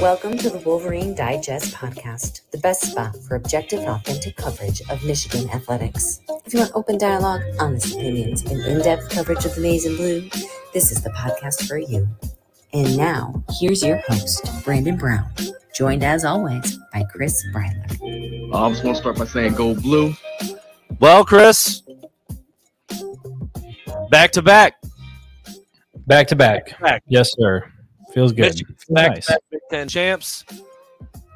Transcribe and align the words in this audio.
Welcome 0.00 0.36
to 0.38 0.50
the 0.50 0.60
Wolverine 0.66 1.14
Digest 1.14 1.72
podcast, 1.74 2.40
the 2.50 2.58
best 2.58 2.90
spot 2.90 3.14
for 3.22 3.36
objective 3.36 3.78
authentic 3.84 4.36
coverage 4.36 4.82
of 4.90 5.04
Michigan 5.04 5.48
athletics. 5.50 6.20
If 6.44 6.54
you 6.54 6.58
want 6.58 6.72
open 6.74 6.98
dialogue, 6.98 7.42
honest 7.60 7.94
opinions, 7.94 8.42
and 8.42 8.60
in 8.64 8.80
depth 8.80 9.08
coverage 9.10 9.44
of 9.44 9.54
the 9.54 9.60
maize 9.60 9.86
and 9.86 9.96
blue, 9.96 10.28
this 10.74 10.90
is 10.90 11.04
the 11.04 11.10
podcast 11.10 11.68
for 11.68 11.78
you. 11.78 12.08
And 12.72 12.96
now, 12.96 13.44
here's 13.60 13.84
your 13.84 13.98
host, 14.08 14.44
Brandon 14.64 14.96
Brown, 14.96 15.30
joined 15.72 16.02
as 16.02 16.24
always 16.24 16.80
by 16.92 17.04
Chris 17.04 17.40
Breiler. 17.54 18.52
I 18.52 18.70
just 18.70 18.82
want 18.82 18.96
to 18.96 19.00
start 19.02 19.18
by 19.18 19.26
saying 19.26 19.54
go 19.54 19.76
blue. 19.76 20.16
Well, 21.00 21.24
Chris, 21.24 21.82
back 24.10 24.32
to 24.32 24.42
back. 24.42 24.74
Back 26.06 26.26
to 26.28 26.36
back. 26.36 26.78
Back. 26.80 27.02
Yes, 27.06 27.30
sir. 27.38 27.70
Feels 28.12 28.32
good. 28.32 28.52
Michigan 28.52 28.76
back 28.90 29.10
nice. 29.12 29.26
to 29.26 29.32
back 29.32 29.40
Big 29.50 29.60
Ten 29.70 29.88
champs. 29.88 30.44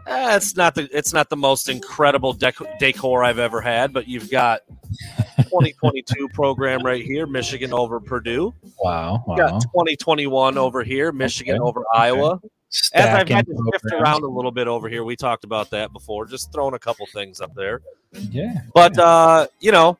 Eh, 0.06 0.36
it's 0.36 0.56
not 0.56 0.74
the 0.74 0.88
it's 0.92 1.12
not 1.12 1.28
the 1.30 1.36
most 1.36 1.68
incredible 1.68 2.34
dec- 2.34 2.78
decor 2.80 3.22
I've 3.22 3.38
ever 3.38 3.60
had, 3.60 3.92
but 3.92 4.08
you've 4.08 4.30
got 4.30 4.62
2022 5.36 6.28
program 6.30 6.82
right 6.84 7.04
here, 7.04 7.26
Michigan 7.26 7.72
over 7.72 8.00
Purdue. 8.00 8.52
Wow. 8.82 9.22
You 9.28 9.36
got 9.36 9.60
2021 9.60 10.58
over 10.58 10.82
here, 10.82 11.12
Michigan 11.12 11.56
Okay, 11.56 11.62
over 11.62 11.84
Iowa. 11.94 12.40
As 12.94 13.06
I've 13.06 13.28
had 13.28 13.46
to 13.46 13.52
shift 13.52 13.82
programs. 13.82 14.02
around 14.02 14.22
a 14.22 14.26
little 14.26 14.50
bit 14.50 14.66
over 14.66 14.88
here, 14.88 15.04
we 15.04 15.14
talked 15.14 15.44
about 15.44 15.70
that 15.70 15.92
before. 15.92 16.26
Just 16.26 16.52
throwing 16.52 16.74
a 16.74 16.78
couple 16.78 17.06
things 17.06 17.40
up 17.40 17.54
there. 17.54 17.82
Yeah. 18.12 18.54
But 18.74 18.98
uh, 18.98 19.46
you 19.60 19.72
know, 19.72 19.98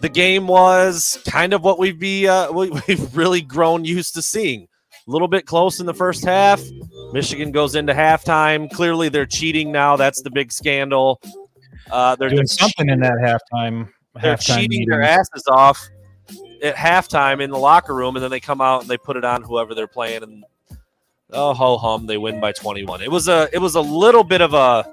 the 0.00 0.08
game 0.08 0.46
was 0.46 1.22
kind 1.28 1.52
of 1.52 1.62
what 1.62 1.78
we've 1.78 1.98
be 1.98 2.26
uh, 2.28 2.50
we- 2.52 2.70
we've 2.88 3.16
really 3.16 3.40
grown 3.40 3.84
used 3.84 4.14
to 4.14 4.22
seeing. 4.22 4.68
A 5.08 5.10
little 5.10 5.28
bit 5.28 5.46
close 5.46 5.78
in 5.78 5.86
the 5.86 5.94
first 5.94 6.24
half. 6.24 6.60
Michigan 7.12 7.52
goes 7.52 7.76
into 7.76 7.92
halftime. 7.94 8.68
Clearly, 8.72 9.08
they're 9.08 9.24
cheating 9.26 9.70
now. 9.70 9.96
That's 9.96 10.20
the 10.22 10.30
big 10.32 10.50
scandal. 10.50 11.20
Uh, 11.88 12.16
they're 12.16 12.28
Doing 12.28 12.46
something 12.48 12.88
in 12.88 12.98
that 13.00 13.12
halftime. 13.22 13.88
they're 14.20 14.34
halftime 14.34 14.56
cheating 14.62 14.88
their 14.88 15.02
asses 15.02 15.44
off 15.46 15.80
at 16.60 16.74
halftime 16.74 17.40
in 17.40 17.50
the 17.50 17.58
locker 17.58 17.94
room, 17.94 18.16
and 18.16 18.22
then 18.24 18.32
they 18.32 18.40
come 18.40 18.60
out 18.60 18.80
and 18.80 18.90
they 18.90 18.98
put 18.98 19.16
it 19.16 19.24
on 19.24 19.42
whoever 19.42 19.76
they're 19.76 19.86
playing, 19.86 20.24
and 20.24 20.44
oh 21.32 21.54
ho 21.54 21.78
hum, 21.78 22.06
they 22.06 22.18
win 22.18 22.40
by 22.40 22.50
21. 22.50 23.02
It 23.02 23.10
was 23.10 23.28
a 23.28 23.48
it 23.52 23.58
was 23.58 23.76
a 23.76 23.80
little 23.80 24.24
bit 24.24 24.40
of 24.40 24.54
a 24.54 24.92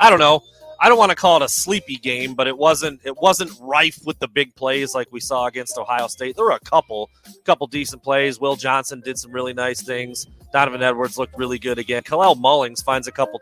I 0.00 0.10
don't 0.10 0.18
know. 0.18 0.40
I 0.84 0.90
don't 0.90 0.98
want 0.98 1.12
to 1.12 1.16
call 1.16 1.38
it 1.38 1.42
a 1.42 1.48
sleepy 1.48 1.96
game, 1.96 2.34
but 2.34 2.46
it 2.46 2.58
wasn't 2.58 3.00
it 3.04 3.16
wasn't 3.16 3.50
rife 3.58 3.98
with 4.04 4.18
the 4.18 4.28
big 4.28 4.54
plays 4.54 4.94
like 4.94 5.10
we 5.10 5.18
saw 5.18 5.46
against 5.46 5.78
Ohio 5.78 6.08
State. 6.08 6.36
There 6.36 6.44
were 6.44 6.50
a 6.50 6.60
couple 6.60 7.08
couple 7.46 7.66
decent 7.68 8.02
plays. 8.02 8.38
Will 8.38 8.54
Johnson 8.54 9.00
did 9.00 9.16
some 9.16 9.32
really 9.32 9.54
nice 9.54 9.80
things. 9.80 10.26
Donovan 10.52 10.82
Edwards 10.82 11.16
looked 11.16 11.38
really 11.38 11.58
good 11.58 11.78
again. 11.78 12.02
Kalel 12.02 12.36
Mullings 12.36 12.84
finds 12.84 13.08
a 13.08 13.12
couple 13.12 13.40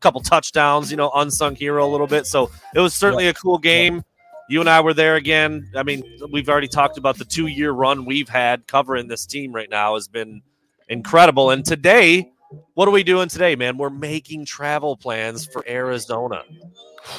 couple 0.00 0.20
touchdowns, 0.20 0.90
you 0.90 0.98
know, 0.98 1.10
unsung 1.14 1.56
hero 1.56 1.86
a 1.86 1.90
little 1.90 2.06
bit. 2.06 2.26
So 2.26 2.50
it 2.74 2.80
was 2.80 2.92
certainly 2.92 3.28
a 3.28 3.32
cool 3.32 3.56
game. 3.56 4.04
You 4.50 4.60
and 4.60 4.68
I 4.68 4.82
were 4.82 4.92
there 4.92 5.16
again. 5.16 5.70
I 5.74 5.84
mean, 5.84 6.04
we've 6.30 6.50
already 6.50 6.68
talked 6.68 6.98
about 6.98 7.16
the 7.16 7.24
two 7.24 7.46
year 7.46 7.72
run 7.72 8.04
we've 8.04 8.28
had 8.28 8.66
covering 8.66 9.08
this 9.08 9.24
team 9.24 9.54
right 9.54 9.70
now 9.70 9.94
has 9.94 10.06
been 10.06 10.42
incredible. 10.90 11.48
And 11.48 11.64
today, 11.64 12.30
what 12.74 12.88
are 12.88 12.90
we 12.92 13.02
doing 13.02 13.28
today, 13.28 13.56
man? 13.56 13.76
We're 13.76 13.90
making 13.90 14.44
travel 14.46 14.96
plans 14.96 15.46
for 15.46 15.64
Arizona 15.68 16.42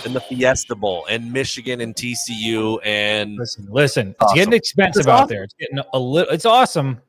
and 0.06 0.16
the 0.16 0.20
Fiesta 0.22 0.76
Bowl 0.76 1.06
and 1.10 1.32
Michigan 1.32 1.82
and 1.82 1.96
TCU 1.96 2.80
and 2.84 3.36
Listen, 3.38 3.68
listen. 3.70 4.16
It's 4.22 4.34
getting 4.34 4.54
expensive 4.54 5.02
It's 5.02 5.08
out 5.08 5.14
awesome. 5.24 5.28
there. 5.30 5.44
It's 5.44 5.54
getting 5.60 5.80
a 5.94 6.00
little. 6.00 6.34
It's 6.34 6.46
awesome, 6.46 7.02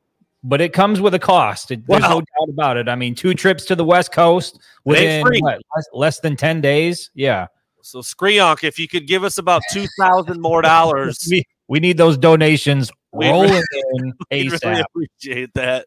but 0.45 0.61
it 0.61 0.73
comes 0.73 1.01
with 1.01 1.15
a 1.15 1.19
cost. 1.19 1.71
It, 1.71 1.87
there's 1.87 2.03
Wow. 2.03 2.09
no 2.09 2.21
doubt 2.21 2.49
about 2.51 2.77
it. 2.77 2.89
I 2.89 2.95
mean, 2.97 3.15
two 3.15 3.35
trips 3.35 3.65
to 3.67 3.75
the 3.75 3.85
West 3.85 4.13
Coast 4.13 4.59
within 4.85 5.23
what, 5.23 5.61
less, 5.75 5.85
less 5.93 6.21
than 6.21 6.37
ten 6.37 6.61
days. 6.61 7.11
Yeah, 7.15 7.47
so 7.83 8.01
Skrionk, 8.01 8.63
if 8.65 8.79
you 8.79 8.89
could 8.89 9.07
give 9.07 9.25
us 9.25 9.39
about 9.39 9.63
two 9.73 9.87
thousand 9.99 10.41
more 10.43 10.61
dollars, 10.63 11.27
we 11.31 11.45
we 11.69 11.81
need 11.81 11.97
those 11.97 12.17
donations 12.19 12.91
rolling 13.13 13.51
in 13.73 14.13
we 14.31 14.43
really 14.43 14.49
ASAP. 14.59 14.85
appreciate 14.85 15.55
that. 15.55 15.87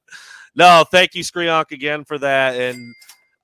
No, 0.55 0.83
thank 0.91 1.15
you, 1.15 1.23
Skrionk, 1.23 1.71
again 1.71 2.03
for 2.03 2.17
that. 2.17 2.55
And 2.55 2.93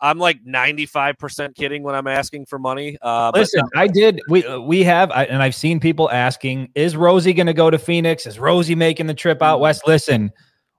I'm 0.01 0.19
like 0.19 0.43
95% 0.43 1.55
kidding 1.55 1.81
when 1.83 1.95
I'm 1.95 2.07
asking 2.07 2.45
for 2.45 2.59
money. 2.59 2.97
Uh, 3.01 3.31
but 3.31 3.39
Listen, 3.39 3.63
I 3.75 3.87
did. 3.87 4.21
We 4.29 4.45
uh, 4.45 4.59
we 4.59 4.83
have, 4.83 5.09
I, 5.11 5.25
and 5.25 5.41
I've 5.41 5.55
seen 5.55 5.79
people 5.79 6.11
asking, 6.11 6.69
"Is 6.75 6.95
Rosie 6.95 7.33
going 7.33 7.47
to 7.47 7.53
go 7.53 7.69
to 7.69 7.79
Phoenix? 7.79 8.25
Is 8.25 8.37
Rosie 8.37 8.75
making 8.75 9.07
the 9.07 9.13
trip 9.13 9.41
out 9.41 9.59
west?" 9.59 9.83
Listen, 9.87 10.31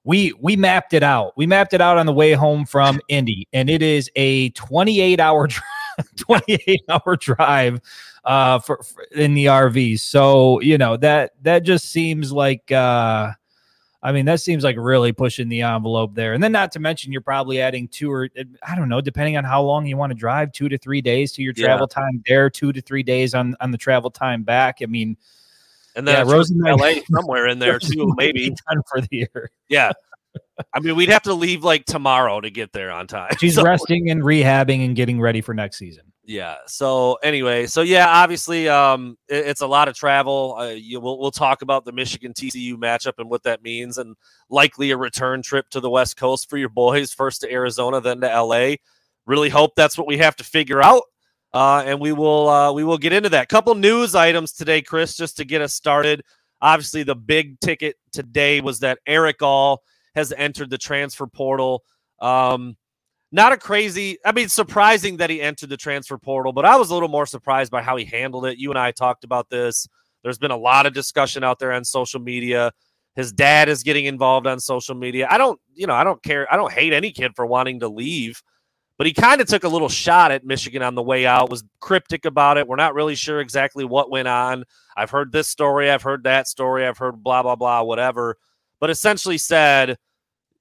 we 0.05 0.33
we 0.41 0.55
mapped 0.55 0.93
it 0.93 1.03
out. 1.03 1.33
We 1.37 1.47
mapped 1.47 1.73
it 1.73 1.81
out 1.81 1.99
on 1.99 2.07
the 2.07 2.13
way 2.13 2.33
home 2.33 2.67
from 2.67 3.01
Indy, 3.09 3.49
and 3.53 3.71
it 3.71 3.83
is 3.83 4.11
a 4.17 4.51
28 4.51 5.19
hour 5.19 5.47
drive, 5.47 5.65
28 6.17 6.83
hour 6.89 7.17
drive 7.17 7.81
uh, 8.25 8.59
for, 8.59 8.83
for 8.83 9.03
in 9.13 9.35
the 9.35 9.47
RVs. 9.47 10.01
So 10.01 10.61
you 10.61 10.77
know 10.77 10.97
that 10.99 11.33
that 11.43 11.63
just 11.63 11.91
seems 11.91 12.33
like. 12.33 12.71
uh 12.71 13.33
I 14.07 14.13
mean, 14.13 14.25
that 14.27 14.41
seems 14.41 14.63
like 14.63 14.77
really 14.79 15.11
pushing 15.11 15.49
the 15.49 15.63
envelope 15.63 16.15
there. 16.15 16.33
And 16.33 16.41
then, 16.43 16.53
not 16.53 16.71
to 16.73 16.79
mention, 16.79 17.11
you're 17.11 17.21
probably 17.21 17.61
adding 17.61 17.89
two 17.89 18.11
or 18.13 18.29
I 18.67 18.77
don't 18.77 18.89
know, 18.89 19.01
depending 19.01 19.37
on 19.37 19.43
how 19.43 19.63
long 19.63 19.85
you 19.85 19.97
want 19.97 20.11
to 20.13 20.15
drive, 20.15 20.53
two 20.53 20.69
to 20.69 20.79
three 20.79 21.01
days 21.01 21.33
to 21.33 21.43
your 21.43 21.53
Yeah. 21.57 21.67
travel 21.67 21.89
time 21.89 22.23
there, 22.29 22.49
two 22.49 22.73
to 22.73 22.81
three 22.81 23.03
days 23.03 23.35
on 23.35 23.57
on 23.61 23.73
the 23.73 23.79
travel 23.79 24.11
time 24.11 24.45
back. 24.45 24.79
I 24.81 24.87
mean, 24.87 25.17
and 25.97 26.07
then 26.07 26.15
yeah, 26.15 26.21
I'm 26.21 26.27
sure 26.29 26.37
Rosie 26.37 26.55
might- 26.55 26.79
LA 26.81 26.93
somewhere 27.11 27.49
in 27.49 27.59
there 27.59 27.81
too, 27.81 28.15
maybe. 28.17 28.51
be 28.51 28.57
done 28.69 28.81
for 28.89 29.01
the 29.01 29.09
year. 29.11 29.51
Yeah. 29.69 29.91
I 30.73 30.79
mean, 30.81 30.95
we'd 30.95 31.09
have 31.09 31.23
to 31.23 31.35
leave 31.35 31.65
like 31.65 31.85
tomorrow 31.87 32.41
to 32.41 32.51
get 32.51 32.73
there 32.73 32.93
on 32.93 33.09
time. 33.09 33.33
She's 33.41 33.55
So- 33.57 33.65
resting 33.65 34.09
and 34.11 34.23
rehabbing 34.23 34.85
and 34.85 34.95
getting 34.95 35.21
ready 35.21 35.41
for 35.41 35.53
next 35.53 35.79
season. 35.79 36.13
Yeah. 36.29 36.57
So 36.67 37.15
anyway, 37.23 37.67
so 37.67 37.83
yeah, 37.83 38.09
obviously, 38.09 38.69
um, 38.69 39.17
it- 39.29 39.47
it's 39.47 39.61
a 39.61 39.67
lot 39.67 39.87
of 39.87 39.95
travel. 39.95 40.57
Uh, 40.59 40.71
you, 40.71 40.99
we'll 41.01 41.19
we'll 41.21 41.31
talk 41.31 41.63
about 41.63 41.85
the 41.85 41.93
Michigan 41.93 42.33
TCU 42.35 42.75
matchup 42.75 43.13
and 43.19 43.31
what 43.31 43.45
that 43.45 43.63
means, 43.63 43.97
and 43.99 44.17
likely 44.51 44.91
a 44.91 44.97
return 44.97 45.41
trip 45.41 45.69
to 45.71 45.79
the 45.81 45.89
West 45.89 46.17
Coast 46.17 46.51
for 46.51 46.59
your 46.59 46.69
boys, 46.69 47.13
first 47.13 47.43
to 47.43 47.53
Arizona, 47.53 48.01
then 48.01 48.21
to 48.23 48.27
LA. 48.43 48.75
Really 49.25 49.49
hope 49.49 49.77
that's 49.77 49.97
what 49.97 50.09
we 50.09 50.19
have 50.19 50.35
to 50.37 50.45
figure 50.45 50.83
out, 50.83 51.03
uh, 51.55 51.85
and 51.87 52.01
we 52.01 52.11
will 52.13 52.49
uh, 52.49 52.73
we 52.73 52.83
will 52.83 52.99
get 52.99 53.13
into 53.13 53.29
that. 53.29 53.49
Couple 53.49 53.75
news 53.77 54.17
items 54.17 54.51
today, 54.53 54.83
Chris, 54.83 55.17
just 55.17 55.37
to 55.37 55.45
get 55.45 55.63
us 55.63 55.75
started. 55.75 56.23
Obviously, 56.61 57.05
the 57.05 57.15
big 57.15 57.61
ticket 57.61 57.95
today 58.13 58.61
was 58.61 58.81
that 58.81 58.99
Erick 59.07 59.43
All 59.43 59.83
has 60.17 60.33
entered 60.37 60.71
the 60.71 60.79
transfer 60.79 61.29
portal. 61.29 61.85
Um, 62.21 62.77
not 63.33 63.53
a 63.53 63.57
crazy 63.57 64.19
i 64.25 64.33
mean 64.33 64.49
surprising 64.49 65.17
that 65.17 65.31
he 65.31 65.41
entered 65.41 65.69
the 65.69 65.77
transfer 65.77 66.19
portal 66.19 66.53
but 66.53 66.65
i 66.65 66.77
was 66.77 66.91
a 66.91 66.95
little 66.95 67.09
more 67.09 67.27
surprised 67.27 67.71
by 67.71 67.83
how 67.83 67.97
he 67.97 68.05
handled 68.05 68.47
it. 68.47 68.59
You 68.59 68.71
and 68.71 68.79
i 68.79 68.91
talked 68.93 69.25
about 69.25 69.49
this. 69.51 69.87
There's 70.23 70.39
been 70.39 70.51
a 70.51 70.57
lot 70.57 70.87
of 70.87 70.95
discussion 70.95 71.45
out 71.45 71.59
there 71.59 71.73
on 71.73 71.85
social 71.85 72.21
media. 72.21 72.73
His 73.15 73.33
dad 73.33 73.69
is 73.69 73.83
getting 73.83 74.07
involved 74.07 74.47
on 74.47 74.59
social 74.61 74.95
media. 74.95 75.27
I 75.31 75.39
don't 75.39 75.61
you 75.75 75.87
know 75.87 75.95
i 75.95 76.05
don't 76.05 76.23
care. 76.23 76.53
I 76.53 76.57
don't 76.57 76.73
hate 76.73 76.93
any 76.93 77.13
kid 77.13 77.33
for 77.35 77.47
wanting 77.47 77.81
to 77.81 77.89
leave 77.89 78.43
but 78.99 79.07
he 79.07 79.13
kind 79.13 79.43
of 79.43 79.47
took 79.47 79.65
a 79.65 79.69
little 79.69 79.91
shot 79.91 80.31
at 80.31 80.45
michigan 80.45 80.83
on 80.83 80.95
the 80.95 81.03
way 81.03 81.27
out 81.27 81.51
was 81.51 81.65
cryptic 81.81 82.25
about 82.25 82.57
it. 82.57 82.67
We're 82.67 82.77
not 82.77 82.95
really 82.95 83.15
sure 83.15 83.41
exactly 83.41 83.85
what 83.85 84.11
went 84.11 84.29
on. 84.29 84.65
I've 84.97 85.11
heard 85.11 85.33
this 85.33 85.49
story 85.49 85.91
i've 85.91 86.03
heard 86.03 86.25
that 86.25 86.49
story 86.49 86.87
i've 86.87 86.99
heard 86.99 87.23
blah 87.23 87.43
blah 87.43 87.57
blah 87.57 87.83
whatever 87.83 88.39
but 88.81 88.91
essentially 88.91 89.39
said 89.39 89.99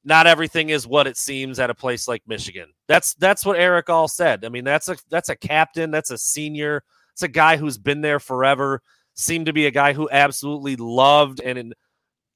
not 0.06 0.28
everything 0.28 0.70
is 0.70 0.88
what 0.88 1.08
it 1.08 1.18
seems 1.18 1.60
at 1.60 1.72
a 1.72 1.76
place 1.76 2.08
like 2.08 2.22
Michigan. 2.28 2.70
That's 2.88 3.16
that's 3.16 3.46
what 3.46 3.60
Erick 3.60 3.90
All 3.90 4.08
said. 4.08 4.46
I 4.46 4.50
mean, 4.50 4.64
that's 4.64 4.88
a 4.88 4.96
that's 5.10 5.30
a 5.30 5.36
captain, 5.36 5.92
that's 5.92 6.12
a 6.12 6.18
senior, 6.18 6.84
it's 7.14 7.24
a 7.24 7.28
guy 7.28 7.58
who's 7.58 7.78
been 7.78 8.02
there 8.02 8.20
forever. 8.20 8.82
Seemed 9.16 9.48
to 9.48 9.54
be 9.54 9.66
a 9.66 9.72
guy 9.72 9.94
who 9.94 10.10
absolutely 10.12 10.76
loved 10.76 11.40
and 11.40 11.74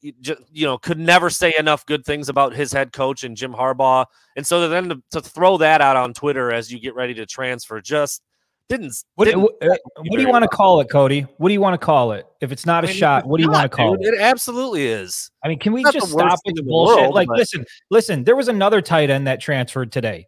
you 0.02 0.14
you 0.52 0.66
know 0.66 0.78
could 0.78 0.98
never 0.98 1.30
say 1.30 1.54
enough 1.60 1.86
good 1.86 2.06
things 2.06 2.30
about 2.30 2.56
his 2.56 2.72
head 2.72 2.94
coach 2.94 3.24
and 3.24 3.38
Jim 3.38 3.54
Harbaugh. 3.54 4.06
And 4.36 4.48
so 4.48 4.68
then 4.68 4.90
to, 4.90 5.04
to 5.12 5.22
throw 5.22 5.58
that 5.58 5.82
out 5.82 5.98
on 5.98 6.14
Twitter 6.14 6.52
as 6.52 6.72
you 6.72 6.80
get 6.80 6.96
ready 6.96 7.14
to 7.16 7.26
transfer 7.26 7.82
just 7.82 8.22
didn't. 8.70 8.94
What, 9.16 9.26
didn't 9.26 9.42
what, 9.42 9.56
uh, 9.62 9.76
what 9.98 10.12
do 10.12 10.22
you 10.22 10.30
want 10.30 10.44
to 10.44 10.48
call 10.48 10.80
it, 10.80 10.90
Cody? 10.90 11.22
What 11.38 11.50
do 11.50 11.54
you 11.54 11.60
want 11.62 11.80
to 11.80 11.84
call 11.84 12.14
it? 12.14 12.26
If 12.40 12.52
it's 12.52 12.66
not 12.66 12.84
a 12.84 12.88
I 12.88 12.92
mean, 12.92 12.98
shot, 12.98 13.26
what 13.26 13.38
do 13.38 13.44
you 13.44 13.52
want 13.52 13.70
to 13.70 13.76
call 13.76 13.96
dude. 13.98 14.06
it? 14.06 14.14
It 14.14 14.22
absolutely 14.22 14.88
is. 14.88 15.32
I 15.44 15.50
mean, 15.50 15.60
can 15.60 15.74
we 15.74 15.84
just 15.92 16.10
stop 16.10 16.40
with 16.46 16.56
the 16.56 16.64
bullshit? 16.64 17.02
world, 17.02 17.16
like, 17.16 17.28
but- 17.28 17.38
listen, 17.38 17.66
listen. 17.90 18.24
There 18.24 18.36
was 18.36 18.48
another 18.48 18.82
tight 18.82 19.10
end 19.10 19.28
that 19.28 19.42
transferred 19.42 19.92
today, 19.92 20.28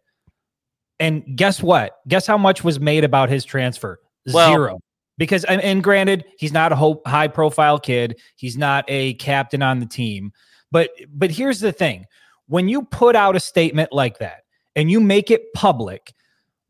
and 1.00 1.24
guess 1.36 1.62
what? 1.62 1.98
Guess 2.08 2.26
how 2.26 2.36
much 2.36 2.62
was 2.64 2.78
made 2.80 3.04
about 3.04 3.30
his 3.30 3.44
transfer? 3.44 4.00
Well- 4.32 4.50
Zero. 4.50 4.80
Because 5.18 5.44
and, 5.44 5.60
and 5.60 5.84
granted, 5.84 6.24
he's 6.38 6.52
not 6.52 6.72
a 6.72 6.98
high 7.06 7.28
profile 7.28 7.78
kid. 7.78 8.18
He's 8.34 8.56
not 8.56 8.84
a 8.88 9.14
captain 9.14 9.62
on 9.62 9.78
the 9.78 9.86
team. 9.86 10.32
But 10.72 10.90
but 11.12 11.30
here's 11.30 11.60
the 11.60 11.70
thing: 11.70 12.06
when 12.46 12.66
you 12.66 12.82
put 12.82 13.14
out 13.14 13.36
a 13.36 13.40
statement 13.40 13.92
like 13.92 14.18
that 14.18 14.40
and 14.74 14.90
you 14.90 15.00
make 15.00 15.30
it 15.30 15.52
public, 15.52 16.14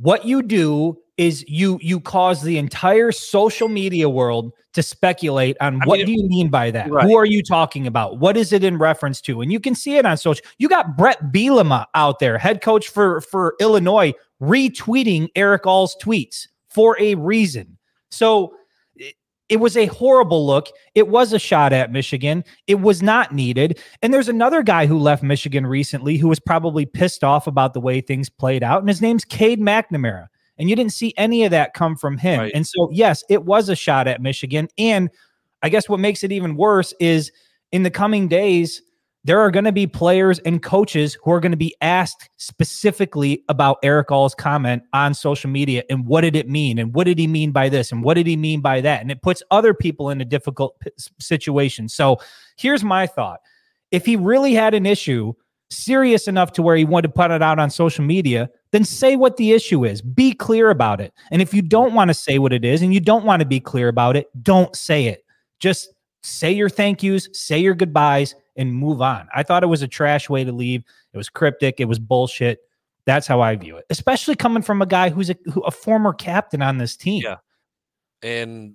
what 0.01 0.25
you 0.25 0.43
do 0.43 0.99
is 1.27 1.45
you 1.49 1.79
you 1.81 2.01
cause 2.01 2.43
the 2.43 2.59
entire 2.59 3.13
social 3.13 3.69
media 3.69 4.09
world 4.09 4.53
to 4.73 4.83
speculate 4.83 5.57
on 5.61 5.81
I 5.83 5.87
what 5.87 5.99
mean, 5.99 6.07
do 6.07 6.13
you 6.13 6.29
mean 6.29 6.49
by 6.49 6.71
that? 6.71 6.91
Right. 6.91 7.05
Who 7.05 7.17
are 7.17 7.25
you 7.25 7.43
talking 7.43 7.87
about? 7.87 8.19
What 8.19 8.37
is 8.37 8.53
it 8.53 8.65
in 8.65 8.79
reference 8.79 9.21
to? 9.23 9.41
And 9.41 9.53
you 9.53 9.61
can 9.61 9.75
see 9.75 9.97
it 9.97 10.07
on 10.07 10.17
social. 10.17 10.45
You 10.59 10.69
got 10.69 10.97
Brett 10.97 11.33
Bielema 11.33 11.87
out 11.95 12.19
there, 12.19 12.39
head 12.39 12.63
coach 12.63 12.89
for 12.89 13.21
for 13.21 13.55
Illinois, 13.61 14.13
retweeting 14.41 15.29
Erick 15.37 15.67
All's 15.67 15.97
tweets 16.03 16.49
for 16.69 17.01
a 17.01 17.15
reason. 17.15 17.79
So 18.11 18.55
it, 18.97 19.15
it 19.49 19.57
was 19.57 19.77
a 19.77 19.87
horrible 19.87 20.47
look. 20.47 20.69
It 20.95 21.09
was 21.09 21.33
a 21.33 21.39
shot 21.39 21.73
at 21.73 21.93
Michigan. 21.93 22.45
It 22.67 22.81
was 22.81 23.03
not 23.03 23.33
needed. 23.33 23.79
And 24.01 24.13
there's 24.13 24.29
another 24.29 24.63
guy 24.63 24.87
who 24.87 24.99
left 24.99 25.23
Michigan 25.23 25.67
recently 25.67 26.17
who 26.17 26.29
was 26.29 26.41
probably 26.41 26.87
pissed 26.87 27.23
off 27.23 27.47
about 27.47 27.75
the 27.75 27.81
way 27.81 28.01
things 28.01 28.29
played 28.29 28.63
out, 28.63 28.81
and 28.81 28.89
his 28.89 29.03
name's 29.03 29.25
Cade 29.25 29.61
McNamara. 29.61 30.29
And 30.63 30.71
you 30.71 30.77
didn't 30.77 30.93
see 30.93 31.13
any 31.17 31.43
of 31.45 31.51
that 31.51 31.75
come 31.75 31.97
from 31.97 32.17
him. 32.17 32.39
Right. 32.39 32.53
And 32.55 32.65
so, 32.65 32.89
yes, 32.93 33.25
it 33.29 33.45
was 33.45 33.69
a 33.69 33.75
shot 33.75 34.07
at 34.07 34.23
Michigan. 34.23 34.69
And 34.79 35.11
I 35.61 35.69
guess 35.69 35.89
what 35.89 35.99
makes 35.99 36.23
it 36.23 36.31
even 36.31 36.55
worse 36.55 36.95
is 37.01 37.33
in 37.73 37.83
the 37.83 37.91
coming 37.91 38.29
days, 38.29 38.81
there 39.25 39.41
are 39.41 39.51
going 39.51 39.65
to 39.65 39.73
be 39.73 39.89
players 39.89 40.39
and 40.41 40.63
coaches 40.63 41.19
who 41.25 41.33
are 41.33 41.41
going 41.41 41.51
to 41.51 41.59
be 41.59 41.75
asked 41.81 42.31
specifically 42.37 43.43
about 43.49 43.79
Erick 43.83 44.13
All's 44.13 44.37
comment 44.37 44.85
on 44.93 45.15
social 45.15 45.51
media 45.51 45.83
and 45.91 46.07
what 46.07 46.21
did 46.21 46.37
it 46.37 46.49
mean 46.49 46.79
and 46.79 46.95
what 46.95 47.09
did 47.09 47.19
he 47.19 47.27
mean 47.27 47.51
by 47.51 47.69
this 47.69 47.91
and 47.91 48.05
what 48.05 48.15
did 48.15 48.29
he 48.29 48.37
mean 48.37 48.61
by 48.61 48.81
that 48.83 49.01
and 49.01 49.11
it 49.11 49.21
puts 49.21 49.43
other 49.51 49.75
people 49.75 50.11
in 50.11 50.21
a 50.21 50.25
difficult 50.25 50.81
situation. 51.19 51.89
So 51.89 52.19
here's 52.57 52.85
my 52.85 53.09
thought. 53.09 53.41
If 53.91 54.07
he 54.07 54.15
really 54.15 54.55
had 54.55 54.75
an 54.75 54.87
issue 54.87 55.33
serious 55.71 56.29
enough 56.29 56.53
to 56.53 56.63
where 56.63 56.77
he 56.77 56.85
wanted 56.85 57.09
to 57.09 57.15
put 57.15 57.33
it 57.33 57.43
out 57.43 57.59
on 57.59 57.69
social 57.69 58.05
media, 58.05 58.49
then 58.73 58.85
say 58.85 59.17
what 59.17 59.37
the 59.37 59.53
issue 59.53 59.85
is. 59.85 60.03
Be 60.03 60.33
clear 60.33 60.71
about 60.71 61.01
it. 61.01 61.13
And 61.31 61.41
if 61.41 61.55
you 61.55 61.63
don't 61.63 61.95
want 61.95 62.09
to 62.09 62.15
say 62.15 62.39
what 62.39 62.53
it 62.53 62.65
is 62.65 62.83
and 62.83 62.93
you 62.93 63.01
don't 63.01 63.25
want 63.25 63.41
to 63.41 63.47
be 63.47 63.61
clear 63.61 63.89
about 63.89 64.17
it, 64.17 64.29
don't 64.43 64.75
say 64.75 65.07
it. 65.07 65.25
Just 65.61 65.93
say 66.23 66.51
your 66.53 66.69
thank 66.69 67.03
yous, 67.03 67.29
say 67.33 67.59
your 67.59 67.75
goodbyes, 67.75 68.35
and 68.57 68.73
move 68.73 69.01
on. 69.01 69.29
I 69.35 69.43
thought 69.43 69.63
it 69.63 69.69
was 69.69 69.83
a 69.83 69.89
trash 69.89 70.29
way 70.29 70.45
to 70.45 70.53
leave. 70.53 70.85
It 71.13 71.17
was 71.17 71.29
cryptic. 71.29 71.81
It 71.81 71.85
was 71.87 71.99
bullshit. 71.99 72.61
That's 73.05 73.27
how 73.27 73.41
I 73.41 73.57
view 73.57 73.77
it, 73.77 73.85
especially 73.91 74.37
coming 74.37 74.63
from 74.63 74.81
a 74.81 74.87
guy 74.87 75.11
who's 75.11 75.31
a, 75.31 75.37
who, 75.53 75.61
a 75.63 75.71
former 75.71 76.13
captain 76.13 76.63
on 76.63 76.79
this 76.79 76.97
team. 76.97 77.23
Yeah. 77.25 77.37
and 78.23 78.75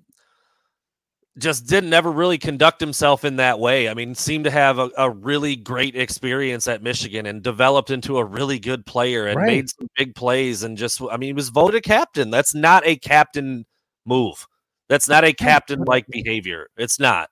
just 1.37 1.67
didn't 1.67 1.93
ever 1.93 2.11
really 2.11 2.37
conduct 2.37 2.79
himself 2.79 3.23
in 3.23 3.35
that 3.35 3.59
way. 3.59 3.89
I 3.89 3.93
mean, 3.93 4.15
seemed 4.15 4.45
to 4.45 4.51
have 4.51 4.79
a, 4.79 4.89
a 4.97 5.09
really 5.09 5.55
great 5.55 5.95
experience 5.95 6.67
at 6.67 6.81
Michigan 6.81 7.25
and 7.25 7.43
developed 7.43 7.91
into 7.91 8.17
a 8.17 8.25
really 8.25 8.59
good 8.59 8.85
player 8.85 9.27
and 9.27 9.37
Right. 9.37 9.47
made 9.47 9.69
some 9.69 9.87
big 9.95 10.15
plays 10.15 10.63
and 10.63 10.77
just 10.77 11.01
I 11.11 11.17
mean, 11.17 11.27
he 11.27 11.33
was 11.33 11.49
voted 11.49 11.83
captain. 11.83 12.31
That's 12.31 12.55
not 12.55 12.85
a 12.85 12.95
captain 12.95 13.65
move. 14.05 14.47
That's 14.89 15.07
not 15.07 15.23
a 15.25 15.33
captain 15.33 15.83
like 15.83 16.07
behavior. 16.07 16.67
It's 16.77 16.99
not. 16.99 17.29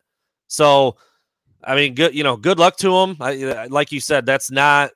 So, 0.48 0.98
I 1.64 1.76
mean, 1.76 1.96
good, 1.96 2.14
you 2.14 2.24
know, 2.24 2.38
good 2.38 2.60
luck 2.60 2.78
to 2.78 2.96
him. 2.96 3.18
I, 3.20 3.68
like 3.72 3.92
you 3.92 4.00
said, 4.00 4.26
that's 4.26 4.52
not 4.52 4.92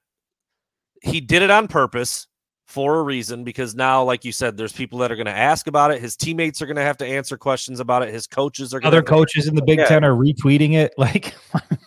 he 1.01 1.21
did 1.21 1.41
it 1.41 1.49
on 1.49 1.67
purpose 1.67 2.27
for 2.69 2.99
a 2.99 3.03
reason 3.03 3.43
because 3.43 3.73
now, 3.73 4.03
like 4.03 4.23
you 4.23 4.31
said, 4.31 4.55
there's 4.55 4.71
people 4.71 4.99
that 4.99 5.11
are 5.11 5.15
going 5.15 5.25
to 5.25 5.35
ask 5.35 5.65
about 5.65 5.89
it. 5.89 5.99
His 5.99 6.15
teammates 6.15 6.61
are 6.61 6.67
going 6.67 6.75
to 6.75 6.83
have 6.83 6.97
to 6.97 7.05
answer 7.05 7.35
questions 7.35 7.79
about 7.79 8.03
it. 8.03 8.13
His 8.13 8.27
coaches 8.27 8.75
are 8.75 8.79
going 8.79 8.93
Other 8.93 9.01
coaches 9.01 9.47
in 9.47 9.55
the 9.55 9.63
Big 9.63 9.79
Yeah. 9.79 9.85
Ten 9.85 10.03
are 10.03 10.13
retweeting 10.13 10.73
it. 10.73 10.93
Like, 10.99 11.33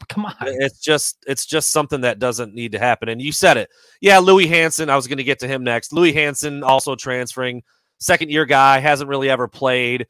come 0.09 0.25
on. 0.25 0.35
It's 0.41 0.81
just 0.81 1.23
it's 1.29 1.47
just 1.47 1.71
something 1.71 2.01
that 2.01 2.19
doesn't 2.19 2.55
need 2.55 2.73
to 2.73 2.79
happen. 2.79 3.11
And 3.11 3.23
you 3.23 3.31
said 3.31 3.57
it. 3.57 3.71
Yeah, 4.01 4.19
Louis 4.19 4.49
Hansen. 4.49 4.91
I 4.91 4.97
was 4.97 5.07
going 5.07 5.19
to 5.19 5.25
get 5.25 5.39
to 5.41 5.49
him 5.49 5.63
next. 5.63 5.93
Louis 5.93 6.13
Hansen 6.13 6.65
also 6.65 6.97
transferring, 6.97 7.63
second 8.01 8.31
year 8.31 8.47
guy, 8.47 8.79
hasn't 8.81 9.09
really 9.09 9.31
ever 9.31 9.47
played. 9.47 10.09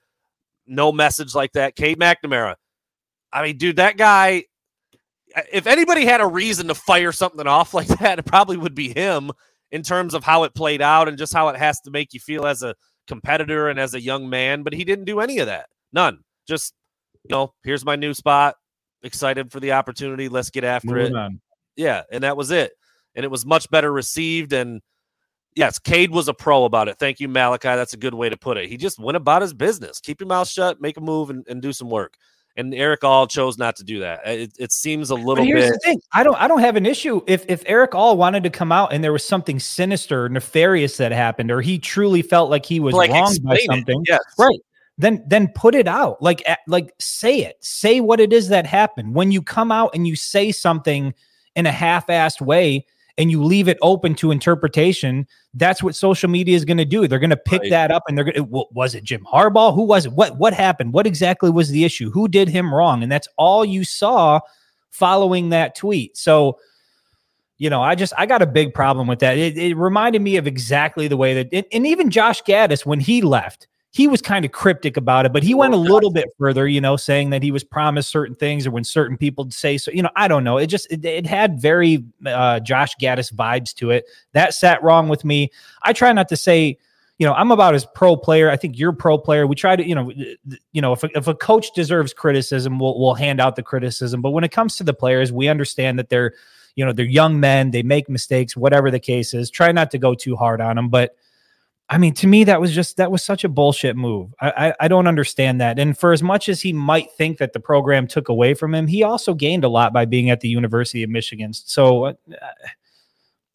No 0.66 0.92
message 0.92 1.34
like 1.34 1.52
that. 1.52 1.76
Cade 1.76 1.98
McNamara. 1.98 2.54
I 3.32 3.42
mean, 3.42 3.58
dude, 3.58 3.76
that 3.76 3.98
guy. 3.98 4.44
If 5.52 5.66
anybody 5.66 6.06
had 6.06 6.20
a 6.20 6.26
reason 6.26 6.68
to 6.68 6.74
fire 6.74 7.12
something 7.12 7.46
off 7.46 7.74
like 7.74 7.88
that, 7.88 8.20
it 8.20 8.24
probably 8.24 8.56
would 8.56 8.74
be 8.74 8.94
him 8.94 9.32
in 9.72 9.82
terms 9.82 10.14
of 10.14 10.22
how 10.22 10.44
it 10.44 10.54
played 10.54 10.80
out 10.80 11.08
and 11.08 11.18
just 11.18 11.34
how 11.34 11.48
it 11.48 11.56
has 11.56 11.80
to 11.80 11.90
make 11.90 12.12
you 12.12 12.20
feel 12.20 12.46
as 12.46 12.62
a 12.62 12.74
competitor 13.08 13.68
and 13.68 13.80
as 13.80 13.94
a 13.94 14.00
young 14.00 14.30
man. 14.30 14.62
But 14.62 14.74
he 14.74 14.84
didn't 14.84 15.06
do 15.06 15.18
any 15.18 15.38
of 15.38 15.46
that. 15.46 15.68
None. 15.92 16.20
Just, 16.46 16.74
you 17.24 17.34
know, 17.34 17.54
here's 17.64 17.84
my 17.84 17.96
new 17.96 18.14
spot. 18.14 18.54
Excited 19.02 19.50
for 19.50 19.58
the 19.58 19.72
opportunity. 19.72 20.28
Let's 20.28 20.50
get 20.50 20.62
after 20.62 20.98
it. 20.98 21.12
On. 21.12 21.40
Yeah, 21.74 22.02
and 22.12 22.22
that 22.22 22.36
was 22.36 22.50
it. 22.50 22.72
And 23.14 23.24
it 23.24 23.30
was 23.30 23.44
much 23.44 23.68
better 23.70 23.92
received. 23.92 24.52
And 24.52 24.80
yes, 25.56 25.78
Cade 25.78 26.10
was 26.10 26.28
a 26.28 26.34
pro 26.34 26.64
about 26.64 26.88
it. 26.88 26.98
Thank 26.98 27.18
you, 27.18 27.28
Malachi. 27.28 27.68
That's 27.68 27.94
a 27.94 27.98
good 27.98 28.14
way 28.14 28.28
to 28.28 28.36
put 28.36 28.58
it. 28.58 28.68
He 28.68 28.76
just 28.76 29.00
went 29.00 29.16
about 29.16 29.42
his 29.42 29.54
business. 29.54 30.00
Keep 30.00 30.20
your 30.20 30.28
mouth 30.28 30.48
shut, 30.48 30.80
make 30.80 30.98
a 30.98 31.00
move, 31.00 31.30
and, 31.30 31.44
and 31.48 31.60
do 31.60 31.72
some 31.72 31.90
work. 31.90 32.14
And 32.56 32.74
Erick 32.74 33.02
All 33.02 33.26
chose 33.26 33.56
not 33.56 33.76
to 33.76 33.84
do 33.84 34.00
that. 34.00 34.20
It, 34.26 34.52
it 34.58 34.72
seems 34.72 35.08
a 35.08 35.14
little 35.14 35.44
here's 35.44 35.64
bit. 35.64 35.72
the 35.72 35.78
thing: 35.78 36.00
I 36.12 36.22
don't, 36.22 36.36
I 36.36 36.46
don't 36.48 36.60
have 36.60 36.76
an 36.76 36.84
issue 36.84 37.22
if 37.26 37.44
if 37.48 37.62
Erick 37.66 37.94
All 37.94 38.16
wanted 38.16 38.42
to 38.42 38.50
come 38.50 38.70
out 38.70 38.92
and 38.92 39.02
there 39.02 39.12
was 39.12 39.24
something 39.24 39.58
sinister, 39.58 40.28
nefarious 40.28 40.98
that 40.98 41.12
happened, 41.12 41.50
or 41.50 41.62
he 41.62 41.78
truly 41.78 42.20
felt 42.20 42.50
like 42.50 42.66
he 42.66 42.78
was 42.78 42.94
like, 42.94 43.10
wronged 43.10 43.42
by 43.42 43.56
something. 43.66 44.04
Yes. 44.06 44.20
Right. 44.38 44.60
Then 44.98 45.24
then 45.26 45.48
put 45.54 45.74
it 45.74 45.88
out. 45.88 46.20
Like 46.20 46.44
like 46.66 46.92
say 46.98 47.40
it. 47.40 47.56
Say 47.60 48.00
what 48.00 48.20
it 48.20 48.32
is 48.32 48.48
that 48.48 48.66
happened. 48.66 49.14
When 49.14 49.32
you 49.32 49.40
come 49.40 49.72
out 49.72 49.92
and 49.94 50.06
you 50.06 50.14
say 50.14 50.52
something 50.52 51.14
in 51.56 51.64
a 51.64 51.72
half-assed 51.72 52.40
way 52.42 52.86
and 53.18 53.30
you 53.30 53.42
leave 53.42 53.68
it 53.68 53.78
open 53.82 54.14
to 54.16 54.30
interpretation, 54.30 55.26
that's 55.54 55.82
what 55.82 55.94
social 55.94 56.28
media 56.30 56.56
is 56.56 56.64
going 56.64 56.78
to 56.78 56.84
do. 56.84 57.06
They're 57.06 57.18
going 57.18 57.30
to 57.30 57.36
pick 57.36 57.60
Right. 57.62 57.70
that 57.70 57.90
up 57.90 58.02
and 58.08 58.16
they're 58.16 58.24
going 58.24 58.36
to 58.36 58.64
was 58.72 58.94
it 58.94 59.04
Jim 59.04 59.26
Harbaugh? 59.30 59.74
Who 59.74 59.84
was 59.84 60.06
it? 60.06 60.12
What 60.12 60.38
what 60.38 60.54
happened? 60.54 60.92
What 60.92 61.06
exactly 61.06 61.50
was 61.50 61.70
the 61.70 61.84
issue? 61.84 62.10
Who 62.10 62.26
did 62.28 62.48
him 62.48 62.74
wrong? 62.74 63.02
And 63.02 63.12
that's 63.12 63.28
all 63.36 63.64
you 63.64 63.84
saw 63.84 64.40
following 64.90 65.50
that 65.50 65.74
tweet. 65.74 66.16
So 66.16 66.58
you 67.58 67.70
know, 67.70 67.80
I 67.82 67.94
just 67.94 68.12
I 68.18 68.26
got 68.26 68.42
a 68.42 68.46
big 68.46 68.74
problem 68.74 69.06
with 69.06 69.20
that. 69.20 69.38
It, 69.38 69.56
it 69.56 69.76
reminded 69.76 70.20
me 70.20 70.36
of 70.36 70.48
exactly 70.48 71.06
the 71.06 71.16
way 71.16 71.34
that, 71.34 71.48
and- 71.52 71.66
and 71.72 71.86
even 71.86 72.10
Josh 72.10 72.42
Gaddis 72.42 72.84
when 72.84 72.98
he 72.98 73.22
left, 73.22 73.68
he 73.92 74.08
was 74.08 74.22
kind 74.22 74.46
of 74.46 74.52
cryptic 74.52 74.96
about 74.96 75.26
it, 75.26 75.34
but 75.34 75.42
he 75.42 75.52
went 75.52 75.74
a 75.74 75.76
little 75.76 76.10
bit 76.10 76.24
further, 76.38 76.66
you 76.66 76.80
know, 76.80 76.96
saying 76.96 77.28
that 77.28 77.42
he 77.42 77.50
was 77.52 77.62
promised 77.62 78.08
certain 78.08 78.34
things, 78.34 78.66
or 78.66 78.70
when 78.70 78.84
certain 78.84 79.18
people 79.18 79.50
say 79.50 79.76
so. 79.76 79.90
You 79.92 80.02
know, 80.02 80.08
I 80.16 80.28
don't 80.28 80.44
know. 80.44 80.56
It 80.56 80.68
just 80.68 80.90
it, 80.90 81.04
it 81.04 81.26
had 81.26 81.60
very 81.60 82.02
uh, 82.24 82.60
Josh 82.60 82.96
Gaddis 82.96 83.32
vibes 83.32 83.74
to 83.74 83.90
it. 83.90 84.06
That 84.32 84.54
sat 84.54 84.82
wrong 84.82 85.08
with 85.08 85.26
me. 85.26 85.50
I 85.82 85.92
try 85.92 86.12
not 86.12 86.28
to 86.30 86.36
say. 86.36 86.78
You 87.18 87.26
know, 87.26 87.34
I'm 87.34 87.52
about 87.52 87.74
as 87.74 87.86
pro 87.94 88.16
player. 88.16 88.50
I 88.50 88.56
think 88.56 88.76
you're 88.78 88.92
pro 88.92 89.16
player. 89.16 89.46
We 89.46 89.54
try 89.54 89.76
to, 89.76 89.86
you 89.86 89.94
know, 89.94 90.10
you 90.72 90.80
know, 90.80 90.92
if 90.92 91.04
a, 91.04 91.10
if 91.16 91.28
a 91.28 91.34
coach 91.34 91.72
deserves 91.72 92.12
criticism, 92.12 92.80
we'll 92.80 92.98
we'll 92.98 93.14
hand 93.14 93.40
out 93.40 93.54
the 93.54 93.62
criticism. 93.62 94.22
But 94.22 94.30
when 94.30 94.42
it 94.42 94.50
comes 94.50 94.76
to 94.78 94.84
the 94.84 94.94
players, 94.94 95.30
we 95.30 95.46
understand 95.46 95.98
that 96.00 96.08
they're 96.08 96.32
you 96.74 96.84
know 96.84 96.92
they're 96.92 97.04
young 97.04 97.38
men 97.38 97.70
they 97.70 97.82
make 97.82 98.08
mistakes 98.08 98.56
whatever 98.56 98.90
the 98.90 98.98
case 98.98 99.34
is 99.34 99.50
try 99.50 99.70
not 99.72 99.90
to 99.90 99.98
go 99.98 100.14
too 100.14 100.34
hard 100.34 100.58
on 100.58 100.76
them 100.76 100.88
but 100.88 101.14
i 101.92 101.98
mean 101.98 102.14
to 102.14 102.26
me 102.26 102.42
that 102.44 102.60
was 102.60 102.72
just 102.74 102.96
that 102.96 103.10
was 103.12 103.22
such 103.22 103.44
a 103.44 103.48
bullshit 103.48 103.96
move 103.96 104.32
I, 104.40 104.50
I 104.68 104.74
i 104.80 104.88
don't 104.88 105.06
understand 105.06 105.60
that 105.60 105.78
and 105.78 105.96
for 105.96 106.12
as 106.12 106.22
much 106.22 106.48
as 106.48 106.60
he 106.62 106.72
might 106.72 107.12
think 107.12 107.38
that 107.38 107.52
the 107.52 107.60
program 107.60 108.06
took 108.06 108.28
away 108.28 108.54
from 108.54 108.74
him 108.74 108.86
he 108.86 109.02
also 109.02 109.34
gained 109.34 109.64
a 109.64 109.68
lot 109.68 109.92
by 109.92 110.04
being 110.06 110.30
at 110.30 110.40
the 110.40 110.48
university 110.48 111.02
of 111.02 111.10
michigan 111.10 111.52
so 111.52 112.04
uh, 112.06 112.12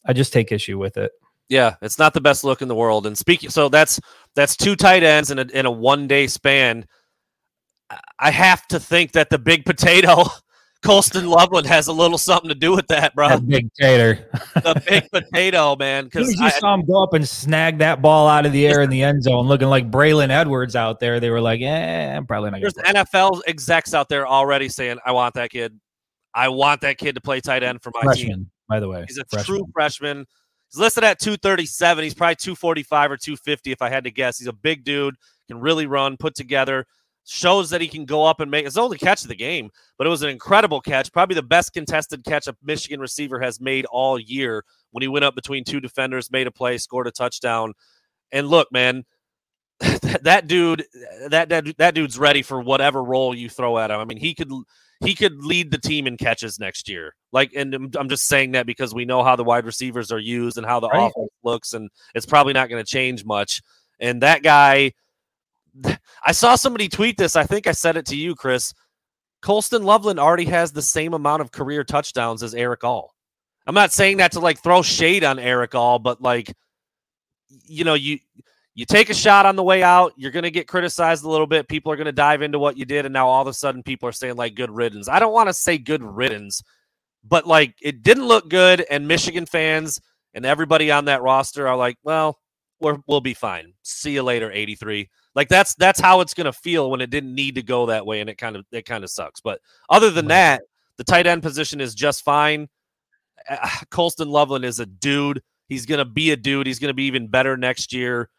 i 0.06 0.13
just 0.13 0.32
take 0.32 0.51
issue 0.51 0.77
with 0.77 0.96
it 0.98 1.12
Yeah, 1.50 1.75
it's 1.82 1.98
not 1.98 2.13
the 2.13 2.22
best 2.22 2.44
look 2.44 2.62
in 2.62 2.67
the 2.67 2.75
world. 2.75 3.08
And 3.08 3.17
speaking, 3.17 3.50
so 3.50 3.70
that's 3.70 4.01
that's 4.36 4.58
two 4.58 4.75
tight 4.75 5.01
ends 5.03 5.32
in 5.32 5.39
a 5.39 5.46
in 5.53 5.65
a 5.65 5.72
one 5.72 6.06
day 6.08 6.27
span. 6.27 6.86
I- 7.89 8.00
I 8.20 8.32
have 8.32 8.67
to 8.67 8.79
think 8.82 9.13
that 9.13 9.29
the 9.29 9.39
big 9.39 9.63
potato, 9.63 10.25
Colston 10.84 11.27
Loveland, 11.27 11.67
has 11.67 11.88
a 11.88 11.93
little 11.93 12.17
something 12.17 12.50
to 12.50 12.55
do 12.55 12.75
with 12.75 12.88
that, 12.88 13.15
bro. 13.15 13.29
that 13.29 13.48
big 13.48 13.69
tater 13.74 14.29
the 14.55 14.81
big 14.88 15.10
potato, 15.12 15.75
man. 15.75 16.05
Because 16.05 16.34
you 16.39 16.50
saw 16.51 16.74
him 16.74 16.86
go 16.86 17.03
up 17.03 17.13
and 17.13 17.27
snag 17.27 17.79
that 17.79 18.01
ball 18.01 18.27
out 18.27 18.46
of 18.46 18.51
the 18.51 18.67
air 18.67 18.81
in 18.81 18.89
the 18.89 19.03
end 19.03 19.24
zone 19.24 19.48
looking 19.48 19.67
like 19.67 19.89
braylon 19.89 20.29
edwards 20.29 20.75
out 20.75 21.00
there 21.00 21.19
they 21.19 21.29
were 21.29 21.41
like 21.41 21.60
"Yeah, 21.60 22.15
i'm 22.15 22.25
probably 22.25 22.51
not 22.51 22.62
there's 22.62 22.74
play. 22.74 22.84
NFL 22.93 23.41
execs 23.48 23.93
out 23.93 24.10
there 24.10 24.27
already 24.27 24.69
saying, 24.69 24.98
"I 25.05 25.12
want 25.12 25.34
that 25.36 25.50
kid. 25.50 25.79
I 26.34 26.50
want 26.50 26.81
that 26.81 26.98
kid 26.98 27.15
to 27.15 27.22
play 27.22 27.41
tight 27.41 27.63
end 27.63 27.81
for 27.81 27.91
my 28.03 28.13
team." 28.13 28.50
by 28.69 28.79
the 28.79 28.88
way 28.88 29.05
He's 29.07 29.17
a 29.17 29.25
freshman. 29.25 29.57
true 29.57 29.67
freshman. 29.74 30.25
He's 30.69 30.79
listed 30.79 31.03
at 31.05 31.19
237. 31.19 32.03
He's 32.03 32.13
probably 32.13 32.36
245 32.36 33.12
or 33.12 33.17
250 33.17 33.72
if 33.72 33.81
I 33.81 33.89
had 33.89 34.03
to 34.03 34.12
guess. 34.12 34.38
He's 34.38 34.48
a 34.48 34.53
big 34.53 34.84
dude, 34.84 35.15
can 35.48 35.62
really 35.62 35.86
run, 35.86 36.17
put 36.17 36.36
together, 36.36 36.86
shows 37.29 37.69
that 37.72 37.81
he 37.81 37.88
can 37.89 38.05
go 38.05 38.24
up 38.25 38.39
and 38.39 38.50
make 38.50 38.65
it's 38.65 38.75
the 38.75 38.81
only 38.81 38.98
catch 38.98 39.22
of 39.24 39.27
the 39.27 39.36
game, 39.36 39.69
but 39.98 40.07
it 40.07 40.10
was 40.10 40.22
an 40.24 40.29
incredible 40.29 40.79
catch, 40.79 41.12
probably 41.12 41.36
the 41.36 41.43
best 41.43 41.74
contested 41.74 42.24
catch 42.24 42.48
a 42.48 42.55
Michigan 42.63 43.00
receiver 43.01 43.39
has 43.41 43.60
made 43.60 43.86
all 43.88 44.17
year 44.17 44.63
when 44.91 45.01
he 45.01 45.07
went 45.10 45.25
up 45.25 45.36
between 45.36 45.63
two 45.65 45.81
defenders, 45.81 46.31
made 46.31 46.48
a 46.48 46.51
play, 46.51 46.77
scored 46.77 47.05
a 47.07 47.12
touchdown. 47.12 47.74
And 48.31 48.48
look, 48.48 48.72
man, 48.72 49.03
that, 50.22 50.48
dude, 50.48 50.86
that, 51.29 51.50
that 51.50 51.65
that 51.77 51.93
dude's 51.93 52.17
ready 52.17 52.41
for 52.41 52.60
whatever 52.62 53.03
role 53.03 53.36
you 53.36 53.50
throw 53.50 53.77
at 53.77 53.91
him. 53.91 54.00
I 54.00 54.05
mean, 54.05 54.17
he 54.17 54.34
could 54.34 54.51
he 55.01 55.13
could 55.13 55.43
lead 55.43 55.69
the 55.69 55.77
team 55.77 56.07
in 56.07 56.17
catches 56.17 56.60
next 56.60 56.89
year. 56.89 57.13
Like, 57.31 57.51
and 57.55 57.74
I'm- 57.75 57.91
I'm 57.96 58.10
just 58.10 58.25
saying 58.25 58.53
that 58.53 58.65
because 58.65 58.96
we 58.96 59.05
know 59.05 59.24
how 59.24 59.36
the 59.36 59.43
wide 59.43 59.65
receivers 59.65 60.12
are 60.12 60.17
used 60.17 60.57
and 60.57 60.65
how 60.65 60.79
the 60.79 60.88
Right. 60.89 61.12
offense 61.15 61.29
looks, 61.43 61.74
and 61.74 61.89
it's 62.15 62.25
probably 62.25 62.53
not 62.53 62.69
going 62.69 62.84
to 62.84 62.89
change 62.89 63.24
much. 63.24 63.62
And 64.00 64.24
that 64.24 64.41
guy, 64.41 64.93
I 66.24 66.31
saw 66.31 66.55
somebody 66.55 66.89
tweet 66.89 67.17
this. 67.17 67.36
I 67.36 67.43
think 67.43 67.67
I 67.67 67.72
said 67.72 67.98
it 67.98 68.05
to 68.07 68.15
you, 68.15 68.36
Chris. 68.36 68.74
Colston 69.41 69.84
Loveland 69.84 70.19
already 70.19 70.46
has 70.46 70.72
the 70.72 70.81
same 70.81 71.13
amount 71.13 71.41
of 71.41 71.51
career 71.51 71.84
touchdowns 71.84 72.43
as 72.43 72.53
Erick 72.53 72.84
All. 72.84 73.13
I'm 73.65 73.75
not 73.75 73.91
saying 73.91 74.17
that 74.17 74.31
to 74.34 74.39
like 74.39 74.62
throw 74.63 74.81
shade 74.81 75.24
on 75.24 75.39
Erick 75.39 75.75
All, 75.75 76.00
but 76.00 76.22
like, 76.22 76.53
you 77.50 77.84
know, 77.84 77.93
you 77.93 78.19
you 78.75 78.86
take 78.86 79.10
a 79.10 79.13
shot 79.13 79.46
on 79.46 79.55
the 79.55 79.63
way 79.63 79.81
out, 79.81 80.13
you're 80.17 80.31
going 80.31 80.43
to 80.43 80.51
get 80.51 80.67
criticized 80.67 81.24
a 81.24 81.29
little 81.29 81.48
bit. 81.48 81.67
People 81.67 81.91
are 81.91 81.96
going 81.96 82.05
to 82.05 82.12
dive 82.12 82.43
into 82.43 82.60
what 82.60 82.77
you 82.77 82.86
did, 82.86 83.05
and 83.05 83.13
now 83.13 83.27
all 83.27 83.41
of 83.41 83.48
a 83.48 83.53
sudden, 83.53 83.84
people 83.84 84.07
are 84.07 84.13
saying 84.13 84.36
like 84.36 84.55
good 84.55 84.69
riddance. 84.69 85.10
I 85.10 85.19
don't 85.19 85.34
want 85.34 85.50
to 85.50 85.53
say 85.53 85.77
good 85.77 86.03
riddance, 86.03 86.62
but 87.24 87.48
like 87.48 87.75
it 87.81 88.03
didn't 88.03 88.27
look 88.27 88.50
good, 88.50 88.86
and 88.89 89.07
Michigan 89.07 89.46
fans 89.46 90.00
and 90.34 90.46
everybody 90.46 90.91
on 90.91 91.05
that 91.05 91.24
roster 91.24 91.67
are 91.67 91.75
like, 91.75 91.98
well, 92.03 92.38
we're, 92.79 92.98
we'll 93.07 93.22
be 93.22 93.34
fine. 93.34 93.74
See 93.81 94.12
you 94.13 94.24
later, 94.24 94.51
83. 94.51 95.10
Like 95.38 95.50
that's 95.50 95.75
that's 95.75 96.00
how 96.00 96.22
it's 96.22 96.34
going 96.34 96.46
to 96.46 96.51
feel 96.51 96.89
when 96.89 97.00
it 97.00 97.12
didn't 97.12 97.36
need 97.36 97.56
to 97.56 97.62
go 97.62 97.86
that 97.86 98.08
way, 98.08 98.22
and 98.22 98.29
it 98.29 98.39
kind 98.39 98.56
of 98.56 98.65
it 98.72 98.88
kind 98.88 99.03
of 99.03 99.12
sucks. 99.12 99.39
But 99.39 99.62
other 99.88 100.10
than 100.10 100.29
that, 100.29 100.63
the 100.98 101.03
tight 101.03 101.27
end 101.27 101.44
position 101.44 101.79
is 101.79 101.94
just 101.94 102.25
fine. 102.25 102.67
Uh, 103.48 103.70
Colston 103.91 104.29
Loveland 104.29 104.65
is 104.65 104.79
a 104.79 104.88
dude. 104.88 105.44
He's 105.70 105.86
going 105.86 106.00
to 106.00 106.06
be 106.06 106.32
a 106.32 106.36
dude. 106.36 106.65
He's 106.65 106.79
going 106.79 106.89
to 106.89 106.96
be 106.96 107.03
even 107.03 107.27
better 107.27 107.56
next 107.56 107.94
year. 107.94 108.32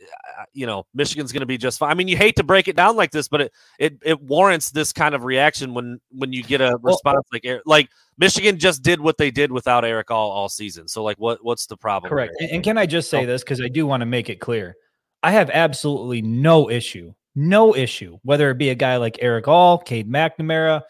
Uh, 0.00 0.44
you 0.52 0.66
know, 0.66 0.86
Michigan's 0.94 1.32
going 1.32 1.40
to 1.40 1.46
be 1.46 1.58
just 1.58 1.80
fine. 1.80 1.90
I 1.90 1.94
mean, 1.94 2.06
you 2.06 2.16
hate 2.16 2.36
to 2.36 2.44
break 2.44 2.68
it 2.68 2.76
down 2.76 2.94
like 2.94 3.10
this, 3.10 3.26
but 3.26 3.40
it 3.40 3.52
it 3.80 3.98
it 4.04 4.22
warrants 4.22 4.70
this 4.70 4.92
kind 4.92 5.16
of 5.16 5.24
reaction 5.24 5.74
when 5.74 6.00
when 6.12 6.32
you 6.32 6.44
get 6.44 6.60
a 6.60 6.78
response 6.80 7.26
like 7.32 7.44
like 7.66 7.88
Michigan 8.18 8.56
just 8.56 8.84
did 8.84 9.00
what 9.00 9.18
they 9.18 9.32
did 9.32 9.50
without 9.50 9.84
Erick 9.84 10.12
all 10.12 10.30
all 10.30 10.48
season. 10.48 10.86
So 10.86 11.02
like, 11.02 11.16
what 11.16 11.44
what's 11.44 11.66
the 11.66 11.76
problem? 11.76 12.08
Correct. 12.08 12.34
And, 12.38 12.50
and 12.52 12.62
can 12.62 12.78
I 12.78 12.86
just 12.86 13.10
say 13.10 13.24
oh. 13.24 13.26
this 13.26 13.42
because 13.42 13.60
I 13.60 13.66
do 13.66 13.84
want 13.84 14.02
to 14.02 14.06
make 14.06 14.30
it 14.30 14.36
clear. 14.36 14.76
I 15.22 15.32
have 15.32 15.50
absolutely 15.50 16.22
no 16.22 16.70
issue, 16.70 17.12
no 17.34 17.74
issue, 17.74 18.18
whether 18.22 18.50
it 18.50 18.58
be 18.58 18.70
a 18.70 18.74
guy 18.74 18.96
like 18.96 19.18
Erick 19.20 19.48
All, 19.48 19.78
Cade 19.78 20.10
McNamara, 20.10 20.82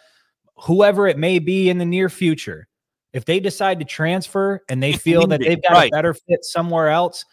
whoever 0.57 1.07
it 1.07 1.19
may 1.19 1.39
be 1.39 1.69
in 1.69 1.79
the 1.79 1.85
near 1.85 2.09
future. 2.09 2.69
If 3.13 3.25
they 3.25 3.41
decide 3.41 3.81
to 3.81 3.85
transfer 3.85 4.63
and 4.69 4.83
they 4.83 4.93
feel 4.93 5.27
that 5.27 5.41
they've 5.41 5.63
got 5.63 5.73
right. 5.73 5.91
a 5.93 5.97
better 5.97 6.15
fit 6.15 6.45
somewhere 6.45 6.91
else, 6.91 7.25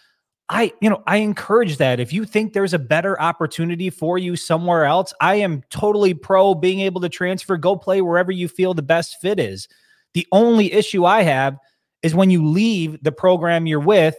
I, 0.49 0.71
you 0.81 0.89
know, 0.89 1.03
I 1.05 1.17
encourage 1.17 1.77
that. 1.77 1.99
If 1.99 2.13
you 2.13 2.25
think 2.25 2.53
there's 2.53 2.73
a 2.73 2.79
better 2.79 3.19
opportunity 3.21 3.89
for 3.89 4.17
you 4.17 4.35
somewhere 4.35 4.85
else, 4.85 5.13
I 5.21 5.35
am 5.35 5.61
totally 5.69 6.13
pro 6.13 6.55
being 6.55 6.79
able 6.79 7.01
to 7.01 7.09
transfer, 7.09 7.57
go 7.57 7.75
play 7.75 8.01
wherever 8.01 8.31
you 8.31 8.47
feel 8.47 8.73
the 8.73 8.81
best 8.81 9.17
fit 9.21 9.39
is. 9.39 9.67
The 10.13 10.25
only 10.31 10.71
issue 10.71 11.05
I 11.05 11.23
have 11.23 11.57
is 12.01 12.15
when 12.15 12.29
you 12.29 12.45
leave 12.45 13.03
the 13.03 13.11
program 13.11 13.67
you're 13.67 13.79
with 13.79 14.15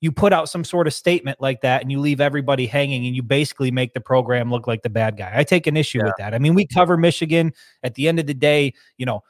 you 0.00 0.12
put 0.12 0.32
out 0.32 0.48
some 0.48 0.64
sort 0.64 0.86
of 0.86 0.94
statement 0.94 1.40
like 1.40 1.60
that 1.62 1.82
and 1.82 1.90
you 1.90 1.98
leave 2.00 2.20
everybody 2.20 2.66
hanging 2.66 3.06
and 3.06 3.16
you 3.16 3.22
basically 3.22 3.70
make 3.70 3.94
the 3.94 4.00
program 4.00 4.50
look 4.50 4.66
like 4.66 4.82
the 4.82 4.90
bad 4.90 5.16
guy. 5.16 5.32
I 5.34 5.42
take 5.42 5.66
an 5.66 5.76
issue 5.76 5.98
yeah. 5.98 6.04
with 6.04 6.14
that. 6.18 6.34
I 6.34 6.38
mean, 6.38 6.54
we 6.54 6.66
cover 6.66 6.96
Michigan 6.96 7.52
at 7.82 7.94
the 7.94 8.06
end 8.08 8.20
of 8.20 8.26
the 8.26 8.34
day, 8.34 8.74
you 8.96 9.06
know, 9.06 9.22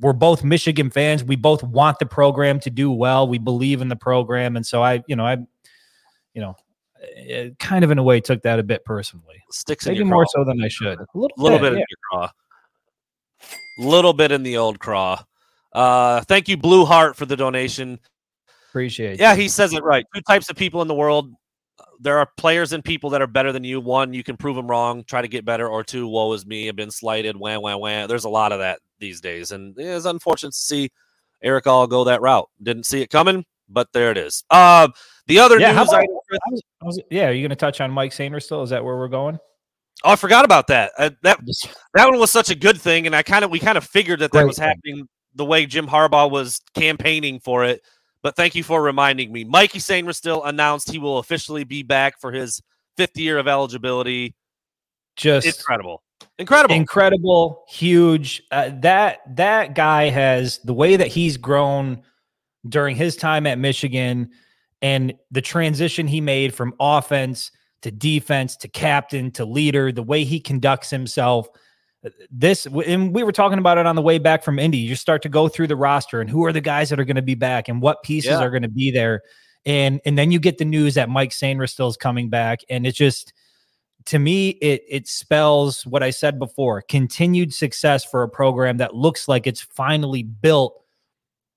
we're 0.00 0.12
both 0.12 0.42
Michigan 0.42 0.90
fans. 0.90 1.22
We 1.22 1.36
both 1.36 1.62
want 1.62 1.98
the 1.98 2.06
program 2.06 2.58
to 2.60 2.70
do 2.70 2.90
well. 2.90 3.28
We 3.28 3.38
believe 3.38 3.80
in 3.80 3.88
the 3.88 3.96
program. 3.96 4.56
And 4.56 4.66
so 4.66 4.82
I, 4.82 5.02
you 5.06 5.16
know, 5.16 5.26
I, 5.26 5.38
you 6.32 6.40
know, 6.40 6.56
eh, 7.28 7.50
kind 7.58 7.84
of 7.84 7.90
in 7.90 7.98
a 7.98 8.02
way 8.02 8.20
took 8.20 8.42
that 8.42 8.58
a 8.58 8.62
bit 8.62 8.84
personally. 8.84 9.42
Sticks 9.50 9.86
maybe 9.86 10.02
more 10.02 10.26
so 10.26 10.44
than 10.44 10.62
I 10.62 10.68
should. 10.68 10.98
A 10.98 11.06
little, 11.14 11.36
little 11.36 11.58
bit, 11.58 11.72
bit 11.72 11.78
yeah. 11.78 11.78
in 11.78 11.86
your 11.88 11.98
craw. 12.10 12.30
Little 13.78 14.12
bit 14.12 14.32
in 14.32 14.42
the 14.42 14.56
old 14.56 14.80
craw. 14.80 15.22
Uh, 15.72 16.22
thank 16.22 16.48
you, 16.48 16.56
Blue 16.56 16.84
Heart, 16.84 17.16
for 17.16 17.26
the 17.26 17.36
donation. 17.36 18.00
Appreciate. 18.74 19.20
Yeah, 19.20 19.36
he 19.36 19.46
says 19.46 19.72
it 19.72 19.84
right. 19.84 20.04
Two 20.12 20.20
types 20.22 20.50
of 20.50 20.56
people 20.56 20.82
in 20.82 20.88
the 20.88 20.96
world. 20.96 21.32
There 22.00 22.18
are 22.18 22.28
players 22.36 22.72
and 22.72 22.84
people 22.84 23.08
that 23.10 23.22
are 23.22 23.28
better 23.28 23.52
than 23.52 23.62
you. 23.62 23.80
One, 23.80 24.12
you 24.12 24.24
can 24.24 24.36
prove 24.36 24.56
them 24.56 24.66
wrong, 24.66 25.04
try 25.04 25.22
to 25.22 25.28
get 25.28 25.44
better, 25.44 25.68
or 25.68 25.84
two, 25.84 26.08
woe 26.08 26.32
is 26.32 26.44
me, 26.44 26.68
I've 26.68 26.74
been 26.74 26.90
slighted, 26.90 27.36
wham, 27.36 27.62
wham, 27.62 27.78
wham. 27.78 28.08
There's 28.08 28.24
a 28.24 28.28
lot 28.28 28.50
of 28.50 28.58
that 28.58 28.80
these 28.98 29.20
days, 29.20 29.52
and 29.52 29.78
it's 29.78 30.06
unfortunate 30.06 30.54
to 30.54 30.58
see 30.58 30.90
Erick 31.40 31.68
All 31.68 31.86
go 31.86 32.02
that 32.02 32.20
route. 32.20 32.50
Didn't 32.64 32.84
see 32.84 33.00
it 33.00 33.10
coming, 33.10 33.44
but 33.68 33.92
there 33.92 34.10
it 34.10 34.18
is. 34.18 34.42
Uh, 34.50 34.88
the 35.28 35.38
other 35.38 35.60
yeah, 35.60 35.70
news, 35.70 35.90
about, 35.90 36.02
I, 36.02 36.06
was, 36.50 36.62
was, 36.82 37.00
yeah, 37.12 37.28
are 37.28 37.32
you 37.32 37.42
going 37.42 37.50
to 37.50 37.56
touch 37.56 37.80
on 37.80 37.92
Mike 37.92 38.10
Sainristil? 38.10 38.64
Is 38.64 38.70
that 38.70 38.84
where 38.84 38.96
we're 38.96 39.06
going? 39.06 39.38
Oh, 40.02 40.10
I 40.10 40.16
forgot 40.16 40.44
about 40.44 40.66
that. 40.66 40.90
Uh, 40.98 41.10
that 41.22 41.38
that 41.94 42.06
one 42.08 42.18
was 42.18 42.32
such 42.32 42.50
a 42.50 42.56
good 42.56 42.80
thing, 42.80 43.06
and 43.06 43.14
I 43.14 43.22
kind 43.22 43.44
of 43.44 43.52
we 43.52 43.60
kind 43.60 43.78
of 43.78 43.84
figured 43.84 44.18
that 44.18 44.32
that 44.32 44.44
was 44.44 44.58
happening 44.58 45.06
the 45.36 45.44
way 45.44 45.64
Jim 45.64 45.86
Harbaugh 45.86 46.28
was 46.28 46.60
campaigning 46.74 47.38
for 47.38 47.64
it. 47.64 47.80
But 48.24 48.36
thank 48.36 48.54
you 48.54 48.64
for 48.64 48.82
reminding 48.82 49.30
me. 49.30 49.44
Mikey 49.44 49.80
Sainristil 49.80 50.48
announced 50.48 50.90
he 50.90 50.96
will 50.96 51.18
officially 51.18 51.62
be 51.62 51.82
back 51.82 52.18
for 52.18 52.32
his 52.32 52.62
fifth 52.96 53.18
year 53.18 53.36
of 53.36 53.46
eligibility. 53.46 54.34
Just 55.14 55.46
incredible, 55.46 56.02
incredible, 56.38 56.74
incredible, 56.74 57.64
huge. 57.68 58.42
Uh, 58.50 58.70
that 58.80 59.18
that 59.36 59.74
guy 59.74 60.08
has 60.08 60.58
the 60.64 60.72
way 60.72 60.96
that 60.96 61.08
he's 61.08 61.36
grown 61.36 62.02
during 62.66 62.96
his 62.96 63.14
time 63.14 63.46
at 63.46 63.58
Michigan, 63.58 64.30
and 64.80 65.12
the 65.30 65.42
transition 65.42 66.06
he 66.06 66.22
made 66.22 66.54
from 66.54 66.72
offense 66.80 67.50
to 67.82 67.90
defense 67.90 68.56
to 68.56 68.68
captain 68.68 69.30
to 69.32 69.44
leader, 69.44 69.92
the 69.92 70.02
way 70.02 70.24
he 70.24 70.40
conducts 70.40 70.88
himself 70.88 71.46
this 72.30 72.66
and 72.66 73.14
we 73.14 73.22
were 73.22 73.32
talking 73.32 73.58
about 73.58 73.78
it 73.78 73.86
on 73.86 73.96
the 73.96 74.02
way 74.02 74.18
back 74.18 74.42
from 74.42 74.58
Indy. 74.58 74.78
You 74.78 74.96
start 74.96 75.22
to 75.22 75.28
go 75.28 75.48
through 75.48 75.68
the 75.68 75.76
roster 75.76 76.20
and 76.20 76.28
who 76.28 76.44
are 76.44 76.52
the 76.52 76.60
guys 76.60 76.90
that 76.90 77.00
are 77.00 77.04
going 77.04 77.16
to 77.16 77.22
be 77.22 77.34
back 77.34 77.68
and 77.68 77.80
what 77.80 78.02
pieces 78.02 78.30
yeah. 78.30 78.40
are 78.40 78.50
going 78.50 78.62
to 78.62 78.68
be 78.68 78.90
there. 78.90 79.22
And 79.64 80.00
and 80.04 80.18
then 80.18 80.30
you 80.30 80.38
get 80.38 80.58
the 80.58 80.64
news 80.64 80.94
that 80.94 81.08
Mike 81.08 81.30
Sainristil 81.30 81.88
is 81.88 81.96
coming 81.96 82.28
back. 82.28 82.60
And 82.68 82.86
it 82.86 82.92
just 82.92 83.32
to 84.06 84.18
me, 84.18 84.50
it 84.50 84.82
it 84.88 85.08
spells 85.08 85.86
what 85.86 86.02
I 86.02 86.10
said 86.10 86.38
before: 86.38 86.82
continued 86.82 87.54
success 87.54 88.04
for 88.04 88.22
a 88.22 88.28
program 88.28 88.76
that 88.78 88.94
looks 88.94 89.28
like 89.28 89.46
it's 89.46 89.62
finally 89.62 90.22
built 90.22 90.83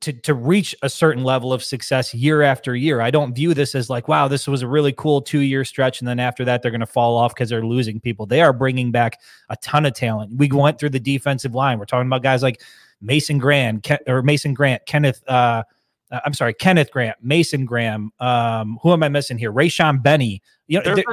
to 0.01 0.13
to 0.13 0.33
reach 0.33 0.75
a 0.83 0.89
certain 0.89 1.23
level 1.23 1.51
of 1.51 1.63
success 1.63 2.13
year 2.13 2.41
after 2.41 2.75
year. 2.75 3.01
I 3.01 3.11
don't 3.11 3.33
view 3.33 3.53
this 3.53 3.73
as 3.73 3.89
like, 3.89 4.07
wow, 4.07 4.27
this 4.27 4.47
was 4.47 4.61
a 4.61 4.67
really 4.67 4.93
cool 4.93 5.21
two 5.21 5.39
year 5.39 5.65
stretch, 5.65 5.99
and 5.99 6.07
then 6.07 6.19
after 6.19 6.45
that 6.45 6.61
they're 6.61 6.71
going 6.71 6.81
to 6.81 6.85
fall 6.85 7.17
off 7.17 7.33
because 7.33 7.49
they're 7.49 7.65
losing 7.65 7.99
people. 7.99 8.25
They 8.25 8.41
are 8.41 8.53
bringing 8.53 8.91
back 8.91 9.19
a 9.49 9.55
ton 9.57 9.85
of 9.85 9.93
talent. 9.93 10.37
We 10.37 10.49
went 10.51 10.79
through 10.79 10.91
the 10.91 10.99
defensive 10.99 11.55
line. 11.55 11.79
We're 11.79 11.85
talking 11.85 12.07
about 12.07 12.23
guys 12.23 12.43
like 12.43 12.61
Mason 13.01 13.37
Grant 13.37 13.83
Ken, 13.83 13.99
or 14.07 14.21
Mason 14.21 14.53
Grant, 14.53 14.85
Kenneth. 14.85 15.23
Uh, 15.27 15.63
uh, 16.09 16.19
I'm 16.25 16.33
sorry, 16.33 16.53
Kenneth 16.53 16.91
Grant, 16.91 17.17
Mason 17.21 17.65
Graham. 17.65 18.11
Um, 18.19 18.79
who 18.81 18.93
am 18.93 19.03
I 19.03 19.09
missing 19.09 19.37
here? 19.37 19.51
Rayshaun 19.51 20.01
Benny. 20.01 20.41
You 20.67 20.79
know, 20.79 20.95
they're, 20.95 21.03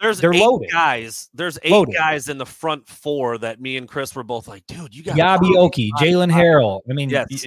there's 0.00 0.20
they're 0.20 0.32
eight 0.32 0.40
loaded. 0.40 0.70
guys. 0.70 1.30
There's 1.34 1.58
eight 1.62 1.72
loaded. 1.72 1.94
guys 1.94 2.28
in 2.28 2.38
the 2.38 2.46
front 2.46 2.88
four 2.88 3.38
that 3.38 3.60
me 3.60 3.76
and 3.76 3.88
Chris 3.88 4.14
were 4.14 4.22
both 4.22 4.48
like, 4.48 4.66
dude, 4.66 4.94
you 4.94 5.02
got 5.02 5.16
Eyabi 5.16 5.50
Okie, 5.56 5.90
Jalen 5.98 6.32
Harrell. 6.32 6.80
I 6.88 6.94
mean, 6.94 7.10
yes. 7.10 7.46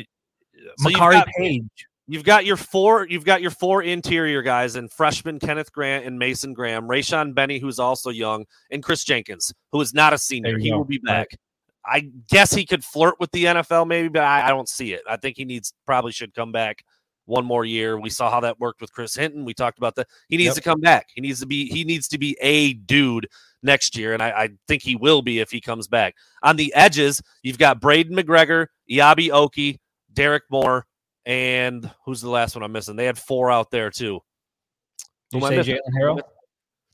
So 0.77 0.89
Makari 0.89 1.13
got, 1.13 1.27
Page. 1.37 1.63
You've 2.07 2.23
got 2.23 2.45
your 2.45 2.57
four. 2.57 3.07
You've 3.07 3.23
got 3.23 3.41
your 3.41 3.51
four 3.51 3.81
interior 3.81 4.41
guys 4.41 4.75
and 4.75 4.91
freshman 4.91 5.39
Kenneth 5.39 5.71
Grant 5.71 6.05
and 6.05 6.19
Mason 6.19 6.53
Graham, 6.53 6.87
Rayshaun 6.87 7.33
Benny, 7.33 7.59
who's 7.59 7.79
also 7.79 8.09
young, 8.09 8.45
and 8.71 8.83
Kris 8.83 9.03
Jenkins, 9.03 9.53
who 9.71 9.79
is 9.79 9.93
not 9.93 10.11
a 10.13 10.17
senior. 10.17 10.57
He 10.57 10.69
go. 10.69 10.77
will 10.77 10.85
be 10.85 10.97
back. 10.97 11.29
Right. 11.31 11.39
I 11.85 12.09
guess 12.29 12.53
he 12.53 12.65
could 12.65 12.83
flirt 12.83 13.15
with 13.19 13.31
the 13.31 13.45
NFL, 13.45 13.87
maybe, 13.87 14.07
but 14.07 14.23
I, 14.23 14.47
I, 14.47 14.49
don't 14.49 14.69
see 14.69 14.93
it. 14.93 15.01
I 15.09 15.17
think 15.17 15.35
he 15.35 15.43
needs 15.43 15.73
probably 15.85 16.13
should 16.13 16.33
come 16.33 16.51
back 16.53 16.83
one 17.25 17.45
more 17.45 17.65
year. 17.65 17.99
We 17.99 18.09
saw 18.09 18.31
how 18.31 18.39
that 18.41 18.59
worked 18.59 18.79
with 18.79 18.93
Chris 18.93 19.15
Hinton. 19.15 19.43
We 19.43 19.53
talked 19.53 19.77
about 19.77 19.95
that. 19.95 20.07
He 20.29 20.37
needs 20.37 20.47
yep. 20.47 20.55
to 20.55 20.61
come 20.61 20.79
back. 20.79 21.07
He 21.13 21.21
needs 21.21 21.39
to 21.41 21.45
be. 21.45 21.67
He 21.67 21.83
needs 21.83 22.07
to 22.09 22.17
be 22.17 22.37
a 22.41 22.73
dude 22.73 23.27
next 23.63 23.97
year, 23.97 24.13
and 24.13 24.21
I, 24.21 24.29
I, 24.29 24.49
think 24.67 24.83
he 24.83 24.95
will 24.95 25.21
be 25.21 25.39
if 25.39 25.49
he 25.49 25.61
comes 25.61 25.87
back. 25.87 26.15
On 26.41 26.57
the 26.57 26.73
edges, 26.73 27.21
you've 27.43 27.57
got 27.57 27.81
Braiden 27.81 28.11
McGregor, 28.11 28.67
Eyabi 28.91 29.29
Okie, 29.29 29.77
Derrick 30.13 30.43
Moore, 30.49 30.85
and 31.25 31.89
who's 32.05 32.21
the 32.21 32.29
last 32.29 32.55
one 32.55 32.63
I'm 32.63 32.71
missing? 32.71 32.95
They 32.95 33.05
had 33.05 33.17
four 33.17 33.51
out 33.51 33.71
there 33.71 33.89
too. 33.89 34.19
Who 35.31 35.39
you 35.39 35.63
say 35.63 35.73
Jalen 35.73 35.79
Harrell? 35.99 36.19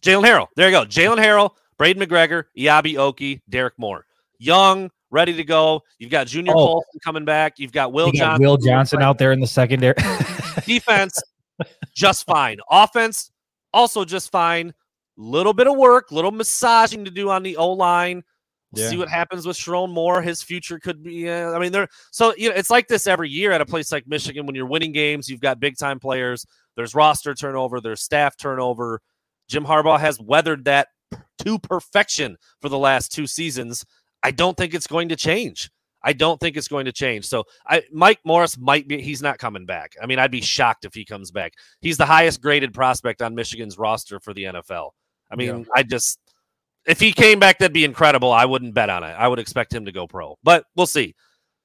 Jalen 0.02 0.24
Harrell. 0.26 0.48
There 0.56 0.70
you 0.70 0.76
go. 0.76 0.86
Jalen 0.86 1.18
Harrell, 1.18 1.52
Braiden 1.78 2.02
McGregor, 2.02 2.46
Eyabi 2.58 2.96
Okie, 2.96 3.42
Derrick 3.50 3.74
Moore. 3.78 4.06
Young, 4.38 4.90
ready 5.12 5.34
to 5.34 5.44
go. 5.44 5.82
You've 5.98 6.12
got 6.12 6.28
Junior 6.28 6.54
oh. 6.56 6.66
Colson 6.66 7.00
coming 7.04 7.26
back. 7.26 7.60
You've 7.60 7.72
got 7.72 7.92
Will 7.92 8.08
you 8.08 8.14
Johnson. 8.14 8.46
Will 8.46 8.58
Johnson 8.58 9.02
out 9.02 9.18
there 9.18 9.32
in 9.32 9.40
the 9.40 9.48
secondary. 9.48 9.96
Defense, 10.66 11.22
just 11.96 12.26
fine. 12.26 12.60
Offense, 12.70 13.32
also 13.74 14.06
just 14.06 14.32
fine. 14.32 14.74
Little 15.18 15.54
bit 15.54 15.68
of 15.68 15.76
work, 15.76 16.12
little 16.12 16.32
massaging 16.32 17.04
to 17.06 17.12
do 17.12 17.30
on 17.30 17.44
the 17.44 17.58
O 17.58 17.72
line. 17.74 18.24
We'll 18.72 18.84
yeah. 18.84 18.90
see 18.90 18.98
what 18.98 19.10
happens 19.10 19.48
with 19.48 19.58
Sherrone 19.58 19.92
Moore. 19.92 20.22
His 20.22 20.44
future 20.44 20.80
could 20.80 21.04
be. 21.04 21.28
Uh, 21.28 21.52
I 21.52 21.60
mean, 21.60 21.72
there. 21.72 21.88
So 22.12 22.34
you 22.38 22.50
know, 22.50 22.56
it's 22.56 22.70
like 22.70 22.88
this 22.88 23.08
every 23.08 23.30
year 23.30 23.52
at 23.52 23.62
a 23.62 23.66
place 23.66 23.92
like 23.92 24.08
Michigan. 24.08 24.46
When 24.46 24.56
you're 24.56 24.68
winning 24.68 24.92
games, 24.92 25.28
you've 25.28 25.42
got 25.42 25.60
big 25.60 25.78
time 25.78 26.00
players. 26.00 26.46
There's 26.76 26.94
roster 26.94 27.34
turnover. 27.34 27.82
There's 27.82 28.02
staff 28.02 28.38
turnover. 28.38 29.02
Jim 29.48 29.66
Harbaugh 29.66 30.00
has 30.00 30.20
weathered 30.20 30.66
that 30.66 30.90
to 31.40 31.58
perfection 31.58 32.38
for 32.62 32.70
the 32.70 32.78
last 32.78 33.12
two 33.12 33.26
seasons. 33.26 33.86
I 34.22 34.32
don't 34.32 34.56
think 34.56 34.74
it's 34.74 34.88
going 34.88 35.10
to 35.10 35.16
change. 35.16 35.72
I 36.02 36.14
don't 36.14 36.40
think 36.40 36.56
it's 36.56 36.68
going 36.68 36.86
to 36.86 36.92
change. 36.92 37.26
So 37.26 37.46
I 37.68 37.84
Mike 37.92 38.20
Morris 38.24 38.58
might 38.58 38.88
be 38.88 39.02
he's 39.02 39.22
not 39.22 39.38
coming 39.40 39.66
back. 39.66 39.96
I 40.02 40.06
mean, 40.06 40.20
I'd 40.20 40.32
be 40.32 40.42
shocked 40.42 40.86
if 40.86 40.94
he 40.94 41.04
comes 41.04 41.32
back. 41.32 41.54
He's 41.82 41.98
the 41.98 42.06
highest 42.06 42.42
graded 42.42 42.74
prospect 42.74 43.22
on 43.22 43.36
Michigan's 43.36 43.78
roster 43.78 44.20
for 44.20 44.34
the 44.34 44.44
NFL. 44.44 44.92
I 45.32 45.36
mean, 45.36 45.60
yeah. 45.60 45.64
I 45.76 45.84
just 45.84 46.20
if 46.86 47.00
he 47.00 47.12
came 47.12 47.40
back, 47.40 47.60
that'd 47.60 47.74
be 47.74 47.86
incredible. 47.86 48.32
I 48.32 48.46
wouldn't 48.46 48.74
bet 48.74 48.90
on 48.90 49.04
it. 49.04 49.12
I 49.12 49.28
would 49.28 49.40
expect 49.40 49.74
him 49.74 49.86
to 49.86 49.92
go 49.92 50.08
pro, 50.08 50.38
but 50.44 50.66
we'll 50.76 50.88
see. 50.88 51.16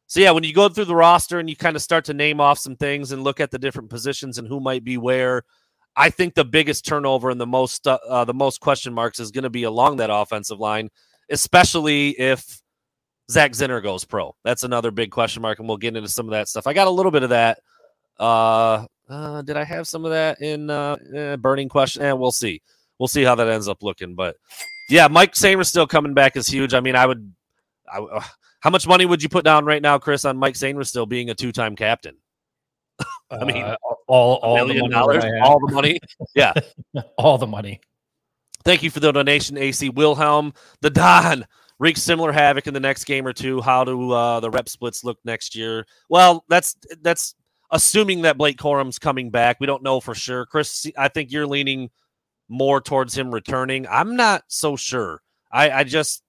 So 0.06 0.21
yeah, 0.21 0.33
when 0.33 0.44
you 0.44 0.52
go 0.52 0.68
through 0.68 0.85
the 0.85 0.94
roster 0.94 1.38
and 1.38 1.49
you 1.49 1.56
kind 1.56 1.76
of 1.76 1.83
start 1.83 2.04
to 2.06 2.14
name 2.14 2.40
off 2.40 2.59
some 2.59 2.76
things 2.76 3.11
and 3.11 3.25
look 3.25 3.40
at 3.40 3.50
the 3.50 3.59
different 3.59 3.90
positions 3.90 4.38
and 4.38 4.47
who 4.47 4.61
might 4.61 4.85
be 4.85 4.99
where, 4.99 5.42
I 5.97 6.11
think 6.11 6.35
the 6.35 6.44
biggest 6.44 6.85
turnover 6.85 7.30
and 7.30 7.40
the 7.40 7.47
most 7.47 7.87
uh, 7.87 7.99
uh, 8.09 8.25
the 8.25 8.35
most 8.35 8.61
question 8.61 8.92
marks 8.92 9.21
is 9.21 9.30
going 9.30 9.44
to 9.44 9.50
be 9.50 9.62
along 9.62 9.97
that 9.97 10.11
offensive 10.12 10.59
line, 10.59 10.90
especially 11.30 12.11
if 12.11 12.61
Zak 13.30 13.52
Zinter 13.52 13.83
goes 13.83 14.04
pro. 14.04 14.35
That's 14.44 14.64
another 14.64 14.90
big 14.90 15.11
question 15.11 15.42
mark, 15.42 15.59
and 15.59 15.68
we'll 15.68 15.76
get 15.76 15.97
into 15.97 16.09
some 16.09 16.26
of 16.26 16.33
that 16.33 16.49
stuff. 16.49 16.66
I 16.66 16.75
got 16.75 16.88
a 16.88 16.90
little 16.90 17.12
bit 17.12 17.23
of 17.23 17.30
that. 17.30 17.61
Uh, 18.18 18.87
uh 19.09 19.42
did 19.42 19.56
I 19.56 19.64
have 19.64 19.87
some 19.87 20.04
of 20.04 20.11
that 20.11 20.40
in 20.42 20.68
uh, 20.68 20.97
eh, 21.14 21.37
burning 21.37 21.68
question? 21.68 22.02
And 22.02 22.11
eh, 22.11 22.12
we'll 22.14 22.33
see. 22.33 22.61
We'll 22.99 23.09
see 23.09 23.23
how 23.23 23.35
that 23.37 23.49
ends 23.49 23.68
up 23.68 23.83
looking. 23.83 24.14
But 24.14 24.37
yeah, 24.88 25.09
Mike 25.09 25.33
Sainristil 25.33 25.67
still 25.67 25.87
coming 25.87 26.14
back 26.14 26.37
is 26.37 26.47
huge. 26.47 26.75
I 26.75 26.81
mean, 26.81 26.97
I 26.97 27.07
would. 27.07 27.33
I, 27.93 27.99
uh, 27.99 28.23
how 28.61 28.71
much 28.71 28.87
money 28.87 29.05
would 29.05 29.23
you 29.23 29.29
put 29.29 29.45
down 29.45 29.64
right 29.64 29.83
now, 29.83 29.99
Chris, 29.99 30.25
on 30.25 30.38
Mike 30.38 30.55
Sainristil 30.55 30.87
still 30.87 31.07
being 31.07 31.31
a 31.31 31.35
two-time 31.35 31.76
captain? 31.76 32.17
I 33.31 33.45
mean, 33.45 33.62
uh, 33.62 33.76
all 34.07 34.37
all 34.37 34.67
the 34.67 34.75
money 34.75 34.88
dollars, 34.88 35.25
all 35.43 35.59
the 35.67 35.73
money. 35.73 35.99
Yeah, 36.35 36.53
all 37.17 37.38
the 37.38 37.47
money. 37.47 37.81
Thank 38.64 38.83
you 38.83 38.91
for 38.91 39.00
the 39.00 39.12
donation, 39.12 39.59
AC 39.59 39.91
Wilhelm. 39.91 40.55
The 40.81 40.91
Don 40.91 41.47
wreak 41.79 41.97
similar 41.97 42.33
havoc 42.33 42.67
in 42.67 42.75
the 42.75 42.81
next 42.81 43.05
game 43.05 43.26
or 43.26 43.33
two. 43.33 43.61
How 43.61 43.85
do 43.85 44.12
uh, 44.12 44.41
the 44.41 44.50
rep 44.50 44.69
splits 44.69 45.05
look 45.05 45.19
next 45.25 45.55
year? 45.55 45.87
Well, 46.09 46.45
that's 46.49 46.76
that's 47.03 47.35
assuming 47.71 48.23
that 48.23 48.38
Blake 48.38 48.57
Corum's 48.57 48.99
coming 48.99 49.31
back. 49.31 49.59
We 49.61 49.67
don't 49.67 49.83
know 49.83 50.00
for 50.00 50.14
sure. 50.14 50.47
Chris, 50.47 50.87
I 50.97 51.09
think 51.09 51.31
you're 51.33 51.47
leaning 51.47 51.91
more 52.48 52.80
towards 52.80 53.16
him 53.16 53.32
returning. 53.32 53.86
I'm 53.88 54.16
not 54.16 54.42
so 54.48 54.76
sure. 54.76 55.20
I, 55.50 55.70
I 55.70 55.84
just 55.84 56.22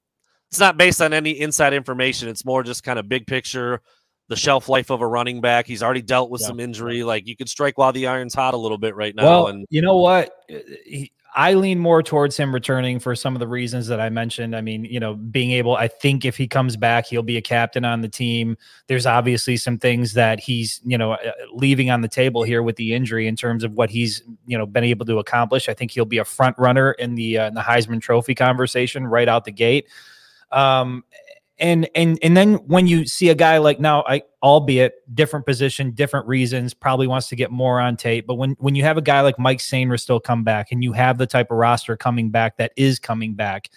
it's 0.50 0.60
not 0.60 0.78
based 0.78 1.02
on 1.02 1.14
any 1.14 1.32
inside 1.32 1.74
information. 1.74 2.30
It's 2.30 2.46
more 2.46 2.64
just 2.64 2.84
kind 2.84 3.00
of 3.00 3.10
big 3.10 3.28
picture 3.28 3.82
the 4.28 4.36
shelf 4.36 4.70
life 4.70 4.90
of 4.90 5.02
a 5.02 5.08
running 5.08 5.42
back. 5.42 5.68
He's 5.68 5.84
already 5.84 6.02
dealt 6.02 6.30
with 6.30 6.42
yeah. 6.42 6.48
some 6.48 6.60
injury. 6.60 7.04
Like 7.04 7.28
you 7.28 7.36
could 7.36 7.50
strike 7.50 7.78
while 7.78 7.92
the 7.92 8.08
iron's 8.08 8.34
hot 8.34 8.54
a 8.54 8.58
little 8.58 8.78
bit 8.78 8.96
right 8.96 9.16
now. 9.16 9.24
Well, 9.24 9.48
and 9.48 9.66
you 9.70 9.82
know 9.82 9.98
what? 9.98 10.34
He, 10.48 11.12
I 11.36 11.54
lean 11.54 11.80
more 11.80 12.02
towards 12.02 12.38
him 12.38 12.54
returning 12.54 12.98
for 12.98 13.14
some 13.14 13.36
of 13.36 13.42
the 13.42 13.48
reasons 13.48 13.88
that 13.88 14.00
I 14.00 14.10
mentioned. 14.10 14.56
I 14.56 14.62
mean, 14.62 14.86
you 14.86 15.02
know, 15.02 15.16
being 15.16 15.52
able, 15.52 15.76
I 15.76 15.90
think 15.90 16.24
if 16.24 16.38
he 16.38 16.48
comes 16.48 16.78
back, 16.78 17.06
he'll 17.06 17.24
be 17.24 17.36
a 17.36 17.42
captain 17.42 17.84
on 17.84 18.00
the 18.00 18.08
team. 18.08 18.58
There's 18.88 19.06
obviously 19.06 19.58
some 19.58 19.78
things 19.78 20.14
that 20.14 20.40
he's, 20.40 20.80
you 20.86 20.98
know, 20.98 21.12
uh, 21.12 21.32
leaving 21.52 21.92
on 21.92 22.00
the 22.00 22.08
table 22.08 22.44
here 22.44 22.64
with 22.64 22.78
the 22.78 22.94
injury 22.94 23.28
in 23.28 23.36
terms 23.36 23.66
of 23.66 23.74
what 23.74 23.90
he's, 23.90 24.24
you 24.48 24.58
know, 24.58 24.66
been 24.66 24.86
able 24.86 25.06
to 25.08 25.20
accomplish. 25.20 25.68
I 25.68 25.74
think 25.74 25.92
he'll 25.92 26.06
be 26.06 26.20
a 26.20 26.26
front 26.26 26.58
runner 26.58 26.94
in 26.94 27.16
the 27.16 27.38
uh, 27.38 27.48
in 27.48 27.54
the 27.54 27.62
Heisman 27.62 28.02
Trophy 28.02 28.34
conversation 28.34 29.06
right 29.06 29.28
out 29.28 29.44
the 29.44 29.52
gate. 29.52 29.90
Um, 30.54 31.04
and 31.58 31.88
and 31.96 32.20
and 32.22 32.36
then 32.36 32.56
when 32.68 32.86
you 32.86 33.06
see 33.06 33.30
a 33.30 33.36
guy 33.36 33.58
like 33.58 33.80
now 33.80 34.04
i 34.08 34.22
albeit 34.44 34.94
different 35.16 35.46
position 35.46 35.92
different 35.92 36.28
reasons 36.28 36.74
probably 36.74 37.08
wants 37.08 37.30
to 37.30 37.36
get 37.36 37.50
more 37.52 37.80
on 37.80 37.96
tape 37.96 38.28
but 38.28 38.36
when 38.36 38.52
when 38.60 38.76
you 38.76 38.84
have 38.84 38.98
a 38.98 39.02
guy 39.02 39.22
like 39.22 39.40
mike 39.40 39.60
Sainristil 39.60 40.22
come 40.22 40.44
back 40.44 40.72
and 40.72 40.84
you 40.84 40.92
have 40.92 41.18
the 41.18 41.28
type 41.28 41.52
of 41.52 41.58
roster 41.58 41.96
coming 41.96 42.30
back 42.30 42.58
that 42.58 42.74
is 42.76 43.00
coming 43.00 43.36
back 43.36 43.70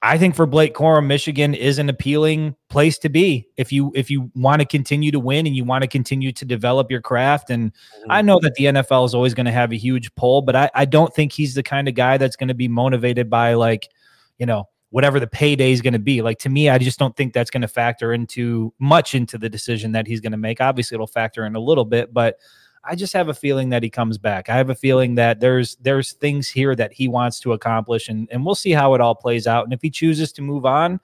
i 0.00 0.16
think 0.16 0.34
for 0.34 0.46
blake 0.46 0.74
corum 0.74 1.06
michigan 1.06 1.52
is 1.52 1.78
an 1.78 1.90
appealing 1.90 2.56
place 2.70 2.96
to 2.96 3.10
be 3.10 3.46
if 3.58 3.70
you 3.70 3.92
if 3.94 4.10
you 4.10 4.30
want 4.34 4.60
to 4.60 4.66
continue 4.66 5.10
to 5.10 5.20
win 5.20 5.46
and 5.46 5.54
you 5.54 5.64
want 5.64 5.82
to 5.82 5.88
continue 5.88 6.32
to 6.32 6.46
develop 6.46 6.90
your 6.90 7.02
craft 7.02 7.50
and 7.50 7.72
mm-hmm. 7.72 8.10
i 8.10 8.22
know 8.22 8.38
that 8.40 8.54
the 8.54 8.64
nfl 8.64 9.04
is 9.04 9.14
always 9.14 9.34
going 9.34 9.46
to 9.46 9.52
have 9.52 9.70
a 9.70 9.76
huge 9.76 10.14
pull 10.14 10.40
but 10.40 10.56
i 10.56 10.70
i 10.74 10.86
don't 10.86 11.12
think 11.14 11.30
he's 11.30 11.54
the 11.54 11.62
kind 11.62 11.88
of 11.88 11.94
guy 11.94 12.16
that's 12.16 12.36
going 12.36 12.48
to 12.48 12.54
be 12.54 12.68
motivated 12.68 13.28
by 13.28 13.52
like 13.52 13.90
you 14.38 14.46
know 14.46 14.66
whatever 14.90 15.18
the 15.18 15.26
payday 15.26 15.72
is 15.72 15.80
going 15.80 15.92
to 15.92 15.98
be. 15.98 16.22
Like 16.22 16.38
to 16.40 16.48
me, 16.48 16.68
I 16.68 16.78
just 16.78 16.98
don't 16.98 17.16
think 17.16 17.32
that's 17.32 17.50
going 17.50 17.62
to 17.62 17.68
factor 17.68 18.12
into 18.12 18.72
much 18.78 19.14
into 19.14 19.38
the 19.38 19.48
decision 19.48 19.92
that 19.92 20.06
he's 20.06 20.20
going 20.20 20.32
to 20.32 20.38
make. 20.38 20.60
Obviously, 20.60 20.96
it'll 20.96 21.06
factor 21.06 21.46
in 21.46 21.56
a 21.56 21.60
little 21.60 21.84
bit, 21.84 22.12
but 22.12 22.38
I 22.82 22.94
just 22.94 23.12
have 23.12 23.28
a 23.28 23.34
feeling 23.34 23.70
that 23.70 23.82
he 23.82 23.90
comes 23.90 24.18
back. 24.18 24.48
I 24.48 24.56
have 24.56 24.70
a 24.70 24.74
feeling 24.74 25.14
that 25.16 25.40
there's 25.40 25.76
there's 25.76 26.12
things 26.14 26.48
here 26.48 26.74
that 26.76 26.92
he 26.92 27.08
wants 27.08 27.40
to 27.40 27.52
accomplish, 27.52 28.08
and 28.08 28.28
and 28.30 28.44
we'll 28.44 28.54
see 28.54 28.72
how 28.72 28.94
it 28.94 29.00
all 29.00 29.14
plays 29.14 29.46
out. 29.46 29.64
And 29.64 29.72
if 29.72 29.82
he 29.82 29.90
chooses 29.90 30.32
to 30.32 30.42
move 30.42 30.64
on, 30.64 30.98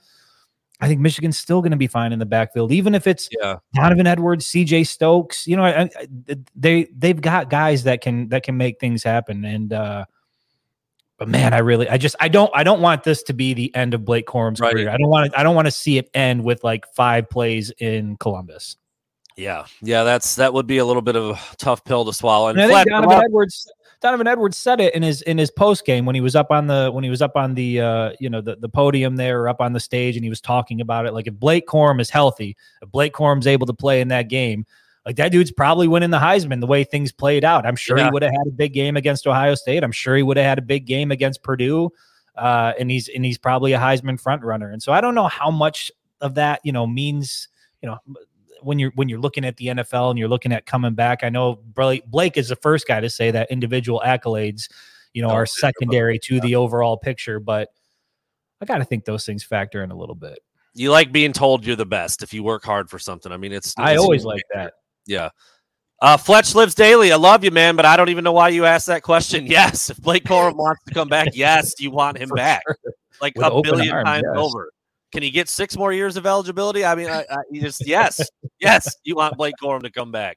I 0.80 0.88
think 0.88 1.00
Michigan's 1.00 1.38
still 1.38 1.60
going 1.60 1.72
to 1.72 1.76
be 1.76 1.86
fine 1.86 2.12
in 2.12 2.18
the 2.18 2.26
backfield, 2.26 2.72
even 2.72 2.94
if 2.94 3.06
it's 3.06 3.28
yeah. 3.40 3.56
Donovan 3.74 4.06
Edwards, 4.06 4.46
C.J. 4.46 4.84
Stokes. 4.84 5.46
You 5.46 5.56
know, 5.56 5.64
I, 5.64 5.82
I, 5.82 5.88
they 6.54 6.84
they've 6.96 7.20
got 7.20 7.50
guys 7.50 7.84
that 7.84 8.00
can 8.00 8.28
that 8.30 8.42
can 8.42 8.56
make 8.56 8.80
things 8.80 9.02
happen, 9.02 9.44
and 9.44 9.72
uh, 9.72 10.06
but 11.18 11.28
man, 11.28 11.54
I 11.54 11.58
really, 11.58 11.88
I 11.88 11.96
just, 11.96 12.16
I 12.20 12.28
don't, 12.28 12.50
I 12.54 12.62
don't 12.62 12.80
want 12.80 13.04
this 13.04 13.22
to 13.24 13.32
be 13.32 13.54
the 13.54 13.74
end 13.74 13.94
of 13.94 14.04
Blake 14.04 14.26
Corum's 14.26 14.60
right. 14.60 14.72
career. 14.72 14.90
I 14.90 14.96
don't 14.96 15.08
want 15.08 15.32
to, 15.32 15.38
I 15.38 15.42
don't 15.42 15.54
want 15.54 15.66
to 15.66 15.72
see 15.72 15.98
it 15.98 16.10
end 16.12 16.44
with 16.44 16.62
like 16.62 16.84
five 16.94 17.30
plays 17.30 17.70
in 17.78 18.16
Columbus. 18.16 18.76
Yeah, 19.36 19.66
yeah, 19.82 20.02
that's 20.02 20.36
that 20.36 20.54
would 20.54 20.66
be 20.66 20.78
a 20.78 20.84
little 20.84 21.02
bit 21.02 21.14
of 21.14 21.36
a 21.36 21.56
tough 21.56 21.84
pill 21.84 22.06
to 22.06 22.12
swallow. 22.12 22.48
And, 22.48 22.58
and 22.58 22.72
I 22.72 22.84
think 22.84 22.88
Donovan 22.88 23.22
Edwards, 23.22 23.70
Donovan 24.00 24.26
Edwards 24.26 24.56
said 24.56 24.80
it 24.80 24.94
in 24.94 25.02
his 25.02 25.20
in 25.22 25.36
his 25.36 25.50
post 25.50 25.84
game 25.84 26.06
when 26.06 26.14
he 26.14 26.22
was 26.22 26.34
up 26.34 26.50
on 26.50 26.66
the 26.66 26.90
when 26.90 27.04
he 27.04 27.10
was 27.10 27.20
up 27.20 27.36
on 27.36 27.54
the 27.54 27.80
uh 27.80 28.12
you 28.18 28.30
know 28.30 28.40
the 28.40 28.56
the 28.56 28.68
podium 28.68 29.16
there 29.16 29.42
or 29.42 29.48
up 29.48 29.60
on 29.60 29.74
the 29.74 29.80
stage 29.80 30.16
and 30.16 30.24
he 30.24 30.30
was 30.30 30.40
talking 30.40 30.80
about 30.80 31.04
it. 31.04 31.12
Like 31.12 31.26
if 31.26 31.34
Blake 31.34 31.66
Corum 31.66 32.00
is 32.00 32.08
healthy, 32.08 32.56
if 32.80 32.90
Blake 32.90 33.12
Corum's 33.12 33.46
able 33.46 33.66
to 33.66 33.74
play 33.74 34.00
in 34.00 34.08
that 34.08 34.28
game, 34.28 34.64
like 35.06 35.16
that 35.16 35.30
dude's 35.30 35.52
probably 35.52 35.86
winning 35.86 36.10
the 36.10 36.18
Heisman 36.18 36.60
the 36.60 36.66
way 36.66 36.82
things 36.82 37.12
played 37.12 37.44
out. 37.44 37.64
I'm 37.64 37.76
sure 37.76 37.96
yeah. 37.96 38.06
he 38.06 38.10
would 38.10 38.22
have 38.22 38.32
had 38.32 38.48
a 38.48 38.50
big 38.52 38.72
game 38.72 38.96
against 38.96 39.26
Ohio 39.26 39.54
State. 39.54 39.84
I'm 39.84 39.92
sure 39.92 40.16
he 40.16 40.22
would 40.24 40.36
have 40.36 40.46
had 40.46 40.58
a 40.58 40.62
big 40.62 40.84
game 40.84 41.12
against 41.12 41.44
Purdue. 41.44 41.90
Uh, 42.36 42.72
and 42.78 42.90
he's 42.90 43.08
and 43.08 43.24
he's 43.24 43.38
probably 43.38 43.72
a 43.72 43.78
Heisman 43.78 44.20
front 44.20 44.42
runner. 44.42 44.70
And 44.70 44.82
so 44.82 44.92
I 44.92 45.00
don't 45.00 45.14
know 45.14 45.28
how 45.28 45.50
much 45.50 45.92
of 46.20 46.34
that 46.34 46.60
you 46.64 46.72
know 46.72 46.86
means 46.86 47.48
you 47.80 47.88
know 47.88 47.98
when 48.62 48.78
you're 48.78 48.90
when 48.96 49.08
you're 49.08 49.20
looking 49.20 49.44
at 49.44 49.56
the 49.56 49.66
NFL 49.66 50.10
and 50.10 50.18
you're 50.18 50.28
looking 50.28 50.52
at 50.52 50.66
coming 50.66 50.94
back. 50.94 51.22
I 51.22 51.28
know 51.28 51.60
Blake 51.64 52.36
is 52.36 52.48
the 52.48 52.56
first 52.56 52.88
guy 52.88 53.00
to 53.00 53.08
say 53.08 53.30
that 53.30 53.50
individual 53.50 54.02
accolades 54.04 54.68
you 55.14 55.22
know 55.22 55.28
are 55.28 55.46
secondary 55.46 56.18
to 56.24 56.40
the 56.40 56.56
overall 56.56 56.96
picture, 56.96 57.38
but 57.38 57.68
I 58.60 58.64
got 58.64 58.78
to 58.78 58.84
think 58.84 59.04
those 59.04 59.24
things 59.24 59.44
factor 59.44 59.84
in 59.84 59.90
a 59.90 59.96
little 59.96 60.14
bit. 60.14 60.40
You 60.74 60.90
like 60.90 61.12
being 61.12 61.32
told 61.32 61.64
you're 61.64 61.76
the 61.76 61.86
best 61.86 62.22
if 62.22 62.34
you 62.34 62.42
work 62.42 62.64
hard 62.64 62.90
for 62.90 62.98
something. 62.98 63.32
I 63.32 63.38
mean, 63.38 63.52
it's, 63.52 63.68
it's 63.68 63.78
I 63.78 63.96
always 63.96 64.24
like 64.24 64.42
that. 64.52 64.74
Yeah. 65.06 65.30
Uh, 66.02 66.16
Fletch 66.16 66.54
lives 66.54 66.74
daily. 66.74 67.10
I 67.10 67.16
love 67.16 67.42
you, 67.42 67.50
man, 67.50 67.74
but 67.74 67.86
I 67.86 67.96
don't 67.96 68.10
even 68.10 68.22
know 68.22 68.32
why 68.32 68.50
you 68.50 68.66
asked 68.66 68.86
that 68.86 69.02
question. 69.02 69.46
Yes, 69.56 69.88
if 69.88 70.00
Blake 70.02 70.24
Corum 70.24 70.56
wants 70.56 70.82
to 70.84 70.94
come 70.94 71.08
back, 71.08 71.28
yes, 71.32 71.74
you 71.78 71.90
want 71.90 72.18
him 72.18 72.28
For 72.28 72.36
back, 72.36 72.62
sure. 72.66 72.76
like 73.22 73.34
With 73.36 73.46
a 73.46 73.60
billion 73.62 73.94
arm, 73.94 74.04
times 74.04 74.24
yes. 74.26 74.38
over. 74.38 74.70
Can 75.12 75.22
he 75.22 75.30
get 75.30 75.48
six 75.48 75.76
more 75.76 75.92
years 75.92 76.16
of 76.16 76.26
eligibility? 76.26 76.84
I 76.84 76.94
mean, 76.94 77.08
I, 77.08 77.24
I, 77.30 77.36
just 77.54 77.86
yes, 77.86 78.20
yes, 78.60 78.94
you 79.04 79.16
want 79.16 79.36
Blake 79.38 79.54
Corum 79.62 79.82
to 79.82 79.90
come 79.90 80.12
back. 80.12 80.36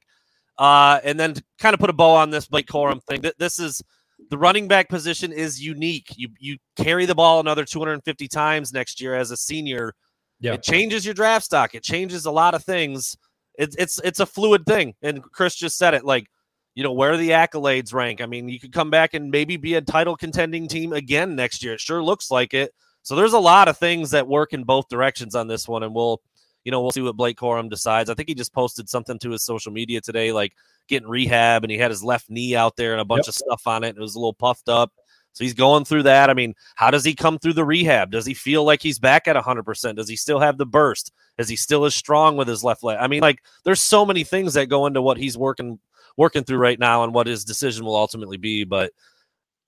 Uh, 0.58 1.00
and 1.04 1.20
then 1.20 1.34
to 1.34 1.44
kind 1.58 1.74
of 1.74 1.80
put 1.80 1.90
a 1.90 1.94
bow 1.94 2.16
on 2.16 2.30
this 2.30 2.48
Blake 2.48 2.68
Corum 2.68 3.04
thing. 3.04 3.24
This 3.38 3.60
is 3.60 3.82
the 4.30 4.38
running 4.38 4.68
back 4.68 4.88
position 4.88 5.32
is 5.32 5.62
unique. 5.62 6.08
You 6.16 6.30
you 6.40 6.58
carry 6.78 7.06
the 7.06 7.16
ball 7.16 7.40
another 7.40 7.66
250 7.66 8.28
times 8.28 8.72
next 8.72 9.02
year 9.02 9.16
as 9.16 9.32
a 9.32 9.38
senior. 9.38 9.94
Yeah. 10.40 10.54
It 10.54 10.64
changes 10.64 11.04
your 11.04 11.14
draft 11.14 11.46
stock. 11.46 11.76
It 11.76 11.84
changes 11.84 12.26
a 12.26 12.32
lot 12.32 12.54
of 12.54 12.64
things 12.64 13.18
it's 13.60 13.76
it's 13.76 14.00
it's 14.04 14.20
a 14.22 14.26
fluid 14.26 14.66
thing. 14.66 14.96
And 15.04 15.22
Chris 15.22 15.54
just 15.54 15.78
said 15.78 15.94
it 15.94 16.06
like, 16.06 16.28
you 16.74 16.84
know, 16.84 16.94
where 16.94 17.18
the 17.18 17.32
accolades 17.32 17.94
rank. 17.94 18.22
I 18.22 18.26
mean, 18.26 18.48
you 18.48 18.60
could 18.60 18.72
come 18.72 18.90
back 18.90 19.14
and 19.14 19.30
maybe 19.30 19.58
be 19.58 19.76
a 19.76 19.82
title 19.82 20.16
contending 20.16 20.68
team 20.68 20.94
again 20.94 21.36
next 21.36 21.62
year. 21.62 21.74
It 21.74 21.82
sure 21.82 22.02
looks 22.02 22.32
like 22.32 22.54
it. 22.54 22.74
So 23.04 23.16
there's 23.16 23.34
a 23.34 23.40
lot 23.40 23.68
of 23.68 23.78
things 23.78 24.12
that 24.12 24.28
work 24.28 24.54
in 24.54 24.64
both 24.64 24.88
directions 24.88 25.36
on 25.36 25.48
this 25.48 25.68
one, 25.68 25.84
and 25.84 25.94
we'll, 25.94 26.22
you 26.64 26.72
know, 26.72 26.82
we'll 26.82 26.92
see 26.92 27.02
what 27.02 27.18
Blake 27.18 27.38
Corum 27.38 27.70
decides. 27.70 28.10
I 28.10 28.14
think 28.14 28.30
he 28.30 28.36
just 28.36 28.54
posted 28.54 28.90
something 28.90 29.20
to 29.20 29.32
his 29.32 29.44
social 29.44 29.72
media 29.72 30.00
today, 30.00 30.32
like 30.32 30.54
getting 30.88 31.10
rehab, 31.10 31.64
and 31.64 31.72
he 31.72 31.78
had 31.78 31.92
his 31.92 32.04
left 32.04 32.30
knee 32.30 32.56
out 32.56 32.78
there 32.78 32.94
and 32.94 33.02
a 33.02 33.06
bunch 33.06 33.28
yep. 33.28 33.30
of 33.30 33.36
stuff 33.36 33.68
on 33.68 33.84
it. 33.84 33.90
And 33.90 33.98
it 33.98 34.02
was 34.02 34.16
a 34.16 34.20
little 34.20 34.34
puffed 34.34 34.70
up. 34.70 34.94
So 35.40 35.46
he's 35.46 35.54
going 35.54 35.86
through 35.86 36.04
that. 36.04 36.30
I 36.30 36.34
mean, 36.34 36.54
how 36.76 36.92
does 36.92 37.06
he 37.06 37.16
come 37.16 37.40
through 37.40 37.54
the 37.54 37.64
rehab? 37.64 38.12
Does 38.12 38.26
he 38.26 38.34
feel 38.34 38.66
like 38.66 38.82
he's 38.82 39.00
back 39.00 39.26
at 39.26 39.38
100%? 39.38 39.96
Does 39.96 40.10
he 40.10 40.18
still 40.18 40.38
have 40.38 40.58
the 40.58 40.66
burst? 40.66 41.14
Is 41.38 41.48
he 41.48 41.56
still 41.56 41.86
as 41.86 41.96
strong 41.96 42.36
with 42.36 42.50
his 42.50 42.62
left 42.62 42.84
leg? 42.84 42.98
I 43.00 43.08
mean, 43.08 43.22
like, 43.22 43.42
there's 43.64 43.80
so 43.80 44.06
many 44.06 44.26
things 44.26 44.54
that 44.56 44.68
go 44.68 44.86
into 44.86 45.02
what 45.02 45.16
he's 45.16 45.38
working 45.38 45.80
working 46.18 46.44
through 46.44 46.58
right 46.58 46.78
now 46.78 47.06
and 47.06 47.14
what 47.14 47.26
his 47.26 47.46
decision 47.46 47.86
will 47.86 47.96
ultimately 47.96 48.36
be. 48.36 48.66
But 48.66 48.92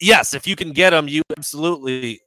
yes, 0.02 0.34
if 0.34 0.46
you 0.46 0.58
can 0.58 0.74
get 0.74 0.92
him, 0.92 1.08
you 1.08 1.22
absolutely, 1.38 2.20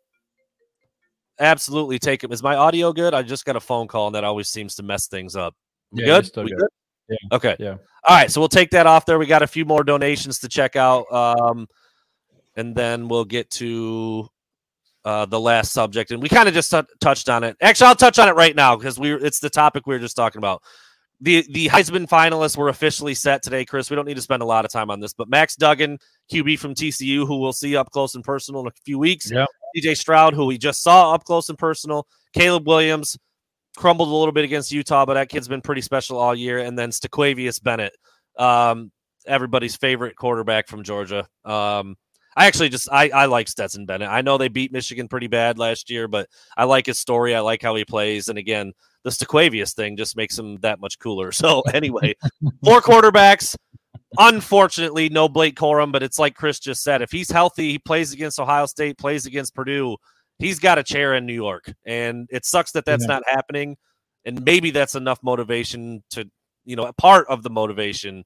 absolutely 1.39 1.99
take 1.99 2.25
him. 2.25 2.33
Is 2.33 2.43
my 2.43 2.57
audio 2.57 2.95
good? 2.95 3.13
I 3.13 3.21
just 3.21 3.45
got 3.45 3.57
a 3.57 3.61
phone 3.61 3.89
call 3.89 4.07
and 4.07 4.15
that 4.15 4.25
always 4.25 4.49
seems 4.49 4.75
to 4.77 4.83
mess 4.83 5.07
things 5.07 5.37
up. 5.37 5.55
We 5.91 6.07
yeah, 6.07 6.23
good? 6.23 6.31
We 6.45 6.49
good? 6.49 6.61
good? 6.61 6.69
Yeah. 7.11 7.37
Okay. 7.37 7.57
Yeah. 7.59 7.77
All 8.09 8.17
right. 8.17 8.31
So 8.31 8.41
we'll 8.41 8.49
take 8.49 8.71
that 8.71 8.87
off 8.87 9.05
there. 9.05 9.19
We 9.19 9.27
got 9.27 9.43
a 9.43 9.47
few 9.47 9.67
more 9.67 9.85
donations 9.85 10.39
to 10.39 10.49
check 10.49 10.77
out. 10.77 11.05
Um, 11.13 11.69
and 12.57 12.75
then 12.75 13.09
we'll 13.09 13.25
get 13.25 13.51
to 13.51 14.29
uh, 15.05 15.27
the 15.27 15.41
last 15.41 15.73
subject, 15.73 16.11
and 16.11 16.23
we 16.23 16.29
kind 16.29 16.49
of 16.49 16.55
just 16.55 16.71
t- 16.71 16.81
touched 17.01 17.29
on 17.29 17.45
it. 17.45 17.57
Actually, 17.61 17.89
I'll 17.89 17.95
touch 17.95 18.19
on 18.19 18.29
it 18.29 18.35
right 18.35 18.57
now 18.57 18.77
because 18.77 18.99
we 18.99 19.13
it's 19.13 19.41
the 19.41 19.51
topic 19.51 19.87
we 19.87 19.95
were 19.95 20.01
just 20.01 20.17
talking 20.17 20.39
about. 20.39 20.63
The 21.21 21.47
the 21.53 21.69
Heisman 21.69 22.09
finalists 22.09 22.57
were 22.57 22.69
officially 22.69 23.15
set 23.15 23.43
today, 23.43 23.65
Chris. 23.65 23.91
We 23.91 23.97
don't 23.97 24.07
need 24.07 24.17
to 24.17 24.23
spend 24.23 24.43
a 24.43 24.47
lot 24.47 24.65
of 24.65 24.71
time 24.71 24.91
on 24.91 25.01
this, 25.01 25.13
but 25.13 25.29
Max 25.29 25.57
Duggan, 25.57 25.99
QB 26.33 26.59
from 26.59 26.75
TCU, 26.75 27.27
who 27.27 27.39
we'll 27.39 27.53
see 27.53 27.77
up 27.77 27.91
close 27.91 28.15
and 28.15 28.25
personal 28.25 28.63
in 28.63 28.67
a 28.67 28.73
few 28.85 28.99
weeks. 28.99 29.31
Yep. 29.31 29.49
CJ 29.77 29.97
Stroud, 29.97 30.35
who 30.35 30.47
we 30.47 30.59
just 30.59 30.83
saw 30.83 31.13
up 31.13 31.25
close 31.25 31.49
and 31.49 31.59
personal. 31.59 32.07
Caleb 32.33 32.67
Williams 32.67 33.17
crumbled 33.77 34.09
a 34.09 34.15
little 34.15 34.33
bit 34.33 34.45
against 34.45 34.73
Utah, 34.73 35.05
but 35.05 35.15
that 35.15 35.29
kid's 35.29 35.49
been 35.49 35.61
pretty 35.61 35.81
special 35.81 36.19
all 36.19 36.35
year. 36.35 36.59
And 36.59 36.79
then 36.79 36.91
Staquavius 36.91 37.63
Bennett, 37.63 37.93
um, 38.39 38.91
everybody's 39.27 39.77
favorite 39.77 40.17
quarterback 40.17 40.69
from 40.69 40.83
Georgia. 40.83 41.27
Um, 41.45 41.97
I 42.37 42.47
actually 42.47 42.69
just 42.69 42.89
I, 42.91 43.09
I 43.11 43.27
like 43.27 43.49
Stetson 43.49 43.87
Bennett. 43.87 44.09
I 44.09 44.23
know 44.23 44.39
they 44.39 44.49
beat 44.49 44.73
Michigan 44.73 45.09
pretty 45.09 45.27
bad 45.29 45.59
last 45.59 45.91
year, 45.91 46.09
but 46.09 46.29
I 46.57 46.65
like 46.65 46.87
his 46.87 46.99
story. 46.99 47.35
I 47.35 47.41
like 47.41 47.63
how 47.63 47.75
he 47.77 47.85
plays. 47.85 48.29
And 48.29 48.39
again, 48.39 48.73
the 49.05 49.11
Staquavius 49.11 49.75
thing 49.75 49.97
just 49.97 50.17
makes 50.17 50.39
him 50.39 50.57
that 50.63 50.81
much 50.81 50.99
cooler. 50.99 51.31
So 51.45 51.61
anyway, 51.73 52.15
four 52.65 52.81
quarterbacks. 52.83 53.57
Unfortunately, 54.19 55.09
no 55.09 55.29
Blake 55.29 55.57
Corum, 55.57 55.91
but 55.93 56.03
it's 56.03 56.19
like 56.19 56.35
Chris 56.37 56.61
just 56.61 56.83
said. 56.83 57.03
If 57.03 57.11
he's 57.11 57.31
healthy, 57.31 57.73
he 57.73 57.79
plays 57.79 58.13
against 58.13 58.39
Ohio 58.39 58.67
State, 58.67 58.97
plays 58.99 59.27
against 59.27 59.55
Purdue. 59.55 59.97
He's 60.39 60.59
got 60.59 60.79
a 60.79 60.83
chair 60.85 61.15
in 61.15 61.27
New 61.27 61.35
York, 61.35 61.73
and 61.85 62.29
it 62.31 62.45
sucks 62.45 62.73
that 62.73 62.85
that's 62.85 63.05
Yeah. 63.05 63.09
not 63.15 63.23
happening. 63.27 63.77
And 64.25 64.45
maybe 64.45 64.71
that's 64.71 64.95
enough 64.95 65.19
motivation 65.23 66.03
to, 66.11 66.29
you 66.65 66.77
know, 66.77 66.91
part 66.97 67.27
of 67.29 67.43
the 67.43 67.51
motivation 67.51 68.25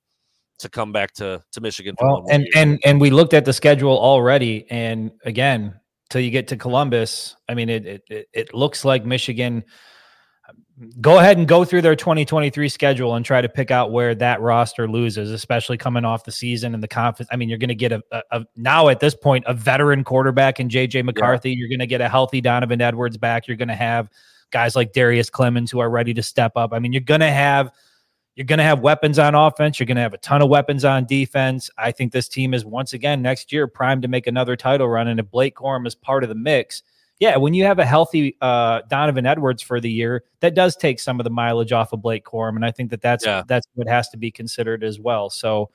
to 0.58 0.68
come 0.68 0.92
back 0.92 1.12
to 1.14 1.42
to 1.52 1.60
Michigan. 1.60 1.94
For 1.98 2.06
Well, 2.06 2.22
one 2.22 2.32
and 2.32 2.42
year. 2.42 2.52
and 2.56 2.78
and 2.84 3.00
we 3.00 3.10
looked 3.10 3.34
at 3.34 3.44
the 3.44 3.52
schedule 3.52 3.96
already, 3.98 4.66
and 4.70 5.12
again, 5.24 5.78
till 6.10 6.20
you 6.20 6.30
get 6.30 6.48
to 6.48 6.56
Columbus, 6.56 7.36
I 7.48 7.54
mean, 7.54 7.68
it 7.68 8.02
it 8.08 8.28
it, 8.32 8.54
looks 8.54 8.84
like 8.84 9.04
Michigan. 9.04 9.64
Um, 10.48 10.90
go 11.00 11.18
ahead 11.18 11.38
and 11.38 11.46
go 11.46 11.64
through 11.64 11.82
their 11.82 11.96
2023 11.96 12.68
schedule 12.68 13.14
and 13.14 13.24
try 13.24 13.40
to 13.40 13.48
pick 13.48 13.70
out 13.70 13.92
where 13.92 14.14
that 14.14 14.40
roster 14.40 14.88
loses, 14.88 15.30
especially 15.30 15.76
coming 15.76 16.04
off 16.04 16.24
the 16.24 16.32
season 16.32 16.74
and 16.74 16.82
the 16.82 16.88
confidence. 16.88 17.28
I 17.32 17.36
mean, 17.36 17.48
you're 17.48 17.58
going 17.58 17.68
to 17.68 17.74
get 17.74 17.92
a, 17.92 18.02
a, 18.10 18.22
a 18.32 18.46
now 18.56 18.88
at 18.88 19.00
this 19.00 19.14
point 19.14 19.44
a 19.46 19.54
veteran 19.54 20.04
quarterback 20.04 20.60
in 20.60 20.68
JJ 20.68 21.04
McCarthy. 21.04 21.52
You're 21.52 21.68
going 21.68 21.80
to 21.80 21.86
get 21.86 22.00
a 22.00 22.08
healthy 22.08 22.40
Donovan 22.40 22.80
Edwards 22.80 23.16
back. 23.16 23.46
You're 23.46 23.56
going 23.56 23.68
to 23.68 23.74
have 23.74 24.08
guys 24.50 24.74
like 24.74 24.92
Darius 24.92 25.30
Clemons 25.30 25.70
who 25.70 25.78
are 25.78 25.90
ready 25.90 26.14
to 26.14 26.22
step 26.22 26.52
up. 26.56 26.72
I 26.72 26.78
mean, 26.78 26.92
you're 26.92 27.00
going 27.00 27.20
to 27.20 27.30
have 27.30 27.70
you're 28.38 28.44
going 28.44 28.59
to 28.59 28.64
have 28.64 28.79
weapons 28.79 29.18
on 29.18 29.35
offense. 29.35 29.81
You're 29.81 29.88
going 29.88 29.96
to 29.96 30.03
have 30.03 30.14
a 30.14 30.18
ton 30.18 30.42
of 30.42 30.48
weapons 30.48 30.85
on 30.85 31.07
defense. 31.07 31.70
I 31.77 31.90
think 31.90 32.12
this 32.12 32.29
team 32.29 32.55
is 32.55 32.64
once 32.64 32.92
again 32.92 33.20
next 33.20 33.53
year 33.53 33.66
primed 33.66 34.03
to 34.03 34.09
make 34.09 34.29
another 34.29 34.55
title 34.55 34.88
run. 34.88 35.09
And 35.09 35.18
if 35.18 35.29
Blake 35.29 35.57
Corum 35.57 35.88
is 35.88 35.96
part 35.96 36.22
of 36.22 36.29
the 36.29 36.37
mix, 36.37 36.85
yeah, 37.18 37.37
when 37.37 37.53
you 37.53 37.64
have 37.64 37.81
a 37.81 37.85
healthy 37.85 38.37
uh, 38.40 38.83
Donovan 38.88 39.27
Edwards 39.27 39.61
for 39.61 39.81
the 39.81 39.90
year, 39.90 40.22
that 40.38 40.55
does 40.55 40.77
take 40.77 41.01
some 41.01 41.18
of 41.18 41.24
the 41.24 41.31
mileage 41.31 41.72
off 41.72 41.92
of 41.92 42.01
Blake 42.01 42.24
Corum, 42.24 42.55
and 42.55 42.64
I 42.64 42.70
think 42.70 42.90
that 42.90 43.01
that's 43.03 43.27
Yeah. 43.27 43.42
that's 43.48 43.66
what 43.74 43.88
has 43.88 44.09
to 44.11 44.16
be 44.16 44.31
considered 44.31 44.85
as 44.85 45.01
well. 45.01 45.31
So, 45.31 45.70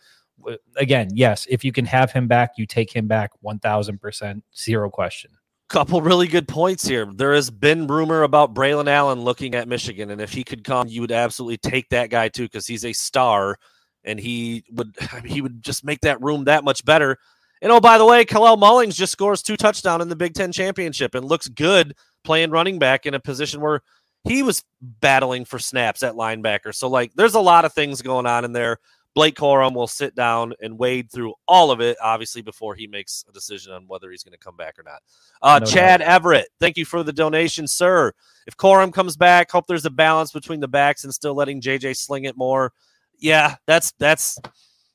again, 0.77 1.09
yes, 1.13 1.45
if 1.49 1.65
you 1.65 1.73
can 1.73 1.83
have 1.83 2.13
him 2.13 2.29
back, 2.29 2.51
you 2.55 2.65
take 2.65 2.95
him 2.95 3.07
back 3.09 3.31
one 3.41 3.59
thousand 3.59 3.99
percent, 3.99 4.41
zero 4.55 4.89
question. 4.89 5.31
Couple 5.69 6.01
really 6.01 6.27
good 6.27 6.47
points 6.47 6.85
here. 6.85 7.07
There 7.13 7.33
has 7.33 7.49
been 7.49 7.87
rumor 7.87 8.23
about 8.23 8.53
Braylon 8.53 8.87
Allen 8.87 9.21
looking 9.21 9.55
at 9.55 9.67
Michigan, 9.67 10.11
and 10.11 10.21
if 10.21 10.31
he 10.31 10.43
could 10.43 10.63
come, 10.63 10.87
you 10.87 11.01
would 11.01 11.11
absolutely 11.11 11.57
take 11.57 11.89
that 11.89 12.09
guy 12.09 12.29
too 12.29 12.43
because 12.43 12.67
he's 12.67 12.85
a 12.85 12.93
star, 12.93 13.57
and 14.03 14.19
he 14.19 14.63
would 14.71 14.95
he 15.25 15.41
would 15.41 15.63
just 15.63 15.83
make 15.83 16.01
that 16.01 16.21
room 16.21 16.45
that 16.45 16.63
much 16.63 16.85
better. 16.85 17.17
And 17.61 17.71
oh, 17.71 17.79
by 17.79 17.97
the 17.97 18.05
way, 18.05 18.25
Kalel 18.25 18.59
Mullings 18.59 18.95
just 18.95 19.13
scores 19.13 19.41
two 19.41 19.55
touchdowns 19.55 20.03
in 20.03 20.09
the 20.09 20.17
Big 20.17 20.33
Ten 20.33 20.51
championship 20.51 21.15
and 21.15 21.25
looks 21.25 21.47
good 21.47 21.95
playing 22.23 22.51
running 22.51 22.77
back 22.77 23.05
in 23.05 23.13
a 23.13 23.19
position 23.19 23.61
where 23.61 23.81
he 24.25 24.43
was 24.43 24.63
battling 24.81 25.45
for 25.45 25.59
snaps 25.59 26.03
at 26.03 26.15
linebacker. 26.15 26.73
So 26.73 26.89
like, 26.89 27.13
there's 27.15 27.35
a 27.35 27.41
lot 27.41 27.65
of 27.65 27.73
things 27.73 28.01
going 28.01 28.25
on 28.25 28.45
in 28.45 28.53
there. 28.53 28.77
Blake 29.15 29.35
Corum 29.35 29.75
will 29.75 29.87
sit 29.87 30.15
down 30.15 30.53
and 30.61 30.77
wade 30.77 31.11
through 31.11 31.33
all 31.47 31.69
of 31.69 31.81
it, 31.81 31.97
obviously, 32.01 32.41
before 32.41 32.73
he 32.73 32.87
makes 32.87 33.23
a 33.29 33.31
decision 33.31 33.71
on 33.71 33.85
whether 33.87 34.09
he's 34.09 34.23
going 34.23 34.31
to 34.33 34.39
come 34.39 34.55
back 34.57 34.79
or 34.79 34.83
not. 34.83 35.01
Uh, 35.41 35.59
No 35.59 35.65
Chad 35.65 36.01
Everett, 36.01 36.47
thank 36.59 36.77
you 36.77 36.85
for 36.85 37.03
the 37.03 37.13
donation, 37.13 37.67
sir. 37.67 38.11
If 38.47 38.57
Corum 38.57 38.91
comes 38.91 39.15
back, 39.15 39.51
hope 39.51 39.67
there's 39.67 39.85
a 39.85 39.91
balance 39.91 40.31
between 40.31 40.59
the 40.59 40.67
backs 40.67 41.03
and 41.03 41.13
still 41.13 41.35
letting 41.35 41.61
JJ 41.61 41.95
sling 41.95 42.23
it 42.25 42.35
more. 42.35 42.73
Yeah, 43.19 43.55
that's 43.67 43.93
that's 43.99 44.39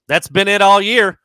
that's 0.09 0.29
been 0.29 0.49
it 0.49 0.61
all 0.63 0.83
year. 0.83 1.19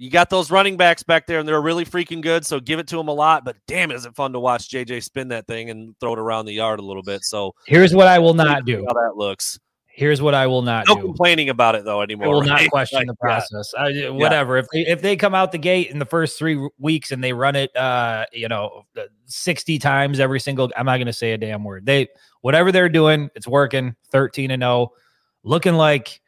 You 0.00 0.10
got 0.10 0.30
those 0.30 0.50
running 0.50 0.76
backs 0.76 1.02
back 1.02 1.26
there, 1.26 1.40
and 1.40 1.48
they're 1.48 1.60
really 1.60 1.84
freaking 1.84 2.22
good. 2.22 2.46
So 2.46 2.60
give 2.60 2.78
it 2.78 2.86
to 2.88 2.96
them 2.96 3.08
a 3.08 3.12
lot. 3.12 3.44
But 3.44 3.56
damn, 3.66 3.90
is 3.90 4.06
it 4.06 4.14
fun 4.14 4.32
to 4.32 4.40
watch 4.40 4.68
JJ 4.70 5.02
spin 5.02 5.28
that 5.28 5.46
thing 5.46 5.70
and 5.70 5.94
throw 6.00 6.12
it 6.12 6.18
around 6.20 6.46
the 6.46 6.52
yard 6.52 6.78
a 6.78 6.84
little 6.84 7.02
bit? 7.02 7.24
So 7.24 7.54
Here's 7.66 7.92
what 7.94 8.06
I 8.06 8.18
will 8.20 8.34
not 8.34 8.64
do. 8.64 8.84
how 8.86 8.94
that 8.94 9.16
looks. 9.16 9.58
Here's 9.98 10.22
what 10.22 10.32
I 10.32 10.46
will 10.46 10.62
not 10.62 10.86
No 10.86 10.94
do. 10.94 11.00
complaining 11.02 11.48
about 11.48 11.74
it 11.74 11.84
though 11.84 11.98
I 11.98 12.04
anymore. 12.04 12.28
will 12.28 12.42
not 12.44 12.60
question 12.70 12.98
Like, 12.98 13.08
the 13.08 13.16
yeah. 13.20 13.26
process. 13.26 13.74
I, 13.76 14.10
whatever. 14.10 14.56
If 14.56 14.66
they, 14.72 14.86
if 14.86 15.02
they 15.02 15.16
come 15.16 15.34
out 15.34 15.50
the 15.50 15.58
gate 15.58 15.90
in 15.90 15.98
the 15.98 16.04
first 16.06 16.38
three 16.38 16.56
weeks 16.78 17.10
and 17.10 17.22
they 17.22 17.32
run 17.32 17.56
it, 17.56 17.76
uh, 17.76 18.24
you 18.32 18.46
know, 18.46 18.84
sixty 19.24 19.76
times 19.80 20.20
every 20.20 20.38
single, 20.38 20.70
I'm 20.76 20.86
not 20.86 20.98
going 20.98 21.06
to 21.08 21.12
say 21.12 21.32
a 21.32 21.36
damn 21.36 21.64
word. 21.64 21.84
They 21.84 22.06
whatever 22.42 22.70
they're 22.70 22.88
doing, 22.88 23.28
it's 23.34 23.48
working. 23.48 23.96
Thirteen 24.12 24.52
and 24.52 24.62
zero, 24.62 24.92
looking 25.42 25.74
like. 25.74 26.20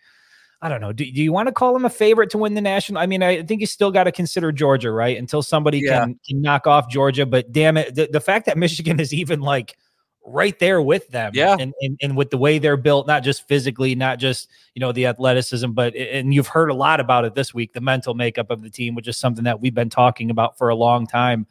I 0.63 0.69
don't 0.69 0.83
know. 0.83 0.93
Do, 0.93 1.05
do 1.11 1.23
you 1.23 1.33
want 1.33 1.47
to 1.47 1.53
call 1.55 1.73
them 1.73 1.87
a 1.87 1.89
favorite 1.89 2.29
to 2.31 2.39
win 2.39 2.53
the 2.53 2.61
national? 2.61 3.01
I 3.01 3.07
mean, 3.07 3.23
I 3.23 3.43
think 3.45 3.63
you 3.63 3.67
still 3.67 3.91
got 3.91 4.05
to 4.05 4.13
consider 4.13 4.53
Georgia, 4.53 4.91
right? 4.91 5.17
Until 5.17 5.41
somebody 5.41 5.79
Yeah. 5.79 6.01
can, 6.01 6.21
can 6.29 6.43
knock 6.43 6.67
off 6.67 6.91
Georgia. 6.91 7.25
But 7.25 7.51
damn 7.51 7.79
it, 7.79 7.95
the, 7.95 8.11
the 8.13 8.21
fact 8.21 8.45
that 8.45 8.59
Michigan 8.59 9.01
is 9.01 9.15
even 9.15 9.41
like 9.41 9.79
right 10.27 10.59
there 10.59 10.81
with 10.83 11.09
them, 11.09 11.33
Yeah. 11.35 11.57
and, 11.59 11.73
and 11.81 11.99
and 12.03 12.17
with 12.17 12.31
the 12.31 12.39
way 12.39 12.59
they're 12.59 12.77
built, 12.77 13.07
not 13.07 13.23
just 13.23 13.49
physically, 13.49 13.95
not 13.95 14.19
just 14.19 14.49
you 14.75 14.81
know 14.81 14.93
the 14.93 15.07
athleticism, 15.07 15.71
but 15.73 15.95
and 15.97 16.33
you've 16.35 16.47
heard 16.47 16.71
a 16.71 16.75
lot 16.75 17.01
about 17.01 17.25
it 17.25 17.35
this 17.35 17.55
week, 17.55 17.73
the 17.73 17.81
mental 17.81 18.15
makeup 18.15 18.51
of 18.51 18.63
the 18.63 18.71
team, 18.71 18.95
which 18.95 19.09
is 19.09 19.17
something 19.17 19.45
that 19.45 19.61
we've 19.61 19.75
been 19.75 19.91
talking 19.91 20.31
about 20.31 20.57
for 20.59 20.69
a 20.69 20.75
long 20.75 21.07
time. 21.07 21.47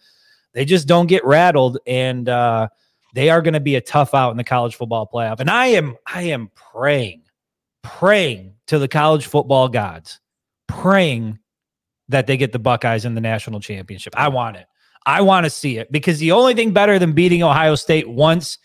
They 0.54 0.66
just 0.66 0.88
don't 0.88 1.08
get 1.08 1.26
rattled, 1.26 1.78
and 1.86 2.28
uh, 2.30 2.70
they 3.14 3.30
are 3.30 3.42
going 3.42 3.54
to 3.56 3.60
be 3.60 3.76
a 3.76 3.82
tough 3.82 4.14
out 4.14 4.32
in 4.32 4.38
the 4.38 4.44
college 4.44 4.76
football 4.76 5.10
playoff. 5.12 5.40
And 5.40 5.50
I 5.50 5.68
am 5.68 5.98
I 6.06 6.24
am 6.24 6.50
praying, 6.56 7.24
praying 7.84 8.54
to 8.68 8.80
the 8.80 8.88
college 8.88 9.26
football 9.26 9.68
gods, 9.68 10.20
praying 10.68 11.40
that 12.08 12.28
they 12.28 12.38
get 12.38 12.52
the 12.52 12.60
Buckeyes 12.60 13.06
in 13.06 13.14
the 13.16 13.22
national 13.22 13.60
championship. 13.60 14.14
I 14.18 14.30
want 14.30 14.58
it. 14.58 14.66
I 15.06 15.22
want 15.22 15.46
to 15.46 15.50
see 15.50 15.78
it 15.78 15.92
because 15.92 16.20
the 16.20 16.32
only 16.32 16.54
thing 16.54 16.72
better 16.72 17.00
than 17.00 17.14
beating 17.14 17.44
Ohio 17.44 17.76
State 17.76 18.08
once 18.08 18.58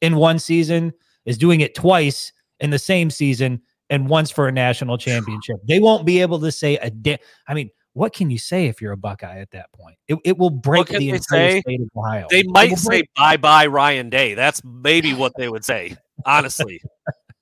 in 0.00 0.16
one 0.16 0.38
season 0.38 0.92
is 1.24 1.38
doing 1.38 1.60
it 1.60 1.74
twice 1.74 2.32
in 2.60 2.70
the 2.70 2.78
same 2.78 3.10
season 3.10 3.60
and 3.90 4.08
once 4.08 4.30
for 4.30 4.48
a 4.48 4.52
national 4.52 4.96
championship. 4.98 5.56
They 5.68 5.78
won't 5.78 6.06
be 6.06 6.20
able 6.20 6.40
to 6.40 6.50
say 6.50 6.76
a 6.78 6.90
day. 6.90 7.18
I 7.46 7.54
mean, 7.54 7.70
what 7.92 8.14
can 8.14 8.30
you 8.30 8.38
say 8.38 8.66
if 8.66 8.80
you're 8.80 8.92
a 8.92 8.96
Buckeye 8.96 9.38
at 9.38 9.50
that 9.50 9.70
point? 9.72 9.96
It, 10.08 10.18
it 10.24 10.38
will 10.38 10.50
break 10.50 10.88
the 10.88 11.10
entire 11.10 11.50
say? 11.50 11.60
state 11.60 11.80
of 11.80 11.88
Ohio. 11.96 12.26
They 12.30 12.42
might 12.44 12.78
say 12.78 13.02
bye 13.16 13.36
bye 13.36 13.66
Ryan 13.66 14.08
Day. 14.08 14.34
That's 14.34 14.62
maybe 14.64 15.12
what 15.12 15.32
they 15.36 15.48
would 15.48 15.64
say. 15.64 15.96
Honestly, 16.24 16.80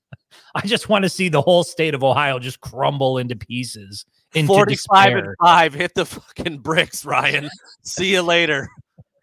I 0.55 0.67
just 0.67 0.89
want 0.89 1.05
to 1.05 1.09
see 1.09 1.29
the 1.29 1.41
whole 1.41 1.63
state 1.63 1.95
of 1.95 2.03
Ohio 2.03 2.39
just 2.41 2.61
crumble 2.61 3.19
into 3.19 3.37
pieces. 3.37 4.05
Into 4.35 4.47
forty-five 4.47 5.16
and 5.16 5.35
five. 5.40 5.75
Hit 5.75 5.95
the 5.95 6.07
fucking 6.07 6.59
bricks, 6.59 7.05
Ryan. 7.05 7.49
See 7.83 8.12
you 8.12 8.23
later. 8.23 8.69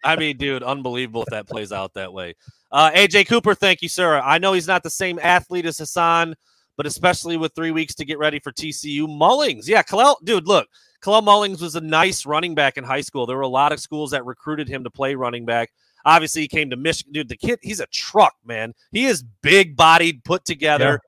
I 0.04 0.16
mean, 0.16 0.36
dude, 0.36 0.62
unbelievable 0.62 1.22
if 1.22 1.28
that 1.30 1.48
plays 1.48 1.72
out 1.72 1.94
that 1.94 2.12
way. 2.12 2.34
Uh, 2.70 2.90
AJ 2.92 3.26
Cooper, 3.26 3.54
thank 3.54 3.82
you, 3.82 3.88
sir. 3.88 4.20
I 4.20 4.38
know 4.38 4.52
he's 4.52 4.68
not 4.68 4.82
the 4.82 4.90
same 4.90 5.18
athlete 5.18 5.66
as 5.66 5.78
Hassan, 5.78 6.34
but 6.76 6.86
especially 6.86 7.36
with 7.36 7.54
three 7.54 7.70
weeks 7.70 7.94
to 7.96 8.04
get 8.04 8.18
ready 8.18 8.38
for 8.38 8.52
TCU. 8.52 9.06
Mullings, 9.08 9.66
yeah, 9.66 9.82
Kalel, 9.82 10.16
dude, 10.24 10.46
look, 10.46 10.68
Kalel 11.02 11.22
Mullings 11.22 11.60
was 11.60 11.76
a 11.76 11.80
nice 11.80 12.26
running 12.26 12.54
back 12.54 12.76
in 12.76 12.84
high 12.84 13.00
school. 13.00 13.26
There 13.26 13.36
were 13.36 13.42
a 13.42 13.48
lot 13.48 13.72
of 13.72 13.80
schools 13.80 14.10
that 14.10 14.24
recruited 14.26 14.68
him 14.68 14.84
to 14.84 14.90
play 14.90 15.14
running 15.14 15.44
back. 15.44 15.70
Obviously, 16.04 16.42
he 16.42 16.48
came 16.48 16.70
to 16.70 16.76
Michigan. 16.76 17.12
Dude, 17.12 17.28
the 17.28 17.36
kid, 17.36 17.58
he's 17.62 17.80
a 17.80 17.86
truck, 17.86 18.34
man. 18.44 18.74
He 18.92 19.06
is 19.06 19.24
big 19.42 19.76
bodied, 19.76 20.24
put 20.24 20.44
together, 20.44 21.00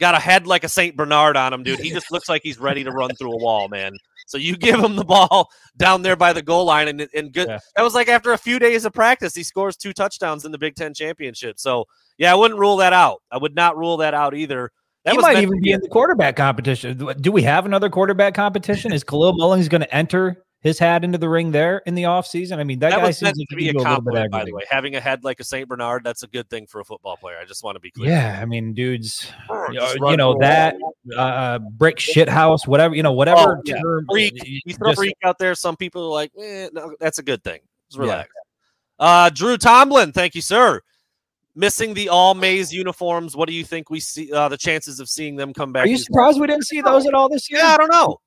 got 0.00 0.14
a 0.14 0.18
head 0.18 0.46
like 0.46 0.64
a 0.64 0.68
St. 0.68 0.96
Bernard 0.96 1.36
on 1.36 1.52
him, 1.52 1.62
dude. 1.62 1.80
He 1.80 1.90
just 1.90 2.10
looks 2.10 2.28
like 2.28 2.42
he's 2.42 2.58
ready 2.58 2.84
to 2.84 2.90
run 2.90 3.10
through 3.16 3.32
a 3.32 3.36
wall, 3.36 3.68
man. 3.68 3.92
So 4.26 4.38
you 4.38 4.56
give 4.56 4.80
him 4.80 4.96
the 4.96 5.04
ball 5.04 5.48
down 5.76 6.02
there 6.02 6.16
by 6.16 6.32
the 6.32 6.42
goal 6.42 6.64
line, 6.64 6.88
and, 6.88 7.06
and 7.14 7.32
good. 7.32 7.48
Yeah. 7.48 7.58
That 7.76 7.82
was 7.82 7.94
like 7.94 8.08
after 8.08 8.32
a 8.32 8.38
few 8.38 8.58
days 8.58 8.84
of 8.84 8.92
practice, 8.92 9.34
he 9.34 9.42
scores 9.42 9.76
two 9.76 9.92
touchdowns 9.92 10.44
in 10.44 10.52
the 10.52 10.58
Big 10.58 10.74
Ten 10.76 10.94
championship. 10.94 11.58
So 11.58 11.84
yeah, 12.18 12.32
I 12.32 12.34
wouldn't 12.34 12.58
rule 12.58 12.76
that 12.78 12.92
out. 12.92 13.22
I 13.30 13.38
would 13.38 13.54
not 13.54 13.76
rule 13.76 13.98
that 13.98 14.14
out 14.14 14.34
either. 14.34 14.70
That 15.04 15.12
he 15.14 15.18
might 15.20 15.36
even 15.42 15.60
be 15.60 15.72
in 15.72 15.80
the 15.80 15.88
quarterback 15.88 16.36
competition. 16.36 16.96
Do- 16.96 17.12
Do 17.12 17.30
we 17.32 17.42
have 17.42 17.66
another 17.66 17.90
quarterback 17.90 18.32
competition? 18.34 18.92
Is 18.92 19.04
Kalel 19.04 19.34
Mullings 19.36 19.68
going 19.68 19.82
to 19.82 19.94
enter 19.94 20.43
his 20.64 20.78
hat 20.80 21.04
into 21.04 21.18
the 21.18 21.28
ring 21.28 21.52
there 21.52 21.78
in 21.86 21.94
the 21.94 22.02
offseason? 22.04 22.58
I 22.58 22.64
mean, 22.64 22.80
that, 22.80 22.90
that 22.90 23.00
guy 23.00 23.10
seems 23.12 23.38
to 23.38 23.54
be 23.54 23.68
a 23.68 23.72
do 23.72 23.78
a 23.78 23.80
little 23.80 23.94
compliment, 23.94 24.32
by 24.32 24.44
the 24.44 24.52
way. 24.52 24.62
Having 24.68 24.96
a 24.96 25.00
head 25.00 25.22
like 25.22 25.38
a 25.38 25.44
Saint 25.44 25.68
Bernard, 25.68 26.02
that's 26.02 26.24
a 26.24 26.26
good 26.26 26.50
thing 26.50 26.66
for 26.66 26.80
a 26.80 26.84
football 26.84 27.16
player. 27.16 27.36
I 27.40 27.44
just 27.44 27.62
want 27.62 27.76
to 27.76 27.80
be 27.80 27.92
clear. 27.92 28.10
Yeah, 28.10 28.38
I 28.42 28.44
mean, 28.46 28.72
dudes, 28.74 29.30
you 29.70 29.74
know, 29.78 30.10
you 30.10 30.16
know 30.16 30.36
that 30.40 30.74
uh, 31.16 31.58
brick 31.60 32.00
shit 32.00 32.28
house, 32.28 32.66
whatever 32.66 32.96
you 32.96 33.04
know, 33.04 33.12
whatever 33.12 33.58
Oh, 33.58 33.62
yeah. 33.64 33.76
term. 33.80 34.06
Freak. 34.10 34.32
you 34.64 34.74
throw 34.74 34.88
just- 34.90 34.98
freak 34.98 35.16
out 35.22 35.38
there. 35.38 35.54
Some 35.54 35.76
people 35.76 36.02
are 36.06 36.10
like, 36.12 36.32
eh, 36.36 36.70
no, 36.72 36.96
that's 36.98 37.20
a 37.20 37.22
good 37.22 37.44
thing. 37.44 37.60
Just 37.92 38.02
Yeah. 38.02 38.24
Uh, 38.98 39.30
Drew 39.30 39.56
Tomlin, 39.56 40.12
thank 40.12 40.34
you, 40.34 40.40
sir. 40.40 40.80
Missing 41.56 41.94
the 41.94 42.08
all 42.08 42.34
maize 42.34 42.72
uniforms. 42.72 43.36
What 43.36 43.48
do 43.48 43.54
you 43.54 43.64
think 43.64 43.88
we 43.90 44.00
see? 44.00 44.32
Uh, 44.32 44.48
the 44.48 44.56
chances 44.56 44.98
of 44.98 45.08
seeing 45.08 45.36
them 45.36 45.52
come 45.52 45.72
back? 45.72 45.84
Are 45.84 45.88
you 45.88 45.98
surprised 45.98 46.40
we 46.40 46.48
didn't 46.48 46.64
see 46.66 46.80
those 46.80 47.06
at 47.06 47.14
all 47.14 47.28
this 47.28 47.48
year? 47.48 47.60
Yeah, 47.60 47.74
I 47.74 47.76
don't 47.76 47.92
know. 47.92 48.18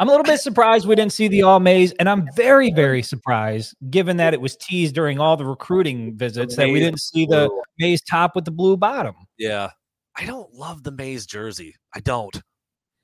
I'm 0.00 0.08
a 0.08 0.10
little 0.10 0.24
bit 0.24 0.40
surprised 0.40 0.86
we 0.86 0.94
didn't 0.94 1.12
see 1.12 1.28
the 1.28 1.42
all 1.42 1.60
maize, 1.60 1.92
and 1.92 2.08
I'm 2.08 2.26
very, 2.34 2.72
very 2.72 3.02
surprised, 3.02 3.76
given 3.90 4.16
that 4.16 4.32
it 4.32 4.40
was 4.40 4.56
teased 4.56 4.94
during 4.94 5.20
all 5.20 5.36
the 5.36 5.44
recruiting 5.44 6.16
visits, 6.16 6.56
that 6.56 6.68
we 6.68 6.80
didn't 6.80 7.02
see 7.02 7.26
the 7.26 7.50
maize 7.78 8.00
top 8.00 8.34
with 8.34 8.46
the 8.46 8.50
blue 8.50 8.78
bottom. 8.78 9.14
Yeah, 9.36 9.68
I 10.16 10.24
don't 10.24 10.54
love 10.54 10.84
the 10.84 10.90
maize 10.90 11.26
jersey. 11.26 11.74
I 11.94 12.00
don't. 12.00 12.34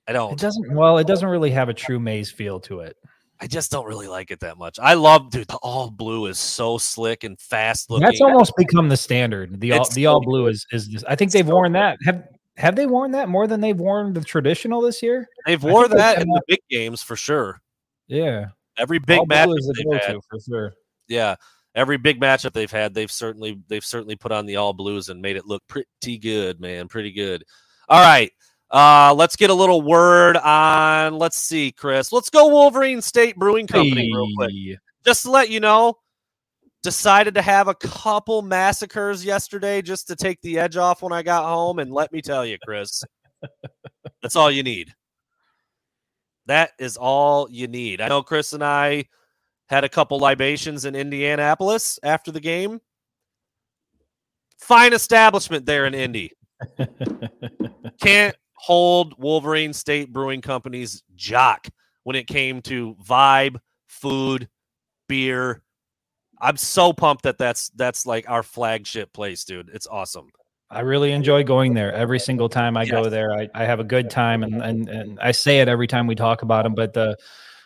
I 0.09 0.15
don't. 0.15 0.33
It 0.33 0.39
doesn't. 0.39 0.75
Well, 0.75 0.97
it 0.97 1.07
doesn't 1.07 1.29
really 1.29 1.51
have 1.51 1.69
a 1.69 1.75
true 1.75 2.01
maize 2.01 2.31
feel 2.31 2.61
to 2.61 2.81
it. 2.81 2.97
I 3.39 3.47
just 3.47 3.71
don't 3.71 3.85
really 3.85 4.09
like 4.09 4.31
it 4.31 4.41
that 4.41 4.57
much. 4.57 4.79
I 4.81 4.95
love, 4.95 5.31
dude. 5.31 5.49
The 5.49 5.57
all 5.57 5.91
blue 5.91 6.25
is 6.25 6.39
so 6.39 6.79
slick 6.79 7.25
and 7.25 7.39
fast 7.39 7.91
looking. 7.91 8.07
That's 8.07 8.23
almost 8.23 8.55
become 8.57 8.89
the 8.89 8.97
standard. 8.97 9.61
The 9.61 9.73
all 9.73 9.83
It's 9.83 9.95
the 9.95 10.07
all 10.07 10.23
blue 10.23 10.47
is 10.47 10.65
is. 10.73 10.89
This, 10.89 11.05
I 11.05 11.15
think 11.15 11.33
they've 11.33 11.47
worn 11.47 11.73
that. 11.73 11.99
Have 12.07 12.25
have 12.57 12.77
they 12.77 12.87
worn 12.87 13.13
that 13.13 13.29
more 13.29 13.47
than 13.47 13.61
they've 13.61 13.79
worn 13.79 14.13
the 14.13 14.23
traditional 14.23 14.81
this 14.81 15.03
year? 15.03 15.29
They've 15.47 15.65
I 15.65 15.71
wore 15.71 15.89
that 15.89 16.21
in 16.21 16.29
the 16.29 16.43
big 16.49 16.61
games 16.71 17.03
for 17.03 17.17
sure. 17.17 17.61
Yeah, 18.09 18.47
Every 18.79 18.99
big 18.99 19.19
all 19.21 19.27
match 19.27 19.49
they've 19.49 20.01
had, 20.01 20.17
for 20.31 20.41
sure. 20.41 20.75
yeah. 21.09 21.37
Every 21.75 21.99
big 21.99 22.19
matchup 22.21 22.53
they've 22.53 22.71
had, 22.71 22.95
they've 22.95 23.11
certainly 23.11 23.61
they've 23.69 23.85
certainly 23.85 24.17
put 24.17 24.33
on 24.33 24.47
the 24.47 24.57
all 24.57 24.73
blues 24.73 25.11
and 25.11 25.21
made 25.21 25.37
it 25.37 25.47
look 25.47 25.63
pretty 25.69 26.17
good, 26.19 26.59
man. 26.59 26.89
Pretty 26.89 27.13
good. 27.13 27.45
All 27.89 28.01
right. 28.01 28.33
Uh 28.71 29.15
let's 29.15 29.37
get 29.37 29.51
a 29.51 29.55
little 29.55 29.83
word 29.83 30.37
on 30.39 31.19
let's 31.19 31.37
see, 31.37 31.71
Chris. 31.73 32.13
Let's 32.13 32.31
go 32.31 32.49
Wolverine 32.49 33.03
State 33.03 33.37
Brewing 33.37 33.67
Company 33.67 34.11
real 34.15 34.29
quick. 34.37 34.53
Just 35.05 35.25
to 35.25 35.31
let 35.31 35.51
you 35.51 35.61
know, 35.61 35.99
decided 36.83 37.35
to 37.35 37.43
have 37.43 37.69
a 37.69 37.75
couple 37.75 38.43
massacres 38.43 39.25
yesterday 39.25 39.83
just 39.83 40.07
to 40.09 40.17
take 40.17 40.41
the 40.43 40.59
edge 40.59 40.77
off 40.77 41.03
when 41.03 41.13
I 41.13 41.23
got 41.23 41.45
home. 41.45 41.79
And 41.79 41.93
let 41.93 42.13
me 42.13 42.23
tell 42.23 42.47
you, 42.47 42.59
Chris, 42.65 43.03
that's 44.23 44.37
all 44.37 44.51
you 44.51 44.63
need. 44.63 44.95
That 46.47 46.71
is 46.79 46.97
all 46.97 47.49
you 47.51 47.67
need. 47.67 48.01
I 48.01 48.09
know 48.09 48.23
Chris 48.23 48.53
and 48.53 48.63
I 48.63 49.07
had 49.69 49.85
a 49.85 49.89
couple 49.89 50.19
libations 50.19 50.85
in 50.85 50.95
Indianapolis 50.95 51.99
after 52.03 52.31
the 52.31 52.41
game. 52.41 52.81
Fine 54.61 54.93
establishment 54.93 55.67
there 55.67 55.87
in 55.87 55.95
Indy. 55.95 56.33
Can't 58.01 58.37
hold 58.55 59.15
Wolverine 59.19 59.73
State 59.73 60.13
Brewing 60.13 60.41
Company's 60.41 61.03
jock 61.15 61.69
when 62.05 62.17
it 62.17 62.27
came 62.27 62.63
to 62.63 62.97
vibe, 63.05 63.57
food, 63.89 64.49
beer. 65.09 65.63
I'm 66.47 66.57
so 66.57 66.93
pumped 66.93 67.25
that 67.25 67.39
that's 67.39 67.71
that's 67.71 68.07
like 68.07 68.31
our 68.31 68.45
flagship 68.45 69.13
place, 69.13 69.43
dude. 69.43 69.69
It's 69.75 69.89
awesome. 69.89 70.31
I 70.71 70.81
really 70.81 71.11
enjoy 71.11 71.43
going 71.43 71.75
there 71.75 71.93
every 71.93 72.21
single 72.21 72.49
time 72.49 72.77
I 72.77 72.87
go 72.87 73.09
there. 73.09 73.33
I, 73.33 73.49
I 73.53 73.65
have 73.65 73.81
a 73.81 73.85
good 73.85 74.11
time, 74.11 74.45
and, 74.45 74.63
and 74.63 74.89
and 74.89 75.19
I 75.21 75.33
say 75.33 75.59
it 75.59 75.67
every 75.67 75.89
time 75.89 76.07
we 76.07 76.15
talk 76.15 76.43
about 76.43 76.63
them. 76.63 76.77
But 76.77 76.93
the 76.93 77.17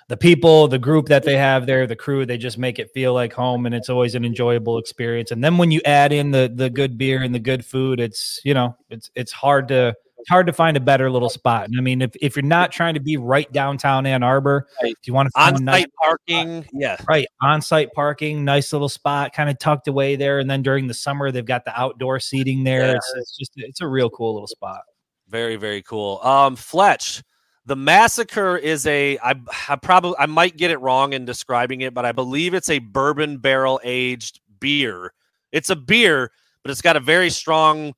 the 0.09 0.16
people, 0.16 0.66
the 0.66 0.79
group 0.79 1.09
that 1.09 1.25
they 1.25 1.37
have 1.37 1.66
there, 1.66 1.87
the 1.87 1.95
crew, 1.95 2.25
they 2.25 2.38
just 2.38 2.57
make 2.57 2.79
it 2.79 2.90
feel 2.95 3.12
like 3.12 3.35
home, 3.35 3.66
and 3.66 3.75
it's 3.75 3.90
always 3.90 4.14
an 4.14 4.25
enjoyable 4.25 4.79
experience. 4.79 5.31
And 5.31 5.45
then 5.45 5.59
when 5.59 5.71
you 5.71 5.83
add 5.85 6.11
in 6.11 6.31
the 6.31 6.51
the 6.55 6.71
good 6.71 6.97
beer 6.97 7.23
and 7.23 7.35
the 7.35 7.38
good 7.38 7.66
food, 7.66 8.01
it's 8.01 8.40
you 8.45 8.55
know 8.55 8.75
it's 8.88 9.11
it's 9.14 9.33
hard 9.33 9.69
to 9.69 9.95
it's 10.21 10.29
hard 10.29 10.47
to 10.47 10.53
find 10.53 10.77
a 10.77 10.81
better 10.81 11.11
little 11.11 11.29
spot. 11.31 11.67
And 11.69 11.79
I 11.79 11.83
mean, 11.83 12.03
if 12.03 12.11
if 12.21 12.37
you're 12.37 12.45
not 12.45 12.71
trying 12.73 12.95
to 12.95 13.01
be 13.01 13.17
right 13.17 13.51
downtown 13.53 14.07
Ann 14.07 14.23
Arbor, 14.23 14.67
Right. 14.83 14.93
if 14.93 15.07
you 15.07 15.15
want 15.15 15.27
to 15.27 15.31
find 15.33 15.57
a 15.57 15.59
On 15.59 15.65
nice 15.65 15.83
site 15.83 15.93
parking. 16.03 16.67
Yeah. 16.73 16.97
Right, 17.09 17.27
on-site 17.43 17.93
parking, 17.93 18.45
nice 18.45 18.73
little 18.73 18.89
spot, 18.89 19.33
kind 19.33 19.51
of 19.51 19.59
tucked 19.59 19.89
away 19.89 20.17
there. 20.17 20.39
And 20.39 20.51
then 20.51 20.63
during 20.63 20.87
the 20.87 20.95
summer, 20.95 21.31
they've 21.31 21.45
got 21.45 21.65
the 21.65 21.79
outdoor 21.81 22.21
seating 22.21 22.65
there. 22.65 22.87
Yeah. 22.89 22.97
It's, 22.97 23.13
it's 23.17 23.37
just 23.37 23.53
it's 23.57 23.81
a 23.81 23.87
real 23.89 24.11
cool 24.11 24.35
little 24.35 24.47
spot. 24.47 24.83
Very, 25.29 25.57
very 25.57 25.83
cool. 25.83 26.21
Um, 26.23 26.57
Fletch, 26.57 27.23
the 27.67 27.77
massacre 27.77 28.57
is 28.57 28.87
a 28.87 29.19
I 29.19 29.35
I 29.69 29.77
probably 29.77 30.15
I 30.19 30.27
might 30.27 30.57
get 30.57 30.71
it 30.71 30.79
wrong 30.81 31.13
in 31.13 31.25
describing 31.25 31.83
it, 31.83 31.95
but 31.95 32.05
I 32.05 32.13
believe 32.13 32.53
it's 32.55 32.71
a 32.71 32.79
bourbon 32.81 33.39
barrel 33.39 33.81
aged 33.85 34.41
beer. 34.59 35.13
It's 35.53 35.71
a 35.71 35.77
beer, 35.77 36.33
but 36.63 36.71
it's 36.71 36.83
got 36.83 36.97
a 36.97 37.01
very 37.01 37.31
strong, 37.31 37.95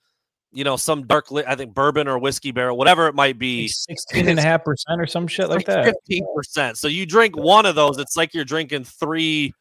you 0.53 0.65
know, 0.65 0.77
some 0.77 1.07
dark 1.07 1.31
li- 1.31 1.45
I 1.47 1.55
think 1.55 1.75
bourbon 1.75 2.07
or 2.07 2.19
whiskey 2.19 2.53
barrel, 2.53 2.77
whatever 2.77 3.07
it 3.07 3.15
might 3.15 3.39
be. 3.39 3.69
16 3.69 4.29
and 4.29 4.39
a 4.39 4.43
half 4.43 4.65
percent 4.65 5.01
or 5.01 5.07
some 5.07 5.27
shit 5.27 5.49
like 5.49 5.67
that. 5.67 5.85
Fifteen 5.87 6.27
percent. 6.35 6.77
So 6.77 6.89
you 6.89 7.07
drink 7.07 7.37
one 7.37 7.65
of 7.67 7.75
those, 7.75 7.99
it's 7.99 8.17
like 8.17 8.35
you're 8.35 8.45
drinking 8.45 8.85
three, 8.85 9.55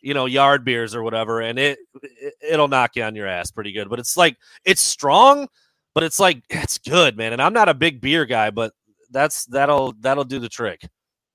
you 0.00 0.12
know, 0.12 0.26
yard 0.26 0.64
beers 0.64 0.94
or 0.94 1.02
whatever, 1.02 1.40
and 1.40 1.58
it, 1.58 1.78
it 2.02 2.34
it'll 2.50 2.68
knock 2.68 2.96
you 2.96 3.04
on 3.04 3.14
your 3.14 3.28
ass 3.28 3.50
pretty 3.52 3.72
good. 3.72 3.88
But 3.88 4.00
it's 4.00 4.16
like 4.16 4.36
it's 4.64 4.82
strong, 4.82 5.46
but 5.94 6.02
it's 6.02 6.18
like 6.18 6.42
it's 6.50 6.78
good, 6.78 7.16
man. 7.16 7.32
And 7.32 7.40
I'm 7.40 7.52
not 7.52 7.68
a 7.68 7.74
big 7.74 8.00
beer 8.00 8.24
guy, 8.24 8.50
but 8.50 8.72
that's 9.10 9.44
that'll 9.46 9.94
that'll 10.00 10.24
do 10.24 10.40
the 10.40 10.48
trick. 10.48 10.82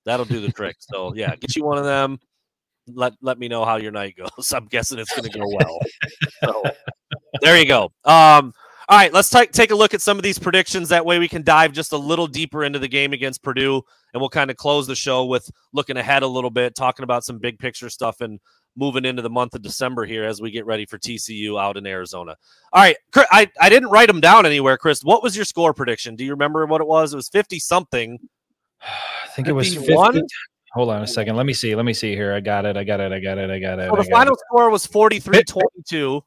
That'll 0.06 0.26
do 0.26 0.42
the 0.42 0.52
trick. 0.52 0.76
So 0.80 1.14
yeah, 1.16 1.36
get 1.36 1.56
you 1.56 1.64
one 1.64 1.78
of 1.78 1.86
them. 1.86 2.20
Let 2.94 3.14
let 3.22 3.40
me 3.40 3.48
know 3.48 3.64
how 3.64 3.78
your 3.78 3.92
night 3.92 4.18
goes. 4.38 4.52
I'm 4.52 4.66
guessing 4.66 5.00
it's 5.00 5.16
gonna 5.16 5.30
go 5.30 5.46
well. 5.46 5.80
So 6.44 6.64
there 7.42 7.58
you 7.58 7.66
go. 7.66 7.92
Um, 8.04 8.54
all 8.90 8.98
right, 8.98 9.14
let's 9.14 9.30
take 9.30 9.52
take 9.52 9.70
a 9.70 9.76
look 9.76 9.94
at 9.94 10.02
some 10.02 10.18
of 10.18 10.24
these 10.24 10.40
predictions. 10.40 10.90
That 10.90 11.06
way 11.06 11.20
we 11.20 11.28
can 11.28 11.44
dive 11.44 11.74
just 11.74 11.94
a 11.94 11.98
little 11.98 12.26
deeper 12.26 12.64
into 12.64 12.80
the 12.80 12.88
game 12.88 13.14
against 13.14 13.44
Purdue, 13.44 13.84
and 14.14 14.20
we'll 14.20 14.30
kind 14.30 14.50
of 14.50 14.58
close 14.58 14.88
the 14.88 14.96
show 14.96 15.26
with 15.26 15.48
looking 15.74 15.98
ahead 15.98 16.24
a 16.24 16.28
little 16.28 16.50
bit, 16.50 16.74
talking 16.74 17.04
about 17.04 17.24
some 17.24 17.38
big 17.38 17.60
picture 17.60 17.88
stuff, 17.92 18.22
and 18.22 18.40
moving 18.76 19.06
into 19.06 19.22
the 19.22 19.30
month 19.30 19.54
of 19.54 19.62
December 19.62 20.06
here 20.06 20.24
as 20.24 20.42
we 20.42 20.50
get 20.50 20.66
ready 20.66 20.88
for 20.88 20.98
TCU 20.98 21.62
out 21.62 21.78
in 21.78 21.86
Arizona. 21.86 22.36
All 22.74 22.82
right, 22.82 22.98
Chris, 23.14 23.28
I 23.32 23.52
I 23.62 23.70
didn't 23.70 23.90
write 23.90 24.08
them 24.08 24.22
down 24.22 24.48
anywhere. 24.48 24.76
Chris, 24.76 25.04
what 25.04 25.22
was 25.22 25.36
your 25.36 25.46
score 25.46 25.72
prediction? 25.72 26.16
Do 26.16 26.26
you 26.26 26.32
remember 26.32 26.66
what 26.66 26.82
it 26.82 26.88
was? 26.88 27.14
It 27.14 27.18
was 27.18 27.30
fifty 27.30 27.60
something. 27.60 28.18
I 28.82 29.28
think 29.36 29.48
it 29.48 29.54
was 29.54 29.76
51? 29.76 30.14
50. 30.14 30.28
Hold 30.74 30.90
on 30.90 31.04
a 31.04 31.08
second. 31.08 31.36
Let 31.36 31.46
me 31.46 31.54
see. 31.54 31.76
Let 31.76 31.86
me 31.86 31.94
see 31.94 32.16
here. 32.16 32.34
I 32.34 32.40
got 32.40 32.66
it. 32.66 32.76
I 32.76 32.84
got 32.84 33.00
it. 33.00 33.12
I 33.12 33.20
got 33.20 33.38
it. 33.38 33.52
I 33.52 33.60
got 33.60 33.80
it. 33.80 33.90
So 33.90 33.96
the 33.96 34.10
got 34.10 34.12
final 34.12 34.34
it. 34.34 34.40
score 34.48 34.70
was 34.72 34.88
43-22. 34.88 36.22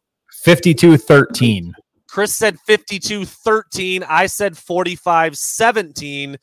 52 0.45 0.97
13. 0.97 1.75
Chris 2.13 2.37
said 2.37 2.61
52 2.61 3.25
13. 3.25 4.05
I 4.07 4.27
said 4.27 4.57
45 4.59 5.35
17. 5.35 6.37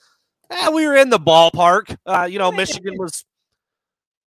Eh, 0.50 0.70
we 0.72 0.88
were 0.88 0.96
in 0.96 1.12
the 1.12 1.20
ballpark. 1.20 1.96
Uh, 2.08 2.28
you 2.30 2.40
know, 2.40 2.52
Michigan 2.52 2.96
was 2.98 3.24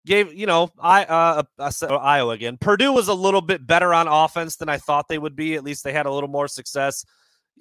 gave, 0.07 0.33
you 0.33 0.47
know, 0.47 0.71
I 0.79 1.05
uh 1.05 1.43
I 1.59 1.71
said 1.71 1.91
uh, 1.91 1.97
Iowa 1.97 2.31
again. 2.31 2.59
Purdue 2.59 2.93
was 2.93 3.09
a 3.09 3.15
little 3.15 3.41
bit 3.41 3.67
better 3.67 3.93
on 3.93 4.07
offense 4.07 4.55
than 4.55 4.69
I 4.69 4.79
thought 4.79 5.09
they 5.09 5.19
would 5.19 5.35
be. 5.35 5.57
At 5.57 5.65
least 5.65 5.83
they 5.83 5.93
had 5.93 6.07
a 6.07 6.13
little 6.13 6.29
more 6.29 6.47
success. 6.47 7.05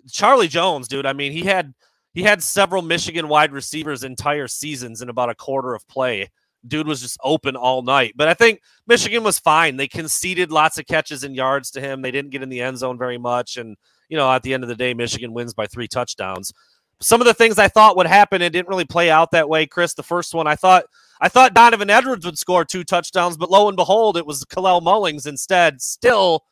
Charlie 0.08 0.48
Jones, 0.48 0.88
dude, 0.88 1.08
I 1.08 1.14
mean, 1.14 1.32
he 1.32 1.42
had 1.42 1.74
he 2.14 2.22
had 2.22 2.44
several 2.44 2.84
Michigan 2.84 3.30
wide 3.30 3.52
receivers 3.52 4.04
entire 4.04 4.48
seasons 4.48 5.02
in 5.02 5.10
about 5.10 5.32
a 5.32 5.36
quarter 5.36 5.74
of 5.74 5.88
play. 5.88 6.30
Dude 6.68 6.88
was 6.88 7.02
just 7.02 7.18
open 7.24 7.56
all 7.56 7.82
night. 7.82 8.14
But 8.16 8.28
I 8.28 8.34
think 8.34 8.62
Michigan 8.88 9.24
was 9.24 9.40
fine. 9.40 9.78
They 9.78 9.88
conceded 9.88 10.52
lots 10.52 10.78
of 10.78 10.86
catches 10.86 11.24
and 11.24 11.36
yards 11.36 11.72
to 11.72 11.82
him. 11.82 12.02
They 12.02 12.12
didn't 12.12 12.32
get 12.32 12.44
in 12.44 12.50
the 12.50 12.62
end 12.62 12.78
zone 12.78 12.98
very 12.98 13.18
much. 13.18 13.58
And, 13.58 13.78
you 14.10 14.18
know, 14.18 14.32
at 14.32 14.44
the 14.44 14.54
end 14.54 14.64
of 14.64 14.70
the 14.70 14.76
day, 14.76 14.94
Michigan 14.94 15.34
wins 15.34 15.54
by 15.54 15.68
three 15.68 15.88
touchdowns. 15.88 16.54
Some 17.00 17.20
of 17.20 17.26
the 17.26 17.34
things 17.34 17.58
I 17.58 17.68
thought 17.68 17.98
would 17.98 18.06
happen, 18.06 18.42
it 18.44 18.52
didn't 18.52 18.70
really 18.70 18.86
play 18.86 19.10
out 19.10 19.32
that 19.32 19.50
way. 19.50 19.66
Chris, 19.66 19.96
the 19.96 20.04
first 20.04 20.36
one, 20.36 20.46
I 20.46 20.56
thought 20.56 20.86
I 21.20 21.30
thought 21.30 21.54
Donovan 21.54 21.90
Edwards 21.92 22.26
would 22.26 22.40
score 22.40 22.66
two 22.66 22.84
touchdowns, 22.84 23.38
but 23.38 23.52
lo 23.52 23.68
and 23.68 23.78
behold, 23.78 24.18
it 24.18 24.26
was 24.26 24.44
Kalel 24.46 24.82
Mullings 24.82 25.28
instead. 25.28 25.80
Still, 25.80 26.44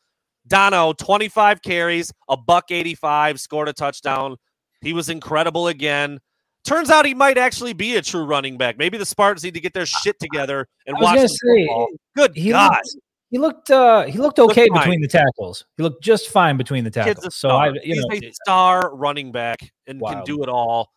Dono, 0.46 0.92
25 0.92 1.60
carries, 1.60 2.12
a 2.28 2.36
buck 2.36 2.70
85, 2.70 3.40
scored 3.40 3.68
a 3.68 3.72
touchdown. 3.72 4.36
He 4.80 4.92
was 4.92 5.08
incredible 5.08 5.68
again. 5.68 6.20
Turns 6.64 6.90
out 6.90 7.06
he 7.06 7.14
might 7.14 7.38
actually 7.38 7.72
be 7.72 7.96
a 7.96 8.02
true 8.02 8.24
running 8.24 8.58
back. 8.58 8.76
Maybe 8.78 8.98
the 8.98 9.06
Spartans 9.06 9.42
need 9.42 9.54
to 9.54 9.60
get 9.60 9.72
their 9.72 9.86
shit 9.86 10.18
together 10.20 10.68
and 10.86 10.96
watch 11.00 11.18
say. 11.28 11.68
Good 12.14 12.36
He 12.36 12.50
God. 12.50 12.72
looked, 12.72 12.96
he 13.30 13.38
looked 13.38 13.70
uh 13.70 14.02
he 14.04 14.18
looked 14.18 14.38
Looked 14.38 14.52
okay 14.52 14.68
fine. 14.68 14.78
between 14.80 15.00
the 15.00 15.08
tackles. 15.08 15.64
He 15.76 15.82
looked 15.82 16.02
just 16.04 16.28
fine 16.28 16.56
between 16.56 16.84
the 16.84 16.90
tackles. 16.90 17.34
So. 17.34 17.48
I 17.50 17.72
you 17.82 17.96
know 17.96 18.08
a 18.12 18.32
star 18.44 18.94
running 18.94 19.32
back 19.32 19.70
and 19.86 20.00
can 20.02 20.22
do 20.24 20.42
it 20.42 20.48
all. 20.48 20.90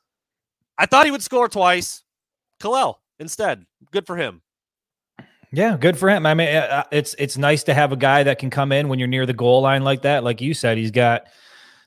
I 0.78 0.86
thought 0.86 1.06
he 1.06 1.12
would 1.12 1.24
score 1.24 1.48
twice. 1.48 2.04
Kalel 2.60 2.96
instead. 3.20 3.66
Good 3.92 4.06
for 4.06 4.18
him. 4.18 4.42
Yeah, 5.52 5.78
good 5.78 5.98
for 5.98 6.10
him. 6.10 6.26
I 6.26 6.34
mean, 6.34 6.48
uh, 6.50 6.84
it's 6.92 7.16
it's 7.20 7.38
nice 7.38 7.64
to 7.66 7.76
have 7.76 7.92
a 7.92 7.96
guy 7.96 8.24
that 8.24 8.40
can 8.40 8.50
come 8.50 8.72
in 8.72 8.90
when 8.90 8.98
you're 8.98 9.08
near 9.08 9.28
the 9.28 9.34
goal 9.34 9.62
line 9.62 9.84
like 9.84 10.02
that. 10.02 10.24
Like 10.24 10.42
you 10.42 10.56
said, 10.56 10.78
he's 10.80 10.90
got 10.90 11.28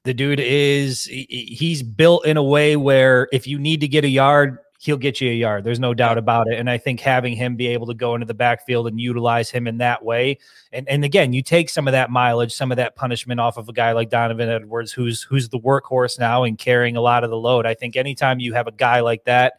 the 0.06 0.14
dude 0.14 0.38
is 0.38 1.04
he's 1.04 1.82
built 1.82 2.24
in 2.26 2.36
a 2.36 2.42
way 2.42 2.76
where 2.76 3.28
if 3.32 3.46
you 3.48 3.58
need 3.58 3.80
to 3.80 3.88
get 3.88 4.04
a 4.04 4.08
yard, 4.08 4.58
he'll 4.78 4.96
get 4.96 5.20
you 5.20 5.28
a 5.28 5.34
yard. 5.34 5.64
There's 5.64 5.80
no 5.80 5.94
doubt 5.94 6.16
about 6.16 6.46
it. 6.46 6.60
And 6.60 6.70
I 6.70 6.78
think 6.78 7.00
having 7.00 7.34
him 7.34 7.56
be 7.56 7.66
able 7.66 7.88
to 7.88 7.94
go 7.94 8.14
into 8.14 8.24
the 8.24 8.32
backfield 8.32 8.86
and 8.86 9.00
utilize 9.00 9.50
him 9.50 9.66
in 9.66 9.78
that 9.78 10.04
way, 10.04 10.38
and 10.72 10.88
and 10.88 11.04
again, 11.04 11.32
you 11.32 11.42
take 11.42 11.68
some 11.68 11.88
of 11.88 11.92
that 11.92 12.08
mileage, 12.08 12.54
some 12.54 12.70
of 12.70 12.76
that 12.76 12.94
punishment 12.94 13.40
off 13.40 13.56
of 13.56 13.68
a 13.68 13.72
guy 13.72 13.92
like 13.92 14.08
Donovan 14.08 14.48
Edwards, 14.48 14.92
who's 14.92 15.22
who's 15.22 15.48
the 15.48 15.58
workhorse 15.58 16.20
now 16.20 16.44
and 16.44 16.56
carrying 16.56 16.96
a 16.96 17.00
lot 17.00 17.24
of 17.24 17.30
the 17.30 17.36
load. 17.36 17.66
I 17.66 17.74
think 17.74 17.96
anytime 17.96 18.38
you 18.38 18.54
have 18.54 18.68
a 18.68 18.72
guy 18.72 19.00
like 19.00 19.24
that, 19.24 19.54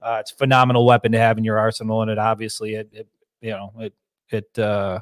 uh, 0.00 0.16
it's 0.20 0.32
a 0.32 0.36
phenomenal 0.36 0.86
weapon 0.86 1.12
to 1.12 1.18
have 1.18 1.36
in 1.36 1.44
your 1.44 1.58
arsenal, 1.58 2.00
and 2.00 2.10
it 2.10 2.18
obviously 2.18 2.74
it, 2.76 2.88
it 2.92 3.08
you 3.42 3.50
know 3.50 3.72
it 3.78 3.92
it 4.30 4.58
uh 4.58 5.00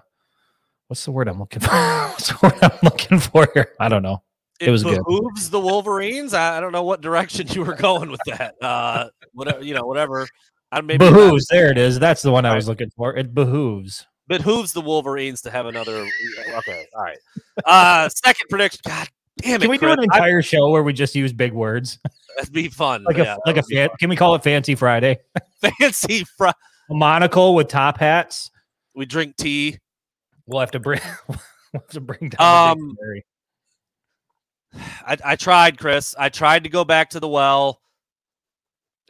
what's 0.88 1.04
the 1.04 1.12
word 1.12 1.28
I'm 1.28 1.38
looking 1.38 1.60
for? 1.60 1.70
what's 1.70 2.30
the 2.30 2.38
word 2.42 2.58
I'm 2.60 2.78
looking 2.82 3.20
for 3.20 3.48
here? 3.54 3.76
I 3.78 3.88
don't 3.88 4.02
know. 4.02 4.24
It 4.60 4.70
was 4.70 4.82
good. 4.82 5.00
behooves 5.06 5.50
the 5.50 5.60
Wolverines. 5.60 6.34
I, 6.34 6.56
I 6.56 6.60
don't 6.60 6.72
know 6.72 6.82
what 6.82 7.00
direction 7.00 7.46
you 7.48 7.64
were 7.64 7.74
going 7.76 8.10
with 8.10 8.20
that. 8.26 8.54
Uh, 8.62 9.08
whatever 9.32 9.62
you 9.64 9.74
know, 9.74 9.84
whatever. 9.86 10.26
I 10.72 10.80
maybe 10.80 11.04
not- 11.04 11.14
behooves. 11.14 11.46
There 11.48 11.70
it 11.70 11.78
is. 11.78 11.98
That's 11.98 12.22
the 12.22 12.30
one 12.32 12.44
I 12.44 12.54
was 12.54 12.68
looking 12.68 12.90
for. 12.96 13.16
It 13.16 13.34
behooves. 13.34 14.06
behooves 14.28 14.72
the 14.72 14.80
Wolverines 14.80 15.40
to 15.42 15.50
have 15.50 15.66
another. 15.66 16.06
Okay, 16.56 16.86
all 16.94 17.02
right. 17.02 17.18
Uh, 17.64 18.08
second 18.08 18.48
prediction. 18.50 18.80
God 18.86 19.08
damn 19.38 19.54
it! 19.56 19.60
Can 19.62 19.70
we 19.70 19.78
do 19.78 19.88
an 19.90 20.02
entire 20.02 20.42
show 20.42 20.68
where 20.70 20.82
we 20.82 20.92
just 20.92 21.14
use 21.14 21.32
big 21.32 21.52
words, 21.52 21.98
That'd 22.36 22.52
be 22.52 22.68
fun. 22.68 23.04
like 23.04 23.16
yeah, 23.16 23.36
a 23.36 23.48
like 23.48 23.56
a 23.56 23.60
that 23.60 23.64
would 23.64 23.66
be 23.68 23.76
fan, 23.76 23.88
Can 23.98 24.10
we 24.10 24.16
call 24.16 24.34
it 24.34 24.42
Fancy 24.42 24.74
Friday? 24.74 25.18
fancy. 25.80 26.24
Fr- 26.36 26.48
A 26.48 26.54
monocle 26.94 27.54
with 27.54 27.68
top 27.68 27.98
hats. 27.98 28.50
we 28.94 29.06
drink 29.06 29.36
tea. 29.36 29.78
We'll 30.46 30.60
have 30.60 30.72
to 30.72 30.80
bring. 30.80 31.00
we'll 31.28 31.38
have 31.74 31.86
to 31.88 32.00
bring 32.00 32.30
down. 32.30 32.78
Um. 32.78 32.96
I, 34.74 35.16
I 35.24 35.36
tried, 35.36 35.78
Chris. 35.78 36.14
I 36.18 36.28
tried 36.28 36.64
to 36.64 36.70
go 36.70 36.84
back 36.84 37.10
to 37.10 37.20
the 37.20 37.28
well. 37.28 37.80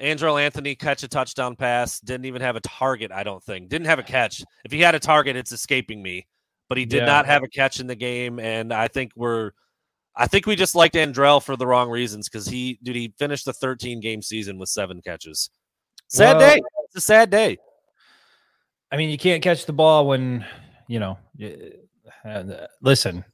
Andrel 0.00 0.40
Anthony 0.40 0.76
catch 0.76 1.02
a 1.02 1.08
touchdown 1.08 1.56
pass. 1.56 1.98
Didn't 2.00 2.26
even 2.26 2.40
have 2.40 2.54
a 2.56 2.60
target, 2.60 3.10
I 3.10 3.24
don't 3.24 3.42
think. 3.42 3.68
Didn't 3.68 3.86
have 3.88 3.98
a 3.98 4.04
catch. 4.04 4.44
If 4.64 4.70
he 4.70 4.80
had 4.80 4.94
a 4.94 5.00
target, 5.00 5.34
it's 5.34 5.50
escaping 5.50 6.00
me. 6.00 6.26
But 6.68 6.78
he 6.78 6.84
did 6.84 6.98
Yeah. 6.98 7.06
not 7.06 7.26
have 7.26 7.42
a 7.42 7.48
catch 7.48 7.80
in 7.80 7.86
the 7.88 7.96
game. 7.96 8.38
And 8.38 8.72
I 8.72 8.88
think 8.88 9.12
we're 9.16 9.50
I 10.14 10.26
think 10.26 10.46
we 10.46 10.56
just 10.56 10.74
liked 10.74 10.94
Andrel 10.96 11.42
for 11.42 11.56
the 11.56 11.66
wrong 11.66 11.88
reasons 11.90 12.28
because 12.28 12.46
he 12.46 12.78
dude, 12.82 12.96
he 12.96 13.12
finished 13.18 13.44
the 13.44 13.52
13 13.52 14.00
game 14.00 14.20
season 14.22 14.58
with 14.58 14.68
seven 14.68 15.00
catches. 15.02 15.50
Sad 16.08 16.36
Well- 16.36 16.48
day. 16.56 16.62
It's 16.84 16.96
a 16.96 17.00
sad 17.00 17.30
day. 17.30 17.58
I 18.90 18.96
mean, 18.96 19.10
you 19.10 19.18
can't 19.18 19.42
catch 19.42 19.66
the 19.66 19.72
ball 19.72 20.06
when 20.06 20.46
you 20.86 21.00
know. 21.00 21.18
uh, 22.24 22.66
listen, 22.80 23.24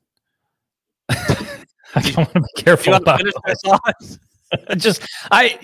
I 1.11 2.01
don't 2.01 2.17
want 2.17 2.33
to 2.33 2.41
be 2.41 2.63
careful 2.63 2.95
about 2.95 3.21
this 3.47 4.19
just 4.77 5.03
I 5.31 5.59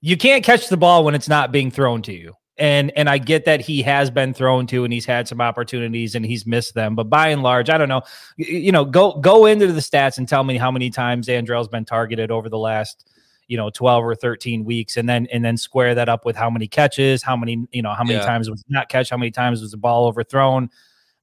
you 0.00 0.16
can't 0.16 0.42
catch 0.44 0.68
the 0.68 0.76
ball 0.76 1.04
when 1.04 1.14
it's 1.14 1.28
not 1.28 1.52
being 1.52 1.70
thrown 1.70 2.02
to 2.02 2.12
you. 2.12 2.34
And 2.58 2.92
and 2.96 3.08
I 3.08 3.18
get 3.18 3.46
that 3.46 3.60
he 3.60 3.82
has 3.82 4.10
been 4.10 4.34
thrown 4.34 4.66
to 4.68 4.84
and 4.84 4.92
he's 4.92 5.06
had 5.06 5.26
some 5.26 5.40
opportunities 5.40 6.14
and 6.14 6.24
he's 6.24 6.46
missed 6.46 6.74
them. 6.74 6.94
But 6.94 7.04
by 7.04 7.28
and 7.28 7.42
large, 7.42 7.70
I 7.70 7.78
don't 7.78 7.88
know. 7.88 8.02
You 8.36 8.72
know, 8.72 8.84
go 8.84 9.12
go 9.14 9.46
into 9.46 9.66
the 9.72 9.80
stats 9.80 10.18
and 10.18 10.28
tell 10.28 10.44
me 10.44 10.58
how 10.58 10.70
many 10.70 10.90
times 10.90 11.28
Andrel's 11.28 11.68
been 11.68 11.84
targeted 11.86 12.30
over 12.30 12.48
the 12.48 12.58
last 12.58 13.10
you 13.48 13.56
know 13.56 13.68
12 13.68 14.04
or 14.04 14.14
13 14.14 14.64
weeks 14.64 14.96
and 14.96 15.08
then 15.08 15.26
and 15.32 15.44
then 15.44 15.56
square 15.56 15.94
that 15.94 16.08
up 16.08 16.24
with 16.24 16.36
how 16.36 16.48
many 16.48 16.68
catches 16.68 17.20
how 17.20 17.36
many 17.36 17.66
you 17.72 17.82
know 17.82 17.92
how 17.92 18.04
many 18.04 18.18
Yeah. 18.20 18.24
times 18.24 18.48
was 18.48 18.62
not 18.68 18.88
catch 18.88 19.10
how 19.10 19.16
many 19.16 19.32
times 19.32 19.60
was 19.60 19.72
the 19.72 19.76
ball 19.76 20.06
overthrown 20.06 20.70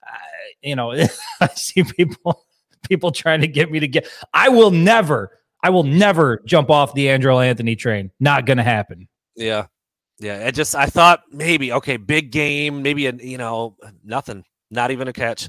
uh, 0.06 0.18
you 0.62 0.76
know 0.76 0.92
i 1.40 1.48
see 1.56 1.84
people 1.86 2.46
people 2.84 3.12
trying 3.12 3.42
to 3.42 3.48
get 3.48 3.72
me 3.72 3.80
to 3.80 3.88
get 3.88 4.08
i 4.34 4.50
will 4.50 4.72
never 4.72 5.40
i 5.64 5.70
will 5.70 5.84
never 5.84 6.42
jump 6.46 6.70
off 6.70 6.94
the 6.94 7.08
andrel 7.08 7.46
anthony 7.46 7.76
train 7.76 8.12
not 8.20 8.46
gonna 8.46 8.64
happen 8.64 9.08
Yeah. 9.36 9.68
Yeah. 10.20 10.44
I 10.48 10.52
just 10.52 10.74
I 10.74 10.88
thought 10.88 11.22
maybe, 11.32 11.72
okay, 11.72 11.98
big 11.98 12.32
game, 12.32 12.82
maybe 12.82 13.06
a 13.06 13.14
you 13.14 13.38
know, 13.38 13.76
nothing. 14.04 14.44
Not 14.72 14.90
even 14.92 15.08
a 15.08 15.14
catch. 15.14 15.46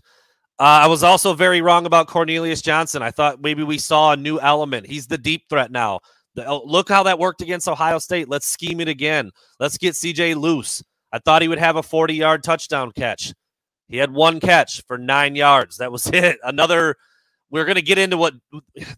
Uh, 0.61 0.85
I 0.85 0.87
was 0.89 1.03
also 1.03 1.33
very 1.33 1.63
wrong 1.63 1.87
about 1.87 2.07
Cornelius 2.07 2.61
Johnson. 2.61 3.03
I 3.03 3.11
thought 3.11 3.41
maybe 3.41 3.63
we 3.63 3.79
saw 3.79 4.13
a 4.13 4.17
new 4.17 4.39
element. 4.39 4.87
He's 4.87 5.07
the 5.07 5.17
deep 5.17 5.45
threat 5.49 5.71
now. 5.71 6.01
The, 6.35 6.47
oh, 6.47 6.63
look 6.67 6.89
how 6.89 7.05
that 7.05 7.19
worked 7.19 7.41
against 7.41 7.67
Ohio 7.67 7.99
State. 7.99 8.29
Let's 8.29 8.47
scheme 8.47 8.81
it 8.81 8.89
again. 8.89 9.31
Let's 9.59 9.79
get 9.79 9.95
CJ 9.95 10.37
loose. 10.37 10.83
I 11.13 11.19
thought 11.19 11.41
he 11.43 11.49
would 11.49 11.59
have 11.59 11.77
a 11.77 11.83
40 11.83 12.15
yard 12.15 12.43
touchdown 12.43 12.93
catch. 12.93 13.33
He 13.89 13.97
had 13.97 14.13
one 14.13 14.39
catch 14.39 14.83
for 14.87 14.99
nine 14.99 15.35
yards. 15.35 15.79
That 15.79 15.91
was 15.91 16.07
it. 16.13 16.39
Another, 16.45 16.97
we're 17.51 17.65
going 17.65 17.77
to 17.77 17.83
get 17.83 17.99
into 17.99 18.17
what 18.17 18.35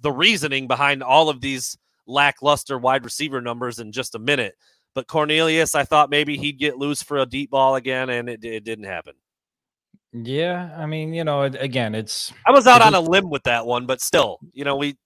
the 0.03 0.13
reasoning 0.13 0.67
behind 0.69 1.03
all 1.03 1.29
of 1.29 1.41
these 1.41 1.77
lackluster 2.07 2.79
wide 2.79 3.05
receiver 3.05 3.41
numbers 3.41 3.79
in 3.79 3.93
just 3.93 4.15
a 4.15 4.19
minute. 4.19 4.55
But 4.95 5.07
Cornelius, 5.07 5.75
I 5.77 5.85
thought 5.85 6.11
maybe 6.11 6.37
he'd 6.37 6.59
get 6.59 6.77
loose 6.77 7.03
for 7.03 7.19
a 7.19 7.27
deep 7.27 7.51
ball 7.51 7.77
again, 7.77 8.11
and 8.11 8.29
it, 8.29 8.45
it 8.45 8.65
didn't 8.65 8.87
happen. 8.87 9.15
yeah 10.13 10.75
i 10.77 10.87
mean 10.87 11.15
you 11.15 11.23
know 11.23 11.43
again 11.43 11.95
it's 11.95 12.33
I 12.45 12.51
was 12.51 12.67
out 12.67 12.83
on 12.83 12.95
a 12.95 13.01
limb 13.01 13.31
with 13.31 13.45
that 13.45 13.65
one, 13.65 13.87
but 13.87 14.01
still, 14.01 14.39
you 14.53 14.65
know, 14.65 14.75
we 14.75 14.97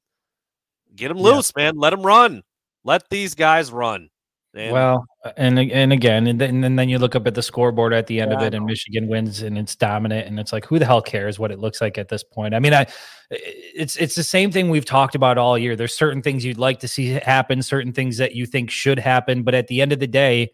get 0.97 1.11
him 1.11 1.19
Yeah. 1.19 1.25
loose, 1.25 1.55
man. 1.55 1.77
Let 1.77 1.93
him 1.93 2.01
run. 2.03 2.43
Let 2.85 3.11
these 3.11 3.35
guys 3.35 3.71
run. 3.71 4.09
And 4.57 4.73
well 4.73 5.05
uh, 5.25 5.33
and 5.37 5.59
and 5.59 5.93
again 5.93 6.27
and 6.29 6.41
then, 6.41 6.63
and 6.63 6.79
then 6.79 6.89
you 6.89 6.99
look 6.99 7.17
up 7.17 7.27
at 7.27 7.35
the 7.35 7.43
scoreboard 7.43 7.93
at 7.93 8.07
the 8.07 8.21
end 8.21 8.31
Yeah, 8.31 8.39
of 8.39 8.43
it 8.45 8.55
and 8.55 8.65
michigan 8.65 9.09
wins 9.09 9.43
and 9.43 9.59
it's 9.59 9.75
dominant 9.75 10.29
and 10.29 10.39
it's 10.39 10.53
like 10.53 10.65
who 10.65 10.79
the 10.79 10.85
hell 10.87 11.03
cares 11.03 11.39
what 11.41 11.51
it 11.51 11.59
looks 11.59 11.81
like 11.81 11.99
at 11.99 12.09
this 12.09 12.23
point 12.23 12.55
i 12.55 12.61
mean 12.61 12.73
i 12.73 12.87
it's 13.31 13.97
it's 13.97 14.15
the 14.15 14.23
same 14.23 14.53
thing 14.53 14.71
we've 14.71 14.85
talked 14.85 15.15
about 15.17 15.39
all 15.39 15.59
year 15.59 15.75
there's 15.75 15.97
certain 15.97 16.23
things 16.23 16.45
you'd 16.45 16.57
like 16.59 16.79
to 16.79 16.87
see 16.87 17.09
happen 17.09 17.63
certain 17.63 17.93
things 17.93 18.17
that 18.19 18.37
you 18.37 18.47
think 18.47 18.71
should 18.71 18.99
happen 18.99 19.43
but 19.43 19.55
at 19.55 19.67
the 19.67 19.81
end 19.83 19.93
of 19.93 19.99
the 19.99 20.07
day 20.07 20.51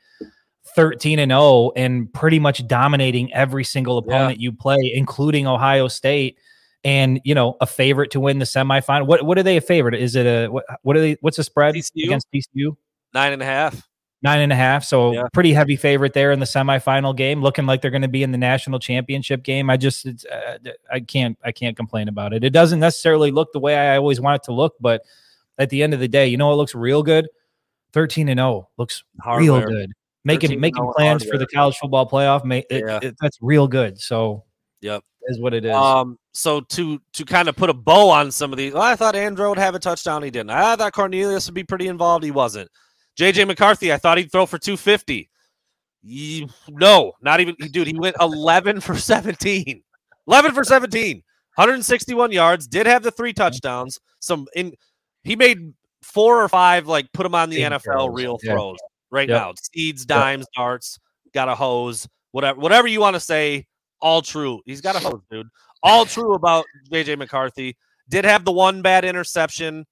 13 0.74 1.18
and 1.18 1.30
0 1.30 1.72
and 1.76 2.12
pretty 2.12 2.38
much 2.38 2.66
dominating 2.66 3.32
every 3.34 3.64
single 3.64 4.02
Yeah. 4.08 4.14
opponent 4.16 4.40
you 4.40 4.50
play 4.52 4.78
including 4.94 5.46
ohio 5.46 5.88
state 5.88 6.38
and 6.84 7.20
you 7.24 7.34
know 7.34 7.56
a 7.60 7.66
favorite 7.66 8.10
to 8.12 8.20
win 8.20 8.38
the 8.38 8.44
semifinal 8.46 9.06
what 9.06 9.22
what 9.24 9.36
are 9.36 9.42
they 9.42 9.58
a 9.58 9.60
favorite 9.60 9.94
is 9.94 10.16
it 10.16 10.26
a 10.26 10.46
what, 10.48 10.64
what 10.82 10.96
are 10.96 11.00
they 11.00 11.16
what's 11.20 11.36
the 11.36 11.44
spread 11.44 11.74
TCU? 11.74 12.04
against 12.04 12.26
tcu 12.32 12.76
nine 13.12 13.32
and 13.32 13.42
a 13.42 13.44
half. 13.44 13.88
Nine 14.22 14.40
and 14.40 14.52
a 14.52 14.56
half. 14.56 14.84
So 14.84 15.12
Yeah. 15.12 15.22
pretty 15.32 15.52
heavy 15.54 15.76
favorite 15.76 16.12
there 16.12 16.30
in 16.30 16.40
the 16.40 16.44
semifinal 16.46 17.16
game, 17.16 17.40
looking 17.40 17.64
like 17.64 17.80
they're 17.80 17.90
going 17.90 18.02
to 18.02 18.08
be 18.08 18.22
in 18.22 18.32
the 18.32 18.38
national 18.38 18.78
championship 18.78 19.42
game. 19.42 19.70
I 19.70 19.78
just, 19.78 20.04
it's, 20.04 20.26
uh, 20.26 20.58
I 20.92 21.00
can't, 21.00 21.38
I 21.42 21.52
can't 21.52 21.74
complain 21.76 22.08
about 22.08 22.34
it. 22.34 22.44
It 22.44 22.50
doesn't 22.50 22.80
necessarily 22.80 23.30
look 23.30 23.52
the 23.52 23.60
way 23.60 23.76
I 23.76 23.96
always 23.96 24.20
want 24.20 24.42
it 24.42 24.44
to 24.44 24.52
look, 24.52 24.74
but 24.78 25.02
at 25.56 25.70
the 25.70 25.82
end 25.82 25.94
of 25.94 26.00
the 26.00 26.08
day, 26.08 26.26
you 26.26 26.36
know, 26.36 26.52
it 26.52 26.56
looks 26.56 26.74
real 26.74 27.02
good. 27.02 27.28
Thirteen 27.92 28.28
and 28.28 28.38
zero 28.38 28.68
looks 28.76 29.02
real 29.26 29.60
good. 29.60 29.90
Making 30.24 30.60
making 30.60 30.82
0 30.84 30.92
plans 30.96 31.24
for 31.24 31.38
the 31.38 31.46
college 31.46 31.76
football 31.78 32.08
playoff, 32.08 32.42
it, 32.52 32.66
Yeah. 32.70 32.98
it- 33.02 33.16
that's 33.20 33.38
real 33.40 33.66
good. 33.66 33.98
So 34.00 34.44
Yep. 34.82 35.02
is 35.28 35.40
what 35.40 35.54
it 35.54 35.64
is. 35.64 35.74
Um, 35.74 36.18
so 36.32 36.60
to 36.60 37.00
to 37.14 37.24
kind 37.24 37.48
of 37.48 37.56
put 37.56 37.68
a 37.70 37.74
bow 37.74 38.10
on 38.10 38.30
some 38.30 38.52
of 38.52 38.58
these, 38.58 38.74
well, 38.74 38.82
I 38.82 38.96
thought 38.96 39.14
Andrel 39.14 39.48
would 39.48 39.58
have 39.58 39.74
a 39.74 39.78
touchdown. 39.78 40.22
He 40.22 40.30
didn't. 40.30 40.50
I 40.50 40.76
thought 40.76 40.92
Cornelius 40.92 41.46
would 41.46 41.54
be 41.54 41.64
pretty 41.64 41.88
involved. 41.88 42.22
He 42.24 42.30
wasn't. 42.30 42.70
JJ 43.18 43.46
McCarthy, 43.46 43.92
I 43.92 43.96
thought 43.96 44.18
he'd 44.18 44.32
throw 44.32 44.46
for 44.46 44.58
250. 44.58 45.28
Ye- 46.02 46.48
no, 46.68 47.12
not 47.20 47.40
even 47.40 47.54
dude. 47.70 47.86
He 47.86 47.98
went 47.98 48.16
11 48.20 48.80
for 48.80 48.96
17. 48.96 49.82
11 50.26 50.54
for 50.54 50.64
17. 50.64 51.22
161 51.56 52.32
yards. 52.32 52.66
Did 52.66 52.86
have 52.86 53.02
the 53.02 53.10
three 53.10 53.32
touchdowns. 53.32 53.98
Some 54.20 54.46
in 54.54 54.72
he 55.24 55.36
made 55.36 55.74
four 56.02 56.42
or 56.42 56.48
five 56.48 56.86
like 56.86 57.12
put 57.12 57.26
him 57.26 57.34
on 57.34 57.50
the 57.50 57.56
Big 57.56 57.72
NFL 57.72 57.82
throws, 57.82 58.10
real 58.14 58.38
yeah. 58.42 58.52
throws 58.52 58.78
right 59.10 59.28
Yep. 59.28 59.38
now. 59.38 59.52
Seeds, 59.60 60.06
dimes, 60.06 60.46
darts, 60.56 60.98
got 61.34 61.48
a 61.48 61.54
hose, 61.54 62.08
whatever 62.32 62.58
whatever 62.58 62.88
you 62.88 63.00
want 63.00 63.14
to 63.14 63.20
say, 63.20 63.66
all 64.00 64.22
true. 64.22 64.62
He's 64.64 64.80
got 64.80 64.96
a 64.96 65.00
hose, 65.00 65.20
dude. 65.30 65.48
All 65.82 66.06
true 66.06 66.34
about 66.34 66.64
JJ 66.90 67.18
McCarthy. 67.18 67.76
Did 68.08 68.24
have 68.24 68.44
the 68.44 68.52
one 68.52 68.80
bad 68.82 69.04
interception. 69.04 69.84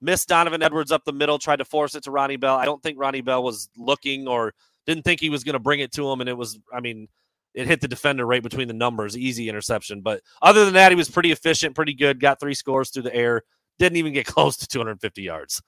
Missed 0.00 0.28
Donovan 0.28 0.62
Edwards 0.62 0.92
up 0.92 1.04
the 1.04 1.12
middle, 1.12 1.38
tried 1.38 1.56
to 1.56 1.64
force 1.64 1.94
it 1.94 2.04
to 2.04 2.10
Ronnie 2.10 2.36
Bell. 2.36 2.56
I 2.56 2.64
don't 2.64 2.82
think 2.82 2.98
Ronnie 2.98 3.20
Bell 3.20 3.42
was 3.42 3.68
looking 3.76 4.26
or 4.26 4.54
didn't 4.86 5.04
think 5.04 5.20
he 5.20 5.30
was 5.30 5.44
going 5.44 5.54
to 5.54 5.58
bring 5.58 5.80
it 5.80 5.92
to 5.92 6.10
him. 6.10 6.20
And 6.20 6.28
it 6.28 6.36
was, 6.36 6.58
I 6.72 6.80
mean, 6.80 7.08
it 7.54 7.66
hit 7.66 7.80
the 7.80 7.88
defender 7.88 8.24
right 8.24 8.42
between 8.42 8.68
the 8.68 8.74
numbers. 8.74 9.16
Easy 9.16 9.48
interception. 9.48 10.00
But 10.00 10.22
other 10.40 10.64
than 10.64 10.74
that, 10.74 10.92
he 10.92 10.96
was 10.96 11.10
pretty 11.10 11.32
efficient, 11.32 11.74
pretty 11.74 11.94
good. 11.94 12.20
Got 12.20 12.40
three 12.40 12.54
scores 12.54 12.90
through 12.90 13.02
the 13.02 13.14
air. 13.14 13.42
Didn't 13.78 13.96
even 13.96 14.12
get 14.12 14.26
close 14.26 14.56
to 14.58 14.66
250 14.66 15.22
yards. 15.22 15.62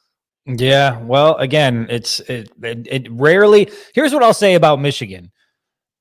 Yeah, 0.45 0.99
well, 1.03 1.37
again, 1.37 1.87
it's 1.88 2.18
it, 2.21 2.51
it 2.61 2.88
it 2.90 3.12
rarely. 3.12 3.71
Here's 3.95 4.12
what 4.12 4.25
I'll 4.25 4.35
say 4.35 4.55
about 4.55 4.81
Michigan. 4.81 5.31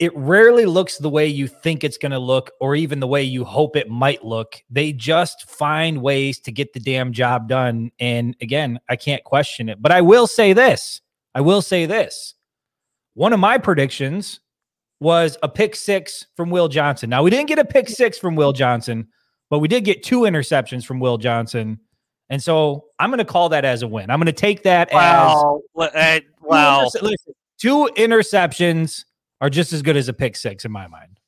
It 0.02 0.12
rarely 0.16 0.66
looks 0.66 0.98
the 0.98 1.10
way 1.10 1.28
you 1.28 1.46
think 1.48 1.84
it's 1.84 2.00
going 2.00 2.12
to 2.12 2.18
look 2.18 2.50
or 2.60 2.76
even 2.76 3.00
the 3.00 3.06
way 3.08 3.22
you 3.22 3.46
hope 3.46 3.76
it 3.76 3.88
might 3.88 4.26
look. 4.26 4.56
They 4.72 4.94
just 4.94 5.48
find 5.48 6.02
ways 6.02 6.40
to 6.40 6.52
get 6.52 6.74
the 6.74 6.80
damn 6.80 7.14
job 7.14 7.48
done 7.48 7.92
and 8.00 8.36
again, 8.42 8.80
I 8.90 8.96
can't 8.96 9.24
question 9.24 9.70
it. 9.70 9.80
But 9.80 9.92
I 9.92 10.02
will 10.02 10.26
say 10.26 10.54
this. 10.54 11.02
I 11.36 11.42
will 11.42 11.62
say 11.62 11.86
this. 11.86 12.34
One 13.14 13.32
of 13.32 13.40
my 13.40 13.60
predictions 13.60 14.40
was 15.00 15.38
a 15.44 15.48
pick 15.48 15.76
6 15.76 16.26
from 16.36 16.50
Will 16.50 16.68
Johnson. 16.68 17.10
Now, 17.12 17.22
we 17.22 17.30
didn't 17.30 17.48
get 17.48 17.60
a 17.60 17.66
pick 17.66 17.88
6 17.88 18.18
from 18.18 18.36
Will 18.36 18.54
Johnson, 18.54 19.08
but 19.52 19.60
we 19.60 19.68
did 19.68 19.86
get 19.86 20.02
two 20.02 20.22
interceptions 20.22 20.84
from 20.84 21.00
Will 21.00 21.20
Johnson. 21.20 21.80
And 22.32 22.42
so 22.42 22.86
I'm 22.98 23.12
going 23.12 23.20
to 23.20 23.26
call 23.26 23.50
that 23.50 23.66
as 23.66 23.84
a 23.84 23.88
win. 23.88 24.10
I'm 24.10 24.18
going 24.18 24.26
to 24.26 24.32
take 24.34 24.64
that 24.64 24.90
as 24.90 24.96
Wow. 24.96 25.62
Uh, 25.78 26.20
two 26.20 26.26
Wow. 26.42 26.80
interce- 26.86 27.02
listen, 27.04 27.34
two 27.60 27.88
interceptions 27.98 29.06
are 29.42 29.50
just 29.50 29.74
as 29.74 29.82
good 29.82 29.98
as 29.98 30.08
a 30.08 30.14
pick 30.14 30.36
six 30.38 30.64
in 30.64 30.72
my 30.72 30.88
mind. 30.88 31.20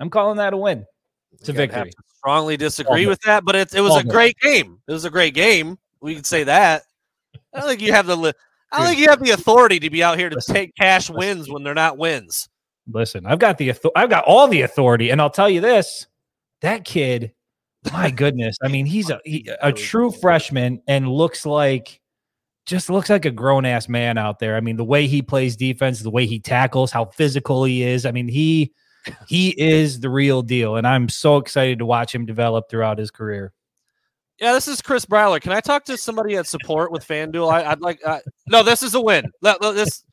I'm 0.00 0.10
calling 0.10 0.38
that 0.38 0.52
a 0.52 0.56
win. 0.56 0.84
It's 1.32 1.48
a 1.48 1.52
I'd 1.52 1.58
have 1.58 1.70
victory. 1.70 1.90
to 1.92 1.96
strongly 2.16 2.56
disagree 2.56 3.04
All 3.04 3.10
with 3.10 3.20
that, 3.22 3.44
but 3.44 3.54
it, 3.54 3.72
it 3.74 3.80
was 3.80 3.92
All 3.92 3.98
a 3.98 4.02
good. 4.02 4.10
great 4.12 4.36
game. 4.40 4.78
It 4.88 4.92
was 4.92 5.04
a 5.04 5.10
great 5.10 5.34
game. 5.34 5.78
We 6.00 6.14
can 6.14 6.24
say 6.24 6.42
that. 6.44 6.82
I 7.54 7.60
don't 7.60 7.68
think 7.68 7.82
you 7.82 7.92
have 7.92 8.06
the 8.06 8.16
li- 8.16 8.32
I 8.72 8.78
don't 8.78 8.86
Dude. 8.86 8.88
think 8.96 9.00
you 9.04 9.10
have 9.10 9.22
the 9.22 9.30
authority 9.32 9.78
to 9.80 9.90
be 9.90 10.02
out 10.02 10.18
here 10.18 10.28
to 10.30 10.36
Listen. 10.36 10.54
take 10.54 10.74
cash 10.74 11.10
Listen. 11.10 11.16
wins 11.18 11.50
when 11.50 11.62
they're 11.62 11.74
not 11.74 11.98
wins. 11.98 12.48
Listen, 12.92 13.26
I've 13.26 13.38
got 13.38 13.58
the 13.58 13.70
author- 13.70 13.90
I've 13.94 14.10
got 14.10 14.24
all 14.24 14.48
the 14.48 14.62
authority, 14.62 15.10
and 15.10 15.20
I'll 15.20 15.30
tell 15.30 15.50
you 15.50 15.60
this: 15.60 16.06
that 16.62 16.84
kid, 16.84 17.32
my 17.92 18.10
goodness. 18.22 18.56
I 18.62 18.68
mean, 18.68 18.86
he's 18.86 19.10
a 19.10 19.20
he, 19.24 19.48
a 19.62 19.72
true 19.72 20.10
freshman 20.10 20.82
and 20.88 21.08
looks 21.08 21.44
like 21.46 22.00
just 22.70 22.88
looks 22.88 23.10
like 23.10 23.24
a 23.24 23.30
grown 23.30 23.66
ass 23.66 23.88
man 23.88 24.16
out 24.16 24.38
there. 24.38 24.56
I 24.56 24.60
mean, 24.60 24.76
the 24.76 24.84
way 24.84 25.06
he 25.06 25.20
plays 25.20 25.56
defense, 25.56 26.00
the 26.00 26.10
way 26.10 26.24
he 26.24 26.38
tackles, 26.38 26.92
how 26.92 27.06
physical 27.06 27.64
he 27.64 27.82
is. 27.82 28.06
I 28.06 28.12
mean, 28.12 28.28
he 28.28 28.72
he 29.26 29.50
is 29.60 30.00
the 30.00 30.08
real 30.08 30.40
deal, 30.40 30.76
and 30.76 30.86
I'm 30.86 31.08
so 31.08 31.36
excited 31.36 31.80
to 31.80 31.86
watch 31.86 32.14
him 32.14 32.24
develop 32.24 32.70
throughout 32.70 32.98
his 32.98 33.10
career. 33.10 33.52
Yeah, 34.38 34.52
this 34.52 34.68
is 34.68 34.80
Chris 34.80 35.04
Bryler. 35.04 35.40
Can 35.40 35.52
I 35.52 35.60
talk 35.60 35.84
to 35.86 35.98
somebody 35.98 36.36
at 36.36 36.46
support 36.46 36.92
with 36.92 37.06
FanDuel? 37.06 37.52
I, 37.52 37.70
would 37.70 37.82
like. 37.82 38.00
Uh, 38.06 38.20
no, 38.48 38.62
this 38.62 38.82
is 38.82 38.94
a 38.94 39.00
win. 39.00 39.24
This 39.42 40.04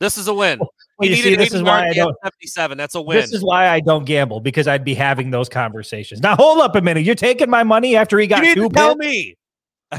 this 0.00 0.18
is 0.18 0.26
a 0.26 0.34
win. 0.34 0.58
Well, 0.98 1.08
you 1.08 1.16
see, 1.16 1.36
this 1.36 1.54
is 1.54 1.62
why 1.62 1.88
I 1.88 1.92
don't. 1.92 2.16
Seventy-seven. 2.24 2.76
That's 2.76 2.96
a 2.96 3.00
win. 3.00 3.18
This 3.18 3.32
is 3.32 3.44
why 3.44 3.68
I 3.68 3.80
don't 3.80 4.04
gamble 4.04 4.40
because 4.40 4.66
I'd 4.66 4.84
be 4.84 4.94
having 4.94 5.30
those 5.30 5.48
conversations. 5.48 6.20
Now, 6.20 6.34
hold 6.34 6.58
up 6.58 6.74
a 6.74 6.80
minute. 6.80 7.04
You're 7.04 7.14
taking 7.14 7.48
my 7.48 7.62
money 7.62 7.96
after 7.96 8.18
he 8.18 8.26
got 8.26 8.44
you 8.44 8.54
two. 8.54 8.68
tell 8.70 8.96
me. 8.96 9.36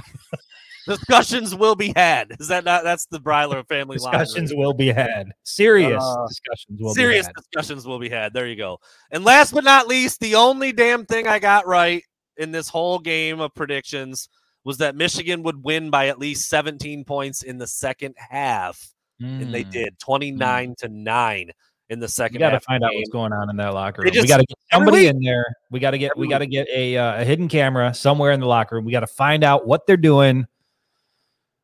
discussions 0.88 1.56
will 1.56 1.76
be 1.76 1.94
had. 1.96 2.34
Is 2.40 2.48
that 2.48 2.64
not? 2.66 2.84
That's 2.84 3.06
the 3.06 3.20
Bryler 3.20 3.64
family. 3.64 3.98
Discussions 3.98 4.52
line, 4.52 4.60
right? 4.60 4.66
will 4.66 4.74
be 4.74 4.88
had. 4.88 5.32
Serious 5.44 6.04
uh, 6.04 6.28
discussions 6.28 6.80
will. 6.80 6.94
Be 6.94 7.02
had 7.02 7.06
serious 7.06 7.28
discussions 7.36 7.88
will 7.88 8.00
be 8.00 8.10
had. 8.10 8.34
There 8.34 8.48
you 8.48 8.56
go. 8.56 8.80
And 9.12 9.24
last 9.24 9.54
but 9.54 9.64
not 9.64 9.88
least, 9.88 10.20
the 10.20 10.36
only 10.36 10.72
damn 10.72 11.06
thing 11.06 11.28
I 11.28 11.40
got 11.40 11.68
right 11.68 12.04
in 12.38 12.52
this 12.52 12.70
whole 12.70 13.00
game 13.00 13.40
of 13.40 13.54
predictions 13.54 14.30
was 14.66 14.78
that 14.78 14.96
Michigan 14.96 15.44
would 15.44 15.64
win 15.64 15.90
by 15.90 16.08
at 16.08 16.20
least 16.20 16.50
17 16.50 17.04
points 17.04 17.44
in 17.44 17.58
the 17.58 17.68
second 17.68 18.16
half. 18.18 18.80
Mm. 19.22 19.42
And 19.42 19.54
they 19.54 19.64
hmm. 19.64 19.70
did 19.70 20.00
29 20.00 20.72
mm. 20.72 20.78
to 20.78 20.90
9 20.90 21.52
in 21.90 22.00
the 22.00 22.08
second. 22.08 22.36
We 22.36 22.40
got 22.40 22.52
to 22.52 22.60
find 22.62 22.84
out 22.84 22.92
what's 22.94 23.10
going 23.10 23.34
on 23.34 23.50
in 23.50 23.58
that 23.58 23.74
locker 23.74 24.02
room. 24.02 24.12
Just, 24.12 24.24
we 24.24 24.28
got 24.28 24.38
to 24.38 24.46
get 24.46 24.58
somebody 24.72 25.08
in 25.08 25.20
there. 25.22 25.46
We 25.72 25.80
got 25.80 25.92
to 25.92 25.98
get 25.98 26.18
we 26.18 26.28
got 26.28 26.40
to 26.40 26.48
get 26.48 26.68
a, 26.74 26.98
uh, 26.98 27.22
a 27.22 27.26
hidden 27.26 27.48
camera 27.48 27.94
somewhere 27.94 28.32
in 28.32 28.40
the 28.40 28.48
locker 28.48 28.76
room. 28.76 28.86
We 28.86 28.92
got 28.92 29.02
to 29.02 29.08
find 29.08 29.44
out 29.44 29.68
what 29.68 29.86
they're 29.86 29.98
doing. 29.98 30.46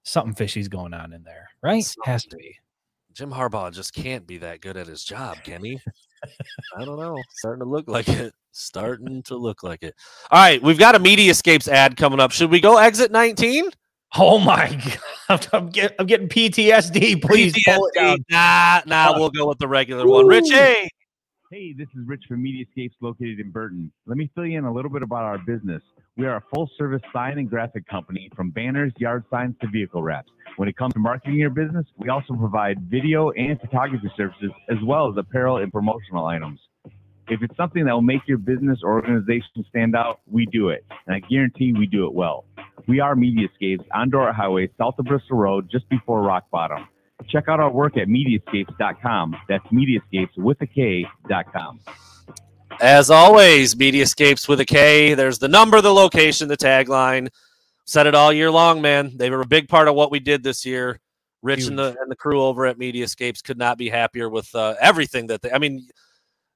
Something 0.04 0.34
fishy's 0.34 0.68
going 0.68 0.94
on 0.94 1.14
in 1.14 1.24
there, 1.24 1.50
right? 1.62 1.84
Something. 1.84 2.12
Has 2.12 2.24
to 2.26 2.38
be. 2.38 2.56
Jim 3.14 3.32
Harbaugh 3.32 3.72
just 3.72 3.94
can't 3.94 4.26
be 4.26 4.38
that 4.38 4.62
good 4.62 4.78
at 4.78 4.88
his 4.88 5.04
job, 5.04 5.38
can 5.44 5.64
he? 5.64 5.80
I 6.78 6.86
don't 6.86 7.00
know. 7.00 7.18
Starting 7.32 7.60
to 7.60 7.70
look 7.70 7.88
like 7.88 8.08
it. 8.08 8.34
Starting 8.52 9.24
to 9.24 9.36
look 9.36 9.64
like 9.64 9.84
it. 9.84 9.96
All 10.32 10.40
right, 10.42 10.62
we've 10.62 10.80
got 10.80 10.96
a 10.96 11.00
media 11.00 11.34
Mediaskapes 11.34 11.68
ad 11.68 11.98
coming 11.98 12.20
up. 12.20 12.32
Should 12.32 12.52
we 12.52 12.60
go 12.60 12.78
exit 12.78 13.12
19? 13.12 13.70
Oh 14.18 14.40
my 14.40 14.70
god, 15.28 15.48
I'm, 15.54 15.70
get, 15.70 15.96
I'm 16.00 16.08
getting 16.08 16.28
PTSD. 16.30 17.22
Please 17.22 17.54
PTSD. 17.54 17.76
pull 17.76 17.88
it 17.88 17.96
down. 17.96 18.18
Nah, 18.30 18.82
nah, 18.86 19.12
uh, 19.12 19.20
we'll 19.20 19.30
go 19.30 19.48
with 19.48 19.60
the 19.60 19.68
regular 19.68 20.06
Woo. 20.06 20.14
one. 20.14 20.28
Richie. 20.28 20.54
hey. 20.54 20.90
Hey, 21.52 21.74
this 21.74 21.88
is 21.90 22.06
Rich 22.06 22.26
from 22.28 22.44
Mediaskapes 22.44 22.94
located 23.02 23.40
in 23.40 23.50
Burton. 23.50 23.92
Let 24.06 24.18
me 24.18 24.30
fill 24.36 24.46
you 24.46 24.60
in 24.60 24.66
a 24.66 24.74
little 24.74 24.92
bit 24.92 25.02
about 25.02 25.24
our 25.24 25.40
business. 25.40 25.82
We 26.20 26.26
are 26.26 26.36
a 26.36 26.44
full 26.54 26.70
service 26.78 27.02
sign 27.14 27.38
and 27.38 27.50
graphic 27.50 27.88
company 27.88 28.30
from 28.36 28.52
banners, 28.52 28.92
yard 28.98 29.24
signs 29.32 29.56
to 29.62 29.70
vehicle 29.70 30.04
wraps. 30.04 30.30
When 30.58 30.68
it 30.68 30.76
comes 30.76 30.94
to 30.96 31.00
marketing 31.00 31.36
your 31.36 31.50
business, 31.50 31.86
we 31.96 32.10
also 32.10 32.34
provide 32.34 32.78
video 32.90 33.30
and 33.32 33.58
photography 33.58 34.12
services 34.18 34.52
as 34.70 34.76
well 34.86 35.10
as 35.10 35.16
apparel 35.16 35.60
and 35.60 35.72
promotional 35.72 36.26
items. 36.26 36.60
If 37.30 37.42
it's 37.42 37.56
something 37.56 37.86
that 37.86 37.94
will 37.94 38.02
make 38.02 38.28
your 38.28 38.38
business 38.38 38.80
or 38.84 38.96
organization 38.96 39.64
stand 39.70 39.96
out, 39.96 40.20
we 40.30 40.46
do 40.48 40.68
it. 40.68 40.84
And 41.08 41.16
I 41.16 41.20
guarantee 41.20 41.72
we 41.72 41.88
do 41.88 42.06
it 42.06 42.14
well. 42.14 42.44
We 42.86 43.00
are 43.00 43.16
Mediaskapes 43.16 43.86
on 43.94 44.10
Dort 44.10 44.36
Highway, 44.36 44.70
south 44.78 44.96
of 45.00 45.06
Bristol 45.06 45.38
Road, 45.38 45.70
just 45.72 45.88
before 45.88 46.22
Rock 46.22 46.52
Bottom. 46.52 46.86
Check 47.30 47.46
out 47.48 47.62
our 47.62 47.72
work 47.72 47.96
at 47.96 48.10
mediaskapes.com. 48.10 49.38
That's 49.48 49.66
mediaskapes 49.68 50.38
with 50.38 50.60
a 50.60 50.68
K.com. 50.68 51.80
As 52.82 53.10
always, 53.10 53.76
Mediaskapes 53.76 54.48
with 54.48 54.62
a 54.62 54.66
K. 54.66 55.14
There's 55.14 55.38
the 55.38 55.50
number, 55.50 55.82
the 55.82 55.94
location, 55.94 56.48
the 56.48 56.56
tagline. 56.56 57.28
Said 57.86 58.08
it 58.08 58.16
all 58.16 58.32
year 58.32 58.50
long, 58.50 58.82
man. 58.82 59.18
They 59.18 59.30
were 59.30 59.42
a 59.42 59.48
big 59.48 59.68
part 59.68 59.90
of 59.90 59.96
what 59.96 60.12
we 60.12 60.20
did 60.20 60.44
this 60.44 60.66
year. 60.66 61.00
Rich 61.42 61.68
and 61.68 61.78
the, 61.78 61.96
and 62.00 62.10
the 62.10 62.16
crew 62.16 62.42
over 62.42 62.66
at 62.66 62.78
Mediaskapes 62.78 63.44
could 63.44 63.58
not 63.58 63.78
be 63.78 63.90
happier 63.90 64.30
with 64.30 64.54
uh, 64.56 64.76
everything 64.80 65.28
that 65.28 65.42
they. 65.42 65.52
I 65.52 65.58
mean, 65.58 65.88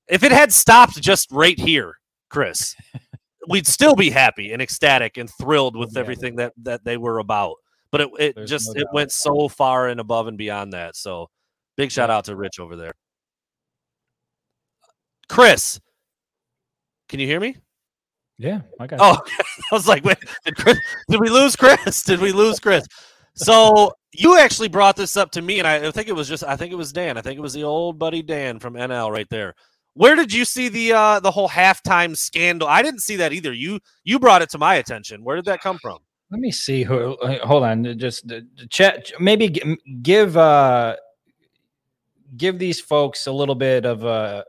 if 0.08 0.24
it 0.24 0.32
had 0.32 0.54
stopped 0.54 1.02
just 1.02 1.32
right 1.32 1.58
here, 1.60 2.00
Chris, 2.30 2.76
we'd 3.50 3.68
still 3.68 3.96
be 3.96 4.10
happy 4.10 4.54
and 4.54 4.62
ecstatic 4.62 5.18
and 5.18 5.30
thrilled 5.30 5.76
with 5.76 5.92
yeah. 5.94 6.00
everything 6.00 6.36
that 6.38 6.54
that 6.64 6.84
they 6.86 6.98
were 6.98 7.20
about. 7.20 7.56
But 7.92 8.02
it, 8.02 8.10
it 8.20 8.36
There's 8.36 8.50
just 8.50 8.76
no 8.76 8.82
it 8.82 8.88
went 8.94 9.12
so 9.12 9.48
far 9.48 9.88
and 9.88 10.00
above 10.00 10.28
and 10.28 10.38
beyond 10.38 10.74
that. 10.74 10.96
So 10.96 11.30
big 11.76 11.92
shout 11.92 12.10
out 12.10 12.26
to 12.26 12.36
Rich 12.36 12.60
over 12.60 12.76
there. 12.76 12.94
Chris, 15.30 15.80
can 17.14 17.20
you 17.20 17.28
hear 17.28 17.40
me? 17.40 17.56
Yeah, 18.40 18.62
I 18.80 18.88
got. 18.88 19.00
Oh, 19.00 19.22
I 19.72 19.76
was 19.76 19.88
like, 19.88 20.04
wait, 20.04 20.18
did, 20.46 20.56
Chris, 20.56 20.80
did 21.08 21.20
we 21.20 21.30
lose 21.30 21.56
Chris? 21.56 22.02
Did 22.02 22.20
we 22.20 22.32
lose 22.32 22.60
Chris? 22.60 22.88
So 23.36 23.94
you 24.14 24.40
actually 24.40 24.68
brought 24.68 24.96
this 24.96 25.16
up 25.16 25.30
to 25.34 25.44
me, 25.44 25.60
and 25.60 25.68
I 25.68 25.92
think 25.92 26.08
it 26.08 26.16
was 26.16 26.28
just 26.28 26.44
I 26.44 26.56
think 26.56 26.72
it 26.72 26.76
was 26.76 26.92
Dan. 26.92 27.16
I 27.16 27.22
think 27.22 27.38
it 27.38 27.42
was 27.42 27.54
the 27.54 27.66
old 27.66 28.00
buddy 28.00 28.24
Dan 28.24 28.58
from 28.58 28.74
NL 28.74 29.12
right 29.12 29.30
there. 29.30 29.54
Where 29.94 30.16
did 30.16 30.34
you 30.34 30.44
see 30.44 30.70
the 30.70 30.94
uh, 30.94 31.20
the 31.20 31.30
whole 31.30 31.48
halftime 31.48 32.18
scandal? 32.18 32.68
I 32.68 32.82
didn't 32.82 33.02
see 33.02 33.18
that 33.18 33.32
either. 33.32 33.54
You 33.54 33.80
you 34.04 34.18
brought 34.18 34.42
it 34.42 34.50
to 34.50 34.58
my 34.58 34.74
attention. 34.78 35.24
Where 35.24 35.36
did 35.36 35.46
that 35.46 35.62
come 35.62 35.78
from? 35.78 36.00
Let 36.32 36.40
me 36.40 36.50
see. 36.50 36.82
Who, 36.82 37.16
hold 37.44 37.62
on. 37.62 37.96
Just 38.00 38.26
chat. 38.72 39.12
Maybe 39.20 39.50
give 40.02 40.36
uh, 40.36 40.96
give 42.38 42.58
these 42.58 42.80
folks 42.80 43.28
a 43.28 43.32
little 43.32 43.54
bit 43.54 43.86
of 43.86 44.04
a, 44.04 44.44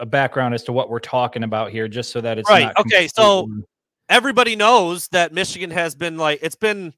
a 0.00 0.06
background 0.06 0.54
as 0.54 0.64
to 0.64 0.72
what 0.72 0.90
we're 0.90 0.98
talking 0.98 1.44
about 1.44 1.70
here, 1.70 1.86
just 1.86 2.10
so 2.10 2.20
that 2.20 2.38
it's 2.38 2.50
right. 2.50 2.72
okay, 2.78 3.06
so 3.06 3.48
everybody 4.08 4.56
knows 4.56 5.06
that 5.08 5.32
Michigan 5.32 5.70
has 5.70 5.94
been 5.94 6.16
like 6.16 6.40
it's 6.42 6.56
been 6.56 6.92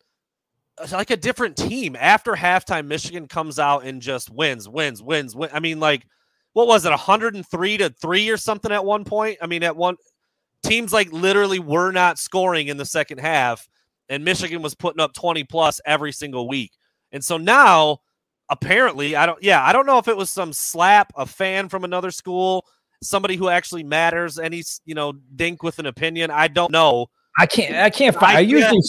uh, 0.78 0.86
like 0.92 1.10
a 1.10 1.16
different 1.16 1.56
team 1.56 1.96
after 1.98 2.32
halftime. 2.32 2.86
Michigan 2.86 3.28
comes 3.28 3.58
out 3.58 3.84
and 3.84 4.00
just 4.00 4.30
wins, 4.30 4.68
wins, 4.68 5.02
wins, 5.02 5.36
wins. 5.36 5.52
I 5.52 5.60
mean, 5.60 5.78
like 5.78 6.06
what 6.54 6.66
was 6.66 6.84
it, 6.84 6.90
103 6.90 7.76
to 7.78 7.90
three 7.90 8.28
or 8.28 8.36
something 8.36 8.72
at 8.72 8.84
one 8.84 9.04
point? 9.04 9.38
I 9.40 9.46
mean, 9.46 9.62
at 9.62 9.76
one 9.76 9.96
teams 10.62 10.92
like 10.92 11.12
literally 11.12 11.58
were 11.58 11.92
not 11.92 12.18
scoring 12.18 12.68
in 12.68 12.76
the 12.76 12.84
second 12.84 13.18
half, 13.18 13.68
and 14.08 14.24
Michigan 14.24 14.62
was 14.62 14.74
putting 14.74 15.00
up 15.00 15.12
20 15.14 15.44
plus 15.44 15.80
every 15.84 16.12
single 16.12 16.48
week. 16.48 16.72
And 17.10 17.24
so 17.24 17.36
now, 17.36 17.98
apparently, 18.48 19.16
I 19.16 19.26
don't, 19.26 19.42
yeah, 19.42 19.64
I 19.64 19.72
don't 19.72 19.86
know 19.86 19.98
if 19.98 20.08
it 20.08 20.16
was 20.16 20.30
some 20.30 20.52
slap, 20.52 21.12
a 21.16 21.26
fan 21.26 21.68
from 21.68 21.84
another 21.84 22.10
school, 22.10 22.66
somebody 23.02 23.36
who 23.36 23.48
actually 23.48 23.84
matters, 23.84 24.38
any, 24.38 24.62
you 24.84 24.94
know, 24.94 25.12
dink 25.36 25.62
with 25.62 25.78
an 25.78 25.86
opinion. 25.86 26.30
I 26.30 26.48
don't 26.48 26.72
know. 26.72 27.06
I 27.38 27.46
can't, 27.46 27.74
I 27.74 27.90
can't 27.90 28.14
find, 28.14 28.36
I, 28.36 28.40
I 28.40 28.42
usually, 28.42 28.80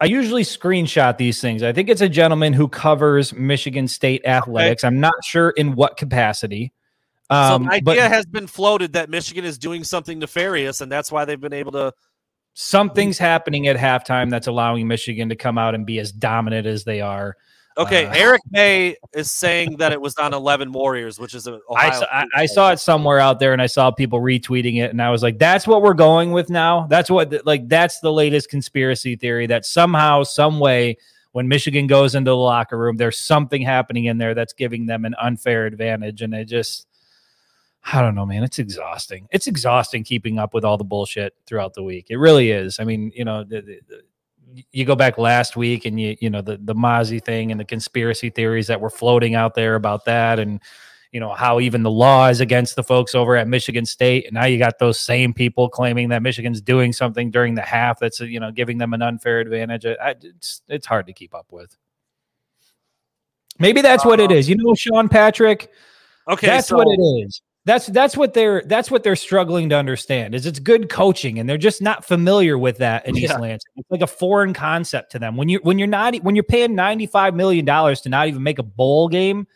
I 0.00 0.04
usually 0.06 0.42
screenshot 0.42 1.16
these 1.16 1.40
things. 1.40 1.62
I 1.62 1.72
think 1.72 1.88
it's 1.88 2.00
a 2.00 2.08
gentleman 2.08 2.52
who 2.52 2.68
covers 2.68 3.32
Michigan 3.32 3.88
State 3.88 4.24
athletics. 4.26 4.84
Okay. 4.84 4.88
I'm 4.88 5.00
not 5.00 5.14
sure 5.24 5.50
in 5.50 5.74
what 5.74 5.96
capacity. 5.96 6.72
Um, 7.30 7.64
so 7.64 7.70
idea 7.70 7.82
but, 7.82 7.98
has 7.98 8.26
been 8.26 8.46
floated 8.46 8.92
that 8.92 9.10
Michigan 9.10 9.44
is 9.44 9.58
doing 9.58 9.84
something 9.84 10.18
nefarious, 10.18 10.80
and 10.80 10.92
that's 10.92 11.10
why 11.10 11.24
they've 11.24 11.40
been 11.40 11.52
able 11.52 11.72
to. 11.72 11.92
Something's 12.54 13.18
happening 13.18 13.68
at 13.68 13.76
halftime 13.76 14.30
that's 14.30 14.46
allowing 14.46 14.86
Michigan 14.86 15.28
to 15.28 15.36
come 15.36 15.58
out 15.58 15.74
and 15.74 15.84
be 15.84 15.98
as 15.98 16.12
dominant 16.12 16.66
as 16.66 16.84
they 16.84 17.00
are. 17.00 17.36
Okay, 17.78 18.06
uh, 18.06 18.14
Eric 18.14 18.40
May 18.50 18.96
is 19.12 19.30
saying 19.30 19.76
that 19.78 19.92
it 19.92 20.00
was 20.00 20.16
on 20.16 20.32
Eleven 20.32 20.72
Warriors, 20.72 21.18
which 21.18 21.34
is 21.34 21.46
a. 21.46 21.60
I 21.76 21.90
saw, 21.90 22.06
I, 22.10 22.26
I 22.34 22.46
saw 22.46 22.72
it 22.72 22.80
somewhere 22.80 23.18
out 23.18 23.38
there, 23.38 23.52
and 23.52 23.60
I 23.60 23.66
saw 23.66 23.90
people 23.90 24.20
retweeting 24.20 24.82
it, 24.82 24.90
and 24.90 25.02
I 25.02 25.10
was 25.10 25.22
like, 25.22 25.38
"That's 25.38 25.66
what 25.66 25.82
we're 25.82 25.94
going 25.94 26.32
with 26.32 26.48
now. 26.48 26.86
That's 26.86 27.10
what 27.10 27.44
like 27.44 27.68
that's 27.68 28.00
the 28.00 28.12
latest 28.12 28.48
conspiracy 28.48 29.16
theory 29.16 29.46
that 29.48 29.66
somehow, 29.66 30.22
some 30.22 30.58
way." 30.58 30.96
when 31.36 31.48
Michigan 31.48 31.86
goes 31.86 32.14
into 32.14 32.30
the 32.30 32.36
locker 32.36 32.78
room, 32.78 32.96
there's 32.96 33.18
something 33.18 33.60
happening 33.60 34.06
in 34.06 34.16
there 34.16 34.32
that's 34.32 34.54
giving 34.54 34.86
them 34.86 35.04
an 35.04 35.14
unfair 35.20 35.66
advantage. 35.66 36.22
And 36.22 36.32
it 36.32 36.46
just, 36.46 36.86
I 37.92 38.00
don't 38.00 38.14
know, 38.14 38.24
man. 38.24 38.42
It's 38.42 38.58
exhausting. 38.58 39.28
It's 39.30 39.46
exhausting 39.46 40.02
keeping 40.02 40.38
up 40.38 40.54
with 40.54 40.64
all 40.64 40.78
the 40.78 40.84
bullshit 40.84 41.34
throughout 41.44 41.74
the 41.74 41.82
week. 41.82 42.06
It 42.08 42.16
really 42.16 42.52
is. 42.52 42.80
I 42.80 42.84
mean, 42.84 43.12
you 43.14 43.26
know, 43.26 43.44
the, 43.44 43.60
the, 43.60 43.80
the, 43.86 44.02
you 44.72 44.84
go 44.84 44.96
back 44.96 45.18
last 45.18 45.56
week 45.56 45.84
and 45.84 46.00
you, 46.00 46.16
you 46.20 46.30
know, 46.30 46.40
the 46.40 46.58
the 46.58 46.74
Mazi 46.74 47.22
thing 47.22 47.50
and 47.50 47.60
the 47.60 47.64
conspiracy 47.64 48.30
theories 48.30 48.66
that 48.68 48.80
were 48.80 48.90
floating 48.90 49.34
out 49.34 49.54
there 49.54 49.74
about 49.74 50.04
that, 50.06 50.38
and 50.38 50.60
you 51.12 51.20
know 51.20 51.32
how 51.32 51.60
even 51.60 51.82
the 51.82 51.90
law 51.90 52.28
is 52.28 52.40
against 52.40 52.76
the 52.76 52.82
folks 52.82 53.14
over 53.14 53.36
at 53.36 53.48
Michigan 53.48 53.86
State, 53.86 54.26
and 54.26 54.34
now 54.34 54.44
you 54.46 54.58
got 54.58 54.78
those 54.78 54.98
same 54.98 55.32
people 55.32 55.68
claiming 55.68 56.08
that 56.10 56.22
Michigan's 56.22 56.60
doing 56.60 56.92
something 56.92 57.30
during 57.30 57.54
the 57.54 57.62
half 57.62 57.98
that's 57.98 58.20
you 58.20 58.40
know 58.40 58.50
giving 58.50 58.78
them 58.78 58.92
an 58.92 59.02
unfair 59.02 59.40
advantage. 59.40 59.86
I, 59.86 60.14
it's 60.22 60.62
it's 60.68 60.86
hard 60.86 61.06
to 61.06 61.12
keep 61.12 61.34
up 61.34 61.46
with. 61.50 61.76
Maybe 63.58 63.80
that's 63.80 64.04
uh, 64.04 64.08
what 64.08 64.20
it 64.20 64.30
uh-huh. 64.30 64.40
You 64.40 64.56
know, 64.56 64.74
Sean 64.74 65.08
Patrick. 65.08 65.70
Okay, 66.28 66.46
that's 66.46 66.68
so- 66.68 66.76
what 66.76 66.88
it 66.88 67.00
is 67.00 67.42
that's 67.66 67.86
that's 67.88 68.16
what 68.16 68.32
they're 68.32 68.62
that's 68.66 68.92
what 68.92 69.02
they're 69.02 69.16
struggling 69.16 69.68
to 69.70 69.74
understand 69.74 70.36
is 70.36 70.46
it's 70.46 70.60
good 70.60 70.88
coaching 70.88 71.40
and 71.40 71.48
they're 71.48 71.58
just 71.58 71.82
not 71.82 72.04
familiar 72.04 72.56
with 72.56 72.78
that 72.78 73.06
in 73.08 73.16
East 73.16 73.38
Lansing. 73.40 73.72
It's 73.74 73.90
like 73.90 74.02
a 74.02 74.06
foreign 74.06 74.54
concept 74.54 75.10
to 75.12 75.18
them. 75.18 75.36
When 75.36 75.48
you 75.48 75.58
when 75.64 75.76
you're 75.76 75.88
not 75.88 76.14
when 76.22 76.36
you're 76.36 76.44
paying 76.44 76.76
95 76.76 77.34
million 77.34 77.64
dollars 77.64 78.00
to 78.02 78.08
not 78.08 78.28
even 78.28 78.44
make 78.44 78.60
a 78.60 78.62
bowl 78.62 79.08
game, 79.08 79.48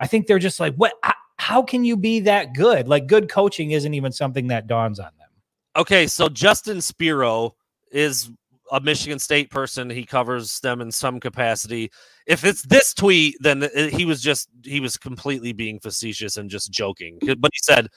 I 0.00 0.06
think 0.06 0.26
they're 0.26 0.38
just 0.38 0.60
like, 0.60 0.74
"What 0.76 0.94
how 1.36 1.62
can 1.62 1.84
you 1.84 1.98
be 1.98 2.20
that 2.20 2.54
good?" 2.54 2.88
Like 2.88 3.06
good 3.06 3.28
coaching 3.28 3.72
isn't 3.72 3.92
even 3.92 4.12
something 4.12 4.46
that 4.46 4.66
dawns 4.66 4.98
on 4.98 5.10
them. 5.18 5.28
Okay, 5.76 6.06
so 6.06 6.30
Justin 6.30 6.80
Spiro 6.80 7.54
is 7.92 8.30
a 8.72 8.80
Michigan 8.80 9.18
State 9.18 9.50
person. 9.50 9.90
He 9.90 10.04
covers 10.04 10.60
them 10.60 10.80
in 10.80 10.90
some 10.90 11.20
capacity. 11.20 11.90
If 12.26 12.44
it's 12.44 12.62
this 12.62 12.94
tweet, 12.94 13.36
then 13.40 13.68
he 13.92 14.04
was 14.04 14.20
just 14.22 14.48
he 14.64 14.80
was 14.80 14.96
completely 14.96 15.52
being 15.52 15.80
facetious 15.80 16.36
and 16.36 16.50
just 16.50 16.70
joking. 16.70 17.18
But 17.20 17.50
he 17.52 17.60
said, 17.62 17.88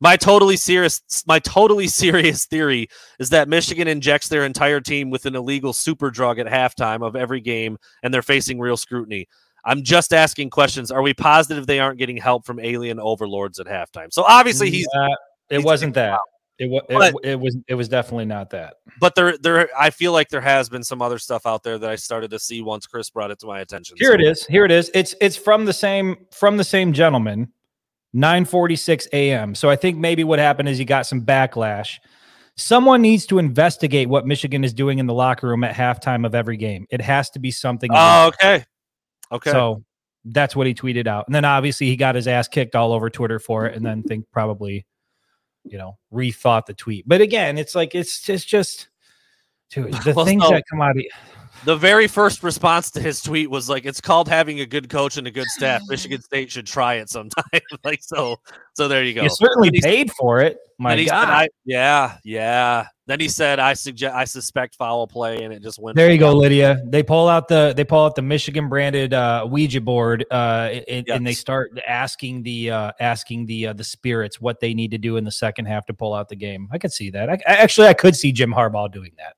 "My 0.00 0.16
totally 0.16 0.56
serious 0.56 1.02
my 1.26 1.38
totally 1.38 1.86
serious 2.02 2.46
theory 2.46 2.88
is 3.18 3.30
that 3.30 3.48
Michigan 3.48 3.88
injects 3.88 4.28
their 4.28 4.44
entire 4.44 4.80
team 4.80 5.10
with 5.10 5.26
an 5.26 5.36
illegal 5.36 5.72
super 5.72 6.10
drug 6.10 6.38
at 6.38 6.46
halftime 6.46 7.06
of 7.06 7.16
every 7.16 7.40
game 7.40 7.78
and 8.02 8.12
they're 8.12 8.22
facing 8.22 8.58
real 8.58 8.76
scrutiny." 8.76 9.26
I'm 9.64 9.82
just 9.82 10.14
asking 10.14 10.50
questions. 10.50 10.90
Are 10.90 11.02
we 11.02 11.12
positive 11.12 11.66
they 11.66 11.80
aren't 11.80 11.98
getting 11.98 12.16
help 12.16 12.46
from 12.46 12.58
alien 12.58 12.98
overlords 12.98 13.58
at 13.58 13.66
halftime? 13.66 14.12
So 14.12 14.22
obviously 14.22 14.70
he's 14.70 14.88
Uh, 14.94 15.08
it 15.50 15.56
he's 15.56 15.64
wasn't 15.64 15.94
that. 15.94 16.18
It, 16.58 16.68
wa- 16.70 16.80
But- 16.88 17.14
it, 17.22 17.30
it 17.30 17.40
was 17.40 17.56
it 17.68 17.74
was 17.74 17.88
definitely 17.88 18.24
not 18.24 18.50
that. 18.50 18.74
but 19.00 19.14
there 19.14 19.36
there 19.38 19.68
I 19.78 19.90
feel 19.90 20.12
like 20.12 20.28
there 20.28 20.40
has 20.40 20.68
been 20.68 20.82
some 20.82 21.00
other 21.00 21.18
stuff 21.18 21.46
out 21.46 21.62
there 21.62 21.78
that 21.78 21.88
I 21.88 21.94
started 21.96 22.30
to 22.32 22.38
see 22.38 22.62
once 22.62 22.86
Chris 22.86 23.10
brought 23.10 23.30
it 23.30 23.38
to 23.40 23.46
my 23.46 23.60
attention. 23.60 23.96
Here 23.98 24.12
it 24.12 24.20
So- 24.22 24.30
is. 24.30 24.46
Here 24.46 24.64
it 24.64 24.70
is. 24.72 24.90
It's 24.94 25.14
it's 25.20 25.36
from 25.36 25.64
the 25.66 25.72
same 25.72 26.16
from 26.32 26.56
the 26.56 26.64
same 26.64 26.92
gentleman. 26.92 27.52
9:46 28.16 29.06
a.m. 29.12 29.54
So 29.54 29.68
I 29.68 29.76
think 29.76 29.98
maybe 29.98 30.24
what 30.24 30.38
happened 30.38 30.68
is 30.68 30.78
he 30.78 30.84
got 30.84 31.06
some 31.06 31.22
backlash. 31.24 31.96
Someone 32.56 33.02
needs 33.02 33.26
to 33.26 33.38
investigate 33.38 34.08
what 34.08 34.26
Michigan 34.26 34.64
is 34.64 34.72
doing 34.72 34.98
in 34.98 35.06
the 35.06 35.14
locker 35.14 35.46
room 35.46 35.62
at 35.62 35.74
halftime 35.74 36.26
of 36.26 36.34
every 36.34 36.56
game. 36.56 36.86
It 36.90 37.00
has 37.00 37.30
to 37.30 37.38
be 37.38 37.50
something. 37.52 37.90
Oh, 37.92 38.28
okay. 38.28 38.64
Okay. 39.30 39.50
So 39.52 39.84
that's 40.24 40.56
what 40.56 40.66
he 40.66 40.74
tweeted 40.74 41.06
out. 41.06 41.26
And 41.28 41.34
then 41.34 41.44
obviously 41.44 41.86
he 41.86 41.94
got 41.96 42.14
his 42.16 42.26
ass 42.26 42.48
kicked 42.48 42.74
all 42.74 42.92
over 42.92 43.08
Twitter 43.10 43.38
for 43.38 43.66
it 43.66 43.76
and 43.76 43.84
then 43.86 44.02
think 44.08 44.24
probably, 44.32 44.84
you 45.64 45.78
know, 45.78 45.98
rethought 46.12 46.66
the 46.66 46.74
tweet. 46.74 47.06
But 47.08 47.20
again, 47.20 47.58
it's 47.58 47.74
like 47.74 47.94
it's 47.94 48.20
just 48.22 48.48
just 48.48 48.88
dude, 49.70 49.92
the 49.92 50.12
Well, 50.14 50.24
things 50.24 50.42
so- 50.42 50.50
that 50.50 50.64
come 50.70 50.80
out 50.80 50.96
of 50.96 51.02
the 51.64 51.76
very 51.76 52.06
first 52.06 52.42
response 52.42 52.90
to 52.92 53.00
his 53.00 53.20
tweet 53.20 53.50
was 53.50 53.68
like, 53.68 53.84
"It's 53.84 54.00
called 54.00 54.28
having 54.28 54.60
a 54.60 54.66
good 54.66 54.88
coach 54.88 55.16
and 55.16 55.26
a 55.26 55.30
good 55.30 55.48
staff. 55.48 55.82
Michigan 55.88 56.22
State 56.22 56.50
should 56.50 56.66
try 56.66 56.94
it 56.94 57.10
sometime." 57.10 57.44
like 57.84 58.00
so. 58.02 58.36
So 58.74 58.88
there 58.88 59.02
you 59.02 59.14
go. 59.14 59.22
you 59.24 59.30
certainly 59.30 59.70
paid 59.80 60.12
for 60.12 60.40
it. 60.40 60.58
My 60.78 60.96
God. 61.04 61.06
said, 61.06 61.28
I, 61.28 61.48
"Yeah, 61.64 62.16
yeah." 62.24 62.86
Then 63.08 63.20
he 63.20 63.28
said, 63.28 63.58
"I 63.58 63.72
suggest, 63.72 64.14
I 64.14 64.24
suspect 64.24 64.74
foul 64.76 65.06
play," 65.06 65.42
and 65.42 65.50
it 65.50 65.62
just 65.62 65.78
went. 65.80 65.96
There 65.96 66.12
you 66.12 66.18
go, 66.18 66.34
Lydia. 66.34 66.82
They 66.84 67.02
pull 67.02 67.26
out 67.26 67.48
the 67.48 67.72
they 67.74 67.82
pull 67.82 68.04
out 68.04 68.14
the 68.14 68.20
Michigan 68.20 68.68
branded 68.68 69.14
uh, 69.14 69.46
Ouija 69.48 69.80
board, 69.80 70.26
uh, 70.30 70.68
and, 70.86 71.08
and 71.08 71.26
they 71.26 71.32
start 71.32 71.70
asking 71.88 72.42
the 72.42 72.70
uh, 72.70 72.92
asking 73.00 73.46
the 73.46 73.68
uh, 73.68 73.72
the 73.72 73.82
spirits 73.82 74.42
what 74.42 74.60
they 74.60 74.74
need 74.74 74.90
to 74.90 74.98
do 74.98 75.16
in 75.16 75.24
the 75.24 75.32
second 75.32 75.64
half 75.64 75.86
to 75.86 75.94
pull 75.94 76.12
out 76.12 76.28
the 76.28 76.36
game. 76.36 76.68
I 76.70 76.76
could 76.76 76.92
see 76.92 77.08
that. 77.12 77.30
I, 77.30 77.38
I- 77.46 77.56
actually 77.56 77.86
I 77.88 77.94
could 77.94 78.14
see 78.14 78.30
Jim 78.30 78.52
Harbaugh 78.52 78.92
doing 78.92 79.12
that. 79.16 79.36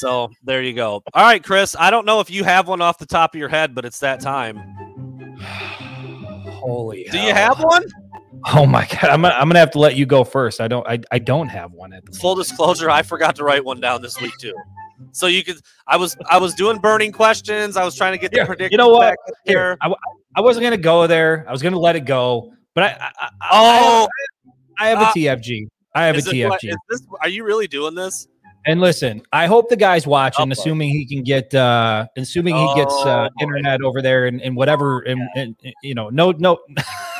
So 0.00 0.30
there 0.44 0.62
you 0.62 0.74
go. 0.74 1.02
All 1.14 1.22
right, 1.24 1.42
Chris. 1.42 1.74
I 1.78 1.90
don't 1.90 2.04
know 2.04 2.20
if 2.20 2.28
you 2.28 2.44
have 2.44 2.68
one 2.68 2.82
off 2.82 2.98
the 2.98 3.06
top 3.06 3.34
of 3.34 3.38
your 3.38 3.48
head, 3.48 3.74
but 3.74 3.86
it's 3.86 4.00
that 4.00 4.20
time. 4.20 4.58
Holy, 6.60 7.06
Do 7.10 7.18
you 7.18 7.32
have 7.32 7.62
one? 7.62 7.84
Oh 8.54 8.64
my 8.66 8.86
god, 8.86 9.04
I'm 9.04 9.22
gonna, 9.22 9.34
I'm 9.34 9.48
gonna 9.48 9.58
have 9.58 9.70
to 9.72 9.78
let 9.78 9.96
you 9.96 10.06
go 10.06 10.24
first. 10.24 10.60
I 10.60 10.68
don't 10.68 10.86
I, 10.86 10.98
I 11.10 11.18
don't 11.18 11.48
have 11.48 11.72
one 11.72 11.92
at 11.92 12.04
the 12.06 12.12
full 12.12 12.34
disclosure 12.34 12.90
i 12.90 13.02
forgot 13.02 13.36
to 13.36 13.44
write 13.44 13.64
one 13.64 13.80
down 13.80 14.00
this 14.02 14.20
week 14.20 14.32
too 14.38 14.54
so 15.12 15.26
you 15.26 15.42
could 15.44 15.60
i 15.86 15.96
was 15.96 16.16
i 16.30 16.38
was 16.38 16.54
doing 16.54 16.78
burning 16.78 17.12
questions 17.12 17.76
i 17.76 17.84
was 17.84 17.94
trying 17.94 18.12
to 18.12 18.18
get 18.18 18.30
the 18.30 18.38
Here, 18.38 18.46
predictions 18.46 18.72
you 18.72 18.78
know 18.78 18.88
what? 18.88 19.16
Here, 19.44 19.76
I, 19.80 19.92
I, 20.36 20.40
wasn't 20.40 20.64
gonna 20.64 20.76
go 20.76 21.06
there. 21.06 21.44
I 21.48 21.52
was 21.52 21.62
gonna 21.62 21.78
let 21.78 21.96
it 21.96 22.04
go, 22.04 22.52
but 22.74 22.84
I 22.84 23.12
I, 23.20 23.28
I, 23.40 23.48
oh 23.52 24.08
I, 24.78 24.86
I 24.86 24.88
have 24.88 24.98
a 24.98 25.04
uh, 25.06 25.12
TFG. 25.12 25.68
I 25.94 26.06
have 26.06 26.16
a 26.16 26.18
it- 26.18 26.24
TFG. 26.24 26.70
is 26.70 26.76
this, 26.88 27.02
are 27.20 27.28
you 27.28 27.44
really 27.44 27.66
doing 27.66 27.94
this 27.94 28.28
And 28.66 28.80
listen, 28.80 29.22
I 29.32 29.46
hope 29.46 29.68
the 29.68 29.76
guy's 29.76 30.06
watching, 30.06 30.48
Oh, 30.48 30.52
assuming 30.52 30.90
he 30.90 31.06
can 31.06 31.22
get, 31.22 31.54
uh 31.54 32.06
assuming 32.16 32.56
he 32.56 32.74
gets 32.74 32.94
Oh, 32.94 33.08
uh, 33.08 33.28
boy. 33.28 33.42
internet 33.42 33.82
over 33.82 34.00
there 34.02 34.26
and, 34.26 34.40
and 34.42 34.54
whatever, 34.54 35.00
and, 35.00 35.22
and 35.34 35.56
you 35.82 35.94
know, 35.94 36.10
no, 36.10 36.32
no. 36.32 36.58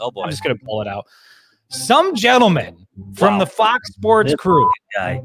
oh 0.00 0.10
boy 0.10 0.22
I'm 0.24 0.30
just 0.30 0.42
gonna 0.42 0.56
pull 0.56 0.80
it 0.82 0.88
out. 0.88 1.06
Some 1.68 2.14
gentleman 2.14 2.86
from 3.14 3.34
Wow. 3.34 3.38
the 3.40 3.46
Fox 3.46 3.92
Sports 3.92 4.30
This 4.32 4.36
crew. 4.36 4.70
guy 4.94 5.20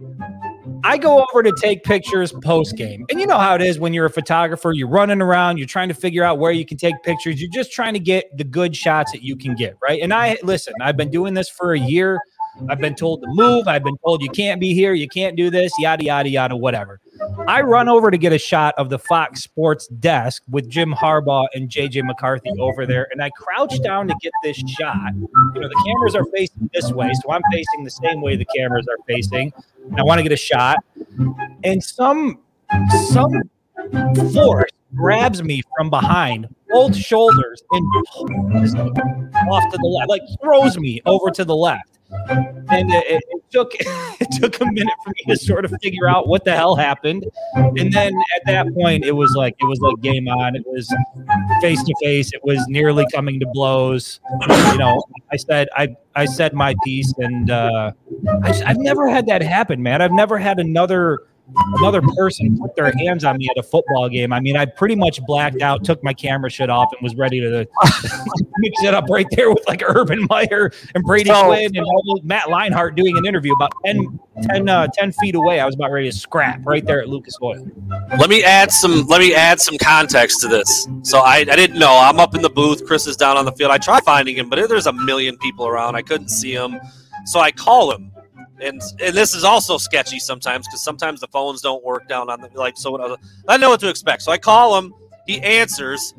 I 0.84 0.98
go 0.98 1.24
over 1.32 1.44
to 1.44 1.54
take 1.62 1.84
pictures 1.84 2.34
post 2.44 2.76
game, 2.76 3.06
and 3.12 3.20
you 3.20 3.28
know 3.28 3.38
how 3.38 3.54
it 3.54 3.62
is 3.62 3.78
when 3.80 3.94
you're 3.94 4.08
a 4.08 4.10
photographer. 4.10 4.72
You're 4.72 4.88
running 4.88 5.22
around, 5.22 5.58
you're 5.60 5.68
trying 5.68 5.90
to 5.90 5.94
figure 5.94 6.24
out 6.24 6.40
where 6.40 6.52
you 6.52 6.66
can 6.66 6.78
take 6.78 6.96
pictures. 7.04 7.40
You're 7.40 7.52
just 7.52 7.72
trying 7.72 7.94
to 7.94 8.00
get 8.00 8.36
the 8.36 8.44
good 8.44 8.76
shots 8.76 9.12
that 9.12 9.22
you 9.22 9.36
can 9.36 9.54
get, 9.56 9.76
right? 9.82 10.02
And 10.02 10.12
I 10.14 10.38
listen. 10.44 10.74
I've 10.82 10.98
been 10.98 11.12
doing 11.12 11.36
this 11.36 11.50
for 11.50 11.74
a 11.74 11.80
year. 11.80 12.20
I've 12.70 12.80
been 12.80 12.96
told 12.96 13.22
to 13.22 13.28
move. 13.30 13.68
I've 13.68 13.84
been 13.84 13.98
told 14.06 14.22
you 14.22 14.30
can't 14.30 14.60
be 14.60 14.74
here. 14.74 14.94
You 14.94 15.08
can't 15.08 15.36
do 15.36 15.50
this. 15.50 15.72
Yada 15.80 16.04
yada 16.04 16.30
yada. 16.30 16.56
Whatever. 16.56 17.00
I 17.48 17.62
run 17.62 17.88
over 17.88 18.12
to 18.12 18.18
get 18.18 18.34
a 18.34 18.38
shot 18.38 18.74
of 18.78 18.90
the 18.90 19.00
Fox 19.00 19.44
Sports 19.44 19.88
desk 19.88 20.44
with 20.50 20.70
Jim 20.70 20.94
Harbaugh 20.94 21.48
and 21.54 21.70
JJ 21.70 22.04
McCarthy 22.04 22.52
over 22.60 22.86
there, 22.86 23.08
and 23.12 23.22
I 23.22 23.30
crouch 23.32 23.82
down 23.84 24.08
to 24.08 24.16
get 24.22 24.32
this 24.44 24.58
shot. 24.58 25.14
You 25.14 25.62
know, 25.62 25.68
the 25.68 25.84
cameras 25.86 26.16
are 26.16 26.26
facing 26.26 26.70
this 26.74 26.92
way, 26.92 27.12
so 27.14 27.32
I'm 27.32 27.42
facing 27.52 27.84
the 27.84 27.92
same 27.92 28.22
way 28.22 28.36
the 28.36 28.46
cameras 28.46 28.88
are 28.88 28.98
facing. 29.08 29.54
I 29.98 30.04
want 30.04 30.20
to 30.20 30.24
get 30.24 30.32
a 30.32 30.38
shot, 30.38 30.78
and 31.64 31.84
some 31.84 32.40
some 33.12 33.34
force 34.34 34.72
grabs 34.96 35.44
me 35.44 35.62
from 35.76 35.90
behind, 35.90 36.54
both 36.72 36.96
shoulders, 36.96 37.64
and 37.72 37.86
off 39.50 39.72
to 39.72 39.78
the 39.78 39.88
left, 39.88 40.10
like 40.10 40.22
throws 40.42 40.78
me 40.78 41.02
over 41.06 41.32
to 41.32 41.46
the 41.46 41.56
left. 41.56 41.88
And 42.70 42.92
it, 42.92 43.24
it, 43.30 43.44
took 43.52 43.72
it 43.80 44.32
took 44.32 44.60
a 44.62 44.66
minute 44.66 44.94
for 45.04 45.12
me 45.12 45.34
to 45.34 45.38
sort 45.38 45.66
of 45.66 45.74
figure 45.82 46.10
out 46.10 46.28
what 46.28 46.44
the 46.44 46.56
hell 46.56 46.76
happened. 46.76 47.26
And 47.56 47.92
then 47.92 48.14
at 48.36 48.42
that 48.48 48.74
point, 48.74 49.06
it 49.06 49.14
was 49.14 49.34
like 49.36 49.56
it 49.60 49.66
was 49.66 49.80
like 49.80 50.02
game 50.02 50.28
on. 50.28 50.56
It 50.56 50.64
was 50.66 50.94
face 51.62 51.82
to 51.84 51.96
face. 52.02 52.34
It 52.34 52.44
was 52.44 52.64
nearly 52.68 53.06
coming 53.14 53.40
to 53.40 53.48
blows. 53.54 54.20
You 54.50 54.78
know, 54.78 55.02
I 55.32 55.38
said 55.38 55.70
I 55.76 55.96
I 56.16 56.26
said 56.26 56.54
my 56.54 56.76
piece, 56.84 57.14
and 57.18 57.50
uh, 57.50 57.92
I 58.44 58.48
just, 58.48 58.64
I've 58.66 58.80
never 58.80 59.08
had 59.08 59.28
that 59.28 59.42
happen, 59.42 59.82
man. 59.82 60.02
I've 60.02 60.12
never 60.12 60.38
had 60.38 60.60
another 60.60 61.20
another 61.56 62.02
person 62.02 62.58
put 62.60 62.76
their 62.76 62.92
hands 62.98 63.24
on 63.24 63.38
me 63.38 63.48
at 63.50 63.58
a 63.58 63.64
football 63.64 64.10
game. 64.10 64.34
I 64.34 64.40
mean, 64.40 64.56
I 64.58 64.66
pretty 64.66 64.96
much 64.96 65.24
blacked 65.26 65.62
out, 65.62 65.84
took 65.84 66.04
my 66.04 66.14
camera 66.14 66.50
shit 66.50 66.70
off, 66.70 66.92
and 66.94 67.02
was 67.02 67.16
ready 67.16 67.40
to 67.40 67.68
mix 68.58 68.84
it 68.84 68.94
up 68.94 69.06
right 69.10 69.28
there 69.32 69.50
with 69.50 69.64
like 69.68 69.84
Urban 69.86 70.26
Meyer 70.30 70.72
and 70.96 71.04
Brady 71.04 71.30
So- 71.30 71.46
Quinn 71.46 71.76
and 71.76 71.86
all 71.86 72.20
Matt 72.24 72.46
Leinart 72.46 72.96
doing 72.96 73.18
an 73.18 73.26
interview 73.26 73.54
about 73.54 73.72
10, 73.86 74.20
10, 74.44 74.70
uh, 74.70 74.88
10 74.94 75.12
feet 75.14 75.36
away. 75.36 75.60
I 75.60 75.66
was 75.66 75.76
about 75.76 75.92
ready 75.92 76.10
to 76.10 76.18
scrap 76.18 76.66
right 76.66 76.86
there 76.86 77.02
at 77.02 77.10
Lucas 77.10 77.38
Oil. 77.42 77.66
let 78.18 78.30
me 78.30 78.44
add 78.44 78.72
some 78.72 79.06
let 79.08 79.20
me 79.20 79.34
add 79.34 79.60
some 79.60 79.78
context 79.78 80.42
to 80.42 80.48
this. 80.48 80.88
So 81.04 81.20
I, 81.20 81.38
I 81.38 81.56
didn't 81.56 81.80
know. 81.80 81.98
I'm 81.98 82.20
up 82.20 82.36
in 82.36 82.42
the 82.42 82.50
booth. 82.50 82.86
Chris 82.86 83.08
is 83.08 83.18
down 83.18 83.38
on 83.38 83.46
the 83.46 83.52
field. 83.54 83.72
I 83.72 83.78
tried 83.78 84.04
finding 84.04 84.38
him 84.38 84.50
but 84.50 84.68
there's 84.68 84.88
a 84.88 84.94
million 84.94 85.38
people 85.38 85.68
around. 85.68 85.96
I 85.96 86.02
couldn't 86.02 86.30
see 86.30 86.54
him. 86.54 86.80
So 87.26 87.40
i 87.40 87.52
call 87.52 87.92
him 87.92 88.11
and 88.62 88.82
and 89.00 89.16
this 89.16 89.34
is 89.34 89.44
also 89.44 89.78
sketchy 89.78 90.20
sometimes 90.20 90.68
because 90.68 90.84
sometimes 90.84 91.20
the 91.20 91.28
phones 91.28 91.62
don't 91.62 91.84
work 91.84 92.08
down 92.08 92.30
on 92.30 92.42
the 92.42 92.50
like 92.56 92.78
so 92.78 92.92
what, 92.92 93.20
i 93.48 93.58
know 93.58 93.70
what 93.70 93.80
to 93.80 93.90
expect 93.90 94.22
so 94.22 94.32
i 94.32 94.38
call 94.38 94.78
him 94.78 94.94
he 95.26 95.42
answers 95.42 96.14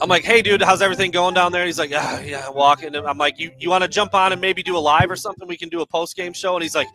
i'm 0.00 0.08
like 0.08 0.24
hey 0.24 0.42
dude 0.42 0.62
how's 0.62 0.82
everything 0.82 1.10
going 1.10 1.34
down 1.34 1.52
there 1.52 1.66
he's 1.66 1.78
like 1.78 1.90
ah, 1.94 2.20
yeah 2.20 2.48
walking 2.48 2.94
and 2.94 3.06
i'm 3.06 3.18
like 3.18 3.38
you, 3.38 3.50
you 3.58 3.70
want 3.70 3.82
to 3.82 3.88
jump 3.88 4.14
on 4.14 4.32
and 4.32 4.40
maybe 4.40 4.62
do 4.62 4.76
a 4.76 4.78
live 4.78 5.10
or 5.10 5.16
something 5.16 5.48
we 5.48 5.56
can 5.56 5.68
do 5.68 5.80
a 5.80 5.86
post-game 5.86 6.32
show 6.32 6.54
and 6.54 6.62
he's 6.62 6.74
like 6.74 6.88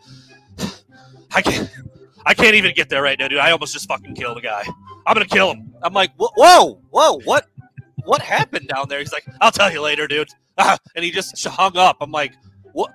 i 1.34 1.42
can't 1.42 1.70
I 2.24 2.34
can't 2.34 2.54
even 2.54 2.74
get 2.74 2.88
there 2.88 3.02
right 3.02 3.18
now, 3.18 3.28
dude. 3.28 3.38
I 3.38 3.50
almost 3.50 3.72
just 3.72 3.88
fucking 3.88 4.14
killed 4.14 4.38
a 4.38 4.40
guy. 4.40 4.64
I'm 5.06 5.14
gonna 5.14 5.26
kill 5.26 5.52
him. 5.52 5.74
I'm 5.82 5.92
like, 5.92 6.12
whoa, 6.16 6.80
whoa, 6.90 7.20
what, 7.24 7.48
what 8.04 8.22
happened 8.22 8.68
down 8.68 8.88
there? 8.88 9.00
He's 9.00 9.12
like, 9.12 9.26
I'll 9.40 9.50
tell 9.50 9.72
you 9.72 9.80
later, 9.80 10.06
dude. 10.06 10.28
Ah, 10.58 10.78
and 10.94 11.04
he 11.04 11.10
just 11.10 11.44
hung 11.46 11.76
up. 11.76 11.96
I'm 12.00 12.12
like, 12.12 12.34
what? 12.72 12.92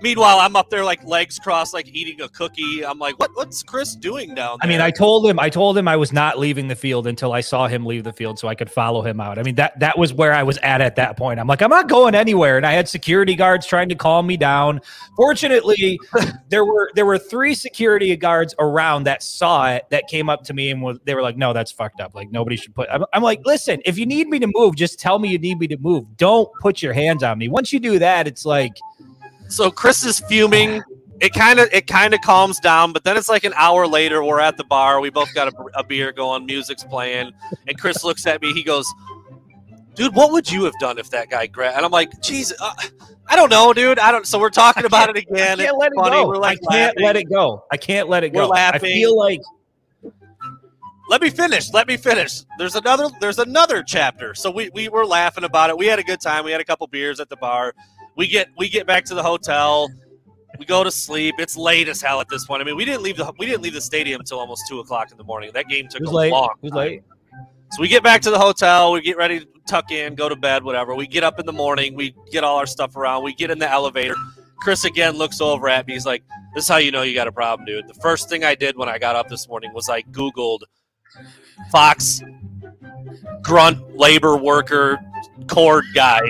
Meanwhile, 0.00 0.38
I'm 0.38 0.56
up 0.56 0.70
there 0.70 0.84
like 0.84 1.02
legs 1.04 1.38
crossed, 1.38 1.74
like 1.74 1.88
eating 1.88 2.20
a 2.20 2.28
cookie. 2.28 2.84
I'm 2.84 2.98
like, 2.98 3.18
what? 3.18 3.30
What's 3.34 3.62
Chris 3.62 3.94
doing 3.94 4.34
down 4.34 4.58
I 4.62 4.66
mean, 4.66 4.80
I 4.80 4.90
told 4.90 5.26
him, 5.26 5.38
I 5.38 5.48
told 5.48 5.76
him 5.76 5.88
I 5.88 5.96
was 5.96 6.12
not 6.12 6.38
leaving 6.38 6.68
the 6.68 6.76
field 6.76 7.06
until 7.06 7.32
I 7.32 7.40
saw 7.40 7.66
him 7.66 7.84
leave 7.86 8.04
the 8.04 8.12
field, 8.12 8.38
so 8.38 8.48
I 8.48 8.54
could 8.54 8.70
follow 8.70 9.02
him 9.02 9.20
out. 9.20 9.38
I 9.38 9.42
mean, 9.42 9.54
that 9.56 9.78
that 9.80 9.98
was 9.98 10.12
where 10.12 10.32
I 10.32 10.42
was 10.42 10.58
at 10.58 10.80
at 10.80 10.96
that 10.96 11.16
point. 11.16 11.40
I'm 11.40 11.46
like, 11.46 11.62
I'm 11.62 11.70
not 11.70 11.88
going 11.88 12.14
anywhere, 12.14 12.56
and 12.56 12.66
I 12.66 12.72
had 12.72 12.88
security 12.88 13.34
guards 13.34 13.66
trying 13.66 13.88
to 13.88 13.94
calm 13.94 14.26
me 14.26 14.36
down. 14.36 14.80
Fortunately, 15.16 15.98
there 16.48 16.64
were 16.64 16.90
there 16.94 17.06
were 17.06 17.18
three 17.18 17.54
security 17.54 18.14
guards 18.16 18.54
around 18.58 19.04
that 19.04 19.22
saw 19.22 19.70
it 19.70 19.86
that 19.90 20.08
came 20.08 20.28
up 20.28 20.44
to 20.44 20.54
me 20.54 20.70
and 20.70 20.82
was 20.82 20.98
they 21.04 21.14
were 21.14 21.22
like, 21.22 21.36
no, 21.36 21.52
that's 21.52 21.72
fucked 21.72 22.00
up. 22.00 22.14
Like 22.14 22.30
nobody 22.30 22.56
should 22.56 22.74
put. 22.74 22.88
I'm, 22.90 23.04
I'm 23.12 23.22
like, 23.22 23.40
listen, 23.44 23.80
if 23.84 23.98
you 23.98 24.06
need 24.06 24.28
me 24.28 24.38
to 24.38 24.48
move, 24.54 24.76
just 24.76 24.98
tell 24.98 25.18
me 25.18 25.28
you 25.28 25.38
need 25.38 25.58
me 25.58 25.66
to 25.68 25.76
move. 25.78 26.16
Don't 26.16 26.48
put 26.60 26.82
your 26.82 26.92
hands 26.92 27.22
on 27.22 27.38
me. 27.38 27.48
Once 27.48 27.72
you 27.72 27.80
do 27.80 27.98
that, 27.98 28.26
it's 28.26 28.44
like. 28.44 28.72
So 29.48 29.70
Chris 29.70 30.04
is 30.04 30.20
fuming. 30.20 30.82
It 31.20 31.32
kind 31.32 31.58
of 31.58 31.68
it 31.72 31.86
kind 31.88 32.14
of 32.14 32.20
calms 32.20 32.60
down, 32.60 32.92
but 32.92 33.02
then 33.02 33.16
it's 33.16 33.28
like 33.28 33.42
an 33.44 33.52
hour 33.56 33.86
later. 33.88 34.22
We're 34.22 34.40
at 34.40 34.56
the 34.56 34.62
bar. 34.64 35.00
We 35.00 35.10
both 35.10 35.34
got 35.34 35.48
a, 35.48 35.56
a 35.74 35.82
beer 35.82 36.12
going. 36.12 36.46
Music's 36.46 36.84
playing, 36.84 37.32
and 37.66 37.78
Chris 37.78 38.04
looks 38.04 38.24
at 38.26 38.40
me. 38.40 38.52
He 38.52 38.62
goes, 38.62 38.86
dude, 39.94 40.14
what 40.14 40.30
would 40.30 40.48
you 40.50 40.62
have 40.64 40.78
done 40.78 40.96
if 40.98 41.10
that 41.10 41.28
guy 41.28 41.48
grabbed? 41.48 41.76
And 41.76 41.84
I'm 41.84 41.90
like, 41.90 42.20
geez, 42.22 42.52
uh, 42.60 42.72
I 43.26 43.34
don't 43.34 43.50
know, 43.50 43.72
dude. 43.72 43.98
I 43.98 44.12
don't. 44.12 44.26
So 44.28 44.38
we're 44.38 44.50
talking 44.50 44.84
about 44.84 45.08
it 45.10 45.16
I 45.16 45.18
again. 45.20 45.58
can't 45.58 45.60
It's 45.60 45.72
let 45.76 45.90
it 45.92 45.96
funny. 45.96 46.10
go. 46.12 46.28
We're 46.28 46.36
like 46.36 46.60
I 46.68 46.72
can't 46.76 46.96
laughing. 46.96 47.04
let 47.04 47.16
it 47.16 47.28
go. 47.28 47.64
I 47.72 47.76
can't 47.76 48.08
let 48.08 48.22
it 48.22 48.30
go. 48.30 48.42
We're 48.48 48.54
go. 48.54 48.60
I 48.60 48.78
feel 48.78 49.16
like 49.18 49.40
let 51.10 51.20
me 51.22 51.30
finish. 51.30 51.72
Let 51.72 51.88
me 51.88 51.96
finish. 51.96 52.42
There's 52.58 52.76
another. 52.76 53.08
There's 53.20 53.38
another 53.40 53.82
chapter. 53.82 54.34
So 54.34 54.50
we 54.50 54.70
we 54.70 54.88
were 54.88 55.04
laughing 55.06 55.42
about 55.44 55.70
it. 55.70 55.76
We 55.78 55.86
had 55.86 55.98
a 55.98 56.04
good 56.04 56.20
time. 56.20 56.44
We 56.44 56.52
had 56.52 56.60
a 56.60 56.64
couple 56.64 56.86
beers 56.86 57.18
at 57.18 57.28
the 57.28 57.36
bar. 57.36 57.74
We 58.18 58.26
get 58.26 58.48
we 58.58 58.68
get 58.68 58.86
back 58.86 59.04
to 59.06 59.14
the 59.14 59.22
hotel. 59.22 59.88
We 60.58 60.66
go 60.66 60.82
to 60.82 60.90
sleep. 60.90 61.36
It's 61.38 61.56
late 61.56 61.88
as 61.88 62.02
hell 62.02 62.20
at 62.20 62.28
this 62.28 62.44
point. 62.44 62.60
I 62.60 62.64
mean, 62.64 62.76
we 62.76 62.84
didn't 62.84 63.02
leave 63.02 63.16
the 63.16 63.32
we 63.38 63.46
didn't 63.46 63.62
leave 63.62 63.74
the 63.74 63.80
stadium 63.80 64.20
until 64.20 64.40
almost 64.40 64.62
two 64.68 64.80
o'clock 64.80 65.12
in 65.12 65.16
the 65.16 65.24
morning. 65.24 65.52
That 65.54 65.68
game 65.68 65.86
took 65.88 66.00
it 66.00 66.04
was 66.04 66.10
a 66.10 66.14
late. 66.14 66.32
long. 66.32 66.50
It 66.60 66.64
was 66.64 66.72
time. 66.72 66.78
late. 66.78 67.02
So 67.70 67.80
we 67.80 67.86
get 67.86 68.02
back 68.02 68.20
to 68.22 68.30
the 68.30 68.38
hotel. 68.38 68.92
We 68.92 69.02
get 69.02 69.16
ready 69.16 69.40
to 69.40 69.46
tuck 69.68 69.92
in, 69.92 70.16
go 70.16 70.28
to 70.28 70.34
bed, 70.34 70.64
whatever. 70.64 70.96
We 70.96 71.06
get 71.06 71.22
up 71.22 71.38
in 71.38 71.46
the 71.46 71.52
morning. 71.52 71.94
We 71.94 72.14
get 72.32 72.42
all 72.42 72.56
our 72.56 72.66
stuff 72.66 72.96
around. 72.96 73.22
We 73.22 73.34
get 73.34 73.50
in 73.50 73.58
the 73.58 73.70
elevator. 73.70 74.16
Chris 74.60 74.84
again 74.84 75.16
looks 75.16 75.40
over 75.40 75.68
at 75.68 75.86
me. 75.86 75.92
He's 75.92 76.06
like, 76.06 76.24
"This 76.56 76.64
is 76.64 76.68
how 76.68 76.78
you 76.78 76.90
know 76.90 77.02
you 77.02 77.14
got 77.14 77.28
a 77.28 77.32
problem, 77.32 77.66
dude." 77.66 77.86
The 77.86 77.94
first 77.94 78.28
thing 78.28 78.42
I 78.42 78.56
did 78.56 78.76
when 78.76 78.88
I 78.88 78.98
got 78.98 79.14
up 79.14 79.28
this 79.28 79.46
morning 79.46 79.72
was 79.72 79.88
I 79.88 80.02
Googled 80.02 80.62
Fox 81.70 82.20
grunt 83.42 83.96
labor 83.96 84.36
worker 84.36 84.98
cord 85.46 85.84
guy. 85.94 86.20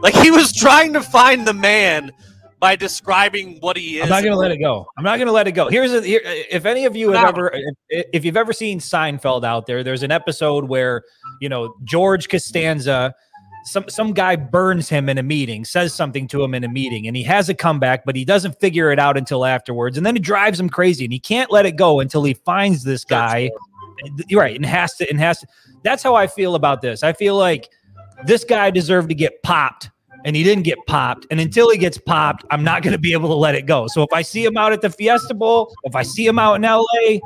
Like 0.00 0.14
he 0.14 0.30
was 0.30 0.52
trying 0.52 0.92
to 0.94 1.00
find 1.02 1.46
the 1.46 1.54
man 1.54 2.12
by 2.60 2.76
describing 2.76 3.56
what 3.60 3.76
he 3.76 3.98
is. 3.98 4.04
I'm 4.04 4.10
not 4.10 4.22
going 4.22 4.32
to 4.32 4.38
let 4.38 4.50
it 4.50 4.58
go. 4.58 4.86
I'm 4.96 5.04
not 5.04 5.16
going 5.16 5.26
to 5.26 5.32
let 5.32 5.48
it 5.48 5.52
go. 5.52 5.68
Here's 5.68 5.92
a, 5.92 6.02
here, 6.02 6.20
if 6.24 6.66
any 6.66 6.84
of 6.84 6.94
you 6.94 7.10
have 7.12 7.28
ever, 7.30 7.50
if, 7.88 8.06
if 8.12 8.24
you've 8.24 8.36
ever 8.36 8.52
seen 8.52 8.78
Seinfeld 8.78 9.44
out 9.44 9.66
there, 9.66 9.82
there's 9.82 10.02
an 10.02 10.10
episode 10.10 10.64
where 10.64 11.02
you 11.40 11.48
know 11.48 11.74
George 11.84 12.28
Costanza, 12.28 13.14
some 13.64 13.88
some 13.88 14.12
guy 14.12 14.36
burns 14.36 14.88
him 14.88 15.08
in 15.08 15.16
a 15.16 15.22
meeting, 15.22 15.64
says 15.64 15.94
something 15.94 16.28
to 16.28 16.44
him 16.44 16.54
in 16.54 16.62
a 16.62 16.68
meeting, 16.68 17.06
and 17.06 17.16
he 17.16 17.22
has 17.22 17.48
a 17.48 17.54
comeback, 17.54 18.04
but 18.04 18.14
he 18.14 18.24
doesn't 18.24 18.60
figure 18.60 18.92
it 18.92 18.98
out 18.98 19.16
until 19.16 19.46
afterwards, 19.46 19.96
and 19.96 20.04
then 20.04 20.16
it 20.16 20.22
drives 20.22 20.60
him 20.60 20.68
crazy, 20.68 21.04
and 21.04 21.12
he 21.12 21.18
can't 21.18 21.50
let 21.50 21.64
it 21.64 21.76
go 21.76 22.00
until 22.00 22.22
he 22.22 22.34
finds 22.34 22.84
this 22.84 23.04
guy. 23.04 23.50
You're 24.28 24.40
right, 24.40 24.56
and 24.56 24.66
has 24.66 24.94
to, 24.96 25.08
and 25.08 25.18
has 25.18 25.40
to. 25.40 25.46
That's 25.82 26.02
how 26.02 26.14
I 26.14 26.26
feel 26.26 26.54
about 26.54 26.82
this. 26.82 27.02
I 27.02 27.14
feel 27.14 27.36
like 27.36 27.70
this 28.26 28.44
guy 28.44 28.70
deserved 28.70 29.08
to 29.08 29.14
get 29.14 29.42
popped 29.42 29.90
and 30.24 30.36
he 30.36 30.42
didn't 30.42 30.64
get 30.64 30.78
popped. 30.86 31.26
And 31.30 31.40
until 31.40 31.70
he 31.70 31.78
gets 31.78 31.98
popped, 31.98 32.44
I'm 32.50 32.62
not 32.62 32.82
going 32.82 32.92
to 32.92 32.98
be 32.98 33.12
able 33.12 33.28
to 33.28 33.34
let 33.34 33.54
it 33.54 33.66
go. 33.66 33.86
So 33.88 34.02
if 34.02 34.12
I 34.12 34.22
see 34.22 34.44
him 34.44 34.56
out 34.56 34.72
at 34.72 34.80
the 34.80 34.90
Fiesta 34.90 35.34
Bowl, 35.34 35.74
if 35.84 35.94
I 35.94 36.02
see 36.02 36.26
him 36.26 36.38
out 36.38 36.54
in 36.54 36.62
LA, 36.62 37.20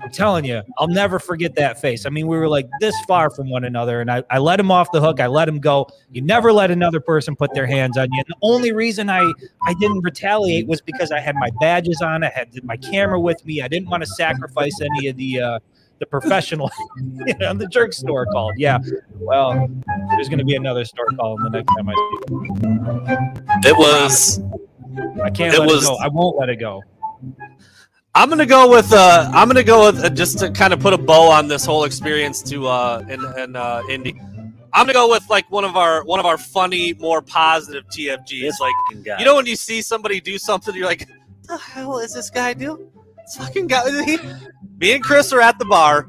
I'm 0.00 0.10
telling 0.10 0.44
you, 0.44 0.62
I'll 0.78 0.88
never 0.88 1.18
forget 1.18 1.54
that 1.56 1.80
face. 1.80 2.06
I 2.06 2.10
mean, 2.10 2.26
we 2.26 2.36
were 2.36 2.48
like 2.48 2.68
this 2.80 2.94
far 3.06 3.30
from 3.30 3.48
one 3.50 3.64
another, 3.64 4.00
and 4.00 4.10
I, 4.10 4.24
I 4.30 4.38
let 4.38 4.58
him 4.58 4.70
off 4.70 4.90
the 4.92 5.00
hook. 5.00 5.20
I 5.20 5.26
let 5.26 5.48
him 5.48 5.60
go. 5.60 5.88
You 6.10 6.22
never 6.22 6.52
let 6.52 6.70
another 6.70 7.00
person 7.00 7.36
put 7.36 7.54
their 7.54 7.66
hands 7.66 7.96
on 7.96 8.08
you. 8.12 8.18
And 8.18 8.26
the 8.28 8.46
only 8.46 8.72
reason 8.72 9.08
I 9.10 9.20
I 9.66 9.74
didn't 9.74 10.02
retaliate 10.02 10.66
was 10.66 10.80
because 10.80 11.12
I 11.12 11.20
had 11.20 11.36
my 11.36 11.50
badges 11.60 12.00
on. 12.00 12.24
I 12.24 12.30
had 12.30 12.48
my 12.64 12.76
camera 12.76 13.20
with 13.20 13.44
me. 13.44 13.62
I 13.62 13.68
didn't 13.68 13.88
want 13.88 14.02
to 14.02 14.08
sacrifice 14.08 14.80
any 14.80 15.08
of 15.08 15.16
the 15.16 15.40
uh, 15.40 15.58
the 15.98 16.06
professional. 16.06 16.70
you 17.26 17.34
know, 17.38 17.54
the 17.54 17.66
jerk 17.66 17.92
store 17.92 18.26
called. 18.26 18.54
Yeah. 18.56 18.78
Well, 19.14 19.68
there's 20.10 20.28
going 20.28 20.38
to 20.38 20.44
be 20.44 20.54
another 20.56 20.84
store 20.84 21.06
calling 21.18 21.42
the 21.44 21.50
next 21.50 21.72
time 21.76 21.88
I 21.88 21.94
speak. 22.26 23.70
It 23.72 23.76
was. 23.76 24.40
I 25.22 25.30
can't 25.30 25.54
It 25.54 25.60
let 25.60 25.68
was- 25.68 25.84
it 25.84 25.88
go. 25.88 25.96
I 25.96 26.08
won't 26.08 26.38
let 26.38 26.48
it 26.48 26.56
go. 26.56 26.82
I'm 28.14 28.28
gonna 28.30 28.46
go 28.46 28.68
with 28.68 28.92
uh, 28.92 29.30
I'm 29.32 29.46
gonna 29.48 29.62
go 29.62 29.86
with 29.92 30.02
uh, 30.02 30.08
just 30.08 30.38
to 30.40 30.50
kind 30.50 30.72
of 30.72 30.80
put 30.80 30.92
a 30.92 30.98
bow 30.98 31.30
on 31.30 31.46
this 31.46 31.64
whole 31.64 31.84
experience 31.84 32.42
to 32.44 32.66
uh, 32.66 33.04
in, 33.08 33.24
in 33.38 33.54
uh, 33.54 33.82
Indy. 33.88 34.18
I'm 34.72 34.86
gonna 34.86 34.94
go 34.94 35.08
with 35.10 35.28
like 35.30 35.48
one 35.52 35.62
of 35.64 35.76
our 35.76 36.02
one 36.04 36.18
of 36.18 36.26
our 36.26 36.38
funny, 36.38 36.94
more 36.94 37.22
positive 37.22 37.84
TFGs. 37.96 38.54
Like 38.60 38.74
you 39.20 39.24
know 39.24 39.36
when 39.36 39.46
you 39.46 39.54
see 39.54 39.82
somebody 39.82 40.20
do 40.20 40.36
something, 40.36 40.74
you're 40.74 40.86
like, 40.86 41.06
What 41.46 41.46
"The 41.48 41.56
hell 41.58 41.98
is 41.98 42.14
this 42.14 42.28
guy 42.30 42.54
doing?" 42.54 42.90
This 43.18 43.36
fucking 43.36 43.66
guy. 43.68 43.84
He, 44.04 44.18
me 44.78 44.92
and 44.92 45.02
Chris 45.02 45.32
are 45.32 45.40
at 45.40 45.58
the 45.58 45.64
bar. 45.64 46.08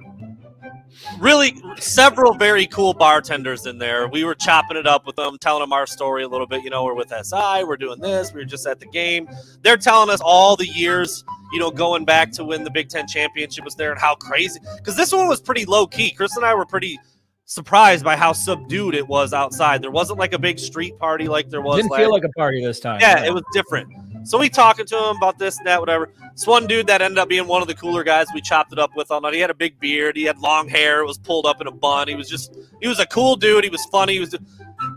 Really, 1.20 1.60
several 1.80 2.34
very 2.34 2.68
cool 2.68 2.94
bartenders 2.94 3.66
in 3.66 3.78
there. 3.78 4.08
We 4.08 4.24
were 4.24 4.36
chopping 4.36 4.78
it 4.78 4.86
up 4.86 5.06
with 5.06 5.16
them, 5.16 5.38
telling 5.40 5.62
them 5.62 5.74
our 5.74 5.88
story 5.88 6.24
a 6.24 6.28
little 6.28 6.46
bit. 6.46 6.64
You 6.64 6.70
know, 6.70 6.84
we're 6.84 6.94
with 6.94 7.10
SI, 7.10 7.64
we're 7.64 7.78
doing 7.78 8.00
this, 8.00 8.32
we 8.34 8.42
were 8.42 8.46
just 8.46 8.68
at 8.68 8.80
the 8.80 8.86
game. 8.88 9.28
They're 9.62 9.78
telling 9.78 10.10
us 10.10 10.22
all 10.24 10.56
the 10.56 10.68
years, 10.68 11.24
you 11.52 11.60
know, 11.60 11.72
going 11.72 12.06
back 12.06 12.32
to 12.34 12.44
when 12.44 12.64
the 12.64 12.72
Big 12.72 12.90
Ten 12.90 13.08
championship 13.08 13.66
was 13.66 13.76
there 13.76 13.92
and 13.92 14.00
how 14.00 14.16
crazy. 14.16 14.60
Because 14.78 14.96
this 14.96 15.12
one 15.12 15.28
was 15.28 15.42
pretty 15.42 15.66
low 15.66 15.88
key. 15.88 16.12
Chris 16.12 16.36
and 16.36 16.46
I 16.46 16.54
were 16.54 16.66
pretty 16.66 17.00
surprised 17.46 18.06
by 18.06 18.16
how 18.16 18.32
subdued 18.32 18.94
it 18.94 19.08
was 19.08 19.34
outside. 19.34 19.82
There 19.82 19.92
wasn't 19.92 20.20
like 20.20 20.34
a 20.34 20.40
big 20.40 20.60
street 20.60 20.98
party 21.00 21.28
like 21.28 21.50
there 21.50 21.62
was. 21.62 21.78
Didn't 21.78 21.92
last 21.92 22.02
feel 22.02 22.12
like 22.12 22.24
a 22.24 22.30
party 22.30 22.64
this 22.64 22.80
time. 22.80 23.00
yeah, 23.02 23.26
it 23.26 23.34
was 23.34 23.44
different. 23.52 23.90
So 24.24 24.38
we 24.38 24.50
talking 24.50 24.86
to 24.86 24.96
him 24.96 25.18
about 25.18 25.40
this 25.40 25.58
and 25.58 25.68
that, 25.68 25.80
whatever. 25.80 26.12
This 26.34 26.46
one 26.46 26.68
dude 26.68 26.88
that 26.88 27.02
ended 27.02 27.18
up 27.18 27.30
being 27.30 27.48
one 27.48 27.62
of 27.62 27.68
the 27.68 27.76
cooler 27.76 28.04
guys 28.04 28.28
we 28.34 28.42
chopped 28.42 28.74
it 28.74 28.80
up 28.80 28.96
with 28.96 29.12
all 29.12 29.22
night. 29.22 29.34
He 29.34 29.40
had 29.40 29.50
a 29.50 29.56
big 29.56 29.80
beard. 29.80 30.16
He 30.16 30.24
had 30.24 30.38
long 30.40 30.68
hair. 30.68 31.02
It 31.02 31.06
was 31.06 31.18
pulled 31.18 31.46
up 31.46 31.62
in 31.62 31.68
a 31.68 31.72
bun. 31.72 32.08
He 32.08 32.16
was 32.16 32.30
just, 32.30 32.56
he 32.82 32.88
was 32.88 33.00
a 33.00 33.06
cool 33.06 33.36
dude. 33.36 33.64
He 33.64 33.70
was 33.70 33.86
funny. 33.86 34.14
He 34.14 34.20
was 34.20 34.36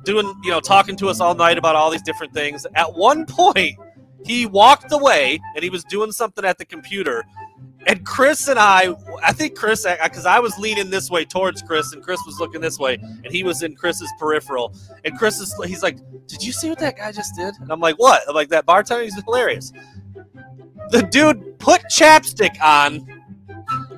doing, 0.05 0.33
you 0.43 0.51
know, 0.51 0.61
talking 0.61 0.97
to 0.97 1.09
us 1.09 1.21
all 1.21 1.35
night 1.35 1.59
about 1.59 1.77
all 1.77 1.91
these 1.91 2.03
different 2.03 2.35
things. 2.35 2.67
At 2.75 2.95
one 2.95 3.27
point, 3.27 3.79
he 4.25 4.47
walked 4.47 4.93
away 4.93 5.41
and 5.55 5.65
he 5.65 5.71
was 5.71 5.85
doing 5.85 6.13
something 6.13 6.45
at 6.45 6.59
the 6.59 6.65
computer. 6.65 7.25
And 7.87 8.07
Chris 8.07 8.49
and 8.49 8.59
I, 8.59 8.95
I 9.23 9.33
think 9.33 9.57
Chris, 9.57 9.87
because 10.03 10.27
I 10.27 10.39
was 10.39 10.57
leaning 10.59 10.91
this 10.91 11.11
way 11.11 11.25
towards 11.25 11.63
Chris, 11.63 11.93
and 11.93 12.03
Chris 12.03 12.21
was 12.25 12.39
looking 12.39 12.61
this 12.61 12.79
way, 12.79 12.95
and 12.95 13.27
he 13.31 13.43
was 13.43 13.63
in 13.63 13.75
Chris's 13.75 14.11
peripheral. 14.19 14.75
And 15.05 15.19
Chris 15.19 15.41
is, 15.41 15.55
he's 15.67 15.83
like, 15.83 15.99
"Did 16.27 16.45
you 16.45 16.53
see 16.53 16.69
what 16.69 16.79
that 16.79 16.97
guy 16.97 17.11
just 17.13 17.35
did?" 17.37 17.55
And 17.61 17.73
I'm 17.73 17.81
like, 17.81 17.97
"What?" 17.97 18.23
I'm 18.29 18.35
like, 18.35 18.49
"That 18.51 18.67
bartender, 18.67 19.03
he's 19.03 19.21
hilarious." 19.25 19.73
The 20.91 21.03
dude 21.03 21.59
put 21.59 21.83
chapstick 21.85 22.61
on. 22.63 23.07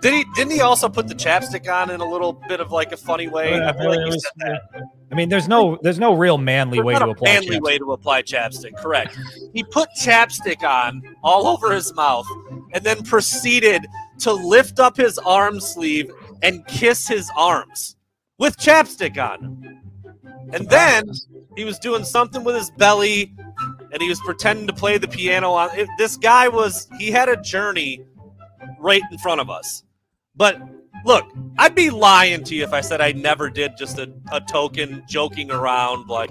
Did 0.00 0.14
he? 0.14 0.24
Didn't 0.34 0.52
he 0.52 0.60
also 0.60 0.88
put 0.88 1.08
the 1.08 1.14
chapstick 1.14 1.70
on 1.72 1.90
in 1.90 2.00
a 2.00 2.08
little 2.08 2.32
bit 2.32 2.60
of 2.60 2.70
like 2.70 2.92
a 2.92 2.96
funny 2.96 3.28
way? 3.28 3.54
I 3.54 3.72
feel 3.72 3.90
like 3.90 4.06
was- 4.06 4.22
said 4.22 4.60
that. 4.72 4.82
I 5.10 5.14
mean, 5.16 5.28
there's 5.28 5.46
no 5.48 5.78
there's 5.82 5.98
no 5.98 6.14
real 6.14 6.38
manly 6.38 6.80
way 6.80 6.94
to 6.94 7.08
apply. 7.08 7.32
manly 7.34 7.56
chapstick. 7.56 7.62
way 7.62 7.78
to 7.78 7.92
apply 7.92 8.22
chapstick. 8.22 8.76
Correct. 8.76 9.16
he 9.52 9.62
put 9.62 9.88
chapstick 9.98 10.62
on 10.62 11.02
all 11.22 11.46
over 11.46 11.72
his 11.72 11.94
mouth, 11.94 12.26
and 12.74 12.84
then 12.84 13.02
proceeded 13.04 13.86
to 14.18 14.32
lift 14.32 14.80
up 14.80 14.96
his 14.96 15.16
arm 15.18 15.60
sleeve 15.60 16.10
and 16.42 16.66
kiss 16.66 17.08
his 17.08 17.30
arms 17.36 17.96
with 18.38 18.58
chapstick 18.58 19.16
on. 19.16 19.80
And 20.52 20.68
then 20.68 21.10
he 21.56 21.64
was 21.64 21.78
doing 21.78 22.04
something 22.04 22.44
with 22.44 22.56
his 22.56 22.70
belly, 22.72 23.32
and 23.92 24.02
he 24.02 24.08
was 24.08 24.20
pretending 24.20 24.66
to 24.66 24.72
play 24.72 24.98
the 24.98 25.08
piano 25.08 25.52
on. 25.52 25.70
It, 25.78 25.88
this 25.96 26.16
guy 26.16 26.48
was 26.48 26.88
he 26.98 27.10
had 27.10 27.28
a 27.28 27.40
journey 27.40 28.04
right 28.78 29.02
in 29.10 29.18
front 29.18 29.40
of 29.40 29.48
us, 29.48 29.82
but. 30.36 30.60
Look, 31.06 31.26
I'd 31.58 31.74
be 31.74 31.90
lying 31.90 32.44
to 32.44 32.54
you 32.54 32.62
if 32.62 32.72
I 32.72 32.80
said 32.80 33.02
I 33.02 33.12
never 33.12 33.50
did 33.50 33.76
just 33.76 33.98
a, 33.98 34.10
a 34.32 34.40
token 34.40 35.02
joking 35.06 35.50
around 35.50 36.08
like 36.08 36.30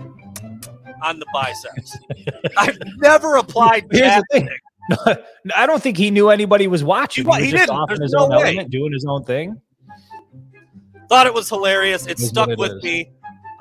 on 1.04 1.20
the 1.20 1.28
biceps. 1.32 1.96
I've 2.58 2.80
never 2.98 3.36
applied 3.36 3.86
Here's 3.92 4.24
chapstick. 4.34 4.50
I 5.56 5.66
don't 5.66 5.82
think 5.82 5.98
he 5.98 6.12
knew 6.12 6.30
anybody 6.30 6.68
was 6.68 6.84
watching. 6.84 7.24
He 7.24 7.28
wa- 7.28 7.36
He, 7.36 7.44
was 7.44 7.46
he 7.46 7.52
just 7.58 7.68
didn't. 7.68 7.78
off 7.80 7.92
in 7.92 8.02
his 8.02 8.12
no 8.12 8.24
own 8.26 8.30
way. 8.32 8.44
element, 8.44 8.70
doing 8.70 8.92
his 8.94 9.06
own 9.08 9.24
thing. 9.24 9.60
Thought 11.10 11.28
it 11.28 11.34
was 11.34 11.50
hilarious. 11.50 12.08
It 12.08 12.18
stuck 12.20 12.50
it 12.50 12.58
with 12.58 12.74
is. 12.78 12.84
me. 12.84 13.12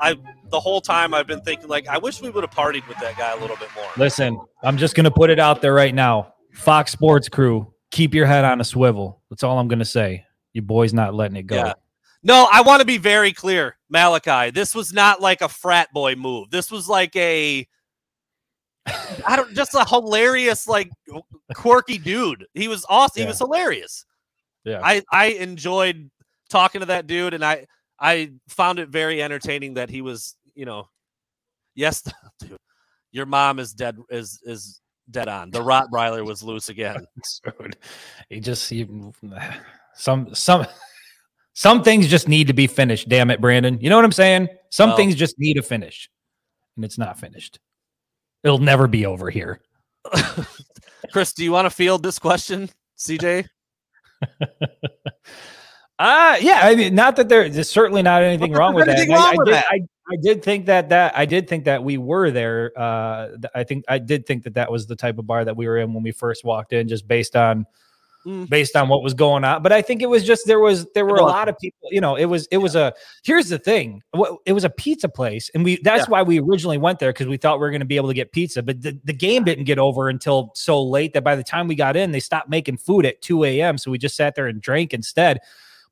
I 0.00 0.16
the 0.50 0.60
whole 0.60 0.80
time 0.80 1.14
I've 1.14 1.26
been 1.26 1.40
thinking 1.42 1.68
like 1.68 1.86
I 1.88 1.98
wish 1.98 2.20
we 2.20 2.30
would 2.30 2.42
have 2.44 2.50
partied 2.50 2.86
with 2.88 2.98
that 2.98 3.16
guy 3.16 3.32
a 3.32 3.36
little 3.40 3.56
bit 3.56 3.68
more. 3.74 3.86
Listen, 3.96 4.38
I'm 4.62 4.76
just 4.76 4.94
gonna 4.94 5.10
put 5.10 5.30
it 5.30 5.38
out 5.38 5.60
there 5.62 5.74
right 5.74 5.94
now. 5.94 6.34
Fox 6.52 6.92
Sports 6.92 7.28
Crew, 7.28 7.72
keep 7.90 8.14
your 8.14 8.26
head 8.26 8.44
on 8.44 8.60
a 8.60 8.64
swivel. 8.64 9.22
That's 9.30 9.42
all 9.42 9.58
I'm 9.58 9.68
gonna 9.68 9.84
say. 9.84 10.24
Your 10.52 10.62
boy's 10.64 10.92
not 10.92 11.14
letting 11.14 11.36
it 11.36 11.46
go. 11.46 11.56
Yeah. 11.56 11.72
No, 12.22 12.46
I 12.52 12.60
want 12.62 12.80
to 12.80 12.86
be 12.86 12.98
very 12.98 13.32
clear, 13.32 13.76
Malachi. 13.90 14.50
This 14.50 14.74
was 14.74 14.92
not 14.92 15.20
like 15.20 15.40
a 15.40 15.48
frat 15.48 15.88
boy 15.92 16.14
move. 16.14 16.50
This 16.50 16.70
was 16.70 16.88
like 16.88 17.14
a 17.16 17.66
I 18.86 19.36
don't 19.36 19.54
just 19.54 19.74
a 19.74 19.84
hilarious, 19.84 20.66
like 20.66 20.90
quirky 21.54 21.98
dude. 21.98 22.46
He 22.54 22.68
was 22.68 22.84
awesome. 22.88 23.20
Yeah. 23.20 23.24
He 23.26 23.28
was 23.28 23.38
hilarious. 23.38 24.04
Yeah. 24.64 24.80
I 24.82 25.02
I 25.12 25.26
enjoyed 25.26 26.10
talking 26.50 26.80
to 26.80 26.86
that 26.86 27.06
dude, 27.06 27.34
and 27.34 27.44
I 27.44 27.66
I 27.98 28.32
found 28.48 28.78
it 28.78 28.88
very 28.88 29.22
entertaining 29.22 29.74
that 29.74 29.90
he 29.90 30.02
was, 30.02 30.36
you 30.54 30.66
know, 30.66 30.88
yes, 31.74 32.02
dude, 32.40 32.56
your 33.12 33.26
mom 33.26 33.58
is 33.58 33.72
dead 33.72 33.96
is 34.10 34.40
is 34.44 34.80
dead 35.10 35.28
on. 35.28 35.50
The 35.50 35.60
Rottweiler 35.62 36.24
was 36.24 36.42
loose 36.42 36.68
again. 36.68 37.06
He 38.28 38.40
just 38.40 38.68
he, 38.70 38.86
some 39.94 40.34
some 40.34 40.66
some 41.52 41.82
things 41.82 42.08
just 42.08 42.28
need 42.28 42.46
to 42.46 42.54
be 42.54 42.66
finished. 42.66 43.08
Damn 43.08 43.30
it, 43.30 43.40
Brandon. 43.40 43.78
You 43.80 43.90
know 43.90 43.96
what 43.96 44.04
I'm 44.04 44.12
saying? 44.12 44.48
Some 44.70 44.90
Well- 44.90 44.96
things 44.96 45.14
just 45.14 45.38
need 45.38 45.58
a 45.58 45.62
finish, 45.62 46.08
and 46.76 46.84
it's 46.84 46.98
not 46.98 47.18
finished. 47.18 47.58
It'll 48.44 48.58
never 48.58 48.86
be 48.86 49.06
over 49.06 49.30
here. 49.30 49.60
Chris, 51.12 51.32
do 51.32 51.44
you 51.44 51.52
want 51.52 51.66
to 51.66 51.70
field 51.70 52.02
this 52.02 52.18
question, 52.18 52.70
CJ? 52.98 53.46
Uh 55.98 56.36
yeah, 56.40 56.60
I 56.64 56.74
mean, 56.74 56.96
not 56.96 57.14
that 57.16 57.28
there, 57.28 57.48
there's 57.48 57.70
certainly 57.70 58.02
not 58.02 58.22
anything 58.22 58.50
wrong 58.52 58.74
with 58.74 58.86
there's 58.86 59.06
that. 59.06 59.08
anything 59.08 59.14
And 59.14 59.22
I, 59.22 59.24
wrong 59.24 59.34
I 59.34 59.36
with 59.36 59.46
did, 59.46 59.54
that. 59.54 59.64
I, 59.70 59.80
I 60.10 60.16
did 60.20 60.42
think 60.42 60.66
that 60.66 60.88
that 60.88 61.16
I 61.16 61.26
did 61.26 61.48
think 61.48 61.64
that 61.66 61.84
we 61.84 61.96
were 61.96 62.32
there. 62.32 62.72
Uh, 62.76 63.28
I 63.54 63.62
think 63.62 63.84
I 63.88 63.98
did 63.98 64.26
think 64.26 64.42
that 64.44 64.54
that 64.54 64.72
was 64.72 64.88
the 64.88 64.96
type 64.96 65.18
of 65.18 65.28
bar 65.28 65.44
that 65.44 65.56
we 65.56 65.68
were 65.68 65.78
in 65.78 65.94
when 65.94 66.02
we 66.02 66.10
first 66.10 66.44
walked 66.44 66.72
in, 66.72 66.88
just 66.88 67.06
based 67.06 67.36
on 67.36 67.66
Mm. 68.26 68.48
based 68.48 68.76
on 68.76 68.88
what 68.88 69.02
was 69.02 69.14
going 69.14 69.42
on. 69.42 69.64
But 69.64 69.72
I 69.72 69.82
think 69.82 70.00
it 70.00 70.06
was 70.06 70.22
just 70.24 70.46
there 70.46 70.60
was 70.60 70.86
there 70.94 71.04
were 71.04 71.16
a 71.16 71.22
lot 71.24 71.48
of 71.48 71.58
people. 71.58 71.88
You 71.90 72.00
know, 72.00 72.14
it 72.14 72.26
was 72.26 72.46
it 72.52 72.58
was 72.58 72.76
a. 72.76 72.94
Here's 73.24 73.48
the 73.48 73.58
thing. 73.58 74.00
It 74.46 74.52
was 74.52 74.62
a 74.62 74.70
pizza 74.70 75.08
place, 75.08 75.50
and 75.54 75.64
we 75.64 75.80
that's 75.82 76.06
Yeah. 76.06 76.10
why 76.10 76.22
we 76.22 76.38
originally 76.38 76.78
went 76.78 77.00
there 77.00 77.12
because 77.12 77.26
we 77.26 77.36
thought 77.36 77.58
we 77.58 77.62
were 77.62 77.70
going 77.70 77.80
to 77.80 77.84
be 77.86 77.96
able 77.96 78.08
to 78.08 78.14
get 78.14 78.30
pizza. 78.30 78.62
But 78.62 78.80
the, 78.80 78.96
the 79.02 79.12
game 79.12 79.42
didn't 79.42 79.64
get 79.64 79.80
over 79.80 80.08
until 80.08 80.52
so 80.54 80.80
late 80.82 81.14
that 81.14 81.24
by 81.24 81.34
the 81.34 81.42
time 81.42 81.66
we 81.66 81.74
got 81.74 81.96
in, 81.96 82.12
they 82.12 82.20
stopped 82.20 82.48
making 82.48 82.76
food 82.76 83.06
at 83.06 83.20
2 83.22 83.42
a.m. 83.42 83.76
So 83.76 83.90
we 83.90 83.98
just 83.98 84.14
sat 84.14 84.36
there 84.36 84.46
and 84.46 84.60
drank 84.62 84.94
instead. 84.94 85.40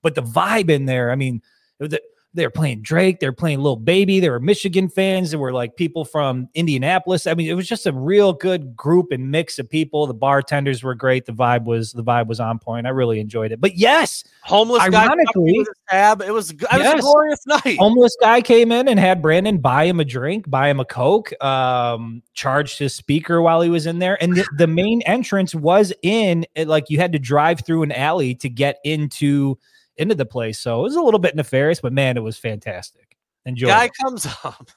But 0.02 0.14
the 0.14 0.22
vibe 0.22 0.70
in 0.70 0.84
there, 0.86 1.10
I 1.10 1.16
mean, 1.16 1.42
it 1.80 1.90
was- 1.90 1.98
they 2.32 2.46
were 2.46 2.50
playing 2.50 2.82
Drake, 2.82 3.18
they 3.18 3.26
were 3.26 3.32
playing 3.32 3.60
Lil 3.60 3.76
Baby, 3.76 4.20
there 4.20 4.30
were 4.32 4.40
Michigan 4.40 4.88
fans, 4.88 5.30
there 5.30 5.40
were 5.40 5.52
like 5.52 5.74
people 5.76 6.04
from 6.04 6.48
Indianapolis. 6.54 7.26
I 7.26 7.34
mean, 7.34 7.48
it 7.48 7.54
was 7.54 7.68
just 7.68 7.86
a 7.86 7.92
real 7.92 8.32
good 8.32 8.76
group 8.76 9.10
and 9.10 9.30
mix 9.30 9.58
of 9.58 9.68
people. 9.68 10.06
The 10.06 10.14
bartenders 10.14 10.82
were 10.82 10.94
great. 10.94 11.26
The 11.26 11.32
vibe 11.32 11.64
was 11.64 11.92
the 11.92 12.04
vibe 12.04 12.28
was 12.28 12.38
on 12.38 12.58
point. 12.58 12.86
I 12.86 12.90
really 12.90 13.18
enjoyed 13.18 13.50
it. 13.52 13.60
But 13.60 13.76
yes, 13.76 14.22
Homeless 14.42 14.88
guy 14.88 15.04
Ironically- 15.04 15.66
tab. 15.88 16.22
It 16.22 16.32
was, 16.32 16.50
it 16.50 16.62
was 16.70 16.94
a 16.94 16.98
glorious 16.98 17.46
night. 17.46 17.78
homeless 17.78 18.16
guy 18.20 18.40
came 18.40 18.70
in 18.70 18.86
and 18.88 18.98
had 18.98 19.20
Brandon 19.20 19.58
buy 19.58 19.84
him 19.84 19.98
a 20.00 20.04
drink, 20.04 20.48
buy 20.48 20.68
him 20.68 20.78
a 20.80 20.84
Coke, 20.84 21.32
um, 21.42 22.22
charged 22.34 22.78
his 22.78 22.94
speaker 22.94 23.42
while 23.42 23.60
he 23.60 23.70
was 23.70 23.86
in 23.86 23.98
there. 23.98 24.22
And 24.22 24.36
the, 24.36 24.46
the 24.56 24.66
main 24.66 25.02
entrance 25.02 25.54
was 25.54 25.92
in 26.02 26.46
like 26.56 26.90
you 26.90 26.98
had 26.98 27.12
to 27.12 27.18
drive 27.18 27.64
through 27.66 27.82
an 27.82 27.92
alley 27.92 28.34
to 28.36 28.48
get 28.48 28.78
into 28.84 29.58
into 30.00 30.14
the 30.14 30.26
place. 30.26 30.58
So 30.58 30.80
it 30.80 30.82
was 30.82 30.96
a 30.96 31.00
little 31.02 31.20
bit 31.20 31.36
nefarious, 31.36 31.80
but 31.80 31.92
man, 31.92 32.16
it 32.16 32.22
was 32.22 32.36
fantastic. 32.38 33.16
Enjoy. 33.46 33.68
Guy 33.68 33.88
comes 33.88 34.26
up, 34.44 34.70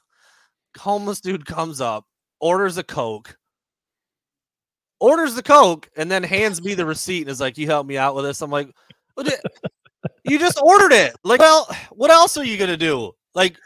homeless 0.78 1.20
dude 1.20 1.46
comes 1.46 1.80
up, 1.80 2.04
orders 2.40 2.76
a 2.78 2.82
Coke, 2.84 3.36
orders 5.00 5.34
the 5.34 5.42
Coke, 5.42 5.88
and 5.96 6.10
then 6.10 6.22
hands 6.22 6.62
me 6.62 6.74
the 6.74 6.86
receipt 6.86 7.22
and 7.22 7.30
is 7.30 7.40
like, 7.40 7.58
You 7.58 7.66
help 7.66 7.86
me 7.86 7.96
out 7.98 8.14
with 8.14 8.24
this. 8.24 8.40
I'm 8.42 8.50
like, 8.50 8.74
"What 9.14 9.26
the- 9.26 9.40
You 10.24 10.38
just 10.38 10.60
ordered 10.62 10.92
it. 10.92 11.14
Like, 11.24 11.40
well, 11.40 11.66
what 11.90 12.10
else 12.10 12.36
are 12.36 12.44
you 12.44 12.58
going 12.58 12.68
to 12.70 12.76
do? 12.76 13.12
Like, 13.34 13.56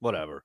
whatever. 0.00 0.44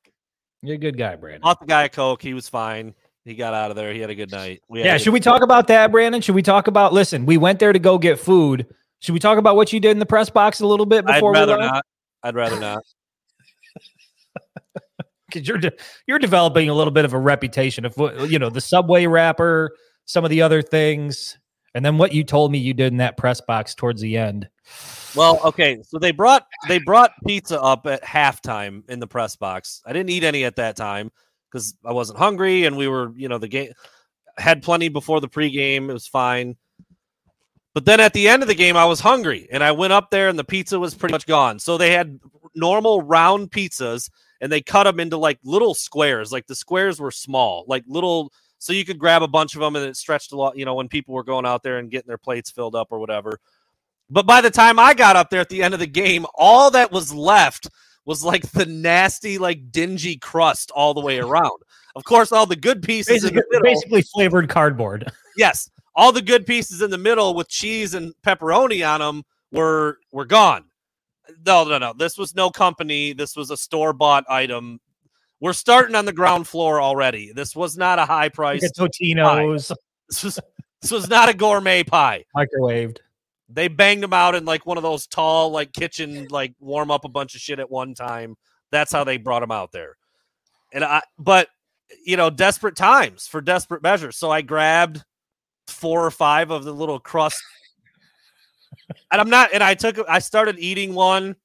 You're 0.62 0.76
a 0.76 0.80
good 0.80 0.98
guy, 0.98 1.16
Brandon. 1.16 1.42
Bought 1.42 1.60
the 1.60 1.66
guy 1.66 1.84
a 1.86 1.90
Coke. 1.90 2.22
He 2.22 2.34
was 2.34 2.48
fine. 2.50 2.94
He 3.26 3.34
got 3.36 3.54
out 3.54 3.72
of 3.72 3.76
there. 3.78 3.94
He 3.94 4.00
had 4.00 4.10
a 4.10 4.16
good 4.16 4.32
night. 4.32 4.62
Yeah, 4.72 4.98
should 4.98 5.14
we 5.14 5.20
talk 5.20 5.42
about 5.42 5.68
that, 5.68 5.92
Brandon? 5.92 6.22
Should 6.22 6.36
we 6.36 6.42
talk 6.44 6.68
about 6.68 6.94
listen, 6.94 7.26
we 7.26 7.38
went 7.38 7.60
there 7.60 7.74
to 7.74 7.80
go 7.80 7.98
get 7.98 8.20
food. 8.20 8.66
Should 9.00 9.14
we 9.14 9.20
talk 9.20 9.38
about 9.38 9.56
what 9.56 9.72
you 9.72 9.80
did 9.80 9.92
in 9.92 10.00
the 10.00 10.06
press 10.06 10.30
box 10.30 10.60
a 10.60 10.68
little 10.68 10.86
bit 10.86 11.06
before? 11.06 11.36
I'd 11.36 11.40
rather 11.40 11.58
we 11.58 11.66
not. 11.66 11.86
I'd 12.24 12.36
rather 12.36 12.60
not. 12.60 12.84
because 15.28 15.48
you're 15.48 15.58
de- 15.58 15.72
you're 16.08 16.20
developing 16.20 16.70
a 16.70 16.74
little 16.74 16.92
bit 16.92 17.06
of 17.06 17.14
a 17.14 17.20
reputation 17.20 17.86
of 17.86 17.96
what 17.98 18.30
you 18.30 18.40
know 18.40 18.50
the 18.50 18.62
subway 18.62 19.06
wrapper, 19.06 19.72
some 20.06 20.24
of 20.24 20.30
the 20.30 20.42
other 20.42 20.62
things, 20.62 21.38
and 21.74 21.86
then 21.86 21.98
what 21.98 22.14
you 22.14 22.24
told 22.24 22.52
me 22.52 22.58
you 22.58 22.74
did 22.74 22.92
in 22.92 22.98
that 22.98 23.18
press 23.18 23.42
box 23.42 23.76
towards 23.76 24.02
the 24.02 24.18
end. 24.18 24.50
Well, 25.16 25.40
okay, 25.44 25.82
so 25.84 25.98
they 25.98 26.12
brought 26.12 26.46
they 26.68 26.80
brought 26.80 27.12
pizza 27.26 27.62
up 27.62 27.86
at 27.88 28.04
halftime 28.04 28.88
in 28.90 29.00
the 29.00 29.08
press 29.08 29.36
box. 29.36 29.82
I 29.86 29.94
didn't 29.94 30.10
eat 30.10 30.24
any 30.24 30.44
at 30.44 30.58
that 30.58 30.76
time 30.76 31.12
because 31.50 31.76
I 31.86 31.94
wasn't 31.94 32.20
hungry, 32.20 32.66
and 32.66 32.78
we 32.78 32.88
were, 32.88 33.12
you 33.16 33.28
know, 33.28 33.38
the 33.38 33.48
game 33.48 33.72
had 34.38 34.62
plenty 34.62 34.90
before 34.90 35.20
the 35.20 35.30
pregame. 35.30 35.90
It 35.90 35.94
was 35.94 36.08
fine. 36.08 36.58
But 37.74 37.86
then 37.86 38.00
at 38.00 38.14
the 38.14 38.28
end 38.28 38.42
of 38.42 38.48
the 38.48 38.56
game, 38.56 38.76
I 38.76 38.86
was 38.86 39.00
hungry, 39.00 39.48
and 39.52 39.64
I 39.64 39.72
went 39.72 39.94
up 39.94 40.10
there, 40.10 40.28
and 40.28 40.40
the 40.40 40.44
pizza 40.44 40.80
was 40.80 40.96
pretty 40.96 41.14
much 41.14 41.28
gone. 41.28 41.60
So 41.60 41.78
they 41.78 41.92
had 41.92 42.20
normal 42.56 43.02
round 43.02 43.52
pizzas, 43.52 44.10
and 44.42 44.52
they 44.52 44.62
cut 44.62 44.86
them 44.86 45.00
into 45.00 45.18
like 45.18 45.40
little 45.44 45.74
squares. 45.74 46.32
Like 46.32 46.48
the 46.48 46.56
squares 46.56 47.00
were 47.00 47.12
small, 47.12 47.66
like 47.68 47.84
little, 47.88 48.34
so 48.58 48.74
you 48.74 48.86
could 48.86 48.98
grab 48.98 49.22
a 49.22 49.28
bunch 49.28 49.56
of 49.56 49.62
them, 49.62 49.76
and 49.76 49.86
it 49.86 49.98
stretched 49.98 50.32
a 50.32 50.36
lot. 50.36 50.58
You 50.58 50.66
know, 50.66 50.76
when 50.76 50.88
people 50.88 51.14
were 51.14 51.24
going 51.24 51.46
out 51.46 51.64
there 51.64 51.78
and 51.78 51.92
getting 51.92 52.08
their 52.08 52.18
plates 52.18 52.50
filled 52.50 52.76
up 52.76 52.88
or 52.92 53.00
whatever. 53.00 53.40
But 54.10 54.26
by 54.26 54.42
the 54.42 54.50
time 54.50 54.80
I 54.80 54.96
got 54.96 55.16
up 55.16 55.30
there 55.30 55.42
at 55.42 55.50
the 55.50 55.62
end 55.62 55.76
of 55.76 55.80
the 55.80 55.88
game, 55.88 56.26
all 56.34 56.72
that 56.72 56.92
was 56.92 57.14
left 57.14 57.70
was 58.06 58.24
like 58.24 58.50
the 58.52 58.66
nasty, 58.66 59.38
like 59.38 59.72
dingy 59.72 60.18
crust 60.18 60.72
all 60.72 60.96
the 60.96 61.02
way 61.02 61.20
around. 61.20 61.62
Of 61.96 62.04
course, 62.06 62.32
all 62.32 62.48
the 62.48 62.56
good 62.56 62.82
pieces 62.82 63.22
Basically, 63.22 63.44
basically 63.62 64.02
flavored 64.02 64.50
cardboard. 64.50 65.12
Yes, 65.38 65.70
all 66.00 66.14
the 66.14 66.22
good 66.22 66.46
pieces 66.46 66.82
in 66.82 66.90
the 66.90 66.98
middle 66.98 67.34
with 67.34 67.50
cheese 67.50 67.94
and 67.94 68.14
pepperoni 68.26 68.88
on 68.88 69.02
them 69.02 69.24
were 69.52 70.00
were 70.14 70.24
gone. 70.24 70.64
No, 71.46 71.66
no, 71.66 71.78
no. 71.78 71.92
This 71.92 72.18
was 72.18 72.34
no 72.34 72.50
company. 72.50 73.12
This 73.12 73.36
was 73.36 73.52
a 73.52 73.58
store 73.58 73.92
bought 73.92 74.24
item. 74.30 74.80
We're 75.42 75.52
starting 75.52 75.96
on 75.96 76.06
the 76.06 76.14
ground 76.14 76.48
floor 76.48 76.80
already. 76.80 77.34
This 77.34 77.54
was 77.54 77.78
not 77.78 78.00
a 78.00 78.06
high 78.06 78.30
price. 78.30 78.62
Totino's 78.72 79.74
This 80.08 80.24
was 80.24 80.40
this 80.82 80.92
was 80.92 81.10
not 81.10 81.28
a 81.28 81.34
gourmet 81.34 81.84
pie. 81.84 82.24
microwaved. 82.34 83.00
They 83.50 83.68
banged 83.68 84.02
them 84.02 84.14
out 84.14 84.36
in 84.36 84.46
like 84.46 84.66
one 84.66 84.78
of 84.78 84.84
those 84.84 85.06
tall, 85.06 85.52
like 85.52 85.74
kitchen, 85.74 86.28
like 86.30 86.54
warm 86.62 86.92
up 86.92 87.04
a 87.04 87.10
bunch 87.10 87.36
of 87.36 87.42
shit 87.42 87.60
at 87.60 87.70
one 87.70 87.94
time. 87.94 88.38
That's 88.72 88.94
how 88.94 89.04
they 89.04 89.18
brought 89.18 89.42
them 89.42 89.52
out 89.52 89.74
there. 89.74 89.98
And 90.72 90.86
I, 90.86 91.02
but 91.18 91.50
you 92.06 92.16
know, 92.16 92.30
desperate 92.30 92.78
times 92.78 93.28
for 93.28 93.42
desperate 93.42 93.84
measures. 93.84 94.16
So 94.16 94.32
I 94.32 94.42
grabbed 94.44 95.04
four 95.72 96.06
or 96.06 96.12
five 96.12 96.52
of 96.52 96.64
the 96.64 96.74
little 96.74 97.00
crust, 97.00 97.42
and 99.12 99.22
I'm 99.22 99.30
not. 99.30 99.52
And 99.54 99.64
I 99.64 99.74
took, 99.74 99.98
I 100.08 100.20
started 100.20 100.58
eating 100.60 100.94
one, 100.94 101.36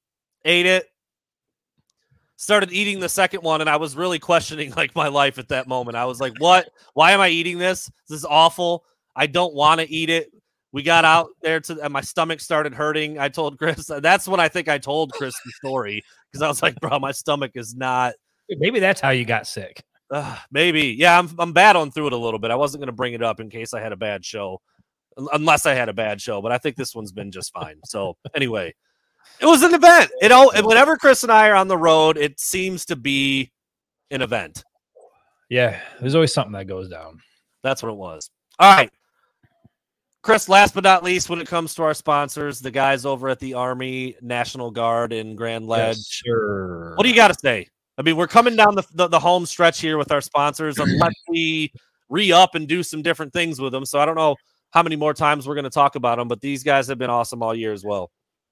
ate 0.43 0.65
it, 0.65 0.87
started 2.35 2.71
eating 2.71 2.99
the 2.99 3.09
second 3.09 3.41
one, 3.43 3.61
and 3.61 3.69
I 3.69 3.77
was 3.77 3.95
really 3.95 4.19
questioning 4.19 4.71
like 4.77 4.95
my 4.95 5.07
life 5.07 5.37
at 5.37 5.49
that 5.49 5.67
moment. 5.67 5.97
I 5.97 6.05
was 6.05 6.19
like, 6.19 6.33
"What? 6.39 6.69
Why 6.93 7.11
am 7.11 7.21
I 7.21 7.29
eating 7.29 7.57
this? 7.57 7.89
This 8.09 8.19
is 8.19 8.25
awful. 8.25 8.83
I 9.15 9.27
don't 9.27 9.53
want 9.53 9.81
to 9.81 9.89
eat 9.89 10.09
it." 10.09 10.31
we 10.71 10.83
got 10.83 11.05
out 11.05 11.29
there 11.41 11.61
to 11.61 11.79
and 11.81 11.93
my 11.93 12.01
stomach 12.01 12.41
started 12.41 12.73
hurting. 12.73 13.17
I 13.17 13.29
told 13.29 13.57
Chris 13.57 13.89
that's 14.01 14.27
when 14.27 14.41
I 14.41 14.49
think 14.49 14.67
I 14.67 14.77
told 14.77 15.13
Chris 15.13 15.33
the 15.45 15.51
story 15.51 16.03
because 16.29 16.41
I 16.41 16.49
was 16.49 16.61
like, 16.61 16.75
bro, 16.81 16.99
my 16.99 17.13
stomach 17.13 17.51
is 17.55 17.73
not 17.75 18.13
Maybe 18.49 18.79
that's 18.79 19.01
how 19.01 19.09
you 19.09 19.25
got 19.25 19.47
sick. 19.47 19.83
Uh, 20.11 20.37
maybe. 20.51 20.95
Yeah, 20.97 21.17
I'm 21.17 21.29
I'm 21.39 21.53
battling 21.53 21.91
through 21.91 22.07
it 22.07 22.13
a 22.13 22.17
little 22.17 22.39
bit. 22.39 22.51
I 22.51 22.55
wasn't 22.55 22.81
gonna 22.81 22.91
bring 22.91 23.13
it 23.13 23.23
up 23.23 23.39
in 23.39 23.49
case 23.49 23.73
I 23.73 23.81
had 23.81 23.91
a 23.91 23.97
bad 23.97 24.23
show. 24.25 24.61
Unless 25.31 25.65
I 25.65 25.73
had 25.73 25.87
a 25.87 25.93
bad 25.93 26.19
show, 26.19 26.41
but 26.41 26.51
I 26.51 26.57
think 26.57 26.75
this 26.75 26.93
one's 26.93 27.13
been 27.13 27.31
just 27.31 27.53
fine. 27.53 27.79
So 27.85 28.17
anyway, 28.35 28.73
it 29.39 29.45
was 29.45 29.63
an 29.63 29.73
event. 29.73 30.11
It 30.21 30.31
all 30.31 30.51
whenever 30.63 30.97
Chris 30.97 31.23
and 31.23 31.31
I 31.31 31.49
are 31.49 31.55
on 31.55 31.69
the 31.69 31.77
road, 31.77 32.17
it 32.17 32.39
seems 32.39 32.85
to 32.85 32.95
be 32.95 33.51
an 34.11 34.21
event. 34.21 34.63
Yeah, 35.49 35.79
there's 36.01 36.15
always 36.15 36.33
something 36.33 36.53
that 36.53 36.65
goes 36.65 36.89
down. 36.89 37.21
That's 37.63 37.81
what 37.81 37.91
it 37.91 37.97
was. 37.97 38.29
All 38.59 38.75
right. 38.75 38.91
Chris, 40.21 40.49
last 40.49 40.73
but 40.73 40.83
not 40.83 41.03
least, 41.03 41.29
when 41.29 41.39
it 41.39 41.47
comes 41.47 41.75
to 41.75 41.83
our 41.83 41.93
sponsors, 41.93 42.59
the 42.59 42.71
guys 42.71 43.05
over 43.05 43.29
at 43.29 43.39
the 43.39 43.53
Army 43.53 44.15
National 44.21 44.71
Guard 44.71 45.13
in 45.13 45.35
Grand 45.35 45.67
Ledge. 45.67 46.03
sure. 46.07 46.95
What 46.95 47.03
do 47.03 47.09
you 47.09 47.15
got 47.15 47.27
to 47.27 47.35
say? 47.39 47.67
I 47.97 48.01
mean, 48.01 48.17
we're 48.17 48.27
coming 48.27 48.55
down 48.55 48.75
the, 48.75 48.83
the, 48.93 49.07
the 49.07 49.19
home 49.19 49.45
stretch 49.45 49.79
here 49.79 49.97
with 49.97 50.11
our 50.11 50.21
sponsors, 50.21 50.77
unless 50.79 51.13
we 51.29 51.71
re 52.09 52.31
up 52.31 52.55
and 52.55 52.67
do 52.67 52.83
some 52.83 53.01
different 53.01 53.33
things 53.33 53.59
with 53.59 53.71
them. 53.71 53.85
So 53.85 53.99
I 53.99 54.05
don't 54.05 54.15
know 54.15 54.35
how 54.71 54.83
many 54.83 54.95
more 54.95 55.13
times 55.13 55.47
we're 55.47 55.55
going 55.55 55.63
to 55.63 55.69
talk 55.69 55.95
about 55.95 56.17
them, 56.17 56.27
but 56.27 56.41
these 56.41 56.63
guys 56.63 56.87
have 56.87 56.97
been 56.97 57.09
awesome 57.09 57.41
all 57.41 57.55
year 57.55 57.71
as 57.71 57.83
well. 57.83 58.11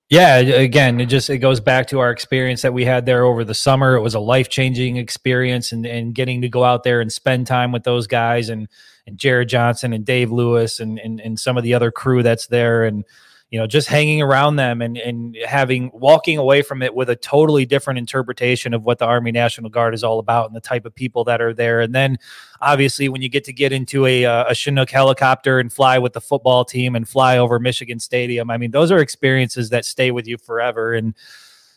Yeah, 0.09 0.37
again, 0.37 0.99
it 0.99 1.07
just 1.07 1.29
it 1.29 1.39
goes 1.39 1.59
back 1.59 1.87
to 1.87 1.99
our 1.99 2.11
experience 2.11 2.61
that 2.61 2.73
we 2.73 2.85
had 2.85 3.05
there 3.05 3.23
over 3.23 3.43
the 3.43 3.55
summer. 3.55 3.95
It 3.95 4.01
was 4.01 4.13
a 4.13 4.19
life 4.19 4.47
changing 4.49 4.97
experience, 4.97 5.71
and 5.71 5.85
and 5.85 6.13
getting 6.13 6.41
to 6.41 6.49
go 6.49 6.63
out 6.63 6.83
there 6.83 7.01
and 7.01 7.11
spend 7.11 7.47
time 7.47 7.71
with 7.71 7.83
those 7.83 8.05
guys 8.05 8.49
and 8.49 8.67
and 9.07 9.17
Jared 9.17 9.49
Johnson 9.49 9.91
and 9.91 10.05
Dave 10.05 10.31
Lewis 10.31 10.79
and 10.79 10.99
and 10.99 11.19
and 11.19 11.39
some 11.39 11.57
of 11.57 11.63
the 11.63 11.73
other 11.73 11.89
crew 11.89 12.21
that's 12.21 12.47
there, 12.47 12.83
and 12.83 13.05
you 13.53 13.59
know 13.59 13.67
just 13.67 13.87
hanging 13.87 14.19
around 14.19 14.55
them 14.55 14.81
and 14.81 14.97
and 14.97 15.37
having 15.45 15.91
walking 15.93 16.39
away 16.39 16.63
from 16.63 16.81
it 16.81 16.95
with 16.95 17.07
a 17.07 17.15
totally 17.15 17.67
different 17.67 17.99
interpretation 17.99 18.73
of 18.73 18.83
what 18.83 18.97
the 18.97 19.05
Army 19.05 19.31
National 19.31 19.69
Guard 19.69 19.93
is 19.93 20.03
all 20.03 20.17
about 20.17 20.47
and 20.47 20.55
the 20.55 20.59
type 20.59 20.85
of 20.85 20.95
people 20.95 21.23
that 21.25 21.39
are 21.39 21.53
there, 21.53 21.79
and 21.79 21.93
then 21.93 22.17
obviously 22.61 23.09
when 23.09 23.21
you 23.21 23.29
get 23.29 23.43
to 23.43 23.53
get 23.53 23.71
into 23.71 24.07
a 24.07 24.25
uh, 24.25 24.45
a 24.49 24.55
Chinook 24.55 24.89
helicopter 24.89 25.59
and 25.59 25.71
fly 25.71 25.99
with 25.99 26.13
the 26.13 26.19
football 26.19 26.65
team 26.65 26.95
and 26.95 27.07
fly 27.07 27.37
over 27.37 27.59
Michigan 27.59 27.99
Stadium, 27.99 28.49
I 28.49 28.57
mean 28.57 28.71
those 28.71 28.89
are 28.89 28.97
experiences 28.97 29.69
that 29.69 29.85
stay 29.85 30.09
with 30.09 30.25
you 30.27 30.39
forever. 30.39 30.95
And 30.95 31.13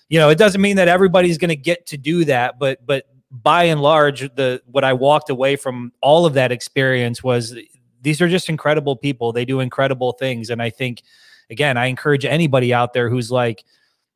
you 0.08 0.18
know 0.18 0.30
it 0.30 0.38
doesn't 0.38 0.62
mean 0.62 0.76
that 0.76 0.88
everybody's 0.88 1.36
going 1.36 1.50
to 1.50 1.56
get 1.56 1.84
to 1.88 1.98
do 1.98 2.24
that, 2.24 2.58
but 2.58 2.86
but 2.86 3.04
by 3.30 3.64
and 3.64 3.82
large, 3.82 4.20
the 4.34 4.62
what 4.64 4.82
I 4.82 4.94
walked 4.94 5.28
away 5.28 5.56
from 5.56 5.92
all 6.00 6.24
of 6.24 6.32
that 6.32 6.52
experience 6.52 7.22
was 7.22 7.54
these 8.00 8.22
are 8.22 8.30
just 8.30 8.48
incredible 8.48 8.96
people. 8.96 9.30
They 9.30 9.44
do 9.44 9.60
incredible 9.60 10.12
things, 10.12 10.48
and 10.48 10.62
I 10.62 10.70
think 10.70 11.02
again, 11.50 11.76
I 11.76 11.86
encourage 11.86 12.24
anybody 12.24 12.72
out 12.72 12.92
there 12.92 13.08
who's 13.08 13.30
like, 13.30 13.64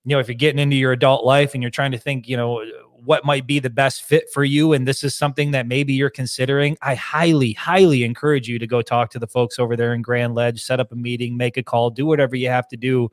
you 0.04 0.14
know, 0.14 0.18
if 0.18 0.28
you're 0.28 0.34
getting 0.34 0.58
into 0.58 0.76
your 0.76 0.92
adult 0.92 1.24
life 1.24 1.54
and 1.54 1.62
you're 1.62 1.70
trying 1.70 1.92
to 1.92 1.98
think, 1.98 2.28
you 2.28 2.36
know, 2.36 2.64
what 3.04 3.24
might 3.24 3.46
be 3.46 3.58
the 3.58 3.70
best 3.70 4.02
fit 4.02 4.30
for 4.32 4.44
you, 4.44 4.72
and 4.72 4.86
this 4.86 5.02
is 5.04 5.14
something 5.14 5.50
that 5.52 5.66
maybe 5.66 5.92
you're 5.92 6.10
considering, 6.10 6.76
I 6.82 6.94
highly, 6.94 7.52
highly 7.52 8.04
encourage 8.04 8.48
you 8.48 8.58
to 8.58 8.66
go 8.66 8.82
talk 8.82 9.10
to 9.10 9.18
the 9.18 9.26
folks 9.26 9.58
over 9.58 9.76
there 9.76 9.94
in 9.94 10.02
Grand 10.02 10.34
Ledge, 10.34 10.62
set 10.62 10.80
up 10.80 10.92
a 10.92 10.96
meeting, 10.96 11.36
make 11.36 11.56
a 11.56 11.62
call, 11.62 11.90
do 11.90 12.06
whatever 12.06 12.36
you 12.36 12.48
have 12.48 12.68
to 12.68 12.76
do. 12.76 13.10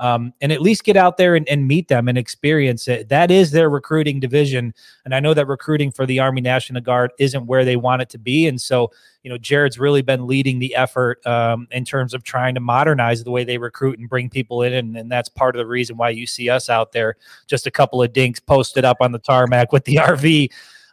Um, 0.00 0.32
and 0.40 0.52
at 0.52 0.60
least 0.60 0.84
get 0.84 0.96
out 0.96 1.16
there 1.16 1.34
and, 1.34 1.48
and 1.48 1.68
meet 1.68 1.88
them 1.88 2.08
and 2.08 2.18
experience 2.18 2.88
it. 2.88 3.08
That 3.08 3.30
is 3.30 3.50
their 3.50 3.70
recruiting 3.70 4.20
division. 4.20 4.74
And 5.04 5.14
I 5.14 5.20
know 5.20 5.34
that 5.34 5.46
recruiting 5.46 5.90
for 5.92 6.06
the 6.06 6.18
Army 6.18 6.40
National 6.40 6.80
Guard 6.80 7.12
isn't 7.18 7.46
where 7.46 7.64
they 7.64 7.76
want 7.76 8.02
it 8.02 8.08
to 8.10 8.18
be. 8.18 8.46
And 8.46 8.60
so, 8.60 8.90
you 9.22 9.30
know, 9.30 9.38
Jared's 9.38 9.78
really 9.78 10.02
been 10.02 10.26
leading 10.26 10.58
the 10.58 10.74
effort 10.74 11.24
um, 11.26 11.68
in 11.70 11.84
terms 11.84 12.14
of 12.14 12.24
trying 12.24 12.54
to 12.54 12.60
modernize 12.60 13.22
the 13.22 13.30
way 13.30 13.44
they 13.44 13.58
recruit 13.58 13.98
and 13.98 14.08
bring 14.08 14.28
people 14.28 14.62
in. 14.62 14.72
And, 14.72 14.96
and 14.96 15.10
that's 15.10 15.28
part 15.28 15.54
of 15.54 15.58
the 15.58 15.66
reason 15.66 15.96
why 15.96 16.10
you 16.10 16.26
see 16.26 16.50
us 16.50 16.68
out 16.68 16.92
there, 16.92 17.16
just 17.46 17.66
a 17.66 17.70
couple 17.70 18.02
of 18.02 18.12
dinks 18.12 18.40
posted 18.40 18.84
up 18.84 18.98
on 19.00 19.12
the 19.12 19.18
tarmac 19.18 19.72
with 19.72 19.84
the 19.84 19.96
RV. 19.96 20.50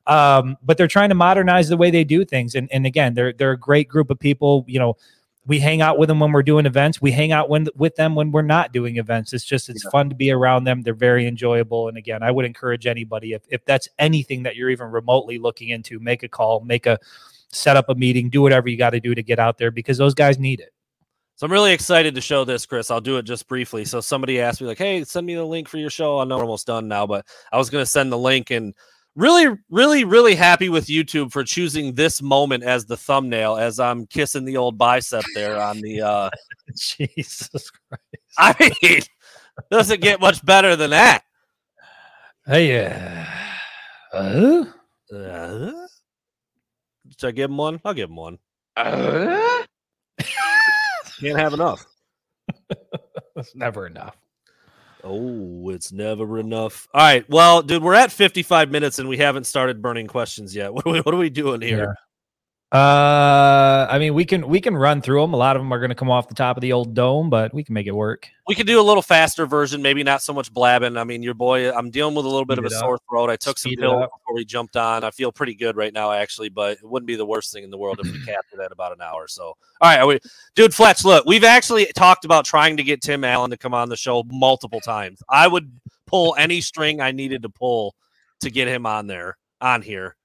Um, 0.08 0.58
but 0.64 0.78
they're 0.78 0.88
trying 0.88 1.10
to 1.10 1.16
modernize 1.16 1.70
the 1.70 1.78
way 1.78 1.91
they 1.91 2.04
do 2.04 2.26
things. 2.26 2.56
And, 2.56 2.72
and 2.72 2.86
again, 2.86 3.14
they're, 3.14 3.34
they're 3.34 3.52
a 3.52 3.58
great 3.58 3.88
group 3.88 4.10
of 4.10 4.20
people, 4.20 4.66
you 4.68 4.80
know, 4.80 4.97
we 5.46 5.60
hang 5.60 5.82
out 5.82 5.98
with 5.98 6.08
them 6.08 6.20
when 6.20 6.32
we're 6.32 6.44
doing 6.44 6.66
events. 6.66 7.02
We 7.02 7.12
hang 7.12 7.32
out 7.32 7.50
when 7.50 7.68
with 7.76 7.96
them 7.96 8.14
when 8.14 8.32
we're 8.32 8.44
not 8.44 8.72
doing 8.72 8.98
events. 8.98 9.34
It's 9.34 9.44
just 9.44 9.70
it's 9.70 9.84
yeah. 9.84 9.89
fun 9.89 10.10
to 10.10 10.16
be 10.16 10.32
around 10.32 10.66
them. 10.66 10.84
They're 10.84 10.94
very 10.94 11.26
enjoyable. 11.26 11.88
And 11.88 11.98
again, 11.98 12.22
I 12.22 12.30
would 12.32 12.46
encourage 12.46 12.86
anybody 12.86 13.34
if 13.34 13.42
if 13.50 13.66
that's 13.66 13.88
anything 13.98 14.44
that 14.44 14.56
you're 14.56 14.70
even 14.70 14.88
remotely 14.88 15.39
looking 15.39 15.70
into, 15.70 16.00
make 16.00 16.24
a 16.24 16.28
call, 16.28 16.62
make 16.62 16.86
a 16.86 17.00
set 17.52 17.76
up 17.76 17.89
a 17.89 17.96
meeting, 17.96 18.30
do 18.30 18.42
whatever 18.42 18.70
you 18.70 18.78
got 18.78 18.92
to 18.92 19.00
do 19.00 19.16
to 19.16 19.24
get 19.24 19.39
out 19.39 19.58
there 19.58 19.72
because 19.72 19.98
those 19.98 20.14
guys 20.14 20.38
need 20.38 20.60
it. 20.60 20.74
So 21.36 21.46
I'm 21.46 21.52
really 21.52 21.74
excited 21.74 22.14
to 22.14 22.22
show 22.22 22.46
this, 22.46 22.68
Chris. 22.68 22.92
I'll 22.92 23.02
do 23.02 23.18
it 23.18 23.24
just 23.24 23.48
briefly. 23.48 23.84
So 23.84 24.00
somebody 24.00 24.39
asked 24.39 24.62
me 24.62 24.68
like, 24.68 24.78
"Hey, 24.78 25.04
send 25.04 25.26
me 25.26 25.34
the 25.34 25.44
link 25.44 25.68
for 25.68 25.78
your 25.78 25.89
show." 25.89 26.20
I 26.20 26.24
know 26.24 26.38
we're 26.38 26.44
almost 26.44 26.68
done 26.68 26.88
now, 26.88 27.08
but 27.08 27.26
I 27.52 27.58
was 27.58 27.72
going 27.72 27.82
to 27.82 27.89
send 27.89 28.12
the 28.12 28.18
link 28.18 28.52
and 28.52 28.76
really, 29.16 29.57
really, 29.70 30.03
really 30.03 30.36
happy 30.36 30.70
with 30.70 30.88
YouTube 30.88 31.32
for 31.32 31.43
choosing 31.43 31.93
this 31.93 32.22
moment 32.22 32.64
as 32.64 32.86
the 32.86 32.97
thumbnail 32.97 33.57
as 33.57 33.80
I'm 33.80 34.05
kissing 34.07 34.45
the 34.45 34.57
old 34.57 34.78
bicep 34.78 35.24
there 35.36 35.62
on 35.62 35.82
the 35.82 36.01
uh 36.01 36.30
Jesus 36.76 37.70
Christ. 37.72 38.05
I 38.38 38.74
mean, 38.82 39.01
doesn't 39.70 40.01
get 40.01 40.22
much 40.22 40.43
better 40.45 40.76
than 40.76 40.91
that. 40.91 41.24
Hey, 42.45 42.86
uh, 42.86 43.26
uh, 44.14 44.66
uh, 45.14 45.72
should 47.18 47.28
I 47.28 47.32
give 47.32 47.51
him 47.51 47.57
one? 47.57 47.80
I'll 47.86 47.93
give 47.93 48.09
him 48.09 48.16
one. 48.16 48.39
Uh? 48.76 49.64
Can't 51.20 51.38
have 51.38 51.53
enough. 51.53 51.86
it's 53.36 53.55
never 53.55 53.86
enough. 53.86 54.18
Oh, 55.04 55.70
it's 55.70 55.91
never 55.91 56.39
enough. 56.39 56.88
All 56.93 57.02
right. 57.02 57.28
Well, 57.30 57.62
dude, 57.62 57.84
we're 57.84 57.93
at 57.93 58.12
55 58.12 58.72
minutes 58.72 58.99
and 58.99 59.10
we 59.10 59.18
haven't 59.18 59.45
started 59.45 59.82
burning 59.82 60.08
questions 60.08 60.56
yet. 60.56 60.74
What 60.74 60.86
are 60.86 60.91
we, 60.91 60.99
what 61.02 61.14
are 61.14 61.18
we 61.18 61.30
doing 61.30 61.62
here? 61.62 61.95
Uh, 62.72 63.86
I 63.89 63.99
mean, 63.99 64.13
we 64.13 64.24
can 64.24 64.47
we 64.47 64.61
can 64.61 64.78
run 64.78 65.01
through 65.01 65.19
them. 65.19 65.34
A 65.34 65.38
lot 65.38 65.57
of 65.57 65.61
them 65.61 65.74
are 65.74 65.80
going 65.80 65.89
to 65.89 65.95
come 65.95 66.09
off 66.09 66.30
the 66.30 66.36
top 66.36 66.55
of 66.55 66.61
the 66.61 66.72
old 66.72 66.93
dome, 66.93 67.30
but 67.30 67.53
we 67.53 67.65
can 67.65 67.74
make 67.74 67.86
it 67.86 67.91
work. 67.91 68.30
We 68.47 68.55
could 68.55 68.65
do 68.65 68.80
a 68.80 68.82
little 68.82 69.01
faster 69.01 69.45
version, 69.45 69.82
maybe 69.82 70.03
not 70.03 70.22
so 70.22 70.32
much 70.32 70.53
blabbing. 70.53 70.95
I 70.95 71.03
mean, 71.03 71.22
your 71.22 71.34
boy, 71.34 71.69
I'm 71.69 71.89
dealing 71.89 72.15
with 72.15 72.26
a 72.26 72.30
little 72.30 72.45
bit 72.45 72.59
of 72.59 72.63
a 72.63 72.69
sore 72.69 72.97
throat. 73.09 73.30
I 73.30 73.36
took 73.36 73.57
Speed 73.57 73.80
some 73.80 73.89
pills 73.89 74.05
before 74.05 74.36
we 74.36 74.45
jumped 74.45 74.78
on. 74.78 75.03
I 75.03 75.11
feel 75.11 75.34
pretty 75.34 75.53
good 75.53 75.76
right 75.76 75.91
now, 75.91 76.13
actually, 76.13 76.47
but 76.47 76.78
it 76.78 76.84
wouldn't 76.89 77.07
be 77.07 77.17
the 77.17 77.26
worst 77.26 77.51
thing 77.51 77.65
in 77.65 77.72
the 77.72 77.78
world 77.78 77.99
if 77.99 78.09
we 78.09 78.24
capped 78.24 78.53
it 78.53 78.61
at 78.61 78.72
about 78.72 78.93
an 78.93 79.01
hour. 79.01 79.28
So, 79.28 79.43
all 79.43 79.57
right, 79.82 80.05
we, 80.05 80.19
dude, 80.55 80.74
Fletch, 80.74 81.03
look, 81.03 81.26
we've 81.26 81.43
actually 81.43 81.88
talked 81.93 82.24
about 82.24 82.45
trying 82.45 82.78
to 82.78 82.84
get 82.84 83.01
Tim 83.01 83.26
Allen 83.26 83.51
to 83.51 83.57
come 83.57 83.74
on 83.74 83.89
the 83.89 83.97
show 83.97 84.24
multiple 84.32 84.80
times. 84.80 85.22
I 85.28 85.45
would 85.45 85.69
pull 86.07 86.36
any 86.38 86.61
string 86.61 87.01
I 87.01 87.11
needed 87.11 87.41
to 87.41 87.49
pull 87.49 87.95
to 88.39 88.49
get 88.49 88.69
him 88.69 88.86
on 88.86 89.07
there 89.07 89.38
on 89.59 89.82
here 89.82 90.15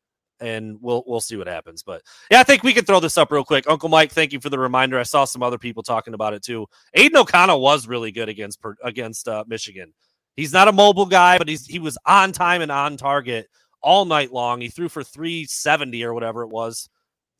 and 0.41 0.79
we'll 0.81 1.05
we'll 1.07 1.21
see 1.21 1.37
what 1.37 1.47
happens. 1.47 1.83
But 1.83 2.03
yeah, 2.31 2.41
I 2.41 2.43
think 2.43 2.63
we 2.63 2.73
can 2.73 2.85
throw 2.85 3.01
this 3.01 3.19
up 3.19 3.31
real 3.31 3.45
quick. 3.45 3.69
Uncle 3.69 3.89
Mike, 3.89 4.13
thank 4.13 4.33
you 4.33 4.41
for 4.41 4.51
the 4.51 4.59
reminder. 4.59 4.99
I 4.99 5.05
saw 5.05 5.25
some 5.25 5.43
other 5.43 5.59
people 5.59 5.83
talking 5.83 6.15
about 6.15 6.35
it 6.35 6.43
too. 6.43 6.67
Aidan 6.95 7.17
O'Connell 7.17 7.61
was 7.61 7.87
really 7.87 8.13
good 8.13 8.29
against 8.29 8.61
against 8.83 9.29
uh, 9.29 9.45
Michigan. 9.47 9.93
He's 10.37 10.53
not 10.53 10.69
a 10.69 10.73
mobile 10.73 11.07
guy, 11.07 11.39
but 11.39 11.49
he's 11.49 11.67
he 11.67 11.79
was 11.79 11.97
on 12.07 12.33
time 12.33 12.63
and 12.63 12.71
on 12.71 12.97
target 12.97 13.49
all 13.83 14.05
night 14.05 14.33
long. 14.33 14.61
He 14.61 14.69
threw 14.69 14.89
for 14.89 15.03
370 15.03 16.05
or 16.05 16.13
whatever 16.13 16.43
it 16.43 16.49
was, 16.49 16.89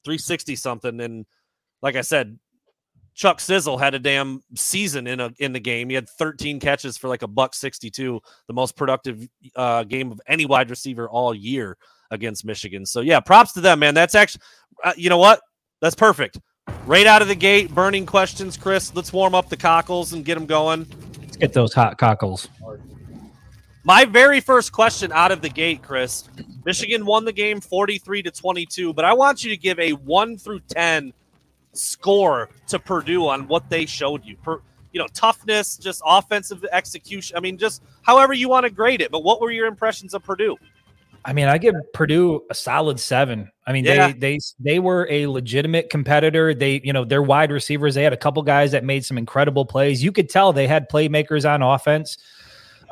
360 0.05 0.57
something. 0.57 1.01
And 1.01 1.27
like 1.83 1.97
I 1.97 2.01
said, 2.01 2.39
Chuck 3.15 3.41
Sizzle 3.41 3.79
had 3.79 3.95
a 3.95 3.99
damn 3.99 4.43
season 4.55 5.07
in 5.07 5.21
a 5.21 5.33
in 5.39 5.53
the 5.53 5.61
game. 5.61 5.89
He 5.89 5.95
had 5.95 6.09
13 6.09 6.61
catches 6.61 6.97
for 6.97 7.09
like 7.09 7.23
a 7.23 7.29
buck 7.29 7.55
62, 7.55 8.21
the 8.47 8.55
most 8.55 8.77
productive 8.77 9.27
uh, 9.55 9.85
game 9.85 10.13
of 10.13 10.21
any 10.27 10.47
wide 10.47 10.71
receiver 10.71 11.09
all 11.09 11.35
year 11.35 11.77
against 12.11 12.45
Michigan. 12.45 12.87
So 12.87 13.01
yeah, 13.01 13.21
props 13.21 13.53
to 13.53 13.61
them, 13.61 13.81
man. 13.81 13.95
That's 13.95 14.15
actually, 14.15 14.43
uh, 14.85 14.93
you 14.97 15.09
know 15.09 15.19
what? 15.19 15.41
That's 15.81 15.95
perfect. 15.95 16.39
Right 16.85 17.07
out 17.07 17.23
of 17.23 17.29
the 17.29 17.35
gate, 17.35 17.75
burning 17.75 18.07
questions, 18.07 18.57
Chris. 18.57 18.95
Let's 18.95 19.13
warm 19.13 19.35
up 19.35 19.49
the 19.49 19.57
cockles 19.57 20.13
and 20.13 20.25
get 20.25 20.35
them 20.35 20.47
going. 20.47 20.87
Let's 21.21 21.37
get 21.37 21.53
those 21.53 21.73
hot 21.73 21.99
cockles. 21.99 22.49
My 23.85 24.05
very 24.05 24.41
first 24.41 24.73
question 24.73 25.13
out 25.13 25.31
of 25.31 25.43
the 25.43 25.49
gate, 25.49 25.81
Chris. 25.81 26.25
Michigan 26.65 27.07
won 27.07 27.25
the 27.25 27.33
game 27.33 27.61
43 27.61 28.23
to 28.23 28.31
22, 28.33 28.93
but 28.93 29.05
I 29.05 29.13
want 29.13 29.45
you 29.45 29.51
to 29.51 29.57
give 29.57 29.79
a 29.79 29.93
1 29.93 30.39
through 30.39 30.59
10 30.69 31.13
score 31.73 32.49
to 32.67 32.79
Purdue 32.81 33.29
on 33.29 33.47
what 33.47 33.69
they 33.71 33.87
showed 33.87 34.25
you. 34.25 34.37
Per, 34.39 34.61
you 34.91 35.01
know, 35.01 35.07
toughness, 35.15 35.77
just 35.77 36.03
offensive 36.05 36.65
execution. 36.73 37.37
I 37.37 37.41
mean, 37.41 37.59
just 37.59 37.83
however 38.03 38.33
you 38.33 38.49
want 38.49 38.65
to 38.65 38.71
grade 38.71 39.01
it. 39.01 39.11
But 39.13 39.23
what 39.23 39.41
were 39.41 39.53
your 39.53 39.67
impressions 39.67 40.15
of 40.15 40.25
Purdue? 40.25 40.57
I 41.27 41.33
mean, 41.33 41.49
I 41.49 41.59
give 41.59 41.75
Purdue 41.93 42.43
a 42.51 42.55
solid 42.55 43.01
seven. 43.01 43.51
I 43.67 43.73
mean, 43.73 43.85
yeah. 43.85 44.13
they 44.13 44.13
they 44.13 44.39
they 44.61 44.79
were 44.79 45.09
a 45.11 45.27
legitimate 45.27 45.91
competitor. 45.91 46.55
They, 46.55 46.81
you 46.85 46.93
know, 46.93 47.05
their 47.05 47.23
wide 47.23 47.51
receivers, 47.51 47.97
they 47.97 48.05
had 48.05 48.13
a 48.13 48.17
couple 48.17 48.43
guys 48.45 48.71
that 48.71 48.85
made 48.85 49.05
some 49.05 49.19
incredible 49.19 49.67
plays. 49.67 50.05
You 50.05 50.13
could 50.13 50.31
tell 50.31 50.53
they 50.53 50.69
had 50.69 50.89
playmakers 50.89 51.49
on 51.49 51.63
offense. 51.63 52.17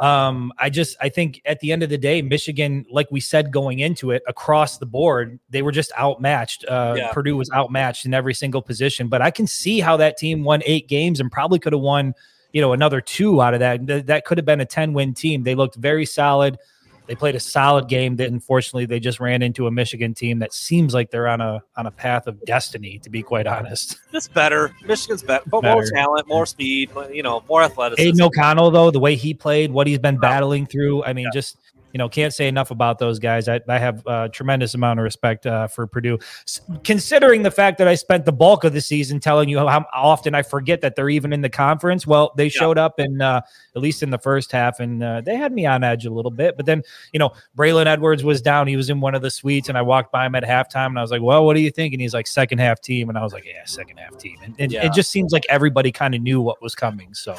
Um, 0.01 0.53
I 0.59 0.69
just 0.69 0.97
I 1.01 1.11
think 1.11 1.41
at 1.45 1.61
the 1.61 1.71
end 1.71 1.85
of 1.85 1.91
the 1.91 1.97
day, 1.97 2.23
Michigan, 2.23 2.85
like 2.91 3.07
we 3.13 3.21
said 3.21 3.53
going 3.53 3.79
into 3.79 4.11
it, 4.11 4.25
across 4.27 4.79
the 4.79 4.87
board, 4.87 5.39
they 5.49 5.63
were 5.63 5.71
just 5.71 5.93
outmatched. 5.97 6.65
Uh, 6.67 6.95
yeah. 6.97 7.13
Purdue 7.13 7.37
was 7.37 7.49
outmatched 7.53 8.05
in 8.05 8.15
every 8.15 8.35
single 8.35 8.63
position. 8.63 9.07
But 9.07 9.23
I 9.23 9.31
can 9.31 9.47
see 9.47 9.79
how 9.79 9.97
that 9.99 10.17
team 10.17 10.43
won 10.43 10.61
eight 10.67 10.89
games 10.89 11.21
and 11.21 11.31
probably 11.31 11.61
could 11.61 11.73
have 11.73 11.83
won, 11.83 12.15
you 12.53 12.61
know, 12.61 12.73
another 12.73 13.01
two 13.01 13.41
out 13.41 13.55
of 13.55 13.61
that. 13.61 14.07
That 14.07 14.25
could 14.25 14.39
have 14.39 14.45
been 14.45 14.61
a 14.61 14.67
10 14.67 14.93
win 14.93 15.15
team. 15.15 15.45
They 15.45 15.55
looked 15.55 15.77
very 15.77 16.05
solid. 16.05 16.59
They 17.07 17.15
played 17.15 17.35
a 17.35 17.41
solid 17.41 17.89
game. 17.89 18.17
That 18.17 18.31
unfortunately 18.31 18.87
they 18.87 19.01
just 19.01 19.21
ran 19.21 19.43
into 19.43 19.67
a 19.67 19.71
Michigan 19.71 20.15
team 20.15 20.39
that 20.39 20.53
seems 20.53 20.95
like 20.95 21.11
they're 21.11 21.29
on 21.29 21.41
a 21.41 21.63
on 21.77 21.87
a 21.87 21.91
path 21.91 22.27
of 22.27 22.43
destiny. 22.45 22.99
To 23.01 23.11
be 23.11 23.23
quite 23.23 23.47
honest, 23.47 23.99
it's 24.13 24.29
better. 24.29 24.75
Michigan's 24.87 25.23
better, 25.23 25.45
but 25.47 25.63
better. 25.63 25.75
more 25.75 25.85
talent, 25.87 26.29
more 26.29 26.47
speed. 26.47 26.91
You 27.13 27.23
know, 27.23 27.43
more 27.49 27.63
athleticism. 27.63 28.09
Aidan 28.09 28.23
O'Connell, 28.23 28.71
though, 28.71 28.91
the 28.91 29.01
way 29.01 29.17
he 29.17 29.35
played, 29.35 29.71
what 29.71 29.87
he's 29.87 29.99
been 29.99 30.19
battling 30.19 30.67
through. 30.67 31.05
I 31.05 31.13
mean, 31.13 31.27
yeah. 31.27 31.31
just 31.33 31.59
you 31.95 31.99
know, 31.99 32.09
can't 32.09 32.35
say 32.35 32.49
enough 32.49 32.73
about 32.73 32.99
those 32.99 33.21
guys. 33.21 33.49
I, 33.49 33.61
I 33.69 33.79
have 33.79 34.05
a 34.05 34.29
tremendous 34.29 34.75
amount 34.75 34.99
of 34.99 35.05
respect 35.05 35.47
uh, 35.47 35.69
for 35.69 35.87
Purdue, 35.87 36.19
S- 36.43 36.61
considering 36.83 37.45
the 37.45 37.53
fact 37.53 37.79
that 37.79 37.87
I 37.87 37.95
spent 37.95 38.25
the 38.25 38.33
bulk 38.33 38.65
of 38.65 38.73
the 38.73 38.81
season 38.81 39.21
telling 39.21 39.49
you 39.49 39.59
how 39.59 39.87
often 39.95 40.35
I 40.35 40.43
forget 40.43 40.81
that 40.81 40.97
they're 40.97 41.09
even 41.09 41.33
in 41.33 41.41
the 41.41 41.49
conference. 41.49 42.05
Well, 42.05 42.33
they 42.37 42.49
showed 42.49 42.79
up 42.79 42.99
in 42.99 43.23
uh, 43.23 43.43
at 43.77 43.81
least 43.81 44.03
in 44.03 44.11
the 44.11 44.19
first 44.19 44.51
half, 44.51 44.81
and 44.81 45.05
uh, 45.05 45.21
they 45.21 45.37
had 45.37 45.53
me 45.53 45.67
on 45.67 45.85
edge 45.85 46.05
a 46.05 46.11
little 46.11 46.33
bit. 46.33 46.57
But 46.57 46.67
then, 46.67 46.83
you 47.13 47.21
know, 47.21 47.31
Braylon 47.57 47.87
Edwards 47.87 48.25
was 48.25 48.43
down. 48.43 48.67
He 48.67 48.75
was 48.77 48.91
in 48.91 49.01
one 49.01 49.15
of 49.15 49.23
the 49.23 49.31
suites, 49.31 49.69
and 49.69 49.79
I 49.79 49.83
walked 49.83 50.11
by 50.11 50.27
him 50.27 50.35
at 50.35 50.43
halftime, 50.43 50.87
and 50.87 50.99
I 50.99 51.03
was 51.03 51.13
like, 51.13 51.23
"Well, 51.23 51.47
what 51.47 51.55
do 51.55 51.61
you 51.61 51.71
think?" 51.71 51.95
And 51.95 52.03
he's 52.03 52.13
like, 52.13 52.27
second 52.27 52.59
half 52.59 52.81
team," 52.81 53.09
and 53.09 53.17
I 53.17 53.23
was 53.23 53.33
like, 53.33 53.45
"Yeah, 53.45 53.65
second 53.67 53.99
half 53.99 54.19
team." 54.19 54.39
And, 54.43 54.57
and 54.59 54.73
yeah. 54.73 54.85
it 54.85 54.93
just 54.95 55.13
seems 55.13 55.33
like 55.33 55.47
everybody 55.49 55.93
kind 55.93 56.17
of 56.17 56.23
knew 56.23 56.41
what 56.41 56.61
was 56.61 56.75
coming. 56.75 57.15
So, 57.15 57.37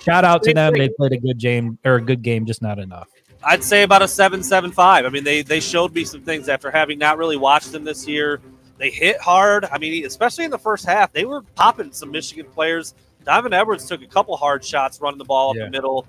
shout 0.00 0.24
out 0.24 0.44
to 0.44 0.54
them. 0.54 0.74
They 0.74 0.90
played 0.90 1.12
a 1.12 1.18
good 1.18 1.38
game 1.38 1.76
or 1.84 1.96
a 1.96 2.00
good 2.00 2.22
game, 2.22 2.46
just 2.46 2.62
not 2.62 2.78
enough. 2.78 3.08
I'd 3.46 3.62
say 3.62 3.84
about 3.84 4.02
a 4.02 4.08
seven 4.08 4.42
seven 4.42 4.72
five. 4.72 5.06
I 5.06 5.08
mean, 5.08 5.22
they 5.22 5.42
they 5.42 5.60
showed 5.60 5.94
me 5.94 6.04
some 6.04 6.22
things 6.22 6.48
after 6.48 6.68
having 6.68 6.98
not 6.98 7.16
really 7.16 7.36
watched 7.36 7.70
them 7.70 7.84
this 7.84 8.06
year. 8.06 8.40
They 8.78 8.90
hit 8.90 9.20
hard. 9.20 9.64
I 9.66 9.78
mean, 9.78 10.04
especially 10.04 10.44
in 10.44 10.50
the 10.50 10.58
first 10.58 10.84
half, 10.84 11.12
they 11.12 11.24
were 11.24 11.42
popping 11.54 11.92
some 11.92 12.10
Michigan 12.10 12.46
players. 12.52 12.94
Donovan 13.24 13.52
Edwards 13.52 13.86
took 13.86 14.02
a 14.02 14.06
couple 14.06 14.36
hard 14.36 14.64
shots 14.64 15.00
running 15.00 15.18
the 15.18 15.24
ball 15.24 15.50
up 15.50 15.56
yeah. 15.56 15.66
the 15.66 15.70
middle. 15.70 16.06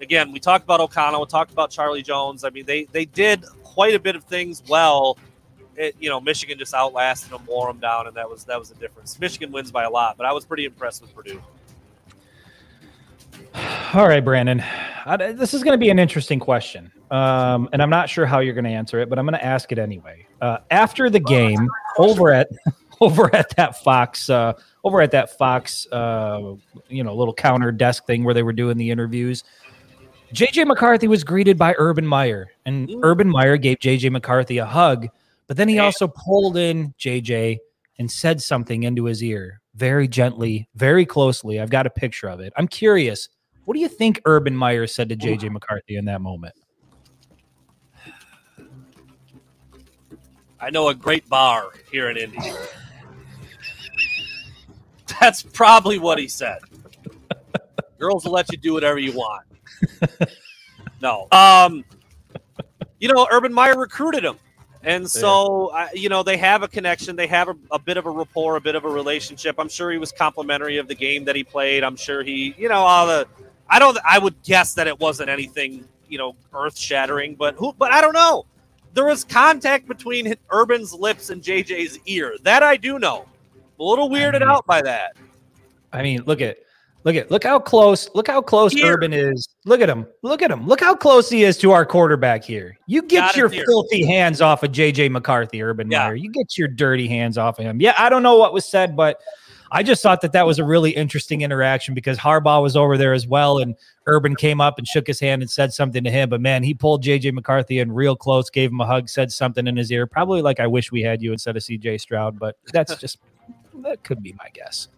Again, 0.00 0.30
we 0.30 0.38
talked 0.38 0.64
about 0.64 0.80
O'Connell. 0.80 1.20
We 1.20 1.26
talked 1.26 1.50
about 1.50 1.70
Charlie 1.70 2.02
Jones. 2.02 2.44
I 2.44 2.50
mean, 2.50 2.64
they 2.64 2.84
they 2.84 3.06
did 3.06 3.44
quite 3.64 3.96
a 3.96 4.00
bit 4.00 4.14
of 4.14 4.22
things 4.24 4.62
well. 4.68 5.18
It, 5.74 5.96
you 5.98 6.08
know, 6.08 6.20
Michigan 6.20 6.58
just 6.58 6.74
outlasted 6.74 7.30
them, 7.30 7.44
wore 7.46 7.66
them 7.66 7.80
down, 7.80 8.06
and 8.06 8.16
that 8.16 8.30
was 8.30 8.44
that 8.44 8.58
was 8.58 8.68
the 8.68 8.76
difference. 8.76 9.18
Michigan 9.18 9.50
wins 9.50 9.72
by 9.72 9.82
a 9.82 9.90
lot, 9.90 10.16
but 10.16 10.26
I 10.26 10.32
was 10.32 10.44
pretty 10.44 10.64
impressed 10.64 11.02
with 11.02 11.12
Purdue. 11.12 11.42
All 13.94 14.06
right, 14.06 14.22
Brandon. 14.22 14.62
this 15.18 15.54
is 15.54 15.62
going 15.62 15.72
to 15.72 15.78
be 15.78 15.88
an 15.88 15.98
interesting 15.98 16.38
question, 16.38 16.92
um, 17.10 17.70
and 17.72 17.80
I'm 17.80 17.88
not 17.88 18.10
sure 18.10 18.26
how 18.26 18.40
you're 18.40 18.52
going 18.52 18.66
to 18.66 18.70
answer 18.70 19.00
it, 19.00 19.08
but 19.08 19.18
I'm 19.18 19.24
going 19.24 19.38
to 19.38 19.44
ask 19.44 19.72
it 19.72 19.78
anyway. 19.78 20.26
Uh, 20.42 20.58
after 20.70 21.08
the 21.08 21.20
game, 21.20 21.66
over 21.96 22.30
at 22.30 22.50
over 23.00 23.34
at 23.34 23.56
that 23.56 23.82
Fox, 23.82 24.28
uh, 24.28 24.52
over 24.84 25.00
at 25.00 25.10
that 25.12 25.38
Fox, 25.38 25.86
uh, 25.90 26.54
you 26.88 27.02
know, 27.02 27.14
little 27.14 27.32
counter 27.32 27.72
desk 27.72 28.04
thing 28.04 28.24
where 28.24 28.34
they 28.34 28.42
were 28.42 28.52
doing 28.52 28.76
the 28.76 28.90
interviews, 28.90 29.42
JJ 30.34 30.66
McCarthy 30.66 31.08
was 31.08 31.24
greeted 31.24 31.56
by 31.56 31.74
Urban 31.78 32.06
Meyer, 32.06 32.48
and 32.66 32.90
Ooh. 32.90 33.00
Urban 33.02 33.30
Meyer 33.30 33.56
gave 33.56 33.78
JJ 33.78 34.12
McCarthy 34.12 34.58
a 34.58 34.66
hug, 34.66 35.08
but 35.46 35.56
then 35.56 35.66
he 35.68 35.78
also 35.78 36.08
pulled 36.08 36.58
in 36.58 36.92
JJ 36.98 37.56
and 37.98 38.10
said 38.10 38.42
something 38.42 38.82
into 38.82 39.06
his 39.06 39.24
ear 39.24 39.62
very 39.76 40.08
gently, 40.08 40.68
very 40.74 41.06
closely. 41.06 41.58
I've 41.58 41.70
got 41.70 41.86
a 41.86 41.90
picture 41.90 42.28
of 42.28 42.40
it. 42.40 42.52
I'm 42.54 42.68
curious 42.68 43.30
What 43.68 43.74
do 43.74 43.80
you 43.80 43.88
think 43.88 44.22
Urban 44.24 44.56
Meyer 44.56 44.86
said 44.86 45.10
to 45.10 45.14
JJ 45.14 45.50
McCarthy 45.50 45.96
in 45.96 46.06
that 46.06 46.22
moment? 46.22 46.54
I 50.58 50.70
know 50.70 50.88
a 50.88 50.94
great 50.94 51.28
bar 51.28 51.66
here 51.92 52.08
in 52.08 52.16
Indy. 52.16 52.38
That's 55.20 55.42
probably 55.42 55.98
what 55.98 56.18
he 56.18 56.28
said. 56.28 56.60
Girls 57.98 58.24
will 58.24 58.32
let 58.32 58.50
you 58.50 58.56
do 58.56 58.72
whatever 58.72 58.98
you 58.98 59.12
want. 59.12 59.44
No. 61.02 61.28
Um, 61.30 61.84
you 63.00 63.12
know, 63.12 63.28
Urban 63.30 63.52
Meyer 63.52 63.78
recruited 63.78 64.24
him. 64.24 64.38
And 64.82 65.08
so, 65.10 65.66
uh, 65.74 65.88
you 65.92 66.08
know, 66.08 66.22
they 66.22 66.38
have 66.38 66.62
a 66.62 66.68
connection. 66.68 67.16
They 67.16 67.26
have 67.26 67.48
a, 67.48 67.56
a 67.70 67.78
bit 67.78 67.98
of 67.98 68.06
a 68.06 68.10
rapport, 68.10 68.56
a 68.56 68.60
bit 68.62 68.76
of 68.76 68.86
a 68.86 68.88
relationship. 68.88 69.56
I'm 69.58 69.68
sure 69.68 69.90
he 69.90 69.98
was 69.98 70.10
complimentary 70.10 70.78
of 70.78 70.88
the 70.88 70.94
game 70.94 71.26
that 71.26 71.36
he 71.36 71.44
played. 71.44 71.84
I'm 71.84 71.96
sure 71.96 72.22
he, 72.22 72.54
you 72.56 72.70
know, 72.70 72.80
all 72.80 73.06
the. 73.06 73.28
I 73.68 73.78
don't. 73.78 73.98
I 74.08 74.18
would 74.18 74.40
guess 74.42 74.74
that 74.74 74.86
it 74.86 74.98
wasn't 74.98 75.28
anything, 75.28 75.86
you 76.08 76.18
know, 76.18 76.34
earth 76.54 76.78
shattering. 76.78 77.34
But 77.34 77.54
who? 77.56 77.72
But 77.72 77.92
I 77.92 78.00
don't 78.00 78.14
know. 78.14 78.46
There 78.94 79.04
was 79.04 79.24
contact 79.24 79.86
between 79.86 80.34
Urban's 80.50 80.92
lips 80.92 81.30
and 81.30 81.42
JJ's 81.42 81.98
ear. 82.06 82.36
That 82.42 82.62
I 82.62 82.76
do 82.76 82.98
know. 82.98 83.26
I'm 83.54 83.80
a 83.80 83.84
little 83.84 84.08
weirded 84.08 84.42
out 84.42 84.66
by 84.66 84.82
that. 84.82 85.16
I 85.92 86.02
mean, 86.02 86.22
look 86.24 86.40
at 86.40 86.58
look 87.04 87.14
at 87.14 87.30
look 87.30 87.44
how 87.44 87.58
close 87.58 88.08
look 88.14 88.26
how 88.26 88.40
close 88.42 88.72
Here. 88.72 88.94
Urban 88.94 89.12
is. 89.12 89.48
Look 89.66 89.80
at 89.80 89.88
him. 89.88 90.06
Look 90.22 90.42
at 90.42 90.50
him. 90.50 90.66
Look 90.66 90.80
how 90.80 90.94
close 90.94 91.28
he 91.30 91.44
is 91.44 91.58
to 91.58 91.72
our 91.72 91.86
quarterback 91.86 92.42
here. 92.44 92.76
You 92.86 93.02
get 93.02 93.20
Got 93.20 93.36
your 93.36 93.48
filthy 93.50 94.04
hands 94.04 94.40
off 94.40 94.62
of 94.62 94.72
JJ 94.72 95.10
McCarthy, 95.10 95.62
Urban 95.62 95.90
Yeah. 95.90 96.06
Meyer. 96.06 96.14
You 96.14 96.30
get 96.32 96.56
your 96.58 96.68
dirty 96.68 97.06
hands 97.06 97.38
off 97.38 97.58
of 97.58 97.64
him. 97.66 97.80
Yeah, 97.80 97.94
I 97.98 98.08
don't 98.08 98.22
know 98.22 98.36
what 98.36 98.52
was 98.52 98.64
said, 98.64 98.96
but 98.96 99.20
I 99.70 99.82
just 99.82 100.02
thought 100.02 100.20
that 100.22 100.32
that 100.32 100.46
was 100.46 100.58
a 100.58 100.64
really 100.64 100.90
interesting 100.90 101.42
interaction 101.42 101.94
because 101.94 102.18
Harbaugh 102.18 102.62
was 102.62 102.76
over 102.76 102.96
there 102.96 103.12
as 103.12 103.26
well, 103.26 103.58
and 103.58 103.74
Urban 104.06 104.34
came 104.34 104.60
up 104.60 104.78
and 104.78 104.86
shook 104.86 105.06
his 105.06 105.20
hand 105.20 105.42
and 105.42 105.50
said 105.50 105.72
something 105.72 106.02
to 106.04 106.10
him. 106.10 106.30
But 106.30 106.40
man, 106.40 106.62
he 106.62 106.74
pulled 106.74 107.04
JJ 107.04 107.32
McCarthy 107.32 107.80
in 107.80 107.92
real 107.92 108.16
close, 108.16 108.48
gave 108.50 108.70
him 108.70 108.80
a 108.80 108.86
hug, 108.86 109.08
said 109.08 109.30
something 109.30 109.66
in 109.66 109.76
his 109.76 109.92
ear. 109.92 110.06
Probably 110.06 110.42
like, 110.42 110.60
"I 110.60 110.66
wish 110.66 110.90
we 110.90 111.02
had 111.02 111.22
you 111.22 111.32
instead 111.32 111.56
of 111.56 111.62
CJ 111.62 111.98
Stroud," 112.00 112.38
but 112.38 112.56
that's 112.72 112.96
just 112.96 113.18
that 113.82 114.02
could 114.04 114.22
be 114.22 114.32
my 114.38 114.48
guess. 114.54 114.88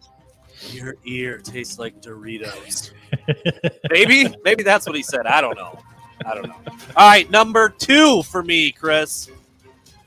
Your 0.71 0.97
ear 1.05 1.39
tastes 1.39 1.79
like 1.79 2.01
Doritos. 2.03 2.93
maybe, 3.91 4.33
maybe 4.45 4.63
that's 4.63 4.87
what 4.87 4.95
he 4.95 5.03
said. 5.03 5.27
I 5.27 5.41
don't 5.41 5.57
know. 5.57 5.79
I 6.27 6.35
don't 6.35 6.49
know. 6.49 6.57
All 6.97 7.09
right, 7.09 7.29
number 7.31 7.71
two 7.71 8.23
for 8.25 8.43
me, 8.43 8.71
Chris. 8.71 9.31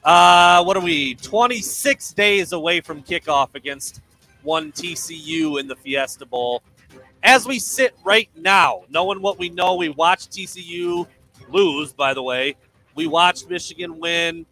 Uh, 0.04 0.64
what 0.64 0.78
are 0.78 0.82
we? 0.84 1.16
26 1.16 2.14
days 2.14 2.52
away 2.52 2.82
from 2.82 3.02
kickoff 3.02 3.56
against 3.56 4.02
one 4.44 4.72
TCU 4.72 5.60
in 5.60 5.68
the 5.68 5.76
Fiesta 5.76 6.26
Bowl. 6.26 6.62
As 7.24 7.46
we 7.48 7.58
sit 7.60 7.96
right 8.04 8.30
now, 8.36 8.84
knowing 8.90 9.22
what 9.22 9.40
we 9.40 9.50
know, 9.50 9.76
we 9.76 9.90
watched 9.90 10.32
TCU 10.32 11.08
lose, 11.50 11.94
by 11.94 12.14
the 12.14 12.22
way. 12.22 12.56
We 12.96 13.08
watched 13.08 13.50
Michigan 13.50 14.00
win. 14.00 14.46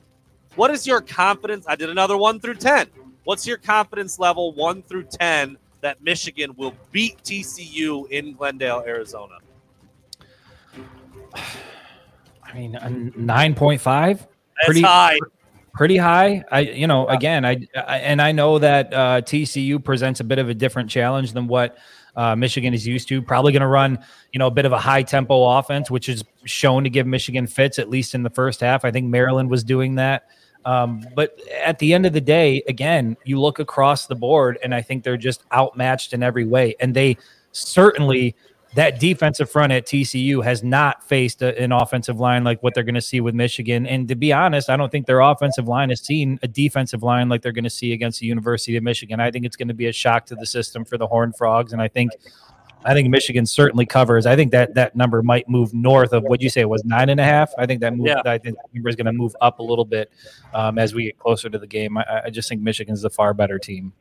What 0.56 0.72
is 0.72 0.88
your 0.88 1.02
confidence? 1.02 1.66
I 1.68 1.76
did 1.76 1.90
another 1.90 2.18
one 2.18 2.40
through 2.40 2.56
10. 2.56 2.88
What's 3.24 3.46
your 3.46 3.58
confidence 3.58 4.20
level 4.20 4.54
one 4.54 4.82
through 4.84 5.04
10 5.04 5.58
that 5.82 6.02
Michigan 6.02 6.54
will 6.58 6.74
beat 6.92 7.22
TCU 7.24 8.10
in 8.10 8.34
Glendale, 8.34 8.84
Arizona? 8.86 9.38
I 12.44 12.54
mean, 12.54 13.14
nine 13.16 13.54
point 13.56 13.80
five. 13.80 14.20
That's 14.20 14.66
Pretty- 14.66 14.82
high. 14.82 15.18
Pretty 15.74 15.98
high. 15.98 16.44
I, 16.52 16.60
you 16.62 16.88
know, 16.88 17.08
again, 17.08 17.46
I, 17.46 17.68
I 17.76 17.98
and 18.00 18.22
I 18.22 18.32
know 18.32 18.60
that 18.60 18.94
uh, 18.94 19.22
TCU 19.22 19.84
presents 19.84 20.20
a 20.20 20.24
bit 20.24 20.40
of 20.40 20.50
a 20.50 20.54
different 20.54 20.90
challenge 20.90 21.34
than 21.34 21.48
what 21.48 21.78
uh, 22.16 22.36
Michigan 22.36 22.74
is 22.74 22.86
used 22.86 23.08
to. 23.10 23.22
Probably 23.22 23.52
going 23.52 23.62
to 23.62 23.68
run, 23.68 24.00
you 24.32 24.40
know, 24.40 24.48
a 24.48 24.52
bit 24.52 24.66
of 24.66 24.72
a 24.72 24.80
high 24.80 25.04
tempo 25.04 25.44
offense, 25.58 25.90
which 25.90 26.10
is 26.10 26.24
shown 26.46 26.84
to 26.84 26.90
give 26.90 27.08
Michigan 27.08 27.48
fits 27.48 27.80
at 27.80 27.90
least 27.90 28.16
in 28.16 28.24
the 28.24 28.30
first 28.30 28.62
half. 28.62 28.86
I 28.86 28.92
think 28.92 29.08
Maryland 29.08 29.50
was 29.50 29.64
doing 29.64 29.96
that. 29.96 30.28
Um, 30.64 31.06
but 31.16 31.40
at 31.64 31.80
the 31.80 31.94
end 31.94 32.06
of 32.06 32.14
the 32.14 32.22
day, 32.22 32.62
again, 32.68 33.18
you 33.24 33.40
look 33.40 33.60
across 33.60 34.06
the 34.06 34.16
board, 34.16 34.60
and 34.64 34.76
I 34.76 34.82
think 34.82 35.04
they're 35.04 35.18
just 35.18 35.44
outmatched 35.52 36.14
in 36.14 36.22
every 36.22 36.46
way. 36.46 36.76
And 36.80 36.94
they 36.94 37.18
certainly 37.52 38.36
that 38.74 39.00
defensive 39.00 39.50
front 39.50 39.74
at 39.74 39.86
TCU 39.86 40.44
has 40.44 40.64
not 40.64 41.04
faced 41.04 41.42
a, 41.42 41.60
an 41.62 41.72
offensive 41.72 42.20
line 42.20 42.44
like 42.44 42.64
what 42.64 42.74
they're 42.74 42.84
going 42.84 42.96
to 42.96 43.02
see 43.02 43.20
with 43.20 43.36
Michigan. 43.36 43.86
And 43.86 44.08
to 44.08 44.16
be 44.16 44.32
honest, 44.32 44.70
I 44.70 44.78
don't 44.78 44.92
think 44.92 45.08
their 45.08 45.20
offensive 45.20 45.68
line 45.68 45.90
has 45.90 46.00
seen 46.00 46.40
a 46.42 46.48
defensive 46.48 47.04
line 47.04 47.28
like 47.28 47.42
they're 47.42 47.52
going 47.52 47.66
to 47.66 47.70
see 47.70 47.92
against 47.92 48.22
the 48.22 48.28
University 48.28 48.78
of 48.78 48.84
Michigan. 48.84 49.20
I 49.20 49.30
think 49.30 49.46
it's 49.46 49.58
going 49.58 49.68
to 49.68 49.74
be 49.74 49.88
a 49.88 49.92
shock 49.92 50.26
to 50.28 50.36
the 50.36 50.46
system 50.46 50.86
for 50.86 50.98
the 50.98 51.08
Horned 51.08 51.36
Frogs, 51.36 51.74
and 51.74 51.82
I 51.82 51.88
think. 51.88 52.12
I 52.84 52.96
think 52.96 53.10
Michigan 53.10 53.46
certainly 53.46 53.86
covers. 53.86 54.26
I 54.26 54.36
think 54.36 54.52
that 54.54 54.74
that 54.74 54.96
number 54.96 55.22
might 55.22 55.48
move 55.48 55.72
north 55.72 56.14
of 56.14 56.24
what 56.24 56.42
you 56.42 56.50
say 56.50 56.62
it 56.62 56.70
was 56.70 56.84
nine 56.84 57.10
and 57.10 57.20
a 57.20 57.24
half. 57.24 57.52
I 57.56 57.68
think 57.68 57.82
that 57.82 57.96
move. 57.96 58.08
Yeah. 58.08 58.24
I 58.26 58.40
think 58.40 58.56
that 58.56 58.74
number 58.74 58.90
is 58.90 58.96
going 58.96 59.06
to 59.06 59.14
move 59.14 59.36
up 59.40 59.60
a 59.60 59.62
little 59.62 59.86
bit 59.86 60.12
um, 60.56 60.80
as 60.80 60.96
we 60.96 61.04
get 61.04 61.20
closer 61.20 61.48
to 61.48 61.60
the 61.60 61.68
game. 61.68 61.96
I, 62.00 62.24
I 62.26 62.30
just 62.32 62.50
think 62.50 62.64
Michigan's 62.64 63.04
the 63.04 63.12
far 63.12 63.36
better 63.36 63.60
team. 63.60 63.94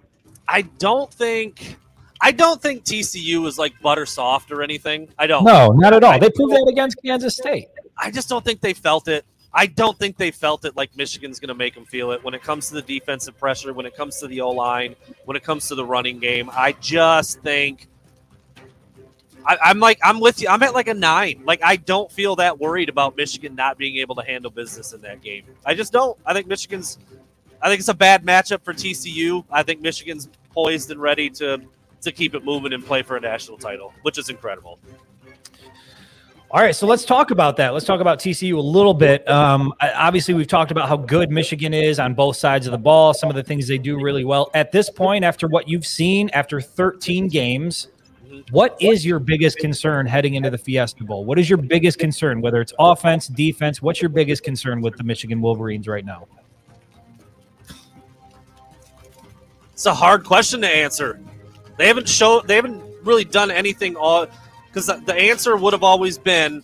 I 0.48 0.62
don't 0.62 1.12
think 1.12 1.76
I 2.20 2.32
don't 2.32 2.60
think 2.60 2.84
TCU 2.84 3.46
is 3.46 3.58
like 3.58 3.80
butter 3.80 4.06
soft 4.06 4.52
or 4.52 4.62
anything. 4.62 5.08
I 5.18 5.26
don't. 5.26 5.44
No, 5.44 5.68
not 5.68 5.94
at 5.94 6.04
all. 6.04 6.18
They 6.18 6.30
proved 6.30 6.52
that 6.52 6.66
against 6.70 6.98
Kansas 7.02 7.36
State. 7.36 7.68
I 7.96 8.10
just 8.10 8.28
don't 8.28 8.44
think 8.44 8.60
they 8.60 8.74
felt 8.74 9.08
it. 9.08 9.24
I 9.52 9.66
don't 9.66 9.98
think 9.98 10.16
they 10.16 10.30
felt 10.30 10.64
it 10.64 10.76
like 10.76 10.96
Michigan's 10.96 11.40
going 11.40 11.48
to 11.48 11.54
make 11.54 11.74
them 11.74 11.84
feel 11.84 12.12
it 12.12 12.22
when 12.22 12.34
it 12.34 12.42
comes 12.42 12.68
to 12.68 12.74
the 12.74 12.82
defensive 12.82 13.36
pressure, 13.38 13.72
when 13.72 13.84
it 13.84 13.96
comes 13.96 14.20
to 14.20 14.28
the 14.28 14.42
O 14.42 14.50
line, 14.50 14.94
when 15.24 15.36
it 15.36 15.42
comes 15.42 15.66
to 15.68 15.74
the 15.74 15.84
running 15.84 16.20
game. 16.20 16.50
I 16.52 16.72
just 16.72 17.40
think 17.40 17.88
I, 19.44 19.56
I'm 19.62 19.80
like 19.80 19.98
I'm 20.02 20.20
with 20.20 20.40
you. 20.40 20.48
I'm 20.48 20.62
at 20.62 20.74
like 20.74 20.88
a 20.88 20.94
nine. 20.94 21.42
Like 21.44 21.60
I 21.64 21.76
don't 21.76 22.10
feel 22.12 22.36
that 22.36 22.58
worried 22.58 22.88
about 22.88 23.16
Michigan 23.16 23.54
not 23.54 23.78
being 23.78 23.96
able 23.96 24.14
to 24.16 24.22
handle 24.22 24.50
business 24.50 24.92
in 24.92 25.00
that 25.02 25.22
game. 25.22 25.44
I 25.64 25.74
just 25.74 25.92
don't. 25.92 26.18
I 26.24 26.32
think 26.34 26.46
Michigan's. 26.46 26.98
I 27.62 27.68
think 27.68 27.80
it's 27.80 27.88
a 27.88 27.94
bad 27.94 28.24
matchup 28.24 28.62
for 28.62 28.72
TCU. 28.72 29.44
I 29.50 29.62
think 29.62 29.80
Michigan's 29.80 30.28
poised 30.52 30.90
and 30.90 31.00
ready 31.00 31.28
to 31.30 31.60
to 32.02 32.12
keep 32.12 32.34
it 32.34 32.44
moving 32.44 32.72
and 32.72 32.84
play 32.84 33.02
for 33.02 33.16
a 33.16 33.20
national 33.20 33.58
title, 33.58 33.92
which 34.02 34.18
is 34.18 34.28
incredible. 34.28 34.78
All 36.52 36.60
right, 36.60 36.74
so 36.74 36.84
let's 36.84 37.04
talk 37.04 37.30
about 37.30 37.56
that. 37.58 37.72
Let's 37.74 37.86
talk 37.86 38.00
about 38.00 38.18
TCU 38.18 38.56
a 38.56 38.60
little 38.60 38.92
bit. 38.92 39.28
Um, 39.30 39.72
obviously, 39.80 40.34
we've 40.34 40.48
talked 40.48 40.72
about 40.72 40.88
how 40.88 40.96
good 40.96 41.30
Michigan 41.30 41.72
is 41.72 42.00
on 42.00 42.12
both 42.12 42.36
sides 42.36 42.66
of 42.66 42.72
the 42.72 42.78
ball, 42.78 43.14
some 43.14 43.30
of 43.30 43.36
the 43.36 43.42
things 43.44 43.68
they 43.68 43.78
do 43.78 44.02
really 44.02 44.24
well. 44.24 44.50
At 44.52 44.72
this 44.72 44.90
point, 44.90 45.22
after 45.22 45.46
what 45.46 45.68
you've 45.68 45.86
seen 45.86 46.28
after 46.30 46.60
13 46.60 47.28
games, 47.28 47.86
what 48.50 48.76
is 48.80 49.06
your 49.06 49.20
biggest 49.20 49.58
concern 49.58 50.06
heading 50.06 50.34
into 50.34 50.50
the 50.50 50.58
Fiesta 50.58 51.04
Bowl? 51.04 51.24
What 51.24 51.38
is 51.38 51.48
your 51.48 51.56
biggest 51.56 52.00
concern, 52.00 52.40
whether 52.40 52.60
it's 52.60 52.72
offense, 52.80 53.28
defense? 53.28 53.80
What's 53.80 54.02
your 54.02 54.08
biggest 54.08 54.42
concern 54.42 54.80
with 54.80 54.96
the 54.96 55.04
Michigan 55.04 55.40
Wolverines 55.40 55.86
right 55.86 56.04
now? 56.04 56.26
It's 59.72 59.86
a 59.86 59.94
hard 59.94 60.24
question 60.24 60.60
to 60.62 60.68
answer. 60.68 61.20
They 61.80 61.86
haven't 61.86 62.10
showed. 62.10 62.46
They 62.46 62.56
haven't 62.56 62.82
really 63.04 63.24
done 63.24 63.50
anything. 63.50 63.96
All 63.96 64.26
because 64.66 64.84
the, 64.86 65.14
answer 65.14 65.56
would 65.56 65.72
have 65.72 65.82
always 65.82 66.18
been, 66.18 66.62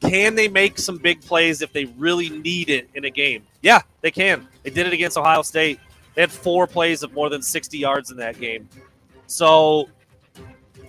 can 0.00 0.34
they 0.34 0.48
make 0.48 0.78
some 0.78 0.96
big 0.96 1.20
plays 1.20 1.60
if 1.60 1.70
they 1.74 1.84
really 1.98 2.30
need 2.30 2.70
it 2.70 2.88
in 2.94 3.04
a 3.04 3.10
game? 3.10 3.42
Yeah, 3.60 3.82
they 4.00 4.10
can. 4.10 4.48
They 4.62 4.70
did 4.70 4.86
it 4.86 4.94
against 4.94 5.18
Ohio 5.18 5.42
State. 5.42 5.80
They 6.14 6.22
had 6.22 6.32
four 6.32 6.66
plays 6.66 7.02
of 7.02 7.12
more 7.12 7.28
than 7.28 7.42
sixty 7.42 7.76
yards 7.76 8.10
in 8.10 8.16
that 8.16 8.40
game. 8.40 8.66
So, 9.26 9.90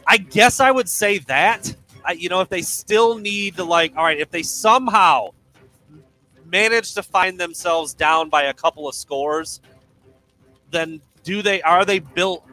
I 0.07 0.19
guess 0.19 0.61
I 0.61 0.71
would 0.71 0.87
say 0.87 1.17
that. 1.27 1.75
I, 2.05 2.13
you 2.13 2.29
know, 2.29 2.39
if 2.39 2.47
they 2.47 2.61
still 2.61 3.17
need 3.17 3.57
to 3.57 3.65
like, 3.65 3.97
all 3.97 4.05
right, 4.05 4.17
if 4.21 4.31
they 4.31 4.43
somehow 4.43 5.31
manage 6.45 6.93
to 6.93 7.03
find 7.03 7.37
themselves 7.37 7.93
down 7.93 8.29
by 8.29 8.43
a 8.43 8.53
couple 8.53 8.87
of 8.87 8.95
scores, 8.95 9.59
then 10.71 11.01
do 11.25 11.41
they 11.41 11.61
are 11.63 11.83
they 11.83 11.99
built 11.99 12.47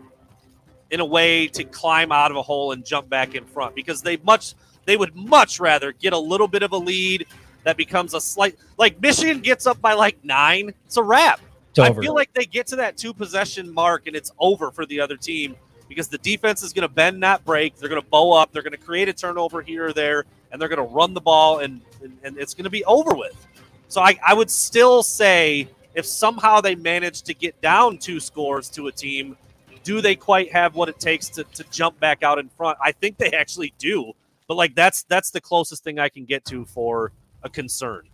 in 0.92 1.00
a 1.00 1.04
way 1.04 1.48
to 1.48 1.64
climb 1.64 2.12
out 2.12 2.30
of 2.30 2.36
a 2.36 2.42
hole 2.42 2.72
and 2.72 2.84
jump 2.84 3.08
back 3.08 3.34
in 3.34 3.44
front 3.44 3.74
because 3.74 4.02
they 4.02 4.16
much 4.18 4.54
they 4.84 4.96
would 4.96 5.14
much 5.16 5.58
rather 5.58 5.92
get 5.92 6.12
a 6.12 6.18
little 6.18 6.46
bit 6.46 6.62
of 6.62 6.72
a 6.72 6.76
lead 6.76 7.26
that 7.64 7.76
becomes 7.76 8.14
a 8.14 8.20
slight 8.20 8.56
like 8.78 9.00
Michigan 9.00 9.40
gets 9.40 9.66
up 9.66 9.80
by 9.80 9.94
like 9.94 10.22
nine 10.24 10.72
it's 10.86 10.96
a 10.96 11.02
wrap. 11.02 11.40
It's 11.70 11.78
I 11.78 11.92
feel 11.94 12.14
like 12.14 12.32
they 12.34 12.44
get 12.44 12.66
to 12.68 12.76
that 12.76 12.96
two 12.96 13.14
possession 13.14 13.72
mark 13.72 14.06
and 14.06 14.14
it's 14.14 14.30
over 14.38 14.70
for 14.70 14.84
the 14.86 15.00
other 15.00 15.16
team 15.16 15.56
because 15.88 16.08
the 16.08 16.18
defense 16.18 16.62
is 16.62 16.72
going 16.72 16.86
to 16.86 16.94
bend 16.94 17.18
not 17.18 17.44
break 17.44 17.76
they're 17.76 17.88
going 17.88 18.00
to 18.00 18.08
bow 18.08 18.32
up 18.32 18.52
they're 18.52 18.62
going 18.62 18.72
to 18.72 18.78
create 18.78 19.08
a 19.08 19.12
turnover 19.12 19.62
here 19.62 19.86
or 19.86 19.92
there 19.92 20.24
and 20.52 20.60
they're 20.60 20.68
going 20.68 20.86
to 20.86 20.94
run 20.94 21.14
the 21.14 21.20
ball 21.20 21.60
and 21.60 21.80
and, 22.02 22.18
and 22.22 22.36
it's 22.36 22.54
going 22.54 22.64
to 22.64 22.70
be 22.70 22.84
over 22.84 23.14
with. 23.14 23.46
So 23.88 24.00
I, 24.00 24.18
I 24.26 24.34
would 24.34 24.50
still 24.50 25.02
say 25.02 25.68
if 25.94 26.06
somehow 26.06 26.60
they 26.60 26.74
manage 26.74 27.22
to 27.22 27.34
get 27.34 27.60
down 27.60 27.98
two 27.98 28.20
scores 28.20 28.68
to 28.70 28.88
a 28.88 28.92
team, 28.92 29.36
do 29.82 30.00
they 30.00 30.14
quite 30.14 30.52
have 30.52 30.74
what 30.74 30.88
it 30.88 30.98
takes 30.98 31.28
to, 31.30 31.44
to 31.44 31.64
jump 31.70 31.98
back 32.00 32.22
out 32.22 32.38
in 32.38 32.48
front? 32.48 32.78
I 32.82 32.92
think 32.92 33.18
they 33.18 33.30
actually 33.32 33.74
do. 33.78 34.12
But 34.46 34.56
like 34.56 34.74
that's 34.74 35.04
that's 35.04 35.30
the 35.30 35.40
closest 35.40 35.84
thing 35.84 35.98
I 35.98 36.08
can 36.08 36.24
get 36.24 36.44
to 36.46 36.64
for 36.64 37.12
a 37.42 37.48
concern. 37.48 38.08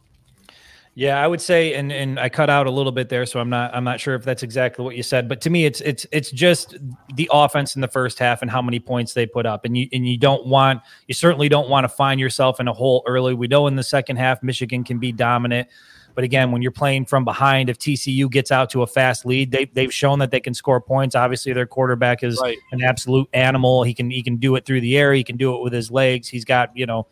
Yeah, 0.95 1.23
I 1.23 1.29
would 1.29 1.41
say, 1.41 1.75
and 1.75 1.93
and 1.93 2.19
I 2.19 2.29
cut 2.29 2.51
out 2.51 2.67
a 2.67 2.73
little 2.73 2.91
bit 2.91 3.09
there, 3.09 3.25
so 3.25 3.39
I'm 3.39 3.49
not 3.49 3.73
I'm 3.73 3.85
not 3.85 4.01
sure 4.01 4.17
if 4.17 4.25
that's 4.25 4.43
exactly 4.43 4.85
what 4.85 4.97
you 4.97 5.05
said, 5.05 5.29
but 5.29 5.41
to 5.43 5.51
me, 5.51 5.65
it's 5.65 5.81
it's 5.83 6.07
it's 6.11 6.33
just 6.33 6.77
the 7.15 7.31
offense 7.33 7.77
in 7.77 7.83
the 7.83 7.89
first 7.89 8.19
half 8.19 8.43
and 8.43 8.51
how 8.51 8.61
many 8.61 8.81
points 8.81 9.15
they 9.15 9.25
put 9.25 9.47
up, 9.47 9.65
and 9.65 9.79
you 9.79 9.89
and 9.93 10.09
you 10.09 10.19
don't 10.19 10.45
want 10.47 10.83
you 11.07 11.15
certainly 11.15 11.49
don't 11.49 11.69
want 11.69 11.85
to 11.85 11.89
find 11.89 12.19
yourself 12.19 12.59
in 12.59 12.67
a 12.67 12.73
hole 12.73 13.05
early. 13.07 13.33
We 13.33 13.47
know 13.47 13.69
in 13.69 13.77
the 13.77 13.85
second 13.85 14.17
half 14.17 14.43
Michigan 14.43 14.83
can 14.83 14.99
be 14.99 15.13
dominant, 15.13 15.69
but 16.15 16.25
again, 16.25 16.51
when 16.51 16.63
you're 16.63 16.73
playing 16.73 17.05
from 17.07 17.25
behind, 17.25 17.71
if 17.71 17.79
TCU 17.79 18.31
gets 18.31 18.51
out 18.51 18.71
to 18.71 18.83
a 18.83 18.87
fast 18.87 19.25
lead, 19.25 19.51
they 19.53 19.67
they've 19.67 19.93
shown 19.95 20.19
that 20.19 20.31
they 20.31 20.41
can 20.41 20.55
score 20.55 20.81
points. 20.81 21.15
Obviously, 21.15 21.53
their 21.53 21.67
quarterback 21.67 22.23
is 22.25 22.39
Right. 22.43 22.59
an 22.73 22.83
absolute 22.83 23.29
animal. 23.33 23.83
He 23.85 23.95
can 23.95 24.11
he 24.11 24.23
can 24.23 24.37
do 24.37 24.57
it 24.57 24.65
through 24.65 24.81
the 24.81 24.97
air. 24.99 25.13
He 25.13 25.23
can 25.25 25.37
do 25.37 25.55
it 25.55 25.63
with 25.63 25.73
his 25.73 25.91
legs. 25.91 26.29
He's 26.29 26.45
got 26.45 26.77
you 26.77 26.87
know 26.87 27.07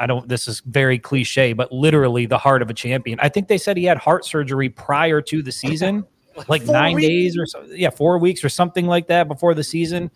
I 0.00 0.06
don't, 0.06 0.28
this 0.28 0.46
is 0.46 0.60
very 0.60 0.96
cliche, 0.98 1.52
but 1.54 1.72
literally 1.72 2.24
the 2.26 2.38
heart 2.38 2.62
of 2.62 2.70
a 2.70 2.74
champion. 2.74 3.18
I 3.20 3.28
think 3.28 3.48
they 3.48 3.58
said 3.58 3.76
he 3.76 3.82
had 3.84 3.98
heart 3.98 4.24
surgery 4.24 4.68
prior 4.68 5.20
to 5.22 5.42
the 5.42 5.50
season, 5.50 6.04
like 6.48 6.62
four 6.62 6.72
nine 6.72 6.94
weeks? 6.94 7.08
days 7.08 7.36
or 7.36 7.46
so. 7.46 7.64
Yeah, 7.68 7.90
four 7.90 8.18
weeks 8.18 8.44
or 8.44 8.48
something 8.48 8.86
like 8.86 9.08
that 9.08 9.26
before 9.26 9.54
the 9.54 9.64
season. 9.64 10.10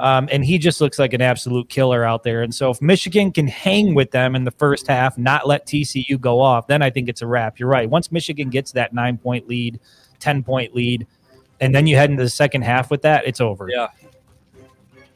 Um, 0.00 0.28
and 0.30 0.44
he 0.44 0.58
just 0.58 0.80
looks 0.80 0.98
like 0.98 1.12
an 1.12 1.20
absolute 1.20 1.68
killer 1.68 2.04
out 2.04 2.22
there. 2.22 2.42
And 2.42 2.54
so 2.54 2.70
if 2.70 2.80
Michigan 2.80 3.32
can 3.32 3.48
hang 3.48 3.94
with 3.94 4.10
them 4.10 4.36
in 4.36 4.44
the 4.44 4.50
first 4.52 4.86
half, 4.86 5.18
not 5.18 5.46
let 5.46 5.66
TCU 5.66 6.20
go 6.20 6.40
off, 6.40 6.66
then 6.68 6.82
I 6.82 6.90
think 6.90 7.08
it's 7.08 7.22
a 7.22 7.26
wrap. 7.26 7.58
You're 7.58 7.68
right. 7.68 7.88
Once 7.88 8.12
Michigan 8.12 8.48
gets 8.48 8.72
that 8.72 8.92
nine 8.92 9.18
point 9.18 9.48
lead, 9.48 9.80
10 10.20 10.44
point 10.44 10.74
lead, 10.74 11.06
and 11.60 11.74
then 11.74 11.86
you 11.86 11.96
head 11.96 12.10
into 12.10 12.22
the 12.22 12.30
second 12.30 12.62
half 12.62 12.90
with 12.90 13.02
that, 13.02 13.26
it's 13.26 13.40
over. 13.40 13.68
Yeah. 13.68 13.88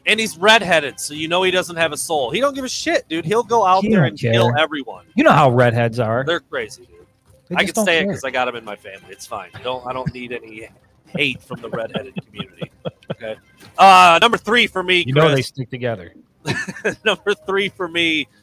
And 0.05 0.19
he's 0.19 0.37
redheaded, 0.37 0.99
so 0.99 1.15
you 1.15 1.29
know 1.29 1.45
he 1.45 1.53
doesn't 1.53 1.77
have 1.77 1.93
a 1.93 1.97
soul. 1.97 2.33
He 2.33 2.41
don't 2.41 2.55
give 2.55 2.65
a 2.65 2.69
shit, 2.69 3.09
dude. 3.09 3.25
He'll 3.25 3.45
go 3.45 3.65
out 3.65 3.85
He 3.85 3.91
there 3.91 4.05
and 4.05 4.19
kill 4.19 4.53
everyone. 4.59 5.07
You 5.15 5.23
know 5.23 5.31
how 5.31 5.49
redheads 5.49 6.01
are. 6.01 6.25
They're 6.25 6.41
crazy, 6.41 6.87
dude. 6.87 7.07
They 7.49 7.55
I 7.55 7.65
can 7.65 7.85
say 7.85 8.01
it 8.01 8.09
because 8.09 8.25
I 8.25 8.31
got 8.31 8.49
him 8.49 8.57
in 8.57 8.65
my 8.65 8.75
family. 8.75 9.07
It's 9.11 9.27
fine. 9.27 9.51
Don't 9.63 9.87
I 9.87 9.93
don't 9.93 10.13
need 10.13 10.33
any 10.33 10.69
hate 11.07 11.41
from 11.41 11.61
the 11.61 11.69
redheaded 11.71 12.15
community. 12.27 12.71
Okay. 13.11 13.37
Uh, 13.79 14.19
number 14.21 14.39
three 14.39 14.67
for 14.67 14.83
me. 14.83 15.05
You 15.07 15.15
know 15.15 15.23
they 15.35 15.43
stick 15.43 15.71
together. 15.71 16.15
number 17.05 17.35
three 17.35 17.69
for 17.69 17.89
me. 17.89 18.29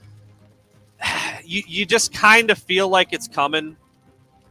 You 1.45 1.63
you 1.67 1.85
just 1.87 2.13
kind 2.13 2.51
of 2.51 2.59
feel 2.59 2.89
like 2.89 3.11
it's 3.11 3.27
coming 3.27 3.75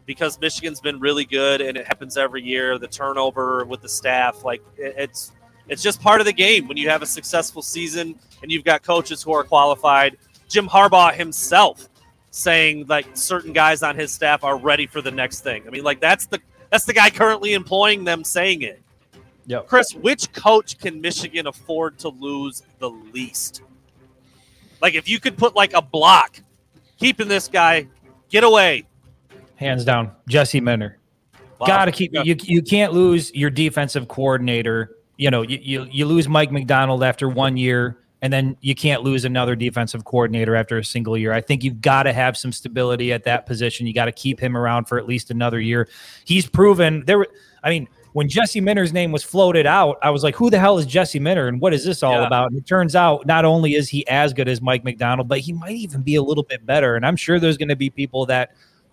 because 0.04 0.40
Michigan's 0.40 0.80
been 0.80 0.98
really 0.98 1.24
good 1.24 1.60
and 1.60 1.76
it 1.76 1.86
happens 1.86 2.16
every 2.16 2.42
year. 2.42 2.76
The 2.76 2.88
turnover 2.88 3.64
with 3.64 3.82
the 3.82 3.88
staff, 3.88 4.42
like 4.44 4.62
it- 4.76 4.94
it's 4.98 5.30
it's 5.68 5.80
just 5.82 6.00
part 6.02 6.20
of 6.20 6.26
the 6.26 6.32
game 6.32 6.66
when 6.66 6.76
you 6.76 6.88
have 6.88 7.02
a 7.02 7.06
successful 7.06 7.62
season 7.62 8.18
and 8.42 8.50
you've 8.50 8.64
got 8.64 8.82
coaches 8.82 9.22
who 9.22 9.32
are 9.32 9.44
qualified. 9.44 10.16
Jim 10.48 10.66
Harbaugh 10.66 11.12
himself 11.14 11.88
saying 12.32 12.86
like 12.88 13.06
certain 13.14 13.52
guys 13.52 13.84
on 13.84 13.94
his 13.94 14.10
staff 14.10 14.42
are 14.42 14.56
ready 14.58 14.86
for 14.88 15.00
the 15.00 15.10
next 15.12 15.42
thing. 15.42 15.62
I 15.68 15.70
mean, 15.70 15.84
like 15.84 16.00
that's 16.00 16.26
the 16.26 16.40
that's 16.70 16.84
the 16.84 16.94
guy 16.94 17.10
currently 17.10 17.52
employing 17.54 18.02
them 18.02 18.24
saying 18.24 18.62
it. 18.62 18.82
Yep. 19.48 19.66
Chris, 19.66 19.94
which 19.94 20.30
coach 20.32 20.78
can 20.78 21.00
Michigan 21.00 21.46
afford 21.46 21.98
to 22.00 22.10
lose 22.10 22.62
the 22.78 22.90
least? 22.90 23.62
Like 24.82 24.94
if 24.94 25.08
you 25.08 25.18
could 25.18 25.36
put 25.38 25.56
like 25.56 25.72
a 25.72 25.82
block, 25.82 26.40
keeping 26.98 27.28
this 27.28 27.48
guy, 27.48 27.88
get 28.28 28.44
away. 28.44 28.84
Hands 29.56 29.82
down, 29.84 30.12
Jesse 30.28 30.60
Minter. 30.60 30.98
Wow. 31.58 31.66
Got 31.66 31.84
to 31.86 31.92
keep 31.92 32.12
Yeah. 32.12 32.22
you. 32.22 32.36
You 32.42 32.62
can't 32.62 32.92
lose 32.92 33.34
your 33.34 33.50
defensive 33.50 34.06
coordinator. 34.06 34.96
You 35.16 35.30
know, 35.30 35.42
you, 35.42 35.58
you 35.60 35.86
you 35.90 36.06
lose 36.06 36.28
Mike 36.28 36.52
Macdonald 36.52 37.02
after 37.02 37.28
one 37.28 37.56
year, 37.56 37.98
and 38.22 38.32
then 38.32 38.56
you 38.60 38.74
can't 38.74 39.02
lose 39.02 39.24
another 39.24 39.56
defensive 39.56 40.04
coordinator 40.04 40.54
after 40.54 40.76
a 40.78 40.84
single 40.84 41.16
year. 41.16 41.32
I 41.32 41.40
think 41.40 41.64
you've 41.64 41.80
got 41.80 42.04
to 42.04 42.12
have 42.12 42.36
some 42.36 42.52
stability 42.52 43.12
at 43.12 43.24
that 43.24 43.46
position. 43.46 43.86
You 43.86 43.94
got 43.94 44.04
to 44.04 44.12
keep 44.12 44.38
him 44.38 44.56
around 44.56 44.84
for 44.84 44.98
at 44.98 45.08
least 45.08 45.30
another 45.32 45.58
year. 45.58 45.88
He's 46.24 46.46
proven 46.46 47.02
there. 47.06 47.26
I 47.64 47.70
mean, 47.70 47.88
when 48.12 48.28
Jesse 48.28 48.60
Minter's 48.60 48.92
name 48.92 49.12
was 49.12 49.22
floated 49.22 49.66
out, 49.66 49.98
I 50.02 50.10
was 50.10 50.22
like, 50.22 50.34
"Who 50.36 50.50
the 50.50 50.58
hell 50.58 50.78
is 50.78 50.86
Jesse 50.86 51.18
Minter, 51.20 51.48
and 51.48 51.60
what 51.60 51.72
is 51.74 51.84
this 51.84 52.02
all 52.02 52.12
Yeah. 52.20 52.26
about?" 52.26 52.50
And 52.50 52.58
it 52.58 52.66
turns 52.66 52.96
out, 52.96 53.26
not 53.26 53.44
only 53.44 53.74
is 53.74 53.88
he 53.88 54.06
as 54.08 54.32
good 54.32 54.48
as 54.48 54.60
Mike 54.62 54.84
Macdonald, 54.84 55.28
but 55.28 55.40
he 55.40 55.52
might 55.52 55.76
even 55.76 56.02
be 56.02 56.14
a 56.16 56.22
little 56.22 56.44
bit 56.44 56.64
better. 56.66 56.96
And 56.96 57.04
I'm 57.06 57.16
sure 57.16 57.38
there's 57.38 57.58
going 57.58 57.68
to 57.68 57.76
be 57.76 57.90
people 57.90 58.26
that 58.26 58.50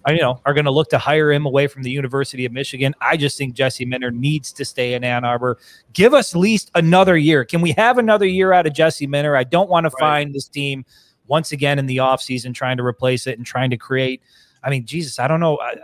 I 0.08 0.12
you 0.12 0.22
know 0.22 0.40
are 0.46 0.54
going 0.54 0.66
to 0.66 0.72
look 0.72 0.90
to 0.90 0.98
hire 1.00 1.32
him 1.32 1.46
away 1.48 1.66
from 1.68 1.82
the 1.84 1.90
University 1.90 2.46
of 2.46 2.52
Michigan. 2.52 2.94
I 3.02 3.18
just 3.18 3.38
think 3.38 3.56
Jesse 3.56 3.86
Minter 3.86 4.12
needs 4.12 4.52
to 4.54 4.64
stay 4.66 4.94
in 4.94 5.04
Ann 5.04 5.26
Arbor. 5.26 5.58
Give 5.94 6.14
us 6.14 6.36
at 6.36 6.40
least 6.40 6.70
another 6.76 7.18
year. 7.18 7.44
Can 7.44 7.62
we 7.62 7.72
have 7.72 7.98
another 7.98 8.28
year 8.28 8.54
out 8.54 8.68
of 8.68 8.74
Jesse 8.74 9.08
Minter? 9.08 9.36
I 9.36 9.44
don't 9.44 9.70
want 9.70 9.86
to 9.86 9.90
Right. 9.96 10.00
find 10.00 10.34
this 10.36 10.48
team 10.48 10.86
once 11.28 11.52
again 11.52 11.80
in 11.80 11.88
the 11.88 11.98
offseason 11.98 12.54
trying 12.54 12.78
to 12.78 12.84
replace 12.84 13.26
it 13.26 13.38
and 13.40 13.46
trying 13.48 13.72
to 13.72 13.78
create. 13.78 14.22
I 14.64 14.70
mean, 14.70 14.86
Jesus, 14.86 15.18
I 15.18 15.28
don't 15.28 15.40
know. 15.40 15.58
I- 15.60 15.76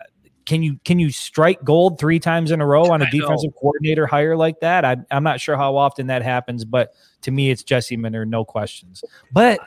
Can 0.51 0.61
you 0.61 0.77
can 0.83 0.99
you 0.99 1.11
strike 1.11 1.63
gold 1.63 1.97
three 1.97 2.19
times 2.19 2.51
in 2.51 2.59
a 2.59 2.65
row 2.65 2.83
on 2.91 3.01
a 3.01 3.05
I 3.05 3.09
know. 3.09 3.21
defensive 3.21 3.55
coordinator 3.55 4.05
hire 4.05 4.35
like 4.35 4.59
that? 4.59 4.83
I, 4.83 4.97
I'm 5.09 5.23
not 5.23 5.39
sure 5.39 5.55
how 5.55 5.77
often 5.77 6.07
that 6.07 6.23
happens, 6.23 6.65
but 6.65 6.93
to 7.21 7.31
me, 7.31 7.51
it's 7.51 7.63
Jesse 7.63 7.95
Minter, 7.95 8.25
no 8.25 8.43
questions. 8.43 9.01
But 9.31 9.61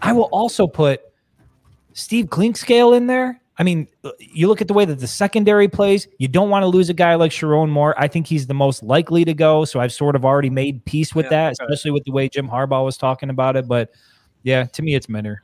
I 0.00 0.14
will 0.14 0.30
also 0.32 0.66
put 0.66 1.02
Steve 1.92 2.28
Clinkscale 2.28 2.96
in 2.96 3.06
there. 3.06 3.38
I 3.58 3.64
mean, 3.64 3.86
uh, 4.02 4.12
you 4.18 4.48
look 4.48 4.62
at 4.62 4.66
the 4.66 4.72
way 4.72 4.86
that 4.86 4.98
the 4.98 5.06
secondary 5.06 5.68
plays. 5.68 6.08
You 6.16 6.28
don't 6.28 6.48
want 6.48 6.62
to 6.62 6.68
lose 6.68 6.88
a 6.88 6.94
guy 6.94 7.16
like 7.16 7.30
Sherrone 7.30 7.68
Moore. 7.68 7.94
I 7.98 8.08
think 8.08 8.26
he's 8.26 8.46
the 8.46 8.54
most 8.54 8.82
likely 8.82 9.26
to 9.26 9.34
go. 9.34 9.66
So 9.66 9.78
I've 9.78 9.92
sort 9.92 10.16
of 10.16 10.24
already 10.24 10.48
made 10.48 10.82
peace 10.86 11.14
with 11.14 11.26
Yeah, 11.26 11.30
that, 11.32 11.46
okay. 11.60 11.64
especially 11.64 11.90
with 11.90 12.04
the 12.04 12.12
way 12.12 12.30
Jim 12.30 12.48
Harbaugh 12.48 12.82
was 12.82 12.96
talking 12.96 13.28
about 13.28 13.56
it. 13.56 13.68
But 13.68 13.90
yeah, 14.42 14.64
to 14.64 14.80
me, 14.80 14.94
it's 14.94 15.10
Minter. 15.10 15.42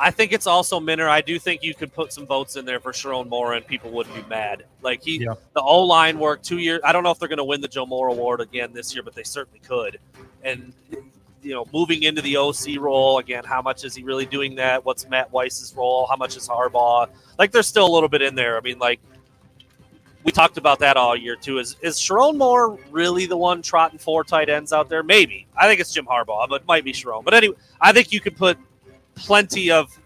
I 0.00 0.10
think 0.10 0.32
it's 0.32 0.46
also 0.46 0.78
Minter. 0.80 1.08
I 1.08 1.20
do 1.20 1.38
think 1.38 1.62
you 1.62 1.74
could 1.74 1.92
put 1.92 2.12
some 2.12 2.26
votes 2.26 2.56
in 2.56 2.64
there 2.64 2.80
for 2.80 2.92
Sherrone 2.92 3.28
Moore 3.28 3.54
and 3.54 3.66
people 3.66 3.90
wouldn't 3.90 4.14
be 4.14 4.22
mad. 4.28 4.64
Like 4.82 5.02
he, 5.02 5.18
Yeah. 5.18 5.34
the 5.54 5.60
O 5.60 5.82
line 5.84 6.18
work 6.18 6.42
two 6.42 6.58
years. 6.58 6.80
I 6.84 6.92
don't 6.92 7.02
know 7.02 7.10
if 7.10 7.18
they're 7.18 7.28
going 7.28 7.38
to 7.38 7.44
win 7.44 7.60
the 7.60 7.68
Joe 7.68 7.86
Moore 7.86 8.08
Award 8.08 8.40
again 8.40 8.72
this 8.72 8.94
year, 8.94 9.02
but 9.02 9.14
they 9.14 9.24
certainly 9.24 9.60
could. 9.60 9.98
And 10.42 10.72
you 11.42 11.54
know, 11.54 11.66
moving 11.72 12.02
into 12.02 12.20
the 12.20 12.36
OC 12.36 12.78
role 12.78 13.18
again, 13.18 13.44
how 13.44 13.62
much 13.62 13.84
is 13.84 13.94
he 13.94 14.02
really 14.02 14.26
doing 14.26 14.56
that? 14.56 14.84
What's 14.84 15.08
Matt 15.08 15.32
Weiss's 15.32 15.74
role? 15.74 16.06
How 16.06 16.16
much 16.16 16.36
is 16.36 16.48
Harbaugh? 16.48 17.08
Like, 17.38 17.52
there's 17.52 17.66
still 17.68 17.86
a 17.86 17.92
little 17.92 18.08
bit 18.08 18.22
in 18.22 18.34
there. 18.34 18.56
I 18.56 18.60
mean, 18.60 18.78
like 18.78 19.00
we 20.24 20.32
talked 20.32 20.58
about 20.58 20.80
that 20.80 20.96
all 20.96 21.16
year 21.16 21.36
too. 21.36 21.58
Is 21.58 21.76
is 21.80 21.96
Sherrone 21.96 22.36
Moore 22.36 22.78
really 22.90 23.26
the 23.26 23.36
one 23.36 23.62
trotting 23.62 23.98
four 23.98 24.24
tight 24.24 24.48
ends 24.48 24.72
out 24.72 24.88
there? 24.88 25.02
Maybe. 25.02 25.46
I 25.56 25.66
think 25.68 25.80
it's 25.80 25.92
Jim 25.92 26.06
Harbaugh, 26.06 26.48
but 26.48 26.62
it 26.62 26.66
might 26.68 26.84
be 26.84 26.92
Sherrone. 26.92 27.24
But 27.24 27.34
anyway, 27.34 27.56
I 27.80 27.92
think 27.92 28.12
you 28.12 28.20
could 28.20 28.36
put 28.36 28.58
plenty 29.18 29.70
of 29.70 29.98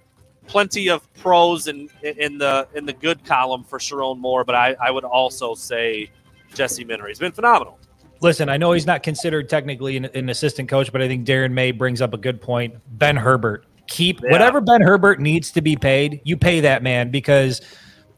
plenty 0.47 0.89
of 0.89 1.13
pros 1.15 1.69
in 1.69 1.89
in 2.03 2.39
the 2.39 2.67
in 2.75 2.85
the 2.87 2.93
good 2.93 3.25
column 3.25 3.65
for 3.65 3.79
Sherrone 3.79 4.19
Moore, 4.19 4.45
but 4.45 4.55
I, 4.55 4.77
I 4.81 4.91
would 4.91 5.05
also 5.05 5.55
say 5.55 6.11
Jesse 6.55 6.85
Minter. 6.85 7.07
He's 7.07 7.19
been 7.19 7.33
phenomenal. 7.33 7.79
Listen, 8.21 8.49
I 8.49 8.57
know 8.57 8.73
he's 8.73 8.87
not 8.87 9.03
considered 9.03 9.49
technically 9.49 9.97
an, 9.97 10.05
an 10.07 10.29
assistant 10.29 10.69
coach, 10.69 10.93
but 10.93 11.03
I 11.03 11.09
think 11.09 11.27
Darren 11.27 11.53
May 11.53 11.73
brings 11.73 12.01
up 12.01 12.15
a 12.15 12.17
good 12.17 12.41
point. 12.41 12.75
Ben 12.99 13.17
Herbert, 13.17 13.67
keep 13.89 14.21
Yeah. 14.23 14.31
whatever 14.31 14.61
Ben 14.61 14.81
Herbert 14.81 15.21
needs 15.21 15.51
to 15.53 15.61
be 15.61 15.75
paid, 15.75 16.21
you 16.23 16.37
pay 16.37 16.61
that 16.61 16.83
man 16.85 17.11
because 17.11 17.61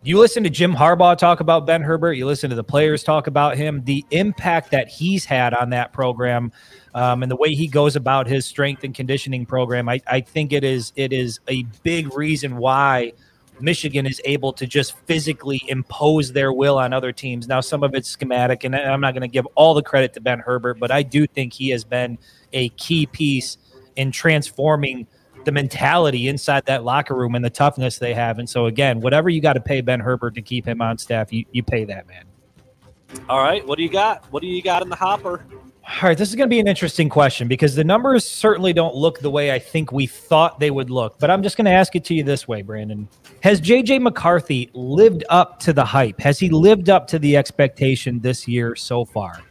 you 0.07 0.19
listen 0.19 0.43
to 0.45 0.51
Jim 0.51 0.75
Harbaugh 0.75 1.17
talk 1.17 1.41
about 1.41 1.67
Ben 1.67 1.81
Herbert, 1.81 2.13
you 2.13 2.27
listen 2.27 2.51
to 2.51 2.57
the 2.57 2.65
players 2.65 3.03
talk 3.03 3.27
about 3.27 3.57
him, 3.57 3.83
the 3.85 4.05
impact 4.11 4.71
that 4.73 4.89
he's 4.89 5.25
had 5.25 5.55
on 5.55 5.71
that 5.71 5.93
program, 5.93 6.53
um, 6.95 7.23
and 7.23 7.33
the 7.33 7.37
way 7.37 7.55
he 7.55 7.67
goes 7.67 7.97
about 7.97 8.27
his 8.27 8.45
strength 8.45 8.85
and 8.85 8.95
conditioning 8.95 9.47
program. 9.47 9.89
I, 9.89 10.01
I 10.07 10.21
think 10.21 10.53
it 10.53 10.63
is 10.63 10.93
it 10.97 11.13
is 11.13 11.41
a 11.49 11.63
big 11.83 12.15
reason 12.15 12.57
why 12.59 13.13
Michigan 13.61 14.07
is 14.07 14.21
able 14.25 14.53
to 14.55 14.67
just 14.67 14.97
physically 15.07 15.63
impose 15.69 16.33
their 16.33 16.53
will 16.53 16.79
on 16.79 16.93
other 16.93 17.13
teams. 17.13 17.49
Now, 17.49 17.61
some 17.61 17.83
of 17.83 17.95
it's 17.95 18.09
schematic, 18.09 18.65
and 18.65 18.75
I'm 18.77 19.01
not 19.01 19.15
going 19.15 19.23
to 19.23 19.29
give 19.29 19.47
all 19.55 19.75
the 19.75 19.83
credit 19.83 20.13
to 20.15 20.21
Ben 20.21 20.41
Herbert, 20.41 20.79
but 20.79 20.91
I 20.91 21.03
do 21.03 21.27
think 21.27 21.53
he 21.53 21.71
has 21.71 21.85
been 21.85 22.19
a 22.53 22.69
key 22.71 23.07
piece 23.07 23.57
in 23.97 24.11
transforming 24.11 25.07
the 25.45 25.53
mentality 25.53 26.29
inside 26.29 26.65
that 26.67 26.85
locker 26.85 27.15
room 27.15 27.35
and 27.35 27.45
the 27.45 27.51
toughness 27.51 27.99
they 27.99 28.15
have. 28.15 28.39
And 28.39 28.49
so, 28.49 28.67
again, 28.67 29.01
whatever 29.01 29.29
you 29.29 29.41
got 29.41 29.55
to 29.55 29.61
pay 29.61 29.81
Ben 29.81 30.01
Herbert 30.01 30.35
to 30.35 30.43
keep 30.43 30.67
him 30.67 30.81
on 30.81 30.99
staff, 30.99 31.33
you, 31.33 31.45
you 31.53 31.63
pay 31.63 31.85
that 31.85 32.07
man. 32.07 32.25
All 33.29 33.43
right, 33.43 33.67
what 33.67 33.79
do 33.79 33.85
you 33.85 33.91
got? 33.91 34.25
What 34.33 34.41
do 34.43 34.49
you 34.49 34.63
got 34.63 34.83
in 34.83 34.89
the 34.89 34.97
hopper? 34.97 35.45
All 35.87 36.09
right, 36.09 36.17
this 36.17 36.31
is 36.31 36.35
going 36.35 36.49
to 36.49 36.51
be 36.51 36.61
an 36.61 36.67
interesting 36.67 37.11
question 37.11 37.47
because 37.47 37.75
the 37.75 37.85
numbers 37.85 38.27
certainly 38.27 38.73
don't 38.73 38.95
look 38.95 39.21
the 39.21 39.31
way 39.31 39.53
I 39.53 39.59
think 39.59 39.93
we 39.93 40.07
thought 40.07 40.59
they 40.59 40.71
would 40.71 40.89
look. 40.89 41.19
But 41.19 41.31
I'm 41.31 41.43
just 41.43 41.59
going 41.59 41.67
to 41.67 41.73
ask 41.73 41.95
it 41.95 42.05
to 42.07 42.15
you 42.15 42.23
this 42.23 42.49
way, 42.49 42.63
Brandon. 42.63 43.07
Has 43.43 43.61
JJ 43.61 44.01
McCarthy 44.01 44.71
lived 44.73 45.25
up 45.29 45.61
to 45.61 45.75
the 45.75 45.85
hype? 45.85 46.19
Has 46.21 46.39
he 46.39 46.49
lived 46.49 46.89
up 46.89 47.07
to 47.09 47.19
the 47.19 47.37
expectation 47.37 48.19
this 48.21 48.49
year 48.49 48.75
so 48.75 49.05
far? 49.05 49.43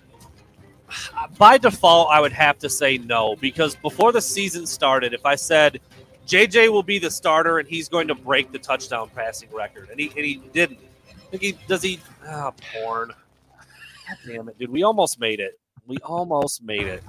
By 1.37 1.57
default, 1.57 2.09
I 2.11 2.19
would 2.19 2.33
have 2.33 2.57
to 2.59 2.69
say 2.69 2.97
no 2.97 3.35
because 3.37 3.75
before 3.75 4.11
the 4.11 4.21
season 4.21 4.65
started, 4.65 5.13
if 5.13 5.25
I 5.25 5.35
said 5.35 5.79
JJ 6.27 6.71
will 6.71 6.83
be 6.83 6.99
the 6.99 7.11
starter 7.11 7.59
and 7.59 7.67
he's 7.67 7.89
going 7.89 8.07
to 8.07 8.15
break 8.15 8.51
the 8.51 8.59
touchdown 8.59 9.09
passing 9.13 9.49
record, 9.51 9.89
and 9.89 9.99
he 9.99 10.07
and 10.15 10.25
he 10.25 10.35
didn't. 10.53 10.79
I 11.09 11.13
think 11.31 11.43
he 11.43 11.57
does 11.67 11.81
he. 11.81 11.99
Ah, 12.27 12.51
porn. 12.73 13.09
God 14.07 14.17
damn 14.25 14.49
it, 14.49 14.57
dude! 14.57 14.69
We 14.69 14.83
almost 14.83 15.19
made 15.19 15.39
it. 15.39 15.59
We 15.85 15.97
almost 15.97 16.63
made 16.63 16.87
it. 16.87 17.03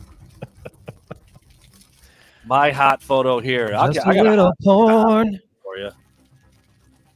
My 2.45 2.71
hot 2.71 3.03
photo 3.03 3.41
here. 3.41 3.73
I'll 3.75 3.93
Just 3.93 4.05
get, 4.05 4.07
I 4.07 4.13
a 4.13 4.15
got 4.17 4.27
a 4.27 4.31
little 4.31 4.53
porn. 4.63 5.41
for 5.63 5.79
you. 5.79 5.91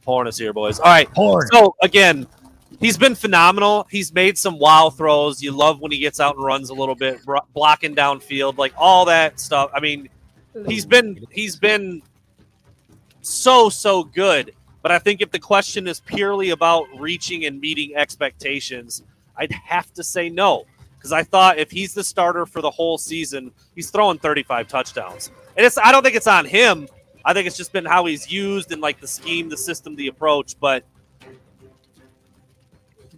Horn 0.05 0.27
is 0.27 0.37
here, 0.37 0.53
boys. 0.53 0.79
All 0.79 0.85
right. 0.85 1.07
Horn. 1.09 1.47
So 1.51 1.75
again, 1.81 2.25
he's 2.79 2.97
been 2.97 3.15
phenomenal. 3.15 3.87
He's 3.89 4.13
made 4.13 4.37
some 4.37 4.59
wow 4.59 4.89
throws. 4.89 5.41
You 5.41 5.51
love 5.51 5.79
when 5.79 5.91
he 5.91 5.99
gets 5.99 6.19
out 6.19 6.35
and 6.35 6.45
runs 6.45 6.69
a 6.69 6.73
little 6.73 6.95
bit, 6.95 7.19
blocking 7.53 7.95
downfield, 7.95 8.57
like 8.57 8.73
all 8.77 9.05
that 9.05 9.39
stuff. 9.39 9.71
I 9.73 9.79
mean, 9.79 10.09
he's 10.67 10.85
been 10.85 11.25
he's 11.31 11.55
been 11.55 12.01
so 13.21 13.69
so 13.69 14.03
good. 14.03 14.53
But 14.81 14.91
I 14.91 14.99
think 14.99 15.21
if 15.21 15.31
the 15.31 15.39
question 15.39 15.87
is 15.87 15.99
purely 15.99 16.51
about 16.51 16.87
reaching 16.97 17.45
and 17.45 17.59
meeting 17.59 17.95
expectations, 17.95 19.03
I'd 19.35 19.51
have 19.51 19.93
to 19.93 20.03
say 20.03 20.29
no. 20.29 20.65
Because 20.97 21.11
I 21.11 21.23
thought 21.23 21.57
if 21.57 21.71
he's 21.71 21.93
the 21.93 22.03
starter 22.03 22.45
for 22.45 22.61
the 22.61 22.69
whole 22.69 22.97
season, 22.97 23.51
he's 23.75 23.89
throwing 23.89 24.19
35 24.19 24.67
touchdowns. 24.67 25.31
And 25.55 25.65
it's 25.65 25.77
I 25.77 25.91
don't 25.91 26.03
think 26.03 26.15
it's 26.15 26.27
on 26.27 26.45
him. 26.45 26.87
I 27.25 27.33
think 27.33 27.47
it's 27.47 27.57
just 27.57 27.73
been 27.73 27.85
how 27.85 28.05
he's 28.05 28.31
used 28.31 28.71
and 28.71 28.81
like 28.81 28.99
the 28.99 29.07
scheme, 29.07 29.49
the 29.49 29.57
system, 29.57 29.95
the 29.95 30.07
approach. 30.07 30.55
But 30.59 30.83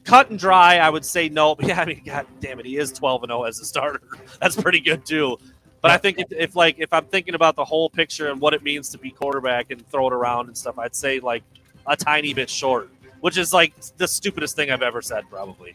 cut 0.03 0.29
and 0.29 0.39
dry, 0.39 0.77
I 0.77 0.89
would 0.89 1.05
say 1.05 1.29
no. 1.29 1.55
But 1.55 1.67
yeah, 1.67 1.81
I 1.81 1.85
mean, 1.85 2.01
god 2.05 2.27
damn 2.39 2.59
it, 2.59 2.65
he 2.65 2.77
is 2.77 2.91
12 2.91 3.23
and 3.23 3.29
0 3.29 3.43
as 3.43 3.59
a 3.59 3.65
starter. 3.65 4.01
That's 4.41 4.55
pretty 4.55 4.79
good 4.79 5.05
too. 5.05 5.37
But 5.81 5.91
I 5.91 5.97
think 5.97 6.19
if, 6.19 6.31
if 6.31 6.55
like 6.55 6.75
if 6.77 6.93
I'm 6.93 7.05
thinking 7.05 7.33
about 7.33 7.55
the 7.55 7.65
whole 7.65 7.89
picture 7.89 8.29
and 8.29 8.39
what 8.39 8.53
it 8.53 8.61
means 8.61 8.89
to 8.89 8.97
be 8.97 9.09
quarterback 9.09 9.71
and 9.71 9.87
throw 9.89 10.07
it 10.07 10.13
around 10.13 10.47
and 10.47 10.57
stuff, 10.57 10.77
I'd 10.77 10.95
say 10.95 11.19
like 11.19 11.43
a 11.87 11.95
tiny 11.95 12.33
bit 12.33 12.49
short, 12.49 12.89
which 13.21 13.37
is 13.37 13.51
like 13.51 13.73
the 13.97 14.07
stupidest 14.07 14.55
thing 14.55 14.69
I've 14.69 14.83
ever 14.83 15.01
said, 15.01 15.23
probably. 15.29 15.73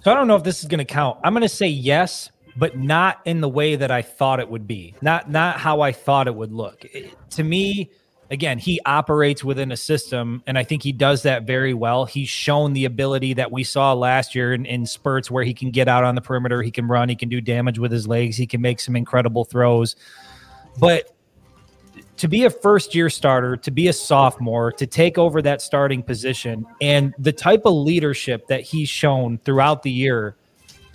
So 0.00 0.12
I 0.12 0.14
don't 0.14 0.28
know 0.28 0.36
if 0.36 0.44
this 0.44 0.60
is 0.60 0.66
going 0.66 0.78
to 0.78 0.84
count. 0.84 1.18
I'm 1.24 1.32
going 1.32 1.42
to 1.42 1.48
say 1.48 1.66
yes, 1.66 2.30
but 2.56 2.78
not 2.78 3.20
in 3.24 3.40
the 3.40 3.48
way 3.48 3.76
that 3.76 3.90
I 3.90 4.02
thought 4.02 4.40
it 4.40 4.48
would 4.48 4.66
be. 4.66 4.94
Not 5.00 5.30
not 5.30 5.58
how 5.58 5.80
I 5.80 5.92
thought 5.92 6.26
it 6.26 6.34
would 6.34 6.52
look. 6.52 6.84
It- 6.84 7.14
to 7.30 7.44
me, 7.44 7.90
again, 8.30 8.58
he 8.58 8.80
operates 8.84 9.42
within 9.42 9.72
a 9.72 9.76
system, 9.76 10.42
and 10.46 10.58
I 10.58 10.64
think 10.64 10.82
he 10.82 10.92
does 10.92 11.22
that 11.22 11.44
very 11.44 11.74
well. 11.74 12.04
He's 12.04 12.28
shown 12.28 12.72
the 12.72 12.84
ability 12.84 13.34
that 13.34 13.50
we 13.50 13.64
saw 13.64 13.92
last 13.94 14.34
year 14.34 14.52
in, 14.52 14.66
in 14.66 14.86
spurts 14.86 15.30
where 15.30 15.44
he 15.44 15.54
can 15.54 15.70
get 15.70 15.88
out 15.88 16.04
on 16.04 16.14
the 16.14 16.20
perimeter, 16.20 16.62
he 16.62 16.70
can 16.70 16.86
run, 16.86 17.08
he 17.08 17.16
can 17.16 17.28
do 17.28 17.40
damage 17.40 17.78
with 17.78 17.92
his 17.92 18.06
legs, 18.06 18.36
he 18.36 18.46
can 18.46 18.60
make 18.60 18.80
some 18.80 18.96
incredible 18.96 19.44
throws. 19.44 19.96
But 20.78 21.14
to 22.18 22.28
be 22.28 22.44
a 22.44 22.50
first 22.50 22.94
year 22.94 23.08
starter, 23.10 23.56
to 23.56 23.70
be 23.70 23.88
a 23.88 23.92
sophomore, 23.92 24.72
to 24.72 24.86
take 24.86 25.18
over 25.18 25.40
that 25.42 25.62
starting 25.62 26.02
position, 26.02 26.66
and 26.80 27.14
the 27.18 27.32
type 27.32 27.62
of 27.64 27.74
leadership 27.74 28.46
that 28.48 28.62
he's 28.62 28.88
shown 28.88 29.38
throughout 29.38 29.82
the 29.82 29.90
year, 29.90 30.36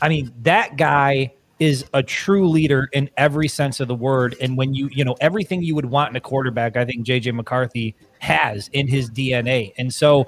I 0.01 0.09
mean, 0.09 0.33
that 0.41 0.77
guy 0.77 1.33
is 1.63 1.85
a 1.93 2.03
true 2.03 2.49
leader 2.49 2.89
in 2.91 3.09
every 3.15 3.47
sense 3.47 3.79
of 3.79 3.87
the 3.87 3.95
word. 3.95 4.35
And 4.41 4.57
when 4.57 4.73
you, 4.73 4.89
you 4.91 5.05
know, 5.05 5.15
everything 5.21 5.63
you 5.63 5.75
would 5.75 5.85
want 5.85 6.09
in 6.09 6.17
a 6.17 6.19
quarterback, 6.19 6.75
I 6.75 6.83
think 6.83 7.07
JJ 7.07 7.33
McCarthy 7.33 7.95
has 8.19 8.67
in 8.73 8.85
his 8.85 9.09
DNA. 9.09 9.71
And 9.77 9.93
so, 9.93 10.27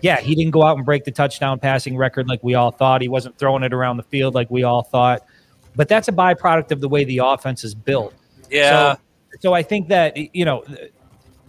yeah, 0.00 0.20
he 0.20 0.36
didn't 0.36 0.52
go 0.52 0.62
out 0.62 0.76
and 0.76 0.86
break 0.86 1.02
the 1.02 1.10
touchdown 1.10 1.58
passing 1.58 1.96
record 1.96 2.28
like 2.28 2.40
we 2.44 2.54
all 2.54 2.70
thought. 2.70 3.02
He 3.02 3.08
wasn't 3.08 3.36
throwing 3.36 3.64
it 3.64 3.74
around 3.74 3.96
the 3.96 4.04
field 4.04 4.36
like 4.36 4.48
we 4.48 4.62
all 4.62 4.84
thought. 4.84 5.26
But 5.74 5.88
that's 5.88 6.06
a 6.06 6.12
byproduct 6.12 6.70
of 6.70 6.80
the 6.80 6.88
way 6.88 7.02
the 7.02 7.18
offense 7.18 7.64
is 7.64 7.74
built. 7.74 8.14
Yeah. 8.48 8.94
So, 8.94 9.00
so 9.40 9.52
I 9.54 9.64
think 9.64 9.88
that 9.88 10.16
you 10.36 10.44
know 10.44 10.64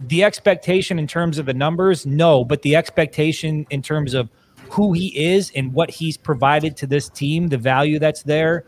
the 0.00 0.24
expectation 0.24 0.98
in 0.98 1.06
terms 1.06 1.38
of 1.38 1.46
the 1.46 1.54
numbers, 1.54 2.06
no, 2.06 2.44
but 2.44 2.62
the 2.62 2.74
expectation 2.74 3.68
in 3.70 3.82
terms 3.82 4.14
of 4.14 4.30
who 4.68 4.92
he 4.94 5.16
is 5.16 5.52
and 5.54 5.72
what 5.72 5.90
he's 5.90 6.16
provided 6.16 6.76
to 6.78 6.88
this 6.88 7.08
team, 7.08 7.46
the 7.46 7.56
value 7.56 8.00
that's 8.00 8.24
there, 8.24 8.64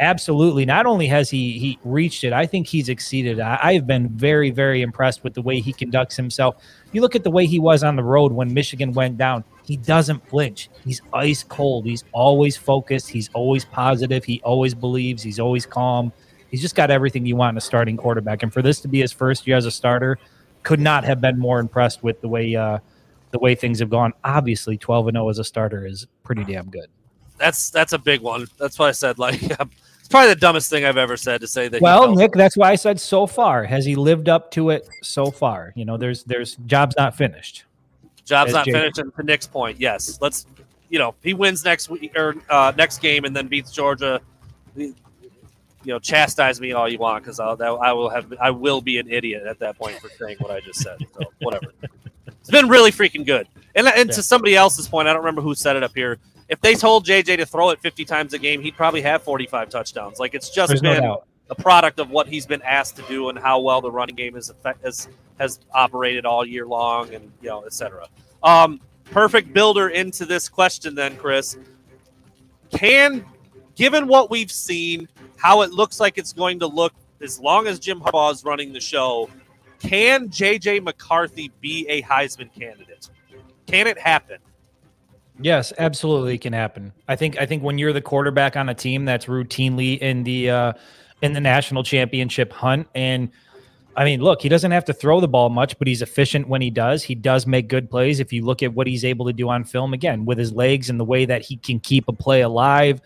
absolutely. 0.00 0.64
Not 0.64 0.86
only 0.86 1.06
has 1.06 1.30
he 1.30 1.58
he 1.58 1.78
reached 1.84 2.24
it, 2.24 2.32
I 2.32 2.46
think 2.46 2.66
he's 2.66 2.88
exceeded. 2.88 3.40
I, 3.40 3.58
I've 3.62 3.86
been 3.86 4.08
very 4.08 4.50
very 4.50 4.82
impressed 4.82 5.24
with 5.24 5.34
the 5.34 5.42
way 5.42 5.60
he 5.60 5.72
conducts 5.72 6.16
himself. 6.16 6.56
You 6.92 7.00
look 7.00 7.14
at 7.14 7.24
the 7.24 7.30
way 7.30 7.46
he 7.46 7.58
was 7.58 7.84
on 7.84 7.96
the 7.96 8.02
road 8.02 8.32
when 8.32 8.52
Michigan 8.52 8.92
went 8.92 9.18
down. 9.18 9.44
He 9.64 9.76
doesn't 9.76 10.26
flinch. 10.28 10.70
He's 10.84 11.02
ice 11.12 11.42
cold. 11.42 11.84
He's 11.84 12.04
always 12.12 12.56
focused. 12.56 13.10
He's 13.10 13.28
always 13.34 13.64
positive. 13.66 14.24
He 14.24 14.40
always 14.42 14.74
believes. 14.74 15.22
He's 15.22 15.38
always 15.38 15.66
calm. 15.66 16.12
He's 16.50 16.62
just 16.62 16.74
got 16.74 16.90
everything 16.90 17.26
you 17.26 17.36
want 17.36 17.54
in 17.54 17.58
a 17.58 17.60
starting 17.60 17.98
quarterback. 17.98 18.42
And 18.42 18.50
for 18.50 18.62
this 18.62 18.80
to 18.80 18.88
be 18.88 19.00
his 19.00 19.12
first 19.12 19.46
year 19.46 19.58
as 19.58 19.66
a 19.66 19.70
starter, 19.70 20.18
could 20.62 20.80
not 20.80 21.04
have 21.04 21.20
been 21.20 21.38
more 21.38 21.60
impressed 21.60 22.02
with 22.02 22.20
the 22.22 22.28
way 22.28 22.56
uh, 22.56 22.78
the 23.30 23.38
way 23.38 23.54
things 23.54 23.78
have 23.80 23.90
gone. 23.90 24.14
Obviously, 24.24 24.78
twelve 24.78 25.08
and 25.08 25.16
zero 25.16 25.28
as 25.28 25.38
a 25.38 25.44
starter 25.44 25.86
is 25.86 26.06
pretty 26.24 26.44
damn 26.44 26.70
good. 26.70 26.88
That's 27.38 27.70
that's 27.70 27.92
a 27.92 27.98
big 27.98 28.20
one. 28.20 28.46
That's 28.58 28.78
why 28.78 28.88
I 28.88 28.92
said 28.92 29.18
like 29.18 29.42
it's 29.42 30.08
probably 30.10 30.28
the 30.28 30.36
dumbest 30.40 30.70
thing 30.70 30.84
I've 30.84 30.96
ever 30.96 31.16
said 31.16 31.40
to 31.40 31.46
say 31.46 31.68
that. 31.68 31.80
Well, 31.80 32.14
Nick, 32.14 32.32
that's 32.32 32.56
why 32.56 32.70
I 32.70 32.74
said 32.76 33.00
so 33.00 33.26
far. 33.26 33.64
Has 33.64 33.84
he 33.84 33.94
lived 33.94 34.28
up 34.28 34.50
to 34.52 34.70
it 34.70 34.88
so 35.02 35.30
far? 35.30 35.72
You 35.76 35.84
know, 35.84 35.96
there's 35.96 36.24
there's 36.24 36.56
jobs 36.66 36.94
not 36.96 37.16
finished. 37.16 37.64
job's 38.24 38.48
as 38.50 38.54
not 38.54 38.64
Jay- 38.66 38.72
finished. 38.72 38.98
And 38.98 39.14
to 39.14 39.22
Nick's 39.22 39.46
point, 39.46 39.78
yes, 39.80 40.18
let's 40.20 40.46
you 40.88 40.98
know 40.98 41.14
he 41.22 41.34
wins 41.34 41.64
next 41.64 41.88
week 41.90 42.12
or 42.16 42.34
uh, 42.48 42.72
next 42.76 42.98
game 42.98 43.24
and 43.24 43.34
then 43.34 43.46
beats 43.48 43.70
Georgia. 43.72 44.20
You 44.76 45.94
know, 45.94 45.98
chastise 45.98 46.60
me 46.60 46.72
all 46.72 46.88
you 46.88 46.98
want 46.98 47.24
because 47.24 47.38
I 47.40 47.52
will 47.92 48.08
have 48.10 48.32
I 48.40 48.50
will 48.50 48.80
be 48.80 48.98
an 48.98 49.08
idiot 49.10 49.44
at 49.46 49.58
that 49.60 49.78
point 49.78 49.98
for 50.00 50.08
saying 50.10 50.36
what 50.40 50.50
I 50.50 50.60
just 50.60 50.80
said. 50.80 50.98
So 51.14 51.20
whatever. 51.40 51.72
It's 52.40 52.50
been 52.50 52.68
really 52.68 52.90
freaking 52.92 53.26
good. 53.26 53.46
And, 53.74 53.86
and 53.88 54.08
Yeah. 54.08 54.14
to 54.14 54.22
somebody 54.22 54.54
else's 54.56 54.88
point, 54.88 55.06
I 55.06 55.12
don't 55.12 55.20
remember 55.20 55.42
who 55.42 55.54
said 55.54 55.76
it 55.76 55.82
up 55.82 55.94
here. 55.94 56.18
If 56.48 56.60
they 56.60 56.74
told 56.74 57.04
JJ 57.06 57.36
to 57.38 57.46
throw 57.46 57.70
it 57.70 57.80
50 57.80 58.04
times 58.04 58.32
a 58.32 58.38
game, 58.38 58.60
he'd 58.62 58.76
probably 58.76 59.02
have 59.02 59.22
45 59.22 59.68
touchdowns. 59.68 60.18
Like 60.18 60.34
it's 60.34 60.48
just 60.50 60.68
There's 60.68 60.82
no 60.82 60.94
been 60.94 61.02
doubt. 61.02 61.26
a 61.50 61.54
product 61.54 61.98
of 62.00 62.10
what 62.10 62.26
he's 62.26 62.46
been 62.46 62.62
asked 62.62 62.96
to 62.96 63.02
do 63.02 63.28
and 63.28 63.38
how 63.38 63.60
well 63.60 63.80
the 63.80 63.90
running 63.90 64.14
game 64.16 64.36
is 64.36 64.48
effect- 64.50 64.84
has 64.84 65.08
has 65.38 65.60
operated 65.72 66.24
all 66.26 66.44
year 66.44 66.66
long, 66.66 67.14
and 67.14 67.30
you 67.42 67.48
know, 67.48 67.62
et 67.62 67.72
cetera. 67.72 68.06
Um, 68.42 68.80
perfect 69.04 69.52
builder 69.52 69.88
into 69.90 70.24
this 70.26 70.48
question, 70.48 70.94
then, 70.94 71.16
Chris. 71.16 71.56
Can, 72.70 73.24
given 73.76 74.08
what 74.08 74.30
we've 74.30 74.50
seen, 74.50 75.08
how 75.36 75.62
it 75.62 75.70
looks 75.70 76.00
like 76.00 76.18
it's 76.18 76.32
going 76.32 76.58
to 76.58 76.66
look 76.66 76.92
as 77.20 77.38
long 77.40 77.66
as 77.66 77.78
Jim 77.78 78.00
Harbaugh 78.00 78.32
is 78.32 78.44
running 78.44 78.72
the 78.72 78.80
show, 78.80 79.30
can 79.78 80.28
JJ 80.28 80.82
McCarthy 80.82 81.52
be 81.60 81.86
a 81.88 82.02
Heisman 82.02 82.52
candidate? 82.52 83.08
Can 83.66 83.86
it 83.86 83.98
happen? 83.98 84.38
Yes, 85.40 85.72
absolutely 85.78 86.38
can 86.38 86.52
happen. 86.52 86.92
I 87.06 87.16
think 87.16 87.38
I 87.38 87.46
think 87.46 87.62
when 87.62 87.78
you're 87.78 87.92
the 87.92 88.00
quarterback 88.00 88.56
on 88.56 88.68
a 88.68 88.74
team 88.74 89.04
that's 89.04 89.26
routinely 89.26 89.98
in 89.98 90.24
the 90.24 90.50
uh 90.50 90.72
in 91.22 91.32
the 91.32 91.40
national 91.40 91.82
championship 91.82 92.52
hunt 92.52 92.88
and 92.94 93.30
I 93.96 94.04
mean, 94.04 94.20
look, 94.20 94.40
he 94.40 94.48
doesn't 94.48 94.70
have 94.70 94.84
to 94.84 94.92
throw 94.92 95.20
the 95.20 95.26
ball 95.26 95.50
much, 95.50 95.76
but 95.76 95.88
he's 95.88 96.02
efficient 96.02 96.46
when 96.46 96.62
he 96.62 96.70
does. 96.70 97.02
He 97.02 97.16
does 97.16 97.48
make 97.48 97.66
good 97.66 97.90
plays. 97.90 98.20
If 98.20 98.32
you 98.32 98.44
look 98.44 98.62
at 98.62 98.72
what 98.72 98.86
he's 98.86 99.04
able 99.04 99.26
to 99.26 99.32
do 99.32 99.48
on 99.48 99.64
film, 99.64 99.92
again, 99.92 100.24
with 100.24 100.38
his 100.38 100.52
legs 100.52 100.88
and 100.88 101.00
the 101.00 101.04
way 101.04 101.24
that 101.24 101.42
he 101.42 101.56
can 101.56 101.80
keep 101.80 102.06
a 102.06 102.12
play 102.12 102.42
alive, 102.42 103.00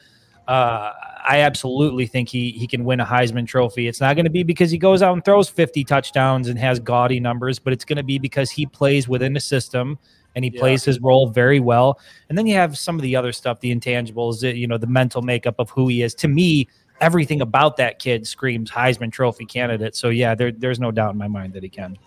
uh, 0.49 0.93
I 1.27 1.41
absolutely 1.41 2.07
think 2.07 2.29
he 2.29 2.51
he 2.51 2.67
can 2.67 2.85
win 2.85 3.01
a 3.01 3.07
Heisman 3.07 3.47
Trophy. 3.47 3.89
It's 3.89 4.03
not 4.03 4.17
going 4.17 4.27
to 4.27 4.31
be 4.31 4.43
because 4.43 4.71
he 4.71 4.77
goes 4.77 5.01
out 5.01 5.15
and 5.15 5.25
throws 5.25 5.49
50 5.49 5.83
touchdowns 5.85 6.49
and 6.49 6.59
has 6.59 6.79
gaudy 6.79 7.21
numbers, 7.21 7.59
but 7.59 7.73
it's 7.73 7.87
going 7.87 7.97
to 7.97 8.03
be 8.03 8.19
because 8.19 8.51
he 8.51 8.67
plays 8.67 9.09
within 9.09 9.33
the 9.33 9.41
system 9.41 9.99
and 10.35 10.45
he 10.45 10.51
Yeah. 10.53 10.61
plays 10.61 10.85
his 10.85 11.01
role 11.01 11.29
very 11.29 11.61
well. 11.61 11.99
And 12.29 12.37
then 12.39 12.47
you 12.47 12.55
have 12.55 12.77
some 12.79 12.97
of 12.97 13.03
the 13.03 13.17
other 13.17 13.33
stuff, 13.33 13.61
the 13.61 13.75
intangibles, 13.75 14.43
you 14.57 14.67
know, 14.67 14.79
the 14.79 14.87
mental 14.87 15.23
makeup 15.23 15.57
of 15.59 15.71
who 15.71 15.89
he 15.89 16.03
is. 16.03 16.15
To 16.17 16.29
me, 16.29 16.69
everything 17.01 17.41
about 17.41 17.77
that 17.79 17.99
kid 17.99 18.27
screams 18.27 18.71
Heisman 18.71 19.11
Trophy 19.13 19.45
candidate. 19.45 19.97
So 19.97 20.09
yeah, 20.09 20.35
there, 20.35 20.53
there's 20.53 20.79
no 20.81 20.91
doubt 20.91 21.13
in 21.13 21.19
my 21.19 21.29
mind 21.29 21.53
that 21.55 21.63
he 21.63 21.69
can. 21.69 21.99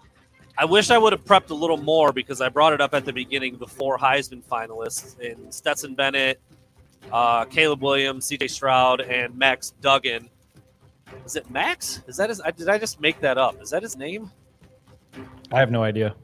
I 0.58 0.64
wish 0.66 0.90
I 0.90 0.98
would 0.98 1.12
have 1.12 1.26
prepped 1.26 1.50
a 1.50 1.54
little 1.54 1.76
more 1.78 2.14
because 2.14 2.40
I 2.40 2.48
brought 2.48 2.72
it 2.72 2.80
up 2.80 2.94
at 2.94 3.04
the 3.04 3.12
beginning 3.12 3.58
before 3.58 3.98
Heisman 3.98 4.42
finalists 4.42 5.20
in 5.20 5.52
Stetson 5.52 5.96
Bennett, 5.96 6.40
uh, 7.12 7.44
Caleb 7.46 7.82
Williams, 7.82 8.26
CJ 8.26 8.50
Stroud, 8.50 9.02
and 9.02 9.38
Max 9.38 9.72
Duggan. 9.82 10.30
Is 11.26 11.36
it 11.36 11.50
Max? 11.52 12.02
Is 12.08 12.16
that 12.18 12.30
his? 12.30 12.40
I- 12.40 12.52
Did 12.52 12.70
I 12.70 12.78
just 12.78 13.02
make 13.02 13.20
that 13.20 13.38
up? 13.38 13.62
Is 13.62 13.70
that 13.72 13.84
his 13.84 13.98
name? 13.98 14.32
I 15.52 15.60
have 15.60 15.72
no 15.72 15.84
idea. 15.84 16.16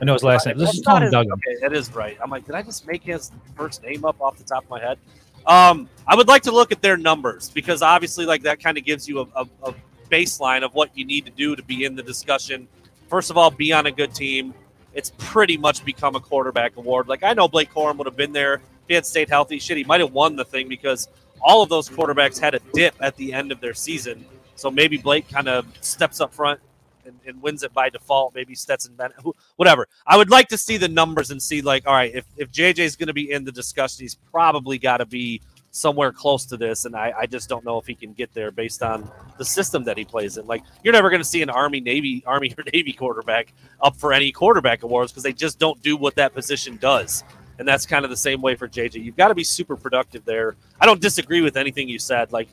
I 0.00 0.04
know 0.04 0.12
his 0.12 0.22
last 0.22 0.46
name. 0.46 0.58
That's 0.58 0.72
just 0.72 0.86
not 0.86 1.02
his- 1.02 1.10
Duggan. 1.10 1.32
Okay, 1.32 1.56
that 1.60 1.72
is 1.72 1.92
right. 1.94 2.16
I'm 2.22 2.30
like, 2.30 2.46
did 2.46 2.54
I 2.54 2.62
just 2.62 2.86
make 2.86 3.02
his 3.02 3.32
first 3.56 3.82
name 3.82 4.04
up 4.04 4.20
off 4.20 4.36
the 4.38 4.44
top 4.44 4.64
of 4.64 4.70
my 4.70 4.80
head? 4.80 4.98
Um, 5.46 5.88
I 6.06 6.14
would 6.14 6.28
like 6.28 6.42
to 6.42 6.52
look 6.52 6.72
at 6.72 6.82
their 6.82 6.96
numbers 6.96 7.50
because 7.50 7.82
obviously, 7.82 8.26
like 8.26 8.42
that 8.42 8.62
kind 8.62 8.76
of 8.78 8.84
gives 8.84 9.08
you 9.08 9.20
a, 9.20 9.26
a, 9.34 9.48
a 9.64 9.74
baseline 10.10 10.62
of 10.62 10.74
what 10.74 10.96
you 10.96 11.04
need 11.04 11.24
to 11.26 11.30
do 11.32 11.56
to 11.56 11.62
be 11.62 11.84
in 11.84 11.96
the 11.96 12.02
discussion. 12.02 12.68
First 13.08 13.30
of 13.30 13.38
all, 13.38 13.50
be 13.50 13.72
on 13.72 13.86
a 13.86 13.90
good 13.90 14.14
team. 14.14 14.54
It's 14.94 15.12
pretty 15.18 15.56
much 15.56 15.84
become 15.84 16.16
a 16.16 16.20
quarterback 16.20 16.76
award. 16.76 17.08
Like 17.08 17.22
I 17.22 17.32
know 17.32 17.48
Blake 17.48 17.72
Corum 17.72 17.96
would 17.98 18.06
have 18.06 18.16
been 18.16 18.32
there 18.32 18.54
if 18.54 18.60
he 18.88 18.94
had 18.94 19.06
stayed 19.06 19.28
healthy. 19.28 19.58
Shit, 19.58 19.76
he 19.76 19.84
might 19.84 20.00
have 20.00 20.12
won 20.12 20.36
the 20.36 20.44
thing 20.44 20.68
because 20.68 21.08
all 21.40 21.62
of 21.62 21.68
those 21.68 21.88
quarterbacks 21.88 22.38
had 22.38 22.54
a 22.54 22.60
dip 22.74 22.94
at 23.00 23.16
the 23.16 23.32
end 23.32 23.52
of 23.52 23.60
their 23.60 23.74
season. 23.74 24.24
So 24.56 24.70
maybe 24.70 24.96
Blake 24.98 25.28
kind 25.30 25.48
of 25.48 25.66
steps 25.80 26.20
up 26.20 26.34
front 26.34 26.60
and, 27.08 27.18
and 27.26 27.42
wins 27.42 27.62
it 27.62 27.72
by 27.72 27.90
default. 27.90 28.34
Maybe 28.34 28.54
Stetson 28.54 28.94
Bennett, 28.94 29.16
whatever. 29.56 29.88
I 30.06 30.16
would 30.16 30.30
like 30.30 30.48
to 30.48 30.58
see 30.58 30.76
the 30.76 30.88
numbers 30.88 31.30
and 31.30 31.42
see 31.42 31.62
like, 31.62 31.86
all 31.86 31.94
right, 31.94 32.14
if 32.14 32.24
if 32.36 32.52
JJ's 32.52 32.94
going 32.96 33.08
to 33.08 33.14
be 33.14 33.32
in 33.32 33.44
the 33.44 33.52
discussion, 33.52 34.04
he's 34.04 34.14
probably 34.14 34.78
got 34.78 34.98
to 34.98 35.06
be 35.06 35.40
somewhere 35.70 36.12
close 36.12 36.46
to 36.46 36.56
this, 36.56 36.84
and 36.84 36.96
I, 36.96 37.12
I 37.20 37.26
just 37.26 37.48
don't 37.48 37.64
know 37.64 37.78
if 37.78 37.86
he 37.86 37.94
can 37.94 38.12
get 38.12 38.32
there 38.32 38.50
based 38.50 38.82
on 38.82 39.10
the 39.36 39.44
system 39.44 39.84
that 39.84 39.96
he 39.96 40.04
plays 40.04 40.36
in. 40.36 40.46
Like 40.46 40.62
you're 40.82 40.92
never 40.92 41.10
going 41.10 41.20
to 41.22 41.28
see 41.28 41.42
an 41.42 41.50
Army 41.50 41.80
Navy 41.80 42.22
Army 42.26 42.54
or 42.56 42.64
Navy 42.72 42.92
quarterback 42.92 43.52
up 43.80 43.96
for 43.96 44.12
any 44.12 44.32
quarterback 44.32 44.82
awards 44.82 45.12
because 45.12 45.22
they 45.22 45.32
just 45.32 45.58
don't 45.58 45.80
do 45.82 45.96
what 45.96 46.14
that 46.16 46.34
position 46.34 46.76
does. 46.76 47.24
And 47.58 47.66
that's 47.66 47.86
kind 47.86 48.04
of 48.04 48.10
the 48.10 48.16
same 48.16 48.40
way 48.40 48.54
for 48.54 48.68
JJ. 48.68 49.02
You've 49.02 49.16
got 49.16 49.28
to 49.28 49.34
be 49.34 49.42
super 49.42 49.76
productive 49.76 50.24
there. 50.24 50.54
I 50.80 50.86
don't 50.86 51.00
disagree 51.00 51.40
with 51.40 51.56
anything 51.56 51.88
you 51.88 51.98
said. 51.98 52.32
Like, 52.32 52.48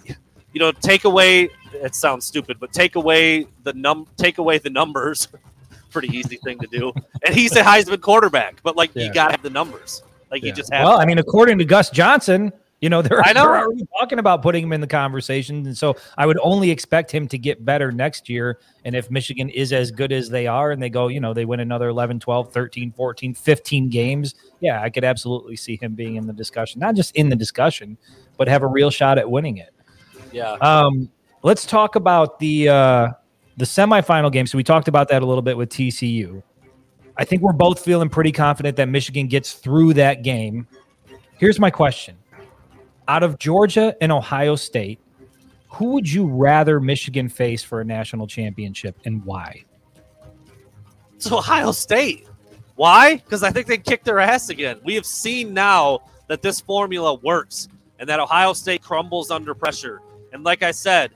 you 0.00 0.60
know, 0.60 0.70
take 0.70 1.04
away. 1.04 1.50
It 1.74 1.94
sounds 1.94 2.24
stupid, 2.26 2.58
but 2.60 2.72
take 2.72 2.96
away 2.96 3.46
the 3.62 3.72
num, 3.72 4.06
take 4.16 4.38
away 4.38 4.58
the 4.58 4.70
numbers. 4.70 5.28
Pretty 5.90 6.16
easy 6.16 6.36
thing 6.38 6.58
to 6.58 6.66
do. 6.66 6.92
And 7.24 7.34
he's 7.34 7.54
a 7.56 7.62
Heisman 7.62 8.00
quarterback, 8.00 8.60
but 8.62 8.76
like 8.76 8.90
Yeah. 8.94 9.04
you 9.06 9.14
got 9.14 9.26
to 9.26 9.30
have 9.32 9.42
the 9.42 9.50
numbers. 9.50 10.02
Like 10.30 10.42
you 10.42 10.48
Yeah. 10.48 10.54
just 10.54 10.72
have. 10.72 10.84
Well, 10.86 10.98
I 11.00 11.04
mean, 11.04 11.18
according 11.18 11.58
to 11.58 11.64
Gus 11.64 11.90
Johnson, 11.90 12.52
you 12.80 12.88
know, 12.90 13.00
they're, 13.00 13.22
I 13.22 13.32
know. 13.32 13.44
they're 13.44 13.56
already 13.62 13.86
talking 13.98 14.18
about 14.18 14.42
putting 14.42 14.64
him 14.64 14.72
in 14.72 14.80
the 14.80 14.86
conversation. 14.88 15.64
And 15.66 15.76
so 15.78 15.96
I 16.18 16.26
would 16.26 16.38
only 16.42 16.70
expect 16.70 17.10
him 17.12 17.26
to 17.28 17.38
get 17.38 17.64
better 17.64 17.90
next 17.92 18.28
year. 18.28 18.58
And 18.84 18.94
if 18.96 19.10
Michigan 19.10 19.48
is 19.48 19.72
as 19.72 19.90
good 19.90 20.10
as 20.12 20.28
they 20.28 20.46
are 20.48 20.72
and 20.72 20.82
they 20.82 20.90
go, 20.90 21.06
you 21.08 21.20
know, 21.20 21.32
they 21.32 21.44
win 21.44 21.60
another 21.60 21.88
11, 21.88 22.18
12, 22.20 22.52
13, 22.52 22.90
14, 22.92 23.32
15 23.32 23.88
games, 23.88 24.34
yeah, 24.60 24.82
I 24.82 24.90
could 24.90 25.04
absolutely 25.04 25.56
see 25.56 25.76
him 25.76 25.94
being 25.94 26.16
in 26.16 26.26
the 26.26 26.32
discussion. 26.32 26.80
Not 26.80 26.94
just 26.96 27.14
in 27.16 27.28
the 27.30 27.36
discussion, 27.36 27.96
but 28.36 28.48
have 28.48 28.62
a 28.62 28.66
real 28.66 28.90
shot 28.90 29.16
at 29.16 29.30
winning 29.30 29.58
it. 29.58 29.72
yeah. 30.32 30.54
Um, 30.60 31.08
let's 31.44 31.64
talk 31.64 31.94
about 31.94 32.40
the 32.40 32.68
uh, 32.68 33.08
the 33.56 33.64
semifinal 33.64 34.32
game. 34.32 34.48
So 34.48 34.58
we 34.58 34.64
talked 34.64 34.88
about 34.88 35.08
that 35.10 35.22
a 35.22 35.26
little 35.26 35.42
bit 35.42 35.56
with 35.56 35.68
TCU. 35.68 36.42
I 37.16 37.24
think 37.24 37.42
we're 37.42 37.52
both 37.52 37.84
feeling 37.84 38.08
pretty 38.08 38.32
confident 38.32 38.76
that 38.78 38.88
Michigan 38.88 39.28
gets 39.28 39.52
through 39.52 39.94
that 39.94 40.24
game. 40.24 40.66
Here's 41.38 41.60
my 41.60 41.70
question: 41.70 42.16
Out 43.06 43.22
of 43.22 43.38
Georgia 43.38 43.94
and 44.00 44.10
Ohio 44.10 44.56
State, 44.56 44.98
who 45.68 45.90
would 45.90 46.10
you 46.10 46.26
rather 46.26 46.80
Michigan 46.80 47.28
face 47.28 47.62
for 47.62 47.80
a 47.80 47.84
national 47.84 48.26
championship, 48.26 48.98
and 49.04 49.24
why? 49.24 49.62
It's 51.14 51.30
Ohio 51.30 51.70
State. 51.70 52.26
Why? 52.74 53.16
Because 53.16 53.44
I 53.44 53.50
think 53.50 53.68
they 53.68 53.78
kicked 53.78 54.04
their 54.04 54.18
ass 54.18 54.48
again. 54.48 54.80
We 54.82 54.96
have 54.96 55.06
seen 55.06 55.54
now 55.54 56.00
that 56.26 56.42
this 56.42 56.60
formula 56.60 57.14
works 57.14 57.68
and 58.00 58.08
that 58.08 58.18
Ohio 58.18 58.52
State 58.52 58.82
crumbles 58.82 59.30
under 59.30 59.54
pressure. 59.54 60.00
And 60.32 60.42
like 60.42 60.64
I 60.64 60.72
said, 60.72 61.12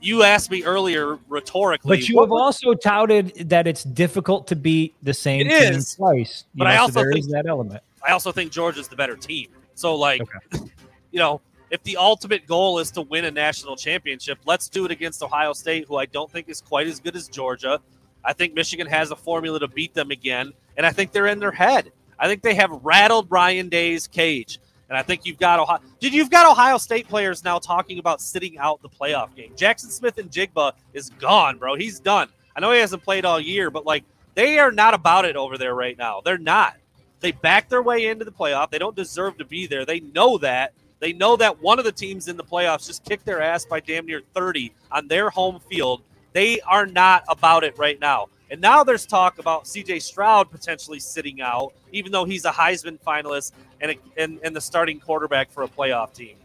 you 0.00 0.22
asked 0.22 0.50
me 0.50 0.62
earlier 0.64 1.18
rhetorically. 1.28 1.96
But 1.98 2.08
you 2.08 2.20
have 2.20 2.30
would- 2.30 2.40
also 2.40 2.74
touted 2.74 3.48
that 3.48 3.66
it's 3.66 3.82
difficult 3.84 4.46
to 4.48 4.56
beat 4.56 4.94
the 5.02 5.14
same 5.14 5.46
It 5.46 5.50
team 5.50 5.74
is. 5.74 5.94
twice. 5.94 6.44
But 6.54 6.64
know, 6.64 6.70
I 6.70 6.76
so 6.76 6.82
also 6.82 6.92
there 7.02 7.12
think- 7.12 7.24
is 7.24 7.30
that 7.32 7.46
element. 7.46 7.82
I 8.06 8.12
also 8.12 8.30
think 8.32 8.52
Georgia's 8.52 8.88
the 8.88 8.96
better 8.96 9.16
team. 9.16 9.48
So, 9.74 9.94
like, 9.96 10.22
Okay. 10.22 10.64
you 11.10 11.18
know, 11.18 11.40
if 11.70 11.82
the 11.82 11.96
ultimate 11.96 12.46
goal 12.46 12.78
is 12.78 12.90
to 12.92 13.02
win 13.02 13.24
a 13.26 13.30
national 13.30 13.76
championship, 13.76 14.38
let's 14.46 14.68
do 14.68 14.84
it 14.84 14.90
against 14.90 15.22
Ohio 15.22 15.52
State, 15.52 15.86
who 15.88 15.96
I 15.96 16.06
don't 16.06 16.30
think 16.30 16.48
is 16.48 16.60
quite 16.60 16.86
as 16.86 17.00
good 17.00 17.14
as 17.16 17.28
Georgia. 17.28 17.80
I 18.24 18.32
think 18.32 18.54
Michigan 18.54 18.86
has 18.86 19.10
a 19.10 19.16
formula 19.16 19.60
to 19.60 19.68
beat 19.68 19.94
them 19.94 20.10
again, 20.10 20.52
and 20.76 20.86
I 20.86 20.90
think 20.90 21.12
they're 21.12 21.26
in 21.26 21.38
their 21.40 21.50
head. 21.52 21.92
I 22.18 22.26
think 22.28 22.42
they 22.42 22.54
have 22.54 22.70
rattled 22.82 23.26
Ryan 23.30 23.68
Day's 23.68 24.06
cage. 24.06 24.58
And 24.88 24.96
I 24.96 25.02
think 25.02 25.26
you've 25.26 25.38
got 25.38 25.60
Ohio. 25.60 25.80
Dude, 26.00 26.14
you've 26.14 26.30
got 26.30 26.50
Ohio 26.50 26.78
State 26.78 27.08
players 27.08 27.44
now 27.44 27.58
talking 27.58 27.98
about 27.98 28.20
sitting 28.20 28.58
out 28.58 28.80
the 28.80 28.88
playoff 28.88 29.34
game. 29.34 29.52
Jaxon 29.54 29.90
Smith-Njigba 29.90 30.72
is 30.94 31.10
gone, 31.18 31.58
bro. 31.58 31.74
He's 31.74 32.00
done. 32.00 32.28
I 32.56 32.60
know 32.60 32.72
he 32.72 32.80
hasn't 32.80 33.02
played 33.02 33.24
all 33.24 33.38
year, 33.38 33.70
but 33.70 33.84
like 33.84 34.04
they 34.34 34.58
are 34.58 34.72
not 34.72 34.94
about 34.94 35.24
it 35.24 35.36
over 35.36 35.58
there 35.58 35.74
right 35.74 35.96
now. 35.98 36.20
They're 36.24 36.38
not. 36.38 36.76
They 37.20 37.32
backed 37.32 37.70
their 37.70 37.82
way 37.82 38.06
into 38.06 38.24
the 38.24 38.32
playoff. 38.32 38.70
They 38.70 38.78
don't 38.78 38.96
deserve 38.96 39.36
to 39.38 39.44
be 39.44 39.66
there. 39.66 39.84
They 39.84 40.00
know 40.00 40.38
that. 40.38 40.72
They 41.00 41.12
know 41.12 41.36
that 41.36 41.60
one 41.60 41.78
of 41.78 41.84
the 41.84 41.92
teams 41.92 42.28
in 42.28 42.36
the 42.36 42.44
playoffs 42.44 42.86
just 42.86 43.04
kicked 43.04 43.24
their 43.24 43.40
ass 43.40 43.64
by 43.64 43.80
damn 43.80 44.06
near 44.06 44.22
30 44.34 44.72
on 44.90 45.08
their 45.08 45.30
home 45.30 45.60
field. 45.70 46.02
They 46.32 46.60
are 46.62 46.86
not 46.86 47.24
about 47.28 47.64
it 47.64 47.76
right 47.78 47.98
now. 48.00 48.26
And 48.50 48.60
now 48.60 48.82
there's 48.82 49.04
talk 49.04 49.38
about 49.38 49.64
CJ 49.64 50.00
Stroud 50.02 50.50
potentially 50.50 51.00
sitting 51.00 51.40
out, 51.40 51.72
even 51.92 52.12
though 52.12 52.24
he's 52.24 52.44
a 52.44 52.50
Heisman 52.50 52.98
finalist 53.00 53.52
and, 53.80 53.92
a, 53.92 53.96
and, 54.16 54.40
and 54.42 54.56
the 54.56 54.60
starting 54.60 54.98
quarterback 55.00 55.50
for 55.50 55.62
a 55.62 55.68
playoff 55.68 56.14
team. 56.14 56.36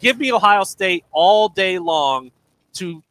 Give 0.00 0.18
me 0.18 0.32
Ohio 0.32 0.64
State 0.64 1.04
all 1.10 1.48
day 1.48 1.78
long 1.78 2.30
to 2.74 3.02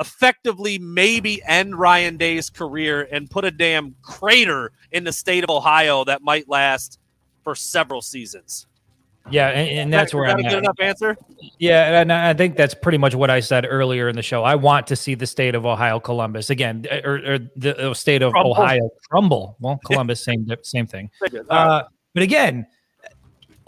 effectively 0.00 0.78
maybe 0.78 1.42
end 1.44 1.78
Ryan 1.78 2.16
Day's 2.16 2.50
career 2.50 3.06
and 3.12 3.30
put 3.30 3.44
a 3.44 3.50
damn 3.50 3.94
crater 4.02 4.72
in 4.90 5.04
the 5.04 5.12
state 5.12 5.44
of 5.44 5.50
Ohio 5.50 6.04
that 6.04 6.22
might 6.22 6.48
last 6.48 6.98
for 7.44 7.54
several 7.54 8.00
seasons. 8.00 8.66
Yeah, 9.28 9.48
and, 9.48 9.68
and 9.78 9.92
that's 9.92 10.14
where 10.14 10.26
that 10.26 10.38
I'm 10.38 10.44
a 10.44 10.46
at. 10.46 10.50
good 10.50 10.58
enough 10.60 10.80
answer? 10.80 11.16
Yeah, 11.58 12.00
and 12.00 12.12
I 12.12 12.34
think 12.34 12.56
that's 12.56 12.74
pretty 12.74 12.98
much 12.98 13.14
what 13.14 13.30
I 13.30 13.40
said 13.40 13.66
earlier 13.68 14.08
in 14.08 14.16
the 14.16 14.22
show. 14.22 14.44
I 14.44 14.54
want 14.54 14.86
to 14.88 14.96
see 14.96 15.14
the 15.14 15.26
state 15.26 15.54
of 15.54 15.66
Ohio 15.66 16.00
Columbus 16.00 16.50
again, 16.50 16.86
or, 17.04 17.16
or 17.34 17.38
the 17.56 17.94
state 17.94 18.22
of 18.22 18.32
Crumble. 18.32 18.52
Ohio 18.52 18.90
crumble. 19.08 19.56
Well, 19.60 19.78
Columbus, 19.84 20.24
same 20.24 20.46
same 20.62 20.86
thing. 20.86 21.10
Uh, 21.48 21.82
but 22.14 22.22
again, 22.22 22.66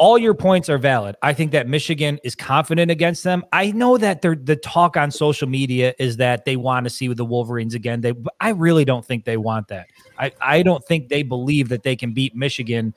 all 0.03 0.19
your 0.19 0.35
points 0.35 0.69
are 0.69 0.79
valid. 0.79 1.15
I 1.23 1.33
think 1.33 1.53
that 1.53 1.69
Michigan 1.69 2.19
is 2.25 2.35
confident 2.35 2.91
against 2.91 3.23
them. 3.23 3.45
I 3.53 3.71
know 3.71 3.99
that 3.99 4.21
they're, 4.21 4.35
the 4.35 4.57
talk 4.57 4.97
on 4.97 5.11
social 5.11 5.49
media 5.49 5.95
is 5.99 6.17
that 6.17 6.45
they 6.45 6.57
want 6.57 6.85
to 6.85 6.91
see 6.91 7.07
the 7.13 7.25
Wolverines 7.25 7.75
again. 7.75 8.01
They, 8.01 8.13
I 8.41 8.51
really 8.51 8.85
don't 8.85 9.05
think 9.05 9.25
they 9.25 9.37
want 9.37 9.69
that. 9.69 9.87
I, 10.19 10.33
I 10.41 10.63
don't 10.63 10.85
think 10.87 11.09
they 11.09 11.23
believe 11.23 11.69
that 11.69 11.85
they 11.85 11.95
can 11.95 12.13
beat 12.13 12.35
Michigan. 12.35 12.95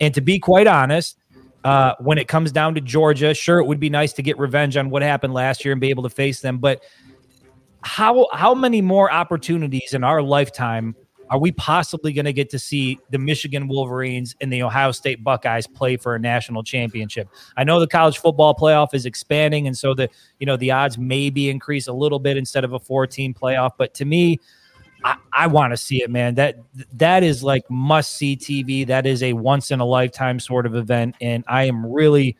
And 0.00 0.12
to 0.14 0.20
be 0.20 0.38
quite 0.38 0.66
honest, 0.66 1.18
uh, 1.64 1.94
when 1.98 2.18
it 2.18 2.28
comes 2.28 2.52
down 2.52 2.74
to 2.74 2.80
Georgia, 2.80 3.34
sure, 3.34 3.58
it 3.58 3.66
would 3.66 3.80
be 3.80 3.90
nice 3.90 4.12
to 4.14 4.22
get 4.22 4.38
revenge 4.38 4.76
on 4.76 4.90
what 4.90 5.02
happened 5.02 5.34
last 5.34 5.64
year 5.64 5.72
and 5.72 5.80
be 5.80 5.90
able 5.90 6.04
to 6.04 6.10
face 6.10 6.40
them. 6.40 6.58
But 6.58 6.82
how 7.82 8.26
how 8.32 8.54
many 8.54 8.80
more 8.80 9.10
opportunities 9.12 9.94
in 9.94 10.04
our 10.04 10.20
lifetime 10.22 10.96
are 11.30 11.38
we 11.38 11.52
possibly 11.52 12.12
going 12.12 12.24
to 12.24 12.32
get 12.32 12.48
to 12.50 12.58
see 12.58 12.98
the 13.10 13.18
Michigan 13.18 13.68
Wolverines 13.68 14.34
and 14.40 14.52
the 14.52 14.62
Ohio 14.62 14.92
State 14.92 15.22
Buckeyes 15.22 15.66
play 15.66 15.96
for 15.96 16.14
a 16.14 16.18
national 16.18 16.62
championship? 16.62 17.28
I 17.56 17.64
know 17.64 17.80
the 17.80 17.86
college 17.86 18.18
football 18.18 18.54
playoff 18.54 18.94
is 18.94 19.04
expanding, 19.04 19.66
and 19.66 19.76
so 19.76 19.94
the 19.94 20.08
you 20.38 20.46
know 20.46 20.56
the 20.56 20.70
odds 20.70 20.96
maybe 20.96 21.50
increase 21.50 21.86
a 21.86 21.92
little 21.92 22.18
bit 22.18 22.36
instead 22.36 22.64
of 22.64 22.72
a 22.72 22.78
four-team 22.78 23.34
playoff. 23.34 23.72
But 23.76 23.94
to 23.94 24.04
me, 24.04 24.38
I, 25.04 25.16
I 25.32 25.46
want 25.46 25.72
to 25.72 25.76
see 25.76 26.02
it, 26.02 26.10
man. 26.10 26.34
That 26.34 26.58
that 26.94 27.22
is 27.22 27.42
like 27.42 27.68
must 27.70 28.16
see 28.16 28.36
TV. 28.36 28.86
That 28.86 29.06
is 29.06 29.22
a 29.22 29.32
once 29.32 29.70
in 29.70 29.80
a 29.80 29.84
lifetime 29.84 30.40
sort 30.40 30.66
of 30.66 30.74
event, 30.74 31.14
and 31.20 31.44
I 31.46 31.64
am 31.64 31.86
really, 31.86 32.36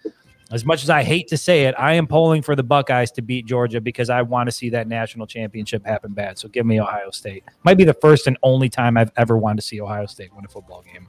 as 0.51 0.64
much 0.64 0.82
as 0.82 0.90
I 0.90 1.02
hate 1.02 1.28
to 1.28 1.36
say 1.36 1.64
it, 1.64 1.74
I 1.78 1.94
am 1.94 2.06
polling 2.06 2.43
for 2.43 2.56
the 2.56 2.62
Buckeyes 2.62 3.10
to 3.12 3.22
beat 3.22 3.47
Georgia 3.47 3.80
because 3.80 4.10
I 4.10 4.22
want 4.22 4.48
to 4.48 4.52
see 4.52 4.70
that 4.70 4.89
national 4.89 5.26
championship 5.26 5.86
happen 5.86 6.12
bad. 6.12 6.39
So 6.39 6.48
give 6.48 6.66
me 6.66 6.80
Ohio 6.80 7.10
State. 7.10 7.44
Might 7.62 7.76
be 7.76 7.85
the 7.85 7.94
first 7.94 8.26
and 8.26 8.36
only 8.43 8.68
time 8.68 8.97
I've 8.97 9.12
ever 9.16 9.36
wanted 9.36 9.60
to 9.60 9.66
see 9.66 9.80
Ohio 9.80 10.06
State 10.06 10.35
win 10.35 10.44
a 10.44 10.48
football 10.48 10.82
game. 10.82 11.09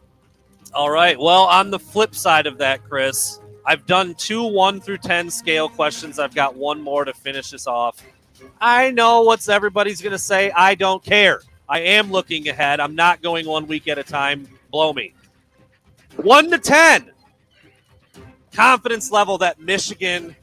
All 0.74 0.92
right. 0.92 1.20
Well, 1.20 1.46
on 1.46 1.72
the 1.72 1.80
flip 1.80 2.14
side 2.14 2.46
of 2.46 2.60
that, 2.60 2.84
Chris, 2.84 3.40
I've 3.66 3.86
done 3.88 4.14
two 4.16 4.44
one 4.44 4.80
through 4.80 5.00
10 5.00 5.30
scale 5.32 5.68
questions. 5.68 6.20
I've 6.20 6.36
got 6.36 6.56
one 6.56 6.80
more 6.82 7.06
to 7.06 7.14
finish 7.14 7.50
this 7.50 7.66
off. 7.66 8.04
I 8.60 8.92
know 8.92 9.22
what's 9.22 9.50
everybody's 9.50 10.02
going 10.02 10.12
to 10.12 10.18
say. 10.18 10.52
I 10.52 10.76
don't 10.76 11.04
care. 11.04 11.42
I 11.68 11.82
am 11.82 12.12
looking 12.12 12.48
ahead. 12.50 12.80
I'm 12.80 12.96
not 12.96 13.22
going 13.22 13.46
one 13.46 13.68
week 13.68 13.88
at 13.88 13.98
a 13.98 14.04
time. 14.04 14.48
Blow 14.72 14.94
me. 14.94 15.14
One 16.18 16.50
to 16.52 16.58
10. 16.58 17.12
Confidence 18.52 19.12
level 19.12 19.38
that 19.38 19.60
Michigan 19.60 20.36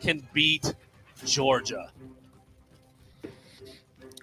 can 0.00 0.22
beat 0.32 0.74
Georgia. 1.24 1.90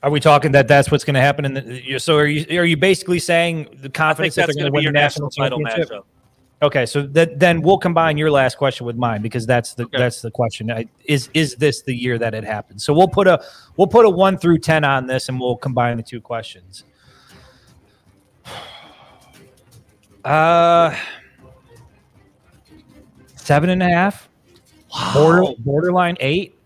Are 0.03 0.11
we 0.11 0.19
talking 0.19 0.51
that 0.51 0.67
that's 0.67 0.91
what's 0.91 1.03
going 1.03 1.15
to 1.15 1.21
happen? 1.21 1.45
In 1.45 1.53
the 1.55 1.99
so 1.99 2.15
are 2.15 2.27
you 2.27 2.59
are 2.59 2.65
you 2.65 2.77
basically 2.77 3.17
saying 3.17 3.67
the 3.81 3.89
confidence 3.89 4.35
that 4.35 4.45
they're 4.45 4.53
going 4.53 4.67
to 4.67 4.71
win 4.71 4.83
your 4.83 4.93
the 4.93 4.99
national 4.99 5.29
national 5.29 5.59
title 5.59 5.59
matchup. 5.59 6.03
Okay, 6.61 6.85
so 6.85 7.01
that 7.01 7.37
then 7.37 7.61
we'll 7.61 7.77
combine 7.77 8.17
your 8.17 8.31
last 8.31 8.57
question 8.57 8.85
with 8.85 8.95
mine 8.95 9.21
because 9.21 9.45
that's 9.45 9.73
the 9.73 9.83
Okay. 9.83 9.97
that's 9.97 10.21
the 10.21 10.31
question. 10.31 10.71
I, 10.71 10.87
is 11.03 11.29
is 11.33 11.55
this 11.55 11.81
the 11.81 11.93
year 11.93 12.17
that 12.17 12.33
it 12.33 12.45
happens? 12.45 12.83
So 12.83 12.93
we'll 12.93 13.09
put 13.09 13.27
a 13.27 13.43
we'll 13.75 13.87
put 13.87 14.05
a 14.05 14.09
one 14.09 14.37
through 14.37 14.59
ten 14.59 14.83
on 14.85 15.05
this, 15.05 15.27
and 15.27 15.39
we'll 15.39 15.57
combine 15.57 15.97
the 15.97 16.03
two 16.03 16.21
questions. 16.21 16.83
Uh, 20.23 20.91
seven 23.35 23.69
and 23.69 23.83
a 23.83 23.87
half, 23.87 24.27
border, 25.13 25.53
borderline 25.59 26.17
eight. 26.19 26.57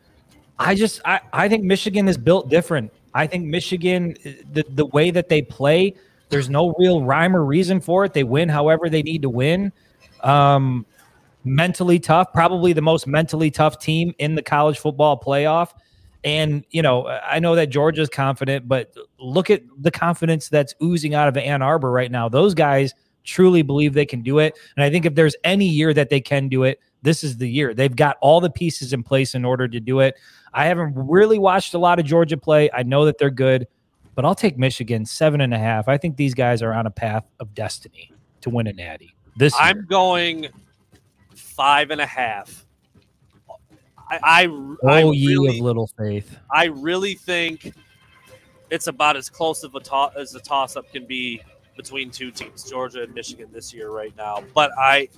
I 0.57 0.76
just 0.76 1.02
I 1.03 1.20
I 1.34 1.49
think 1.49 1.66
Michigan 1.66 2.07
is 2.07 2.18
built 2.18 2.48
different. 2.48 2.90
I 3.14 3.28
think 3.28 3.45
Michigan 3.45 4.16
the 4.53 4.64
the 4.70 4.86
way 4.86 5.11
that 5.11 5.28
they 5.28 5.41
play, 5.41 5.94
there's 6.30 6.49
no 6.49 6.73
real 6.77 7.03
rhyme 7.03 7.35
or 7.35 7.43
reason 7.43 7.81
for 7.81 8.06
it. 8.06 8.14
They 8.14 8.23
win 8.23 8.49
however 8.49 8.89
they 8.89 9.01
need 9.01 9.23
to 9.23 9.30
win. 9.30 9.72
Um, 10.22 10.85
mentally 11.43 11.99
tough, 11.99 12.31
probably 12.34 12.73
the 12.73 12.81
most 12.81 13.07
mentally 13.07 13.51
tough 13.51 13.80
team 13.80 14.14
in 14.19 14.35
the 14.35 14.41
college 14.41 14.80
football 14.80 15.19
playoff. 15.19 15.72
And 16.23 16.65
you 16.69 16.81
know, 16.81 17.07
I 17.07 17.39
know 17.39 17.56
that 17.56 17.68
Georgia's 17.68 18.10
confident, 18.10 18.68
but 18.68 18.93
look 19.19 19.49
at 19.49 19.61
the 19.77 19.91
confidence 19.91 20.49
that's 20.49 20.76
oozing 20.84 21.14
out 21.14 21.27
of 21.30 21.38
Ann 21.38 21.61
Arbor 21.61 21.91
right 21.91 22.11
now. 22.11 22.27
Those 22.27 22.53
guys 22.53 22.93
truly 23.23 23.61
believe 23.61 23.93
they 23.93 24.06
can 24.06 24.22
do 24.22 24.39
it. 24.39 24.57
And 24.76 24.84
I 24.84 24.89
think 24.89 25.06
if 25.06 25.15
there's 25.15 25.35
any 25.43 25.65
year 25.65 25.93
that 25.93 26.10
they 26.10 26.19
can 26.19 26.49
do 26.49 26.64
it, 26.64 26.80
this 27.01 27.23
is 27.23 27.38
the 27.38 27.49
year. 27.49 27.73
They've 27.73 27.95
got 27.95 28.18
all 28.22 28.41
the 28.41 28.49
pieces 28.49 28.91
in 28.91 29.03
place 29.03 29.34
in 29.34 29.45
order 29.45 29.68
to 29.68 29.80
do 29.80 29.99
it. 30.01 30.15
I 30.53 30.65
haven't 30.65 30.93
really 30.95 31.39
watched 31.39 31.73
a 31.73 31.77
lot 31.77 31.99
of 31.99 32.06
Georgia 32.06 32.38
play. 32.38 32.69
I 32.73 32.84
know 32.84 33.06
that 33.06 33.18
they're 33.18 33.30
good, 33.30 33.68
but 34.15 34.26
I'll 34.26 34.36
take 34.36 34.57
Michigan 34.57 35.06
seven 35.06 35.41
and 35.41 35.53
a 35.53 35.57
half. 35.57 35.88
I 35.88 35.98
think 35.98 36.18
these 36.18 36.34
guys 36.34 36.61
are 36.61 36.73
on 36.73 36.86
a 36.86 36.91
path 36.91 37.26
of 37.40 37.53
destiny 37.53 38.11
to 38.41 38.49
win 38.49 38.68
a 38.68 38.73
natty. 38.73 39.15
This 39.38 39.53
I'm 39.60 39.77
year. 39.77 39.86
going 39.86 40.48
five 41.36 41.91
and 41.91 42.02
a 42.02 42.06
half. 42.06 42.65
I, 44.10 44.19
I, 44.23 44.48
oh 44.48 44.77
I 44.88 45.11
ye 45.11 45.27
really, 45.27 45.60
of 45.60 45.64
little 45.64 45.88
faith. 45.88 46.38
I 46.52 46.65
really 46.65 47.14
think 47.14 47.73
it's 48.69 48.88
about 48.88 49.15
as 49.15 49.30
close 49.30 49.64
of 49.64 49.76
a 49.76 49.80
to- 49.81 50.11
as 50.18 50.34
a 50.36 50.40
toss 50.40 50.76
up 50.76 50.91
can 50.91 51.06
be 51.06 51.41
between 51.77 52.10
two 52.10 52.31
teams, 52.31 52.69
Georgia 52.69 53.03
and 53.03 53.14
Michigan 53.14 53.49
this 53.53 53.73
year 53.73 53.90
right 53.91 54.15
now. 54.18 54.44
But 54.53 54.72
I 54.77 55.10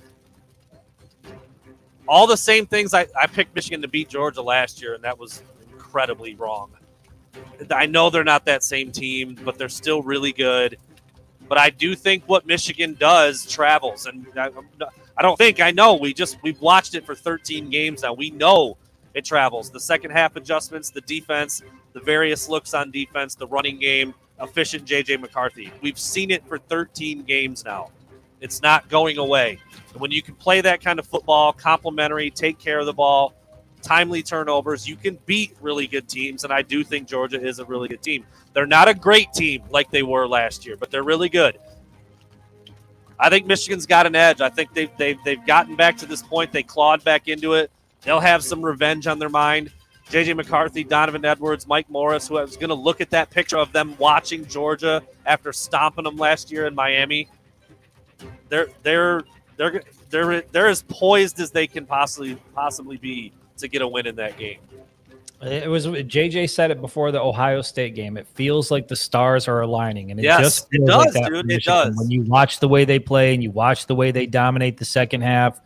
all 2.06 2.26
the 2.26 2.36
same 2.36 2.66
things 2.66 2.94
I, 2.94 3.06
I 3.20 3.26
picked 3.26 3.54
Michigan 3.54 3.80
to 3.82 3.88
beat 3.88 4.08
Georgia 4.08 4.42
last 4.42 4.82
year, 4.82 4.94
and 4.94 5.02
that 5.04 5.18
was 5.18 5.42
incredibly 5.72 6.34
wrong. 6.34 6.72
I 7.70 7.86
know 7.86 8.10
they're 8.10 8.24
not 8.24 8.44
that 8.46 8.62
same 8.62 8.92
team, 8.92 9.38
but 9.44 9.58
they're 9.58 9.68
still 9.68 10.02
really 10.02 10.32
good. 10.32 10.78
But 11.48 11.58
I 11.58 11.70
do 11.70 11.94
think 11.94 12.24
what 12.26 12.46
Michigan 12.46 12.96
does 12.98 13.46
travels, 13.46 14.06
and 14.06 14.26
I, 14.36 14.50
I 15.16 15.22
don't 15.22 15.36
think 15.36 15.60
I 15.60 15.70
know. 15.70 15.94
We 15.94 16.14
just 16.14 16.38
we've 16.42 16.60
watched 16.60 16.94
it 16.94 17.04
for 17.04 17.14
13 17.14 17.68
games 17.68 18.02
now. 18.02 18.14
We 18.14 18.30
know 18.30 18.76
it 19.14 19.24
travels. 19.24 19.70
The 19.70 19.80
second 19.80 20.12
half 20.12 20.36
adjustments, 20.36 20.90
the 20.90 21.02
defense, 21.02 21.62
the 21.92 22.00
various 22.00 22.48
looks 22.48 22.74
on 22.74 22.90
defense, 22.90 23.34
the 23.34 23.46
running 23.46 23.78
game, 23.78 24.14
efficient 24.40 24.86
JJ 24.86 25.20
McCarthy. 25.20 25.72
We've 25.82 25.98
seen 25.98 26.30
it 26.30 26.46
for 26.46 26.58
13 26.58 27.22
games 27.24 27.64
now. 27.64 27.90
It's 28.40 28.62
not 28.62 28.88
going 28.88 29.18
away. 29.18 29.58
And 29.92 30.00
when 30.00 30.10
you 30.10 30.22
can 30.22 30.34
play 30.34 30.60
that 30.62 30.82
kind 30.82 30.98
of 30.98 31.06
football, 31.06 31.52
complimentary, 31.52 32.30
take 32.30 32.58
care 32.58 32.80
of 32.80 32.86
the 32.86 32.92
ball, 32.92 33.34
timely 33.82 34.22
turnovers, 34.22 34.88
you 34.88 34.96
can 34.96 35.18
beat 35.26 35.56
really 35.60 35.86
good 35.86 36.08
teams. 36.08 36.44
And 36.44 36.52
I 36.52 36.62
do 36.62 36.84
think 36.84 37.08
Georgia 37.08 37.40
is 37.40 37.58
a 37.58 37.64
really 37.64 37.88
good 37.88 38.02
team. 38.02 38.24
They're 38.52 38.66
not 38.66 38.88
a 38.88 38.94
great 38.94 39.32
team 39.32 39.62
like 39.70 39.90
they 39.90 40.02
were 40.02 40.26
last 40.26 40.64
year, 40.66 40.76
but 40.76 40.90
they're 40.90 41.02
really 41.02 41.28
good. 41.28 41.58
I 43.18 43.28
think 43.28 43.46
Michigan's 43.46 43.86
got 43.86 44.06
an 44.06 44.16
edge. 44.16 44.40
I 44.40 44.48
think 44.48 44.74
they've, 44.74 44.90
they've, 44.96 45.18
they've 45.24 45.46
gotten 45.46 45.76
back 45.76 45.96
to 45.98 46.06
this 46.06 46.22
point. 46.22 46.52
They 46.52 46.62
clawed 46.62 47.04
back 47.04 47.28
into 47.28 47.54
it. 47.54 47.70
They'll 48.02 48.20
have 48.20 48.42
some 48.42 48.62
revenge 48.62 49.06
on 49.06 49.18
their 49.18 49.28
mind. 49.28 49.70
JJ 50.10 50.36
McCarthy, 50.36 50.84
Donovan 50.84 51.24
Edwards, 51.24 51.66
Mike 51.66 51.88
Morris, 51.88 52.28
who 52.28 52.36
I 52.36 52.42
was 52.42 52.56
going 52.56 52.68
to 52.68 52.74
look 52.74 53.00
at 53.00 53.10
that 53.10 53.30
picture 53.30 53.56
of 53.56 53.72
them 53.72 53.96
watching 53.98 54.44
Georgia 54.46 55.02
after 55.24 55.52
stomping 55.52 56.04
them 56.04 56.16
last 56.16 56.50
year 56.50 56.66
in 56.66 56.74
Miami. 56.74 57.28
They're 58.48 58.68
they're 58.82 59.22
they're 59.56 59.82
they're 60.10 60.42
they're 60.42 60.66
as 60.66 60.82
poised 60.82 61.40
as 61.40 61.50
they 61.50 61.66
can 61.66 61.86
possibly 61.86 62.36
possibly 62.54 62.96
be 62.96 63.32
to 63.62 63.68
get 63.68 63.82
a 63.82 63.88
win 63.88 64.06
in 64.06 64.16
that 64.16 64.36
game. 64.38 64.58
It 65.42 65.68
was 65.68 65.86
JJ 65.86 66.50
said 66.50 66.70
it 66.70 66.80
before 66.80 67.10
the 67.10 67.20
Ohio 67.20 67.62
State 67.62 67.96
game. 67.96 68.16
It 68.16 68.28
feels 68.28 68.70
like 68.70 68.86
the 68.86 68.94
stars 68.94 69.48
are 69.48 69.60
aligning, 69.62 70.12
and 70.12 70.20
it 70.20 70.22
Yes, 70.22 70.40
just 70.40 70.68
it 70.70 70.86
does, 70.86 71.16
like 71.16 71.26
dude, 71.26 71.50
it 71.50 71.64
does. 71.64 71.96
When 71.96 72.10
you 72.12 72.22
watch 72.22 72.60
the 72.60 72.68
way 72.68 72.84
they 72.84 73.00
play 73.00 73.34
and 73.34 73.42
you 73.42 73.50
watch 73.50 73.86
the 73.86 73.94
way 73.96 74.12
they 74.12 74.26
dominate 74.26 74.76
the 74.76 74.84
second 74.84 75.22
half, 75.22 75.60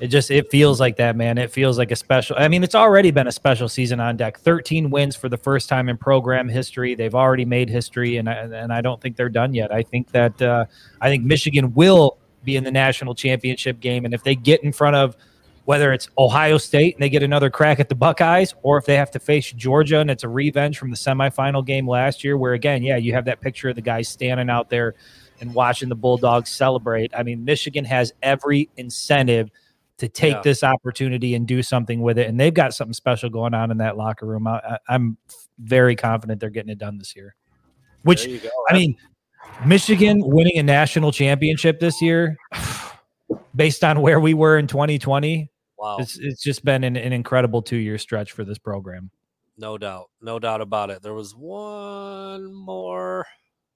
it 0.00 0.08
just 0.08 0.30
it 0.30 0.50
feels 0.50 0.80
like 0.80 0.96
that, 0.96 1.16
man. 1.16 1.38
It 1.38 1.50
feels 1.50 1.78
like 1.78 1.92
a 1.92 1.96
special. 1.96 2.36
I 2.38 2.48
mean, 2.48 2.62
it's 2.62 2.74
already 2.74 3.10
been 3.10 3.26
a 3.26 3.32
special 3.32 3.70
season 3.70 4.00
on 4.00 4.18
deck. 4.18 4.38
Thirteen 4.38 4.90
wins 4.90 5.16
for 5.16 5.30
the 5.30 5.38
first 5.38 5.66
time 5.66 5.88
in 5.88 5.96
program 5.96 6.46
history. 6.46 6.94
They've 6.94 7.14
already 7.14 7.46
made 7.46 7.70
history, 7.70 8.18
and 8.18 8.28
I, 8.28 8.34
and 8.34 8.70
I 8.70 8.82
don't 8.82 9.00
think 9.00 9.16
they're 9.16 9.30
done 9.30 9.54
yet. 9.54 9.72
I 9.72 9.82
think 9.82 10.10
that 10.10 10.42
uh, 10.42 10.66
I 11.00 11.08
think 11.08 11.24
Michigan 11.24 11.72
will 11.72 12.18
be 12.44 12.56
in 12.56 12.64
the 12.64 12.72
national 12.72 13.14
championship 13.14 13.80
game, 13.80 14.04
and 14.04 14.12
if 14.12 14.22
they 14.22 14.34
get 14.34 14.62
in 14.62 14.72
front 14.72 14.96
of 14.96 15.16
whether 15.64 15.92
it's 15.92 16.08
Ohio 16.18 16.58
State 16.58 16.94
and 16.94 17.02
they 17.02 17.08
get 17.08 17.22
another 17.22 17.50
crack 17.50 17.80
at 17.80 17.88
the 17.88 17.94
Buckeyes, 17.94 18.54
or 18.62 18.76
if 18.76 18.84
they 18.84 18.96
have 18.96 19.10
to 19.12 19.18
face 19.18 19.50
Georgia 19.52 19.98
and 19.98 20.10
it's 20.10 20.24
a 20.24 20.28
revenge 20.28 20.78
from 20.78 20.90
the 20.90 20.96
semifinal 20.96 21.64
game 21.64 21.88
last 21.88 22.22
year, 22.22 22.36
where 22.36 22.52
again, 22.52 22.82
yeah, 22.82 22.96
you 22.96 23.12
have 23.14 23.24
that 23.24 23.40
picture 23.40 23.70
of 23.70 23.74
the 23.74 23.82
guys 23.82 24.08
standing 24.08 24.50
out 24.50 24.68
there 24.68 24.94
and 25.40 25.54
watching 25.54 25.88
the 25.88 25.96
Bulldogs 25.96 26.50
celebrate. 26.50 27.12
I 27.16 27.22
mean, 27.22 27.44
Michigan 27.44 27.84
has 27.86 28.12
every 28.22 28.68
incentive 28.76 29.50
to 29.98 30.08
take 30.08 30.34
Yeah. 30.34 30.42
this 30.42 30.62
opportunity 30.62 31.34
and 31.34 31.46
do 31.46 31.62
something 31.62 32.02
with 32.02 32.18
it, 32.18 32.28
and 32.28 32.38
they've 32.38 32.52
got 32.52 32.74
something 32.74 32.92
special 32.94 33.30
going 33.30 33.54
on 33.54 33.70
in 33.70 33.78
that 33.78 33.96
locker 33.96 34.26
room. 34.26 34.46
I, 34.46 34.78
I'm 34.88 35.16
very 35.58 35.96
confident 35.96 36.40
they're 36.40 36.50
getting 36.50 36.70
it 36.70 36.78
done 36.78 36.98
this 36.98 37.14
year. 37.14 37.34
Which 38.02 38.24
There 38.24 38.32
you 38.34 38.40
go. 38.40 38.50
I 38.68 38.74
mean, 38.74 38.96
Michigan 39.64 40.20
winning 40.24 40.58
a 40.58 40.62
national 40.62 41.12
championship 41.12 41.80
this 41.80 42.02
year, 42.02 42.36
based 43.54 43.84
on 43.84 44.00
where 44.00 44.20
we 44.20 44.34
were 44.34 44.58
in 44.58 44.66
2020, 44.66 45.50
wow, 45.84 45.96
it's 45.98 46.18
it's 46.18 46.42
just 46.42 46.64
been 46.64 46.82
an, 46.84 46.96
an 46.96 47.12
incredible 47.12 47.62
two 47.62 47.76
year 47.76 47.98
stretch 47.98 48.32
for 48.32 48.44
this 48.44 48.58
program. 48.58 49.10
no 49.58 49.78
doubt, 49.78 50.10
no 50.20 50.38
doubt 50.38 50.60
about 50.60 50.90
it. 50.90 51.02
There 51.02 51.14
was 51.14 51.34
one 51.34 52.52
more 52.52 53.26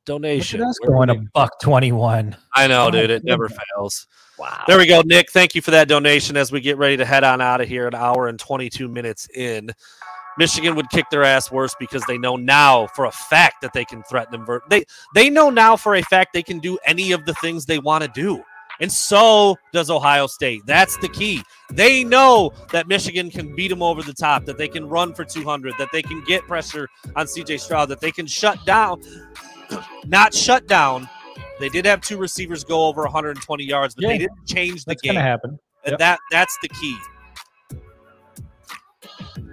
donation. 0.05 0.61
at 0.63 0.67
us 0.67 0.79
Where 0.81 0.91
going 0.91 1.09
did 1.09 1.19
a 1.19 1.29
buck 1.35 1.61
21. 1.61 2.35
I 2.55 2.67
know, 2.67 2.87
Oh, 2.87 2.91
dude. 2.91 3.11
It 3.11 3.25
never 3.25 3.49
fails. 3.49 4.07
Wow. 4.39 4.65
There 4.67 4.79
we 4.79 4.87
go, 4.87 5.03
Nick. 5.05 5.31
Thank 5.31 5.55
you 5.55 5.61
for 5.61 5.71
that 5.73 5.87
donation. 5.89 6.37
As 6.37 6.51
we 6.51 6.61
get 6.61 6.79
ready 6.79 6.97
to 6.97 7.05
head 7.05 7.25
on 7.25 7.41
out 7.41 7.61
of 7.61 7.69
here, 7.69 7.87
an 7.87 7.95
hour 7.95 8.29
and 8.29 8.39
22 8.39 8.89
minutes 8.89 9.29
in, 9.35 9.71
Michigan 10.39 10.77
would 10.77 10.89
kick 10.91 11.05
their 11.11 11.25
ass 11.25 11.51
worse 11.51 11.75
because 11.79 12.03
they 12.07 12.17
know 12.17 12.37
now 12.37 12.87
for 12.95 13.05
a 13.07 13.11
fact 13.11 13.61
that 13.61 13.73
they 13.73 13.85
can 13.85 14.03
threaten 14.05 14.33
them. 14.45 14.61
They 14.71 14.85
they 15.15 15.29
know 15.29 15.51
now 15.51 15.77
for 15.77 15.97
a 15.97 16.03
fact 16.03 16.33
they 16.33 16.45
can 16.45 16.59
do 16.61 16.79
any 16.87 17.13
of 17.13 17.25
the 17.27 17.35
things 17.35 17.67
they 17.67 17.81
want 17.81 18.05
to 18.05 18.11
do, 18.15 18.43
and 18.81 18.91
so 18.93 19.57
does 19.73 19.91
Ohio 19.91 20.27
State. 20.27 20.63
That's 20.67 20.97
the 20.99 21.09
key. 21.09 21.43
They 21.71 22.05
know 22.05 22.53
that 22.73 22.87
Michigan 22.89 23.31
can 23.31 23.55
beat 23.55 23.69
them 23.69 23.83
over 23.83 24.03
the 24.03 24.13
top, 24.15 24.45
that 24.47 24.57
they 24.59 24.69
can 24.69 24.89
run 24.89 25.15
for 25.15 25.25
200, 25.25 25.75
that 25.79 25.89
they 25.93 26.03
can 26.03 26.23
get 26.25 26.43
pressure 26.47 26.89
on 27.17 27.27
CJ 27.27 27.61
Stroud, 27.61 27.89
that 27.91 28.01
they 28.01 28.11
can 28.13 28.27
shut 28.27 28.65
down, 28.65 29.03
not 30.07 30.33
shut 30.35 30.67
down. 30.67 31.09
They 31.61 31.69
did 31.69 31.85
have 31.87 32.01
two 32.01 32.17
receivers 32.19 32.63
go 32.65 32.87
over 32.87 33.03
120 33.03 33.65
yards, 33.65 33.95
but 33.95 34.03
Yeah. 34.03 34.09
they 34.11 34.19
didn't 34.19 34.47
change 34.47 34.85
the 34.85 34.91
That's 34.93 35.03
game. 35.03 35.15
going 35.15 35.25
to 35.25 35.29
happen. 35.31 35.59
And 35.85 35.99
that 35.99 36.19
that's 36.31 36.57
the 36.63 36.69
key. 36.69 36.97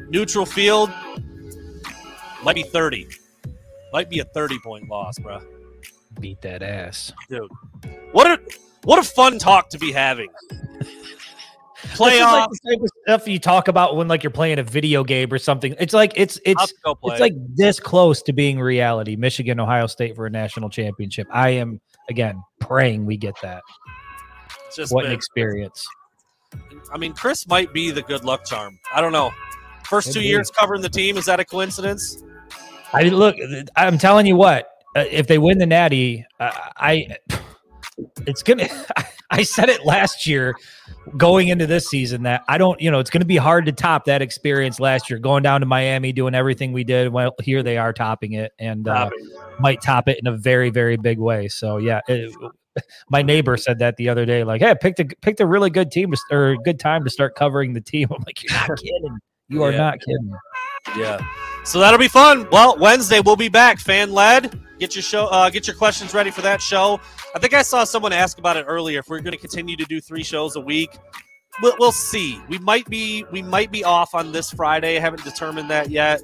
Neutral 0.09 0.45
field 0.45 0.91
might 2.43 2.55
be 2.55 2.63
30. 2.63 3.07
Might 3.91 4.09
be 4.09 4.19
a 4.19 4.25
30 4.25 4.59
point 4.59 4.87
loss, 4.89 5.17
bro. 5.19 5.39
Beat 6.19 6.41
that 6.41 6.63
ass. 6.63 7.11
Dude. 7.29 7.49
What 8.11 8.27
a 8.27 8.39
what 8.83 8.99
a 8.99 9.03
fun 9.03 9.39
talk 9.39 9.69
to 9.69 9.79
be 9.79 9.91
having. 9.91 10.29
This 10.79 11.93
is 11.93 11.99
Playoff. 11.99 12.31
like 12.31 12.49
the 12.49 12.69
type 12.69 12.79
stuff 13.03 13.27
you 13.27 13.39
talk 13.39 13.67
about 13.67 13.95
when 13.95 14.07
like 14.07 14.23
you're 14.23 14.31
playing 14.31 14.59
a 14.59 14.63
video 14.63 15.03
game 15.03 15.31
or 15.31 15.37
something. 15.37 15.75
It's 15.79 15.93
like 15.93 16.13
it's 16.15 16.39
it's 16.45 16.73
it's 16.85 17.19
like 17.19 17.33
this 17.55 17.79
close 17.79 18.21
to 18.23 18.33
being 18.33 18.59
reality. 18.59 19.15
Michigan, 19.15 19.59
Ohio 19.59 19.87
State 19.87 20.15
for 20.15 20.25
a 20.25 20.29
national 20.29 20.69
championship. 20.69 21.27
I 21.31 21.49
am 21.51 21.79
again 22.09 22.41
praying 22.59 23.05
we 23.05 23.17
get 23.17 23.35
that. 23.41 23.61
It's 24.67 24.75
just 24.75 24.93
What 24.93 25.05
an 25.05 25.11
experience. 25.11 25.87
I 26.91 26.97
mean, 26.97 27.13
Chris 27.13 27.47
might 27.47 27.73
be 27.73 27.91
the 27.91 28.01
good 28.01 28.23
luck 28.23 28.45
charm. 28.45 28.79
I 28.93 29.01
don't 29.01 29.11
know. 29.11 29.31
First 29.85 30.07
Could 30.07 30.15
two 30.15 30.21
years 30.21 30.49
covering 30.49 30.81
the 30.81 30.89
team, 30.89 31.17
is 31.17 31.25
that 31.25 31.39
a 31.39 31.45
coincidence? 31.45 32.23
I 32.93 33.03
look. 33.03 33.35
I'm 33.75 33.97
telling 33.97 34.25
you 34.25 34.35
what. 34.35 34.69
Uh, 34.95 35.03
if 35.11 35.27
they 35.27 35.37
win 35.37 35.57
the 35.57 35.65
Natty, 35.65 36.25
uh, 36.39 36.51
I 36.77 37.17
it's 38.25 38.43
gonna. 38.43 38.67
I 39.31 39.41
said 39.41 39.69
it 39.69 39.83
last 39.83 40.27
year, 40.27 40.53
going 41.17 41.47
into 41.47 41.65
this 41.65 41.89
season 41.89 42.23
that 42.23 42.43
I 42.47 42.57
don't. 42.57 42.79
You 42.79 42.91
know, 42.91 42.99
it's 42.99 43.09
gonna 43.09 43.25
be 43.25 43.37
hard 43.37 43.65
to 43.65 43.71
top 43.71 44.05
that 44.05 44.21
experience 44.21 44.79
last 44.79 45.09
year. 45.09 45.19
Going 45.19 45.43
down 45.43 45.61
to 45.61 45.65
Miami, 45.65 46.13
doing 46.13 46.35
everything 46.35 46.73
we 46.73 46.83
did. 46.83 47.11
Well, 47.11 47.35
here 47.41 47.63
they 47.63 47.77
are 47.77 47.91
topping 47.91 48.33
it, 48.33 48.53
and 48.59 48.87
uh, 48.87 49.09
might 49.59 49.81
top 49.81 50.07
it 50.07 50.19
in 50.19 50.27
a 50.27 50.37
very, 50.37 50.69
very 50.69 50.97
big 50.97 51.19
way. 51.19 51.47
So 51.47 51.77
yeah. 51.77 52.01
It, 52.07 52.33
my 53.09 53.21
neighbor 53.21 53.55
said 53.55 53.79
that 53.79 53.95
the 53.95 54.09
other 54.09 54.25
day, 54.25 54.43
like, 54.43 54.61
"Hey, 54.61 54.69
I 54.69 54.73
picked 54.73 54.99
a 54.99 55.05
picked 55.21 55.39
a 55.39 55.45
really 55.45 55.69
good 55.69 55.91
team 55.91 56.11
to, 56.11 56.17
or 56.29 56.55
good 56.63 56.79
time 56.79 57.03
to 57.05 57.09
start 57.09 57.35
covering 57.35 57.73
the 57.73 57.81
team." 57.81 58.09
I'm 58.11 58.23
like, 58.25 58.43
"You're 58.43 58.53
not 58.53 58.77
kidding. 58.77 59.17
You 59.47 59.63
are 59.63 59.71
Yeah. 59.71 59.77
not 59.77 59.99
kidding." 59.99 60.31
Yeah. 60.97 61.19
So 61.63 61.79
that'll 61.79 61.99
be 61.99 62.07
fun. 62.07 62.47
Well, 62.51 62.77
Wednesday 62.77 63.19
we'll 63.19 63.35
be 63.35 63.49
back, 63.49 63.79
fan 63.79 64.11
led. 64.11 64.59
Get 64.79 64.93
your 64.95 65.01
show, 65.03 65.25
uh, 65.27 65.49
get 65.49 65.67
your 65.67 65.75
questions 65.75 66.13
ready 66.13 66.29
for 66.31 66.41
that 66.41 66.61
show. 66.61 66.99
I 67.33 67.39
think 67.39 67.53
I 67.53 67.61
saw 67.61 67.83
someone 67.85 68.11
ask 68.13 68.37
about 68.39 68.57
it 68.57 68.65
earlier. 68.67 68.99
If 68.99 69.07
we're 69.07 69.19
going 69.21 69.31
to 69.31 69.37
continue 69.37 69.75
to 69.77 69.85
do 69.85 70.01
three 70.01 70.23
shows 70.23 70.57
a 70.57 70.61
week, 70.61 70.89
we'll, 71.61 71.73
we'll 71.79 71.91
see. 71.93 72.41
We 72.49 72.57
might 72.59 72.85
be 72.89 73.25
we 73.31 73.41
might 73.41 73.71
be 73.71 73.83
off 73.83 74.13
on 74.13 74.31
this 74.31 74.51
Friday. 74.51 74.97
I 74.97 74.99
haven't 74.99 75.23
determined 75.23 75.69
that 75.71 75.89
yet. 75.89 76.21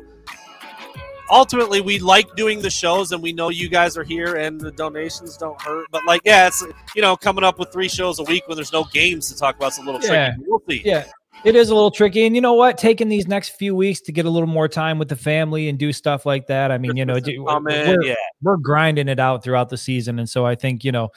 Ultimately, 1.29 1.79
we 1.79 1.97
like 1.97 2.35
doing 2.35 2.61
the 2.61 2.69
shows, 2.69 3.13
and 3.13 3.23
we 3.23 3.31
know 3.31 3.47
you 3.47 3.69
guys 3.69 3.95
are 3.97 4.03
here, 4.03 4.35
and 4.35 4.59
the 4.59 4.71
donations 4.73 5.37
don't 5.37 5.59
hurt. 5.61 5.87
But 5.89 6.05
like, 6.05 6.21
yeah, 6.25 6.47
it's 6.47 6.61
you 6.93 7.01
know 7.01 7.15
coming 7.15 7.45
up 7.45 7.57
with 7.57 7.71
three 7.71 7.87
shows 7.87 8.19
a 8.19 8.23
week 8.23 8.43
when 8.47 8.57
there's 8.57 8.73
no 8.73 8.83
games 8.91 9.29
to 9.31 9.37
talk 9.37 9.55
about 9.55 9.71
is 9.71 9.77
a 9.77 9.81
little 9.81 10.01
Yeah. 10.01 10.31
tricky. 10.33 10.43
We'll 10.45 10.61
see. 10.69 10.81
Yeah, 10.83 11.05
it 11.43 11.55
is 11.55 11.69
a 11.69 11.73
little 11.73 11.91
tricky. 11.91 12.25
And 12.25 12.35
you 12.35 12.41
know 12.41 12.53
what? 12.53 12.77
Taking 12.77 13.09
these 13.09 13.27
next 13.27 13.49
few 13.49 13.75
weeks 13.75 14.01
to 14.01 14.11
get 14.11 14.25
a 14.25 14.29
little 14.29 14.47
more 14.47 14.67
time 14.67 14.99
with 14.99 15.09
the 15.09 15.15
family 15.15 15.69
and 15.69 15.77
do 15.77 15.91
stuff 15.91 16.25
like 16.25 16.47
that. 16.47 16.71
I 16.71 16.77
mean, 16.77 16.95
you 16.95 17.05
know, 17.05 17.19
do- 17.19 17.43
we're, 17.43 18.03
yeah. 18.03 18.15
we're 18.41 18.57
grinding 18.57 19.07
it 19.07 19.19
out 19.19 19.43
throughout 19.43 19.69
the 19.69 19.77
season. 19.77 20.19
And 20.19 20.29
so 20.29 20.45
I 20.45 20.55
think, 20.55 20.83
you 20.83 20.91
know, 20.91 21.09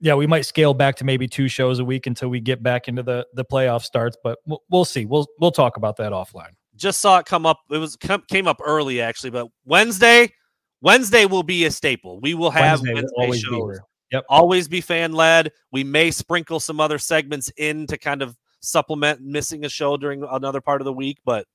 yeah, 0.00 0.14
we 0.14 0.26
might 0.26 0.46
scale 0.46 0.72
back 0.72 0.96
to 0.96 1.04
maybe 1.04 1.28
two 1.28 1.48
shows 1.48 1.78
a 1.78 1.84
week 1.84 2.06
until 2.06 2.28
we 2.28 2.40
get 2.40 2.62
back 2.62 2.88
into 2.88 3.02
the 3.02 3.26
the 3.34 3.44
playoff 3.44 3.82
starts, 3.82 4.16
but 4.22 4.38
we'll, 4.46 4.62
we'll 4.70 4.84
see. 4.86 5.04
We'll 5.04 5.26
we'll 5.38 5.50
talk 5.50 5.76
about 5.76 5.96
that 5.98 6.12
offline. 6.12 6.52
Just 6.74 7.00
saw 7.00 7.18
it 7.18 7.26
come 7.26 7.44
up. 7.44 7.60
It 7.70 7.76
was 7.76 7.96
came 7.96 8.48
up 8.48 8.60
early 8.64 9.02
actually, 9.02 9.30
but 9.30 9.48
Wednesday, 9.66 10.32
Wednesday 10.80 11.26
will 11.26 11.42
be 11.42 11.66
a 11.66 11.70
staple. 11.70 12.18
We 12.20 12.32
will 12.32 12.50
have 12.50 12.80
Wednesday 12.80 13.02
will 13.02 13.22
always 13.22 13.44
be 13.44 13.50
shows. 13.50 13.70
here. 13.72 13.84
Yep. 14.12 14.24
Always 14.28 14.68
be 14.68 14.80
fan 14.80 15.12
led. 15.12 15.52
We 15.70 15.84
may 15.84 16.10
sprinkle 16.10 16.60
some 16.60 16.80
other 16.80 16.98
segments 16.98 17.52
in 17.58 17.86
to 17.88 17.98
kind 17.98 18.22
of 18.22 18.36
supplement 18.60 19.20
missing 19.20 19.64
a 19.64 19.68
show 19.68 19.96
during 19.96 20.22
another 20.30 20.60
part 20.60 20.80
of 20.80 20.84
the 20.84 20.92
week, 20.92 21.18
but 21.24 21.46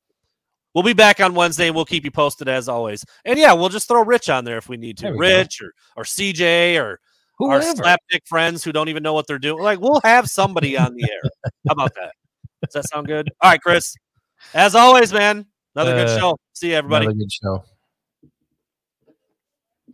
we'll 0.73 0.83
be 0.83 0.93
back 0.93 1.19
on 1.19 1.33
Wednesday 1.35 1.67
and 1.67 1.75
we'll 1.75 1.85
keep 1.85 2.03
you 2.03 2.11
posted 2.11 2.47
as 2.47 2.67
always. 2.67 3.05
And 3.23 3.39
yeah, 3.39 3.53
we'll 3.53 3.69
just 3.69 3.87
throw 3.87 4.03
Rich 4.03 4.29
on 4.29 4.43
there 4.45 4.57
if 4.57 4.67
we 4.69 4.77
need 4.77 4.97
to. 4.99 5.07
We 5.07 5.13
go. 5.13 5.17
Rich 5.19 5.61
or 5.61 5.71
or 5.95 6.03
CJ 6.03 6.79
or 6.81 6.99
our 7.39 7.59
Whoever. 7.59 7.81
slapdick 7.83 8.25
friends 8.25 8.63
who 8.63 8.71
don't 8.71 8.89
even 8.89 9.03
know 9.03 9.13
what 9.13 9.27
they're 9.27 9.39
doing. 9.39 9.61
Like 9.63 9.79
we'll 9.79 10.01
have 10.03 10.29
somebody 10.29 10.77
on 10.77 10.93
the 10.95 11.03
air. 11.03 11.29
How 11.67 11.73
about 11.73 11.93
that? 11.95 12.13
Does 12.63 12.73
that 12.73 12.89
sound 12.89 13.07
good? 13.07 13.29
All 13.41 13.51
right, 13.51 13.61
Chris. 13.61 13.95
As 14.53 14.73
always, 14.75 15.11
man. 15.13 15.45
Another 15.75 15.93
good 15.95 16.07
Uh, 16.07 16.19
show. 16.19 16.37
See 16.53 16.69
you, 16.69 16.75
everybody. 16.75 17.05
Another 17.05 17.17
good 17.19 17.31
show. 17.31 17.63